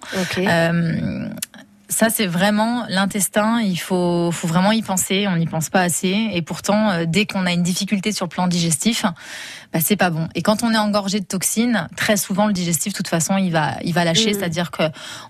Ça, 1.87 2.09
c'est 2.09 2.25
vraiment 2.25 2.85
l'intestin. 2.89 3.61
Il 3.61 3.77
faut, 3.77 4.31
faut 4.31 4.47
vraiment 4.47 4.71
y 4.71 4.81
penser. 4.81 5.27
On 5.27 5.37
n'y 5.37 5.45
pense 5.45 5.69
pas 5.69 5.81
assez. 5.81 6.29
Et 6.33 6.41
pourtant, 6.41 6.89
euh, 6.89 7.05
dès 7.07 7.25
qu'on 7.25 7.45
a 7.45 7.51
une 7.51 7.63
difficulté 7.63 8.11
sur 8.11 8.25
le 8.25 8.29
plan 8.29 8.47
digestif, 8.47 9.05
bah, 9.75 9.81
c'est 9.83 9.97
pas 9.97 10.09
bon. 10.09 10.29
Et 10.35 10.41
quand 10.41 10.63
on 10.63 10.71
est 10.71 10.77
engorgé 10.77 11.19
de 11.19 11.25
toxines, 11.25 11.89
très 11.97 12.15
souvent 12.15 12.47
le 12.47 12.53
digestif, 12.53 12.93
de 12.93 12.97
toute 12.97 13.09
façon, 13.09 13.35
il 13.35 13.51
va, 13.51 13.73
il 13.83 13.93
va 13.93 14.05
lâcher. 14.05 14.27
Mhm. 14.27 14.39
C'est-à-dire 14.39 14.71
que 14.71 14.83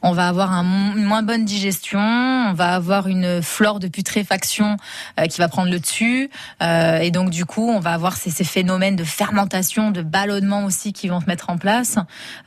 on 0.03 0.11
va 0.11 0.27
avoir 0.27 0.53
un, 0.53 0.93
une 0.95 1.03
moins 1.03 1.23
bonne 1.23 1.45
digestion, 1.45 1.99
on 1.99 2.53
va 2.53 2.75
avoir 2.75 3.07
une 3.07 3.41
flore 3.41 3.79
de 3.79 3.87
putréfaction 3.87 4.77
euh, 5.19 5.25
qui 5.25 5.39
va 5.39 5.47
prendre 5.47 5.71
le 5.71 5.79
dessus, 5.79 6.29
euh, 6.61 6.99
et 6.99 7.09
donc 7.09 7.31
du 7.31 7.45
coup, 7.45 7.71
on 7.71 7.79
va 7.79 7.93
avoir 7.93 8.17
ces, 8.17 8.29
ces 8.29 8.43
phénomènes 8.43 8.95
de 8.95 9.03
fermentation, 9.03 9.89
de 9.89 10.03
ballonnement 10.03 10.65
aussi 10.65 10.93
qui 10.93 11.07
vont 11.07 11.21
se 11.21 11.25
mettre 11.25 11.49
en 11.49 11.57
place, 11.57 11.97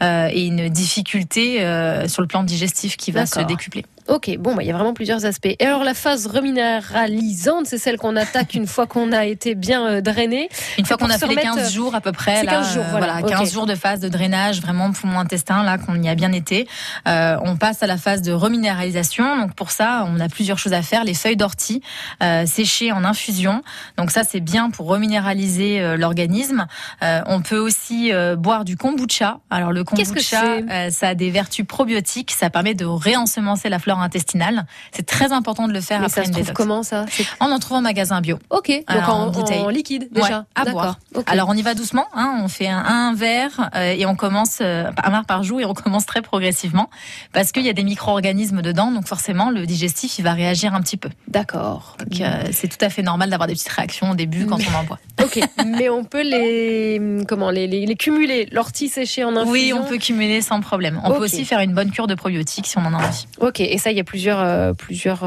euh, 0.00 0.28
et 0.32 0.46
une 0.46 0.68
difficulté 0.68 1.58
sur 2.06 2.22
le 2.22 2.28
plan 2.28 2.44
digestif 2.44 2.96
qui 2.96 3.10
va 3.10 3.26
se 3.26 3.40
décupler. 3.40 3.84
Ok, 4.06 4.34
bon, 4.38 4.54
bah, 4.54 4.62
il 4.62 4.66
y 4.66 4.70
a 4.70 4.74
vraiment 4.74 4.94
plusieurs 4.94 5.26
aspects. 5.26 5.54
Et 5.58 5.66
alors, 5.66 5.84
la 5.84 5.92
phase 5.92 6.26
reminéralisante, 6.26 7.66
c'est 7.66 7.76
celle 7.76 7.98
qu'on 7.98 8.16
attaque 8.16 8.54
une 8.54 8.66
fois 8.66 8.86
qu'on 8.86 9.12
a 9.12 9.26
été 9.26 9.54
bien 9.54 10.00
drainé. 10.00 10.48
Une 10.78 10.86
fois 10.86 10.96
qu'on 10.96 11.10
a 11.10 11.18
fait 11.18 11.26
les 11.26 11.34
remettre, 11.34 11.56
15 11.56 11.72
jours 11.74 11.87
à 11.94 12.00
peu 12.00 12.12
près, 12.12 12.40
C'est 12.40 12.46
là, 12.46 12.52
15 12.52 12.74
jours, 12.74 12.84
voilà. 12.90 13.20
ok. 13.20 13.28
15 13.28 13.52
jours 13.52 13.66
de 13.66 13.74
phase 13.74 14.00
de 14.00 14.08
drainage, 14.08 14.60
vraiment 14.60 14.90
poumon 14.92 15.18
intestin, 15.18 15.62
là, 15.62 15.78
qu'on 15.78 16.00
y 16.02 16.08
a 16.08 16.14
bien 16.14 16.32
été. 16.32 16.68
Euh, 17.06 17.36
on 17.44 17.56
passe 17.56 17.82
à 17.82 17.86
la 17.86 17.96
phase 17.96 18.22
de 18.22 18.32
reminéralisation. 18.32 19.36
Donc 19.38 19.54
pour 19.54 19.70
ça, 19.70 20.04
on 20.08 20.20
a 20.20 20.28
plusieurs 20.28 20.58
choses 20.58 20.72
à 20.72 20.82
faire. 20.82 21.04
Les 21.04 21.14
feuilles 21.14 21.36
d'ortie 21.36 21.82
euh, 22.22 22.46
séchées 22.46 22.92
en 22.92 23.04
infusion. 23.04 23.62
Donc 23.96 24.10
ça, 24.10 24.22
c'est 24.24 24.40
bien 24.40 24.70
pour 24.70 24.86
reminéraliser 24.86 25.80
euh, 25.80 25.96
l'organisme. 25.96 26.66
On 27.02 27.40
peut 27.42 27.58
aussi 27.58 28.10
boire 28.36 28.64
du 28.64 28.76
kombucha. 28.76 29.38
Alors 29.50 29.72
le 29.72 29.84
que 29.84 29.94
kombucha, 29.96 30.90
ça 30.90 31.08
a 31.08 31.14
des 31.14 31.30
vertus 31.30 31.66
probiotiques. 31.66 32.30
Ça 32.32 32.50
permet 32.50 32.74
de 32.74 32.84
réensemencer 32.84 33.68
la 33.68 33.78
flore 33.78 34.00
intestinale. 34.00 34.66
C'est 34.92 35.06
très 35.06 35.32
important 35.32 35.68
de 35.68 35.72
le 35.72 35.80
faire 35.80 36.00
Mais 36.00 36.06
après 36.06 36.22
ça 36.22 36.26
se 36.26 36.32
trouve 36.32 36.42
détox. 36.44 36.56
comment 36.56 36.82
ça? 36.82 37.06
On 37.40 37.50
en 37.50 37.58
trouve 37.58 37.78
en 37.78 37.82
magasin 37.82 38.20
bio. 38.20 38.38
Ok, 38.50 38.68
donc 38.68 38.84
Alors, 38.86 39.10
en, 39.10 39.22
en 39.26 39.30
bouteille. 39.30 39.60
en 39.60 39.68
liquide 39.68 40.08
déjà. 40.12 40.38
Ouais, 40.40 40.44
à 40.54 40.64
D'accord. 40.64 40.96
boire. 41.12 41.24
Alors 41.26 41.48
on 41.48 41.54
y 41.54 41.62
va 41.62 41.74
doucement, 41.78 42.06
hein, 42.12 42.40
on 42.42 42.48
fait 42.48 42.68
un, 42.68 42.84
un 42.84 43.14
verre 43.14 43.70
euh, 43.74 43.94
et 43.96 44.04
on 44.04 44.16
commence 44.16 44.58
euh, 44.60 44.90
un 45.02 45.10
verre 45.10 45.24
par 45.24 45.42
jour 45.44 45.60
et 45.60 45.64
on 45.64 45.74
commence 45.74 46.06
très 46.06 46.22
progressivement 46.22 46.90
parce 47.32 47.52
qu'il 47.52 47.64
y 47.64 47.68
a 47.68 47.72
des 47.72 47.84
micro-organismes 47.84 48.62
dedans, 48.62 48.90
donc 48.90 49.06
forcément 49.06 49.50
le 49.50 49.64
digestif 49.64 50.18
il 50.18 50.22
va 50.22 50.32
réagir 50.32 50.74
un 50.74 50.80
petit 50.80 50.96
peu. 50.96 51.08
D'accord. 51.28 51.96
Donc 52.00 52.20
euh, 52.20 52.48
c'est 52.52 52.68
tout 52.68 52.84
à 52.84 52.90
fait 52.90 53.02
normal 53.02 53.30
d'avoir 53.30 53.46
des 53.46 53.54
petites 53.54 53.68
réactions 53.68 54.10
au 54.10 54.14
début 54.14 54.44
quand 54.46 54.58
on 54.58 54.78
en 54.78 54.84
boit. 54.84 54.98
Ok, 55.20 55.40
mais 55.66 55.88
on 55.88 56.04
peut 56.04 56.22
les 56.22 57.24
comment 57.26 57.50
les, 57.50 57.66
les, 57.66 57.86
les 57.86 57.96
cumuler, 57.96 58.48
l'ortie 58.52 58.88
séchée 58.88 59.24
en 59.24 59.34
infusion? 59.36 59.50
Oui, 59.50 59.72
on 59.74 59.82
peut 59.82 59.98
cumuler 59.98 60.40
sans 60.40 60.60
problème. 60.60 61.00
On 61.04 61.10
peut 61.10 61.24
aussi 61.24 61.44
faire 61.44 61.58
une 61.60 61.74
bonne 61.74 61.90
cure 61.90 62.06
de 62.06 62.14
probiotiques 62.14 62.66
si 62.66 62.78
on 62.78 62.82
en 62.82 62.94
a 62.94 62.98
envie. 62.98 63.26
Ok, 63.40 63.60
et 63.60 63.76
ça, 63.78 63.90
il 63.90 63.96
y 63.96 64.00
a 64.00 64.04
plusieurs, 64.04 64.74
plusieurs 64.76 65.24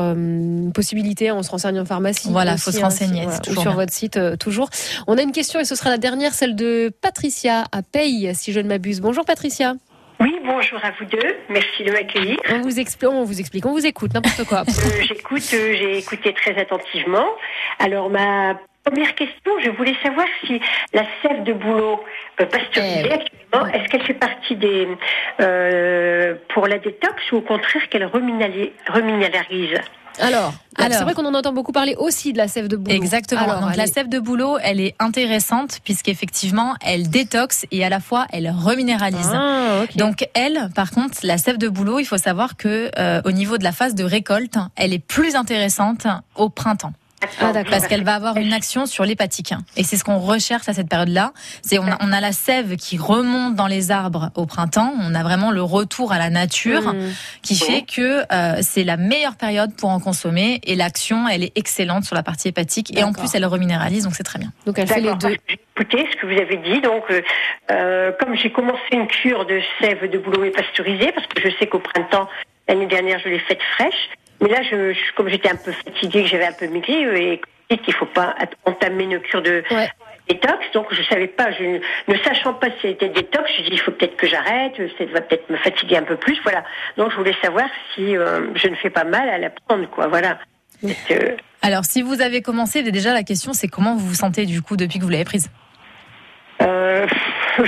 possibilités. 0.73 1.31
On 1.31 1.43
se 1.43 1.51
renseigne 1.51 1.79
en 1.81 1.85
pharmacie. 1.85 2.29
Voilà, 2.31 2.53
aussi, 2.53 2.63
faut 2.63 2.71
se 2.71 2.77
hein, 2.77 2.85
renseigner, 2.85 3.27
c'est 3.29 3.39
ou 3.39 3.41
toujours 3.41 3.61
sur 3.63 3.71
bien. 3.71 3.81
votre 3.81 3.93
site, 3.93 4.17
toujours. 4.39 4.69
On 5.07 5.17
a 5.17 5.21
une 5.21 5.33
question 5.33 5.59
et 5.59 5.65
ce 5.65 5.75
sera 5.75 5.89
la 5.89 5.97
dernière, 5.97 6.33
celle 6.41 6.55
de 6.55 6.91
Patricia 7.03 7.65
à 7.71 7.83
Paye, 7.83 8.33
si 8.33 8.51
je 8.51 8.59
ne 8.59 8.67
m'abuse. 8.67 8.99
Bonjour 8.99 9.23
Patricia. 9.25 9.75
Oui, 10.19 10.33
bonjour 10.43 10.79
à 10.83 10.89
vous 10.89 11.05
deux. 11.05 11.35
Merci 11.49 11.83
de 11.83 11.91
m'accueillir. 11.91 12.37
On 12.49 12.61
vous 12.61 12.79
explique, 12.79 13.11
on 13.11 13.23
vous 13.25 13.39
explique, 13.39 13.63
on 13.67 13.73
vous 13.73 13.85
écoute, 13.85 14.11
n'importe 14.15 14.45
quoi. 14.45 14.61
Euh, 14.61 15.03
J'écoute, 15.03 15.47
euh, 15.53 15.75
j'ai 15.77 15.99
écouté 15.99 16.33
très 16.33 16.59
attentivement. 16.59 17.27
Alors 17.77 18.09
ma 18.09 18.59
première 18.83 19.13
question, 19.13 19.51
je 19.63 19.69
voulais 19.69 19.93
savoir 20.01 20.25
si 20.43 20.59
la 20.95 21.03
sève 21.21 21.43
de 21.43 21.53
bouleau, 21.53 22.03
euh, 22.39 22.45
pasteurisée 22.47 23.11
actuellement, 23.11 23.67
est-ce 23.71 23.87
qu'elle 23.89 24.03
fait 24.03 24.15
partie 24.15 24.55
des 24.55 24.87
euh, 25.41 26.33
pour 26.49 26.65
la 26.65 26.79
détox 26.79 27.31
ou 27.33 27.35
au 27.35 27.41
contraire 27.41 27.87
qu'elle 27.89 28.05
reminéralise? 28.05 29.79
Alors, 30.19 30.53
Alors. 30.77 30.97
c'est 30.97 31.03
vrai 31.03 31.13
qu'on 31.13 31.25
en 31.25 31.33
entend 31.33 31.53
beaucoup 31.53 31.71
parler 31.71 31.95
aussi 31.97 32.33
de 32.33 32.37
la 32.37 32.47
sève 32.47 32.67
de 32.67 32.75
bouleau. 32.75 32.95
Exactement. 32.95 33.41
Alors, 33.41 33.61
Donc 33.61 33.75
la 33.75 33.87
sève 33.87 34.09
de 34.09 34.19
bouleau, 34.19 34.57
elle 34.61 34.79
est 34.79 34.95
intéressante 34.99 35.79
puisqu'effectivement, 35.83 36.75
elle 36.81 37.09
détoxe 37.09 37.65
et 37.71 37.83
à 37.83 37.89
la 37.89 37.99
fois 37.99 38.27
elle 38.31 38.49
reminéralise. 38.49 39.31
Ah. 39.33 39.83
Donc 39.95 40.27
elle, 40.33 40.69
par 40.75 40.91
contre, 40.91 41.19
la 41.23 41.37
sève 41.37 41.57
de 41.57 41.69
bouleau, 41.69 41.99
il 41.99 42.05
faut 42.05 42.17
savoir 42.17 42.57
que 42.57 42.91
euh, 42.97 43.21
au 43.25 43.31
niveau 43.31 43.57
de 43.57 43.63
la 43.63 43.71
phase 43.71 43.95
de 43.95 44.03
récolte, 44.03 44.57
elle 44.75 44.93
est 44.93 44.99
plus 44.99 45.35
intéressante 45.35 46.07
au 46.35 46.49
printemps. 46.49 46.93
Ah. 47.39 47.53
Parce 47.69 47.87
qu'elle 47.87 48.03
va 48.03 48.15
avoir 48.15 48.37
une 48.37 48.53
action 48.53 48.85
sur 48.85 49.05
l'hépatique. 49.05 49.53
Et 49.77 49.83
c'est 49.83 49.97
ce 49.97 50.03
qu'on 50.03 50.19
recherche 50.19 50.67
à 50.67 50.73
cette 50.73 50.89
période-là. 50.89 51.33
C'est 51.61 51.79
on 51.79 51.87
a, 51.87 51.97
on 52.01 52.11
a 52.11 52.21
la 52.21 52.31
sève 52.31 52.75
qui 52.75 52.97
remonte 52.97 53.55
dans 53.55 53.67
les 53.67 53.91
arbres 53.91 54.31
au 54.35 54.45
printemps. 54.45 54.93
On 55.01 55.15
a 55.15 55.23
vraiment 55.23 55.51
le 55.51 55.61
retour 55.63 56.11
à 56.11 56.17
la 56.17 56.29
nature 56.29 56.81
Mmh. 56.81 57.13
qui 57.41 57.55
fait 57.55 57.81
que 57.83 58.21
euh, 58.31 58.59
c'est 58.61 58.83
la 58.83 58.97
meilleure 58.97 59.35
période 59.35 59.75
pour 59.75 59.89
en 59.89 59.99
consommer. 59.99 60.59
Et 60.63 60.75
l'action, 60.75 61.27
elle 61.27 61.43
est 61.43 61.57
excellente 61.57 62.03
sur 62.03 62.15
la 62.15 62.23
partie 62.23 62.47
hépatique. 62.47 62.97
Et 62.97 63.03
en 63.03 63.13
plus, 63.13 63.33
elle 63.35 63.45
reminéralise, 63.45 64.03
donc 64.03 64.15
c'est 64.15 64.23
très 64.23 64.39
bien. 64.39 64.51
Donc 64.65 64.77
elle 64.79 64.87
fait 64.87 65.01
les 65.01 65.13
deux. 65.15 65.37
écouté 65.49 66.07
ce 66.11 66.17
que 66.17 66.25
vous 66.25 66.39
avez 66.39 66.57
dit. 66.57 66.81
Donc, 66.81 67.03
euh, 67.09 67.21
euh, 67.71 68.11
comme 68.19 68.35
j'ai 68.35 68.51
commencé 68.51 68.81
une 68.91 69.07
cure 69.07 69.45
de 69.45 69.61
sève 69.79 70.09
de 70.09 70.17
bouleau 70.17 70.43
et 70.43 70.51
pasteurisée, 70.51 71.11
parce 71.13 71.27
que 71.27 71.41
je 71.41 71.55
sais 71.57 71.67
qu'au 71.67 71.79
printemps, 71.79 72.27
l'année 72.67 72.87
dernière, 72.87 73.19
je 73.19 73.29
l'ai 73.29 73.39
faite 73.39 73.61
fraîche. 73.75 74.09
Mais 74.41 74.49
là, 74.49 74.61
je, 74.63 74.93
je- 74.93 75.13
comme 75.15 75.29
j'étais 75.29 75.49
un 75.49 75.55
peu 75.55 75.71
fatiguée, 75.71 76.23
que 76.23 76.29
j'avais 76.29 76.47
un 76.47 76.51
peu 76.53 76.67
maigri, 76.67 77.05
euh, 77.05 77.37
et 77.69 77.77
qu'il 77.77 77.93
faut 77.93 78.05
pas 78.05 78.35
entamer 78.65 79.05
une 79.05 79.19
cure 79.19 79.41
de 79.41 79.63
détox, 80.27 80.59
donc 80.73 80.87
je 80.93 81.01
savais 81.03 81.27
pas, 81.27 81.51
je, 81.51 81.79
ne 82.11 82.17
sachant 82.23 82.53
pas 82.53 82.67
si 82.67 82.75
c'était 82.89 83.07
détox, 83.09 83.49
je 83.57 83.61
dis 83.63 83.69
il 83.71 83.79
faut 83.79 83.91
peut-être 83.91 84.17
que 84.17 84.27
j'arrête, 84.27 84.73
ça 84.97 85.05
va 85.05 85.21
peut-être 85.21 85.49
me 85.49 85.55
fatiguer 85.57 85.97
un 85.97 86.03
peu 86.03 86.15
plus, 86.17 86.37
voilà. 86.43 86.63
Donc 86.97 87.11
je 87.11 87.15
voulais 87.15 87.35
savoir 87.41 87.67
si 87.95 88.17
euh, 88.17 88.47
je 88.55 88.67
ne 88.67 88.75
fais 88.75 88.89
pas 88.89 89.03
mal 89.05 89.29
à 89.29 89.37
la 89.37 89.49
prendre, 89.49 89.89
quoi, 89.89 90.07
voilà. 90.07 90.37
Euh, 91.11 91.35
Alors, 91.61 91.85
si 91.85 92.01
vous 92.01 92.21
avez 92.21 92.41
commencé, 92.41 92.81
déjà 92.83 93.13
la 93.13 93.23
question, 93.23 93.53
c'est 93.53 93.67
comment 93.67 93.95
vous 93.95 94.07
vous 94.07 94.15
sentez 94.15 94.45
du 94.45 94.61
coup 94.61 94.75
depuis 94.77 94.99
que 94.99 95.03
vous 95.03 95.09
l'avez 95.09 95.25
prise? 95.25 95.49
Euh, 96.61 97.07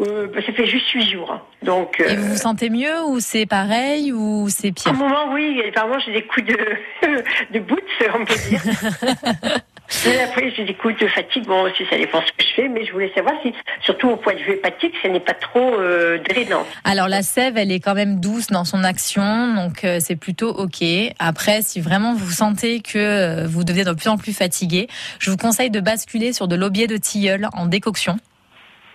euh, 0.00 0.28
ça 0.34 0.52
fait 0.52 0.66
juste 0.66 0.90
huit 0.90 1.10
jours. 1.10 1.32
hein. 1.32 1.42
Donc, 1.62 2.00
Et 2.00 2.04
euh, 2.12 2.16
vous 2.16 2.28
vous 2.32 2.36
sentez 2.36 2.70
mieux 2.70 3.02
ou 3.06 3.20
c'est 3.20 3.46
pareil 3.46 4.12
ou 4.12 4.48
c'est 4.48 4.68
à 4.68 4.72
pire? 4.72 4.88
Un 4.92 4.94
moment, 4.94 5.32
oui, 5.32 5.62
apparemment, 5.68 5.98
j'ai 6.04 6.12
des 6.12 6.22
coups 6.26 6.46
de, 6.46 6.56
de 7.52 7.60
boots, 7.60 7.80
on 8.14 8.24
peut 8.24 8.34
dire. 8.48 8.62
Mais 10.06 10.20
après, 10.20 10.50
j'ai 10.56 10.64
des 10.64 10.74
coups 10.74 10.98
de 11.00 11.06
fatigue. 11.08 11.44
Bon, 11.46 11.62
aussi, 11.62 11.84
ça 11.90 11.96
dépend 11.96 12.20
ce 12.20 12.32
que 12.32 12.48
je 12.48 12.54
fais, 12.54 12.68
mais 12.68 12.84
je 12.84 12.92
voulais 12.92 13.12
savoir 13.14 13.34
si, 13.42 13.52
surtout 13.82 14.08
au 14.10 14.16
point 14.16 14.34
de 14.34 14.38
vue 14.38 14.52
hépatique, 14.52 14.94
ce 15.02 15.08
n'est 15.08 15.20
pas 15.20 15.34
trop 15.34 15.74
euh, 15.74 16.18
drainant. 16.18 16.64
Alors 16.84 17.08
la 17.08 17.22
sève, 17.22 17.56
elle 17.56 17.72
est 17.72 17.80
quand 17.80 17.94
même 17.94 18.20
douce 18.20 18.48
dans 18.48 18.64
son 18.64 18.84
action, 18.84 19.54
donc 19.54 19.84
euh, 19.84 19.98
c'est 20.00 20.16
plutôt 20.16 20.50
ok. 20.50 20.84
Après, 21.18 21.62
si 21.62 21.80
vraiment 21.80 22.14
vous 22.14 22.30
sentez 22.30 22.80
que 22.80 22.98
euh, 22.98 23.46
vous 23.46 23.64
devenez 23.64 23.84
de 23.84 23.92
plus 23.92 24.08
en 24.08 24.16
plus 24.16 24.32
fatigué, 24.32 24.88
je 25.18 25.30
vous 25.30 25.36
conseille 25.36 25.70
de 25.70 25.80
basculer 25.80 26.32
sur 26.32 26.48
de 26.48 26.56
l'aubier 26.56 26.86
de 26.86 26.96
tilleul 26.96 27.48
en 27.52 27.66
décoction. 27.66 28.18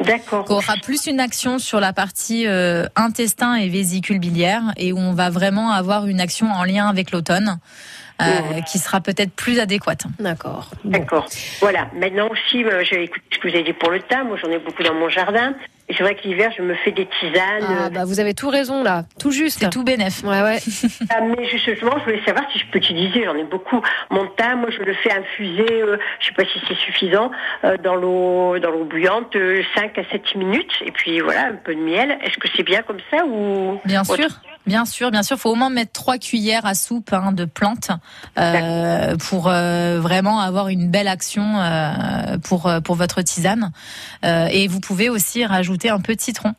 D'accord. 0.04 0.46
Qui 0.46 0.52
aura 0.52 0.76
plus 0.84 1.08
une 1.08 1.20
action 1.20 1.58
sur 1.58 1.80
la 1.80 1.94
partie 1.94 2.48
euh, 2.48 2.86
intestin 2.96 3.56
et 3.56 3.70
vésicule 3.70 4.20
biliaire 4.20 4.62
et 4.78 4.92
où 4.92 4.98
on 4.98 5.14
va 5.14 5.30
vraiment 5.30 5.72
avoir 5.72 6.06
une 6.08 6.20
action 6.20 6.52
en 6.52 6.64
lien 6.64 6.88
avec 6.88 7.12
l'automne. 7.12 7.60
Euh, 8.22 8.62
qui 8.62 8.80
sera 8.80 9.02
peut-être 9.02 9.34
plus 9.34 9.60
adéquate. 9.60 10.04
D'accord. 10.20 10.72
D'accord. 10.84 11.28
Voilà. 11.60 11.90
Maintenant 11.94 12.30
aussi, 12.30 12.64
euh, 12.64 12.84
j'ai 12.84 13.04
écouté 13.04 13.26
ce 13.34 13.40
que 13.40 13.50
vous 13.50 13.56
avez 13.56 13.64
dit 13.64 13.74
pour 13.74 13.92
le 13.92 14.02
thym. 14.02 14.28
Moi, 14.28 14.38
j'en 14.42 14.50
ai 14.52 14.60
beaucoup 14.60 14.84
dans 14.84 14.94
mon 14.94 15.10
jardin. 15.10 15.54
C'est 15.90 16.02
vrai 16.02 16.16
que 16.16 16.28
l'hiver, 16.28 16.52
je 16.58 16.64
me 16.64 16.74
fais 16.74 16.92
des 16.92 17.08
tisanes. 17.20 17.64
Ah, 17.68 17.90
bah, 17.92 18.06
vous 18.06 18.20
avez 18.20 18.34
tout 18.34 18.50
raison 18.50 18.82
là, 18.82 19.04
tout 19.20 19.30
juste. 19.30 19.60
C'est 19.60 19.70
tout 19.70 19.84
bénef. 19.84 20.24
Ouais, 20.24 20.42
ouais. 20.42 20.60
Ah, 21.10 21.22
mais 21.38 21.48
justement, 21.48 21.94
je 22.00 22.04
voulais 22.06 22.24
savoir 22.26 22.44
si 22.52 22.58
je 22.58 22.66
peux 22.72 22.80
utiliser, 22.80 23.24
j'en 23.24 23.36
ai 23.36 23.44
beaucoup, 23.44 23.82
mon 24.10 24.26
thym, 24.36 24.62
moi 24.62 24.70
je 24.72 24.82
le 24.82 24.94
fais 24.96 25.12
infuser, 25.12 25.82
euh, 25.82 25.98
je 26.20 26.28
sais 26.28 26.34
pas 26.34 26.44
si 26.44 26.60
c'est 26.68 26.78
suffisant, 26.78 27.30
euh, 27.64 27.78
dans 27.78 27.96
l'eau 27.96 28.58
dans 28.60 28.72
l'eau 28.72 28.86
bouillante, 28.86 29.36
euh, 29.36 29.62
5 29.76 29.98
à 30.00 30.04
7 30.12 30.36
minutes, 30.36 30.74
et 30.84 30.92
puis 30.92 31.20
voilà, 31.20 31.48
un 31.48 31.56
peu 31.56 31.76
de 31.76 31.82
miel. 31.82 32.18
Est-ce 32.24 32.38
que 32.38 32.48
c'est 32.56 32.64
bien 32.64 32.82
comme 32.82 33.00
ça 33.12 33.24
ou 33.26 33.80
Bien 33.86 34.02
autre 34.02 34.16
sûr, 34.16 34.30
bien 34.66 34.86
sûr, 34.86 35.12
bien 35.12 35.24
sûr. 35.24 35.38
Faut 35.38 35.52
au 35.52 35.56
moins 35.56 35.70
mettre 35.70 35.92
trois 35.92 36.18
cuillères 36.18 36.66
à 36.66 36.74
soupe 36.74 37.14
hein, 37.14 37.32
de 37.32 37.46
plantes 37.46 37.92
euh, 38.40 39.16
pour 39.30 39.50
euh, 39.50 40.00
vraiment 40.00 40.40
avoir 40.40 40.70
une 40.70 40.90
belle 40.90 41.08
action 41.08 41.60
euh, 41.60 42.38
pour 42.44 42.66
euh, 42.68 42.80
pour 42.80 42.96
votre 42.96 43.22
tisane. 43.22 43.72
Euh, 44.24 44.48
et 44.52 44.68
vous 44.68 44.80
pouvez 44.80 45.10
aussi 45.10 45.46
rajouter 45.46 45.75
un 45.90 46.00
peu 46.00 46.16
de 46.16 46.22
citron. 46.22 46.54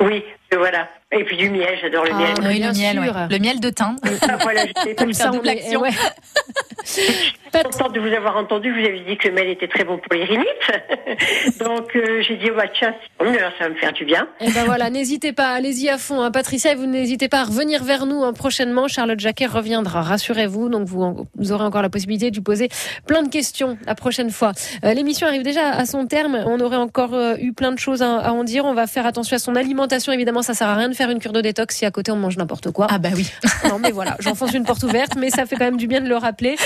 Oui, 0.00 0.22
voilà. 0.52 0.88
Et 1.10 1.24
puis 1.24 1.36
du 1.36 1.48
miel, 1.50 1.76
j'adore 1.80 2.04
le 2.04 2.12
miel. 2.14 2.34
oui, 2.42 2.58
le 2.60 2.72
miel, 2.72 2.98
ouais. 3.00 3.28
le 3.30 3.38
miel 3.38 3.60
de 3.60 3.70
thym. 3.70 3.96
Ah, 4.22 4.36
voilà, 4.42 4.66
je 4.66 4.72
sais 4.82 4.94
Comme 4.98 5.12
ça, 5.12 5.24
faire 5.24 5.32
on 5.32 5.36
double 5.36 5.48
est- 5.48 5.62
action. 5.64 5.80
ouais. 5.80 5.90
Je 7.52 7.58
suis 7.58 7.68
contente 7.70 7.94
de 7.94 8.00
vous 8.00 8.14
avoir 8.14 8.36
entendu. 8.36 8.72
Vous 8.72 8.86
avez 8.86 9.00
dit 9.00 9.16
que 9.16 9.28
le 9.28 9.34
miel 9.34 9.48
était 9.48 9.68
très 9.68 9.84
bon 9.84 9.98
pour 9.98 10.12
les 10.14 10.24
rhinites. 10.24 10.46
Donc 11.60 11.94
euh, 11.96 12.22
j'ai 12.22 12.36
dit, 12.36 12.48
oh, 12.50 12.56
bah, 12.56 12.64
tiens, 12.72 12.94
ça 13.20 13.64
va 13.64 13.68
me 13.70 13.74
faire 13.76 13.92
du 13.92 14.04
bien. 14.04 14.28
Et 14.40 14.50
ben 14.50 14.64
voilà, 14.64 14.90
n'hésitez 14.90 15.32
pas, 15.32 15.48
allez-y 15.48 15.88
à 15.88 15.98
fond. 15.98 16.22
hein. 16.22 16.30
Patricia, 16.30 16.72
et 16.72 16.74
vous 16.74 16.86
n'hésitez 16.86 17.28
pas 17.28 17.40
à 17.40 17.44
revenir 17.44 17.82
vers 17.84 18.06
nous 18.06 18.22
hein, 18.24 18.32
prochainement. 18.32 18.88
Charlotte 18.88 19.18
Jacquet 19.20 19.46
reviendra, 19.46 20.02
rassurez-vous. 20.02 20.68
Donc 20.68 20.86
vous, 20.86 21.26
vous 21.36 21.52
aurez 21.52 21.64
encore 21.64 21.82
la 21.82 21.88
possibilité 21.90 22.30
de 22.30 22.36
lui 22.36 22.42
poser 22.42 22.68
plein 23.06 23.22
de 23.22 23.28
questions 23.28 23.78
la 23.86 23.94
prochaine 23.94 24.30
fois. 24.30 24.52
Euh, 24.84 24.92
L'émission 24.94 25.26
arrive 25.26 25.42
déjà 25.42 25.70
à 25.70 25.86
son 25.86 26.06
terme. 26.06 26.42
On 26.46 26.60
aurait 26.60 26.76
encore 26.76 27.14
euh, 27.14 27.36
eu 27.40 27.52
plein 27.52 27.72
de 27.72 27.78
choses 27.78 28.02
à, 28.02 28.18
à 28.18 28.32
en 28.32 28.44
dire. 28.44 28.64
On 28.64 28.74
va 28.74 28.86
faire 28.86 29.06
attention 29.06 29.36
à 29.36 29.38
son 29.38 29.56
alimentation. 29.56 30.12
Évidemment, 30.12 30.42
ça 30.42 30.54
sert 30.54 30.68
à 30.68 30.74
rien 30.76 30.88
de 30.88 30.94
faire 30.94 31.10
une 31.10 31.18
cure 31.18 31.32
de 31.32 31.40
détox 31.40 31.76
si 31.76 31.86
à 31.86 31.90
côté 31.90 32.10
on 32.12 32.16
mange 32.16 32.36
n'importe 32.36 32.70
quoi. 32.70 32.86
Ah 32.90 32.98
bah 32.98 33.10
oui. 33.14 33.30
Non 33.68 33.78
mais 33.78 33.90
voilà, 33.90 34.16
j'enfonce 34.20 34.52
une 34.54 34.64
porte 34.64 34.82
ouverte, 34.82 35.12
mais 35.16 35.30
ça 35.30 35.46
fait 35.46 35.56
quand 35.56 35.64
même 35.64 35.76
du 35.76 35.86
bien 35.86 36.00
de 36.00 36.08
le 36.08 36.16
rappeler. 36.16 36.56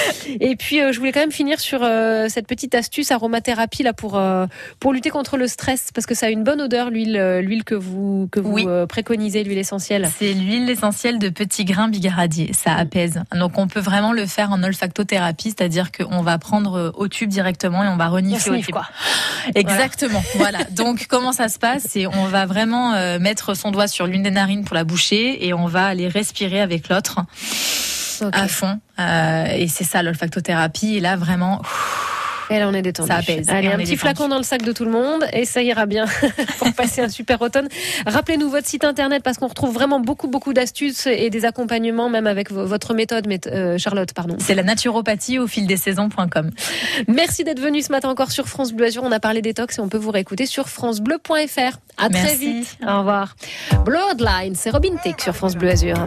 Et 0.40 0.56
puis 0.56 0.71
euh, 0.80 0.92
je 0.92 0.98
voulais 0.98 1.12
quand 1.12 1.20
même 1.20 1.32
finir 1.32 1.60
sur 1.60 1.80
euh, 1.82 2.28
cette 2.28 2.46
petite 2.46 2.74
astuce 2.74 3.10
aromathérapie 3.10 3.82
là 3.82 3.92
pour 3.92 4.16
euh, 4.16 4.46
pour 4.80 4.92
lutter 4.92 5.10
contre 5.10 5.36
le 5.36 5.46
stress 5.46 5.90
parce 5.94 6.06
que 6.06 6.14
ça 6.14 6.26
a 6.26 6.28
une 6.30 6.44
bonne 6.44 6.60
odeur 6.60 6.90
l'huile 6.90 7.40
l'huile 7.42 7.64
que 7.64 7.74
vous 7.74 8.28
que 8.30 8.40
vous 8.40 8.52
Oui. 8.52 8.66
préconisez 8.88 9.44
l'huile 9.44 9.58
essentielle. 9.58 10.08
C'est 10.18 10.32
l'huile 10.32 10.68
essentielle 10.70 11.18
de 11.18 11.28
petits 11.28 11.64
grains 11.64 11.88
bigaradier. 11.88 12.52
Ça 12.52 12.74
apaise. 12.74 13.22
Donc 13.34 13.58
on 13.58 13.66
peut 13.68 13.80
vraiment 13.80 14.12
le 14.12 14.26
faire 14.26 14.50
en 14.52 14.62
olfactothérapie, 14.62 15.50
c'est-à-dire 15.50 15.90
qu'on 15.92 16.22
va 16.22 16.38
prendre 16.38 16.92
au 16.96 17.08
tube 17.08 17.28
directement 17.28 17.84
et 17.84 17.88
on 17.88 17.96
va 17.96 18.08
renifler 18.08 18.52
On 18.52 18.58
au 18.58 18.62
tube. 18.62 18.70
quoi. 18.72 18.86
Exactement. 19.54 20.22
Voilà. 20.36 20.64
Donc 20.70 21.06
comment 21.08 21.32
ça 21.32 21.48
se 21.48 21.58
passe? 21.58 21.86
C'est 21.88 22.06
on 22.06 22.24
va 22.26 22.46
vraiment 22.46 22.92
mettre 23.18 23.54
son 23.56 23.70
doigt 23.70 23.88
sur 23.88 24.06
l'une 24.06 24.22
des 24.22 24.30
narines 24.30 24.64
pour 24.64 24.74
la 24.74 24.84
boucher 24.84 25.46
et 25.46 25.54
on 25.54 25.66
va 25.66 25.86
aller 25.86 26.08
respirer 26.08 26.60
avec 26.60 26.88
l'autre 26.88 27.20
à 28.32 28.48
fond. 28.48 28.78
Euh, 28.98 29.44
et 29.56 29.68
c'est 29.68 29.84
ça 29.84 30.02
l'olfactothérapie. 30.02 30.96
Et 30.96 31.00
là 31.00 31.16
vraiment. 31.16 31.60
Et 32.50 32.58
là, 32.58 32.68
on 32.68 32.74
est 32.74 32.82
détendu. 32.82 33.08
Ça 33.08 33.16
apaise. 33.16 33.48
Allez, 33.48 33.68
un 33.68 33.78
petit 33.78 33.92
détendu. 33.92 33.96
flacon 33.98 34.28
dans 34.28 34.36
le 34.36 34.42
sac 34.42 34.60
de 34.62 34.72
tout 34.72 34.84
le 34.84 34.90
monde 34.90 35.24
et 35.32 35.46
ça 35.46 35.62
ira 35.62 35.86
bien 35.86 36.04
pour 36.58 36.70
passer 36.74 37.00
un 37.00 37.08
super 37.08 37.40
automne. 37.40 37.66
Rappelez-nous 38.04 38.50
votre 38.50 38.66
site 38.66 38.84
internet 38.84 39.22
parce 39.22 39.38
qu'on 39.38 39.46
retrouve 39.46 39.72
vraiment 39.72 40.00
beaucoup, 40.00 40.26
beaucoup 40.28 40.52
d'astuces 40.52 41.06
et 41.06 41.30
des 41.30 41.46
accompagnements, 41.46 42.10
même 42.10 42.26
avec 42.26 42.50
vo- 42.52 42.66
votre 42.66 42.92
méthode, 42.92 43.26
euh, 43.46 43.78
Charlotte, 43.78 44.12
pardon. 44.12 44.36
C'est 44.38 44.54
la 44.54 44.64
naturopathie 44.64 45.38
au 45.38 45.46
fil 45.46 45.66
des 45.66 45.78
saisons.com. 45.78 46.50
Merci 47.08 47.44
d'être 47.44 47.60
venu 47.60 47.80
ce 47.80 47.90
matin 47.90 48.10
encore 48.10 48.32
sur 48.32 48.46
France 48.48 48.74
Bleu 48.74 48.86
Azur. 48.86 49.02
On 49.02 49.12
a 49.12 49.20
parlé 49.20 49.40
détox 49.40 49.78
et 49.78 49.80
on 49.80 49.88
peut 49.88 49.96
vous 49.96 50.10
réécouter 50.10 50.44
sur 50.44 50.68
francebleu.fr. 50.68 51.78
À 51.96 52.10
très 52.10 52.34
vite. 52.34 52.76
Au 52.86 52.98
revoir. 52.98 53.34
Bloodline, 53.86 54.56
c'est 54.56 54.70
Robin 54.70 54.96
Tick 55.02 55.22
sur 55.22 55.34
France 55.34 55.54
Bleu 55.54 55.70
Azur. 55.70 56.04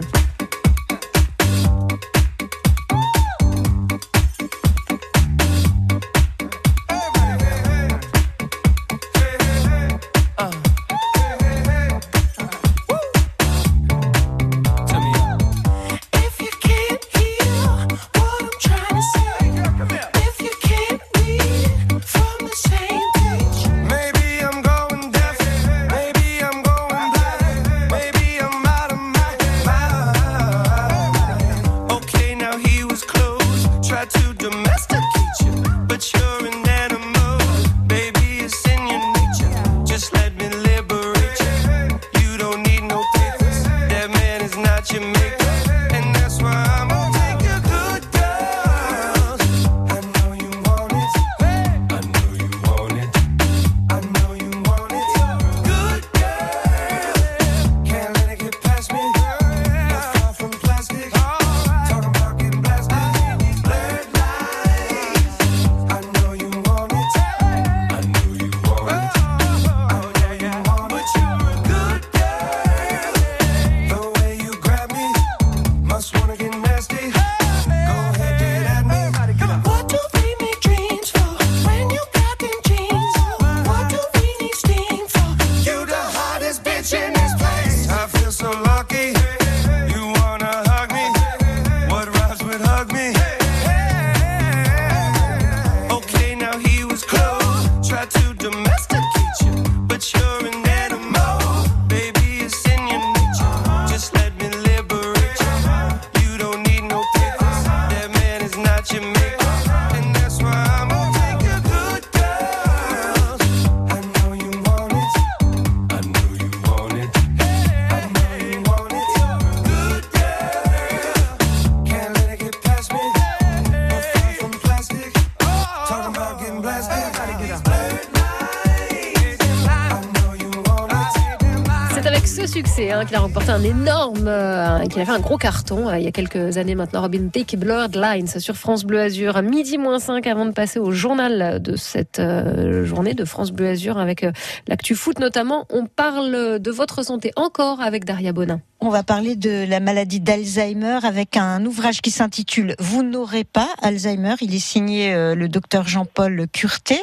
Succès, 132.76 132.92
hein, 132.92 133.04
qu'il 133.04 133.16
a 133.16 133.20
remporté 133.20 133.50
un 133.50 133.62
énorme, 133.62 134.26
euh, 134.26 134.84
qu'il 134.86 135.00
a 135.00 135.04
fait 135.04 135.12
un 135.12 135.20
gros 135.20 135.36
carton 135.36 135.88
euh, 135.88 135.98
il 135.98 136.04
y 136.04 136.08
a 136.08 136.12
quelques 136.12 136.58
années 136.58 136.74
maintenant. 136.74 137.02
Robin 137.02 137.28
Thicke, 137.28 137.56
Blurred 137.56 137.94
Lines 137.96 138.26
sur 138.26 138.56
France 138.56 138.84
Bleu 138.84 139.00
Azur, 139.00 139.40
midi 139.42 139.78
moins 139.78 139.98
5 139.98 140.26
avant 140.26 140.46
de 140.46 140.52
passer 140.52 140.78
au 140.78 140.90
journal 140.90 141.60
de 141.60 141.76
cette 141.76 142.18
euh, 142.18 142.84
journée 142.84 143.14
de 143.14 143.24
France 143.24 143.52
Bleu 143.52 143.68
Azur 143.68 143.98
avec 143.98 144.24
euh, 144.24 144.32
l'actu 144.68 144.94
foot 144.94 145.18
notamment. 145.18 145.66
On 145.70 145.86
parle 145.86 146.58
de 146.58 146.70
votre 146.70 147.04
santé 147.04 147.32
encore 147.36 147.80
avec 147.80 148.04
Daria 148.04 148.32
Bonin. 148.32 148.60
On 148.86 148.90
va 148.90 149.02
parler 149.02 149.34
de 149.34 149.68
la 149.68 149.80
maladie 149.80 150.20
d'Alzheimer 150.20 151.00
avec 151.02 151.36
un 151.36 151.66
ouvrage 151.66 152.00
qui 152.00 152.12
s'intitule 152.12 152.76
Vous 152.78 153.02
n'aurez 153.02 153.42
pas 153.42 153.66
Alzheimer. 153.82 154.34
Il 154.40 154.54
est 154.54 154.64
signé 154.64 155.12
euh, 155.12 155.34
le 155.34 155.48
docteur 155.48 155.88
Jean-Paul 155.88 156.46
Curté. 156.52 156.94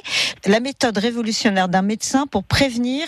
La 0.45 0.61
méthode 0.61 0.97
révolutionnaire 0.97 1.67
d'un 1.67 1.81
médecin 1.81 2.25
pour 2.25 2.45
prévenir 2.45 3.03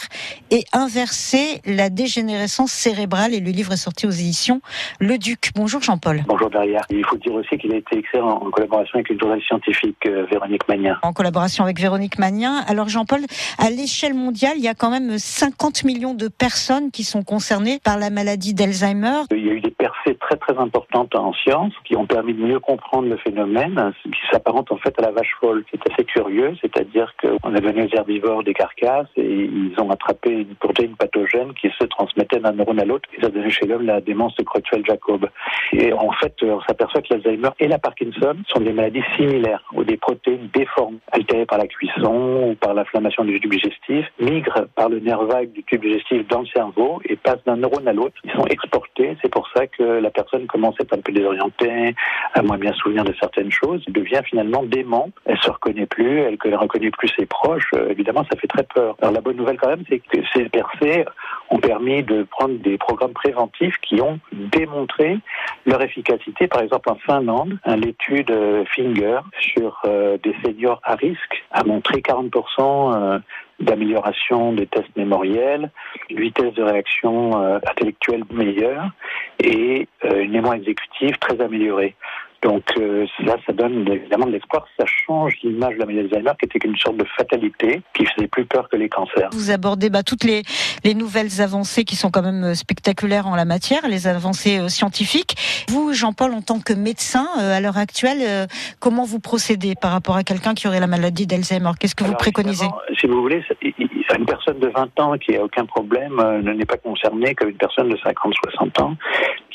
et 0.52 0.66
inverser 0.74 1.62
la 1.66 1.90
dégénérescence 1.90 2.74
cérébrale. 2.74 3.34
Et 3.34 3.40
le 3.40 3.52
livre 3.52 3.72
est 3.72 3.78
sorti 3.78 4.08
aux 4.08 4.12
éditions 4.12 4.60
Le 5.00 5.18
Duc. 5.18 5.52
Bonjour 5.56 5.82
Jean-Paul. 5.82 6.26
Bonjour 6.28 6.50
derrière. 6.50 6.82
Il 6.90 7.06
faut 7.06 7.16
dire 7.16 7.34
aussi 7.34 7.58
qu'il 7.58 7.72
a 7.72 7.78
été 7.78 8.00
écrit 8.00 8.20
en, 8.20 8.52
collaboration 8.52 8.96
avec 8.96 9.10
une 9.10 9.22
journaliste 9.22 9.48
scientifique, 9.48 10.06
euh, 10.06 10.26
Véronique 10.30 10.68
Magnien. 10.68 11.00
En 11.02 11.14
collaboration 11.14 11.64
avec 11.64 11.80
Véronique 11.80 12.20
Magnien. 12.20 12.66
Alors 12.68 12.90
Jean-Paul, 12.90 13.22
à 13.58 13.70
l'échelle 13.70 14.16
mondiale, 14.16 14.56
il 14.58 14.64
y 14.64 14.68
a 14.68 14.74
quand 14.74 14.90
même 14.90 15.18
50 15.18 15.86
millions 15.86 16.14
de 16.14 16.28
personnes 16.28 16.92
qui 16.92 17.06
sont 17.06 17.24
concernées 17.24 17.80
par 17.82 17.98
la 17.98 18.10
maladie 18.10 18.54
d'Alzheimer. 18.54 18.65
Il 19.32 19.46
y 19.46 19.50
a 19.50 19.54
eu 19.54 19.62
des 19.62 19.72
percées 19.72 20.16
très 20.16 20.36
très 20.38 20.58
importantes 20.58 21.16
en 21.16 21.34
science 21.34 21.74
qui 21.84 21.96
ont 21.96 22.06
permis 22.06 22.34
de 22.34 22.42
mieux 22.42 22.60
comprendre 22.60 23.08
le 23.08 23.18
phénomène, 23.18 23.94
qui 24.04 24.20
s'apparente 24.32 24.72
en 24.72 24.78
fait 24.78 24.98
à 25.00 25.04
la 25.04 25.12
vache 25.12 25.36
folle. 25.40 25.64
C'est 25.72 25.92
assez 25.92 26.04
curieux, 26.04 26.56
c'est-à-dire 26.62 27.14
qu'on 27.22 27.54
a 27.54 27.60
donné 27.60 27.84
aux 27.84 27.96
herbivores 27.96 28.44
des 28.44 28.54
carcasses 28.54 29.08
et 29.18 29.24
ils 29.24 29.74
ont 29.80 29.90
attrapé 29.90 30.32
une 30.32 30.56
protéine 30.56 30.96
pathogène 30.96 31.54
qui 31.54 31.70
se 31.80 31.86
transmettait 31.86 32.40
d'un 32.40 32.54
neurone 32.54 32.80
à 32.80 32.86
l'autre. 32.86 33.08
Ils 33.18 33.26
ont 33.26 33.30
donné 33.30 33.50
chez 33.50 33.66
l'homme 33.66 33.86
la 33.86 34.02
démence 34.02 34.36
de 34.36 34.44
Creutzfeldt-Jacob. 34.44 35.30
Et 35.74 35.94
en 35.94 36.12
fait, 36.12 36.34
on 36.44 36.62
s'aperçoit 36.62 37.02
que 37.02 37.14
l'Alzheimer 37.14 37.50
et 37.60 37.68
la 37.68 37.80
Parkinson 37.80 38.36
sont 38.48 38.60
des 38.60 38.74
maladies 38.74 39.04
similaires 39.16 39.64
où 39.74 39.84
des 39.84 39.98
protéines 39.98 40.50
déformées, 40.54 41.00
altérées 41.12 41.46
par 41.46 41.58
la 41.58 41.68
cuisson 41.68 42.50
ou 42.50 42.56
par 42.56 42.74
l'inflammation 42.74 43.24
du 43.26 43.40
tube 43.40 43.52
digestif, 43.52 44.06
migrent 44.20 44.66
par 44.76 44.90
le 44.90 45.00
nerf 45.00 45.24
vague 45.26 45.52
du 45.52 45.64
tube 45.64 45.82
digestif 45.82 46.28
dans 46.28 46.42
le 46.42 46.48
cerveau 46.48 47.02
et 47.06 47.16
passent 47.16 47.44
d'un 47.46 47.58
neurone 47.58 47.88
à 47.88 47.94
l'autre. 47.94 48.16
Ils 48.24 48.32
sont 48.32 48.45
C'est 49.22 49.30
pour 49.30 49.48
ça 49.56 49.68
que 49.68 49.84
la 49.84 50.10
personne 50.10 50.48
commence 50.48 50.76
à 50.80 50.84
être 50.84 50.94
un 50.94 51.02
peu 51.02 51.12
désorientée, 51.12 51.96
à 52.34 52.42
moins 52.42 52.58
bien 52.58 52.74
souvenir 52.74 53.04
de 53.04 53.14
certaines 53.20 53.52
choses, 53.52 53.84
devient 53.88 54.22
finalement 54.24 54.64
dément. 54.64 55.10
Elle 55.26 55.38
se 55.40 55.50
reconnaît 55.50 55.86
plus, 55.86 56.20
elle 56.20 56.38
ne 56.46 56.58
reconnaît 56.58 56.92
plus 56.92 57.10
ses 57.18 57.26
proches. 57.26 57.70
Euh, 57.76 57.90
évidemment, 57.90 58.26
ça 58.30 58.38
fait 58.38 58.48
très 58.48 58.64
peur. 58.64 58.96
Alors 59.02 59.14
la 59.14 59.22
bonne 59.22 59.38
nouvelle 59.38 59.58
quand 59.58 59.70
même, 59.70 59.84
c'est 59.90 60.00
que 60.00 60.18
ces 60.34 60.50
percées 60.50 61.06
ont 61.50 61.60
permis 61.60 62.04
de 62.04 62.24
prendre 62.24 62.58
des 62.60 62.78
programmes 62.78 63.14
préventifs 63.14 63.78
qui 63.82 64.02
ont 64.02 64.20
démontré 64.32 65.18
leur 65.66 65.82
efficacité. 65.82 66.48
Par 66.48 66.62
exemple, 66.62 66.90
en 66.90 66.96
Finlande, 66.96 67.58
l'étude 67.78 68.32
euh, 68.32 68.64
Finger 68.76 69.20
sur 69.40 69.82
euh, 69.86 70.18
des 70.24 70.36
seniors 70.44 70.82
à 70.84 70.96
risque 70.96 71.44
a 71.52 71.64
montré 71.64 72.02
40% 72.02 72.96
euh, 72.96 73.20
d'amélioration 73.60 74.54
des 74.54 74.68
tests 74.68 74.96
mémoriels, 74.96 75.72
une 76.10 76.20
vitesse 76.20 76.54
de 76.54 76.64
réaction 76.64 77.42
euh, 77.42 77.58
intellectuelle 77.68 78.24
meilleure 78.32 78.92
et 79.40 79.88
euh, 80.04 80.24
une 80.24 80.32
mémoire 80.32 80.56
exécutive 80.56 81.18
très 81.20 81.40
améliorée. 81.42 81.96
Donc 82.46 82.64
euh, 82.78 83.08
là, 83.24 83.38
ça 83.48 83.54
donne 83.54 83.88
évidemment 83.92 84.28
de 84.28 84.34
l'espoir. 84.34 84.68
Ça 84.80 84.86
change 84.86 85.34
l'image 85.42 85.74
de 85.74 85.80
la 85.80 85.86
maladie 85.88 86.10
d'Alzheimer 86.10 86.34
qui 86.40 86.46
était 86.46 86.68
une 86.68 86.78
sorte 86.78 86.98
de 86.98 87.06
fatalité 87.18 87.82
qui 87.96 88.06
faisait 88.06 88.28
plus 88.28 88.46
peur 88.46 88.70
que 88.70 88.78
les 88.78 88.88
cancers. 88.88 89.30
Vous 89.34 89.50
abordez 89.50 89.90
bah, 89.90 90.04
toutes 90.04 90.24
les, 90.24 90.44
les 90.84 90.94
nouvelles 90.94 91.42
avancées 91.42 91.86
qui 91.86 91.96
sont 91.96 92.12
quand 92.12 92.22
même 92.22 92.44
euh, 92.44 92.54
spectaculaires 92.54 93.26
en 93.26 93.36
la 93.36 93.46
matière, 93.46 93.88
les 93.88 94.06
avancées 94.06 94.60
euh, 94.60 94.68
scientifiques. 94.68 95.66
Vous, 95.70 95.94
Jean-Paul, 95.94 96.34
en 96.34 96.44
tant 96.44 96.60
que 96.60 96.74
médecin, 96.74 97.26
euh, 97.40 97.58
à 97.58 97.62
l'heure 97.62 97.80
actuelle, 97.80 98.48
comment 98.80 99.06
vous 99.06 99.20
procédez 99.20 99.74
par 99.74 99.92
rapport 99.92 100.16
à 100.16 100.24
quelqu'un 100.24 100.54
qui 100.54 100.68
aurait 100.68 100.80
la 100.80 100.88
maladie 100.88 101.26
d'Alzheimer? 101.26 101.72
Qu'est-ce 101.80 101.96
que 101.96 102.04
vous 102.04 102.14
préconisez? 102.14 102.68
Si 103.00 103.08
vous 103.08 103.22
voulez, 103.22 103.44
une 104.18 104.26
personne 104.26 104.60
de 104.60 104.68
20 104.68 105.00
ans 105.00 105.18
qui 105.18 105.36
a 105.36 105.44
aucun 105.44 105.66
problème 105.66 106.16
ne 106.18 106.54
n'est 106.54 106.66
pas 106.66 106.78
concernée 106.78 107.34
comme 107.34 107.50
une 107.50 107.58
personne 107.58 107.90
de 107.90 107.98
50-60 107.98 108.82
ans 108.82 108.96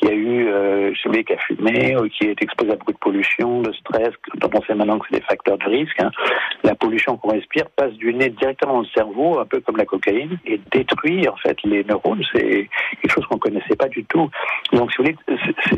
qui 0.01 0.09
a 0.09 0.15
eu, 0.15 0.49
euh, 0.49 0.93
pas, 1.05 1.23
qui 1.23 1.33
a 1.35 1.39
fumé 1.39 1.97
qui 2.13 2.27
est 2.27 2.43
exposé 2.43 2.73
à 2.73 2.77
beaucoup 2.77 2.93
de 2.93 2.99
pollution, 2.99 3.61
de 3.61 3.73
stress, 3.73 4.11
dont 4.37 4.51
on 4.55 4.63
sait 4.63 4.75
maintenant 4.75 4.99
que 4.99 5.07
c'est 5.11 5.19
des 5.19 5.25
facteurs 5.27 5.59
de 5.59 5.65
risque. 5.67 6.01
hein. 6.01 6.11
La 6.65 6.75
pollution 6.75 7.17
qu'on 7.17 7.31
respire 7.33 7.67
passe 7.77 7.93
du 7.95 8.15
nez 8.15 8.31
directement 8.31 8.75
dans 8.75 8.81
le 8.81 8.87
cerveau, 8.95 9.39
un 9.39 9.45
peu 9.45 9.61
comme 9.61 9.77
la 9.77 9.85
cocaïne, 9.85 10.39
et 10.47 10.61
détruit 10.73 11.29
en 11.29 11.37
fait 11.37 11.57
les 11.65 11.85
neurones. 11.85 12.23
C'est 12.33 12.69
quelque 13.01 13.13
chose 13.13 13.27
qu'on 13.27 13.39
connaissait 13.39 13.77
pas 13.77 13.89
du 13.89 14.05
tout. 14.05 14.31
Donc, 14.73 14.91
si 14.93 14.99
vous 14.99 15.05
voulez, 15.05 15.17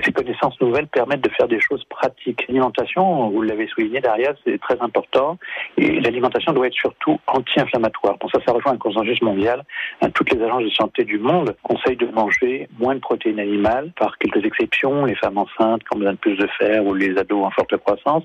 ces 0.04 0.12
connaissances 0.12 0.60
nouvelles 0.60 0.86
permettent 0.86 1.22
de 1.24 1.30
faire 1.30 1.48
des 1.48 1.60
choses 1.60 1.84
pratiques. 1.84 2.44
L'alimentation, 2.48 3.28
vous 3.30 3.42
l'avez 3.42 3.66
souligné 3.68 4.00
derrière, 4.00 4.34
c'est 4.44 4.60
très 4.60 4.80
important. 4.80 5.38
Et 5.76 6.00
l'alimentation 6.00 6.52
doit 6.52 6.66
être 6.66 6.74
surtout 6.74 7.18
anti-inflammatoire. 7.26 8.16
Bon, 8.18 8.28
ça, 8.28 8.40
ça 8.46 8.52
rejoint 8.52 8.72
un 8.72 8.76
consensus 8.76 9.20
mondial. 9.22 9.64
Hein, 10.00 10.10
Toutes 10.10 10.32
les 10.32 10.42
agences 10.42 10.64
de 10.64 10.70
santé 10.70 11.04
du 11.04 11.18
monde 11.18 11.56
conseillent 11.62 11.96
de 11.96 12.06
manger 12.06 12.68
moins 12.78 12.94
de 12.94 13.00
protéines 13.00 13.40
animales, 13.40 13.92
quelques 14.18 14.44
exceptions, 14.44 15.04
les 15.04 15.14
femmes 15.14 15.38
enceintes 15.38 15.82
qui 15.82 15.94
ont 15.94 15.98
besoin 15.98 16.12
de 16.12 16.18
plus 16.18 16.36
de 16.36 16.46
fer 16.58 16.84
ou 16.84 16.94
les 16.94 17.16
ados 17.18 17.44
en 17.44 17.50
forte 17.50 17.76
croissance. 17.76 18.24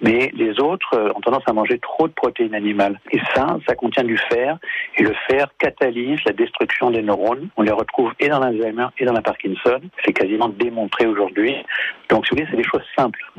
Mais 0.00 0.30
les 0.34 0.60
autres 0.60 0.94
euh, 0.94 1.10
ont 1.14 1.20
tendance 1.20 1.42
à 1.46 1.52
manger 1.52 1.78
trop 1.78 2.08
de 2.08 2.12
protéines 2.12 2.54
animales. 2.54 3.00
Et 3.10 3.20
ça, 3.34 3.58
ça 3.66 3.74
contient 3.74 4.04
du 4.04 4.16
fer. 4.16 4.58
Et 4.96 5.02
le 5.02 5.14
fer 5.28 5.48
catalyse 5.58 6.20
la 6.26 6.32
destruction 6.32 6.90
des 6.90 7.02
neurones. 7.02 7.48
On 7.56 7.62
les 7.62 7.72
retrouve 7.72 8.12
et 8.20 8.28
dans 8.28 8.40
l'Alzheimer 8.40 8.86
et 8.98 9.04
dans 9.04 9.12
la 9.12 9.22
Parkinson. 9.22 9.80
C'est 10.04 10.12
quasiment 10.12 10.48
démontré 10.48 11.06
aujourd'hui. 11.06 11.54
Donc, 12.08 12.26
si 12.26 12.30
vous 12.30 12.38
voulez, 12.38 12.48
c'est 12.50 12.56
des 12.56 12.68
choses 12.68 12.84
simples. 12.96 13.20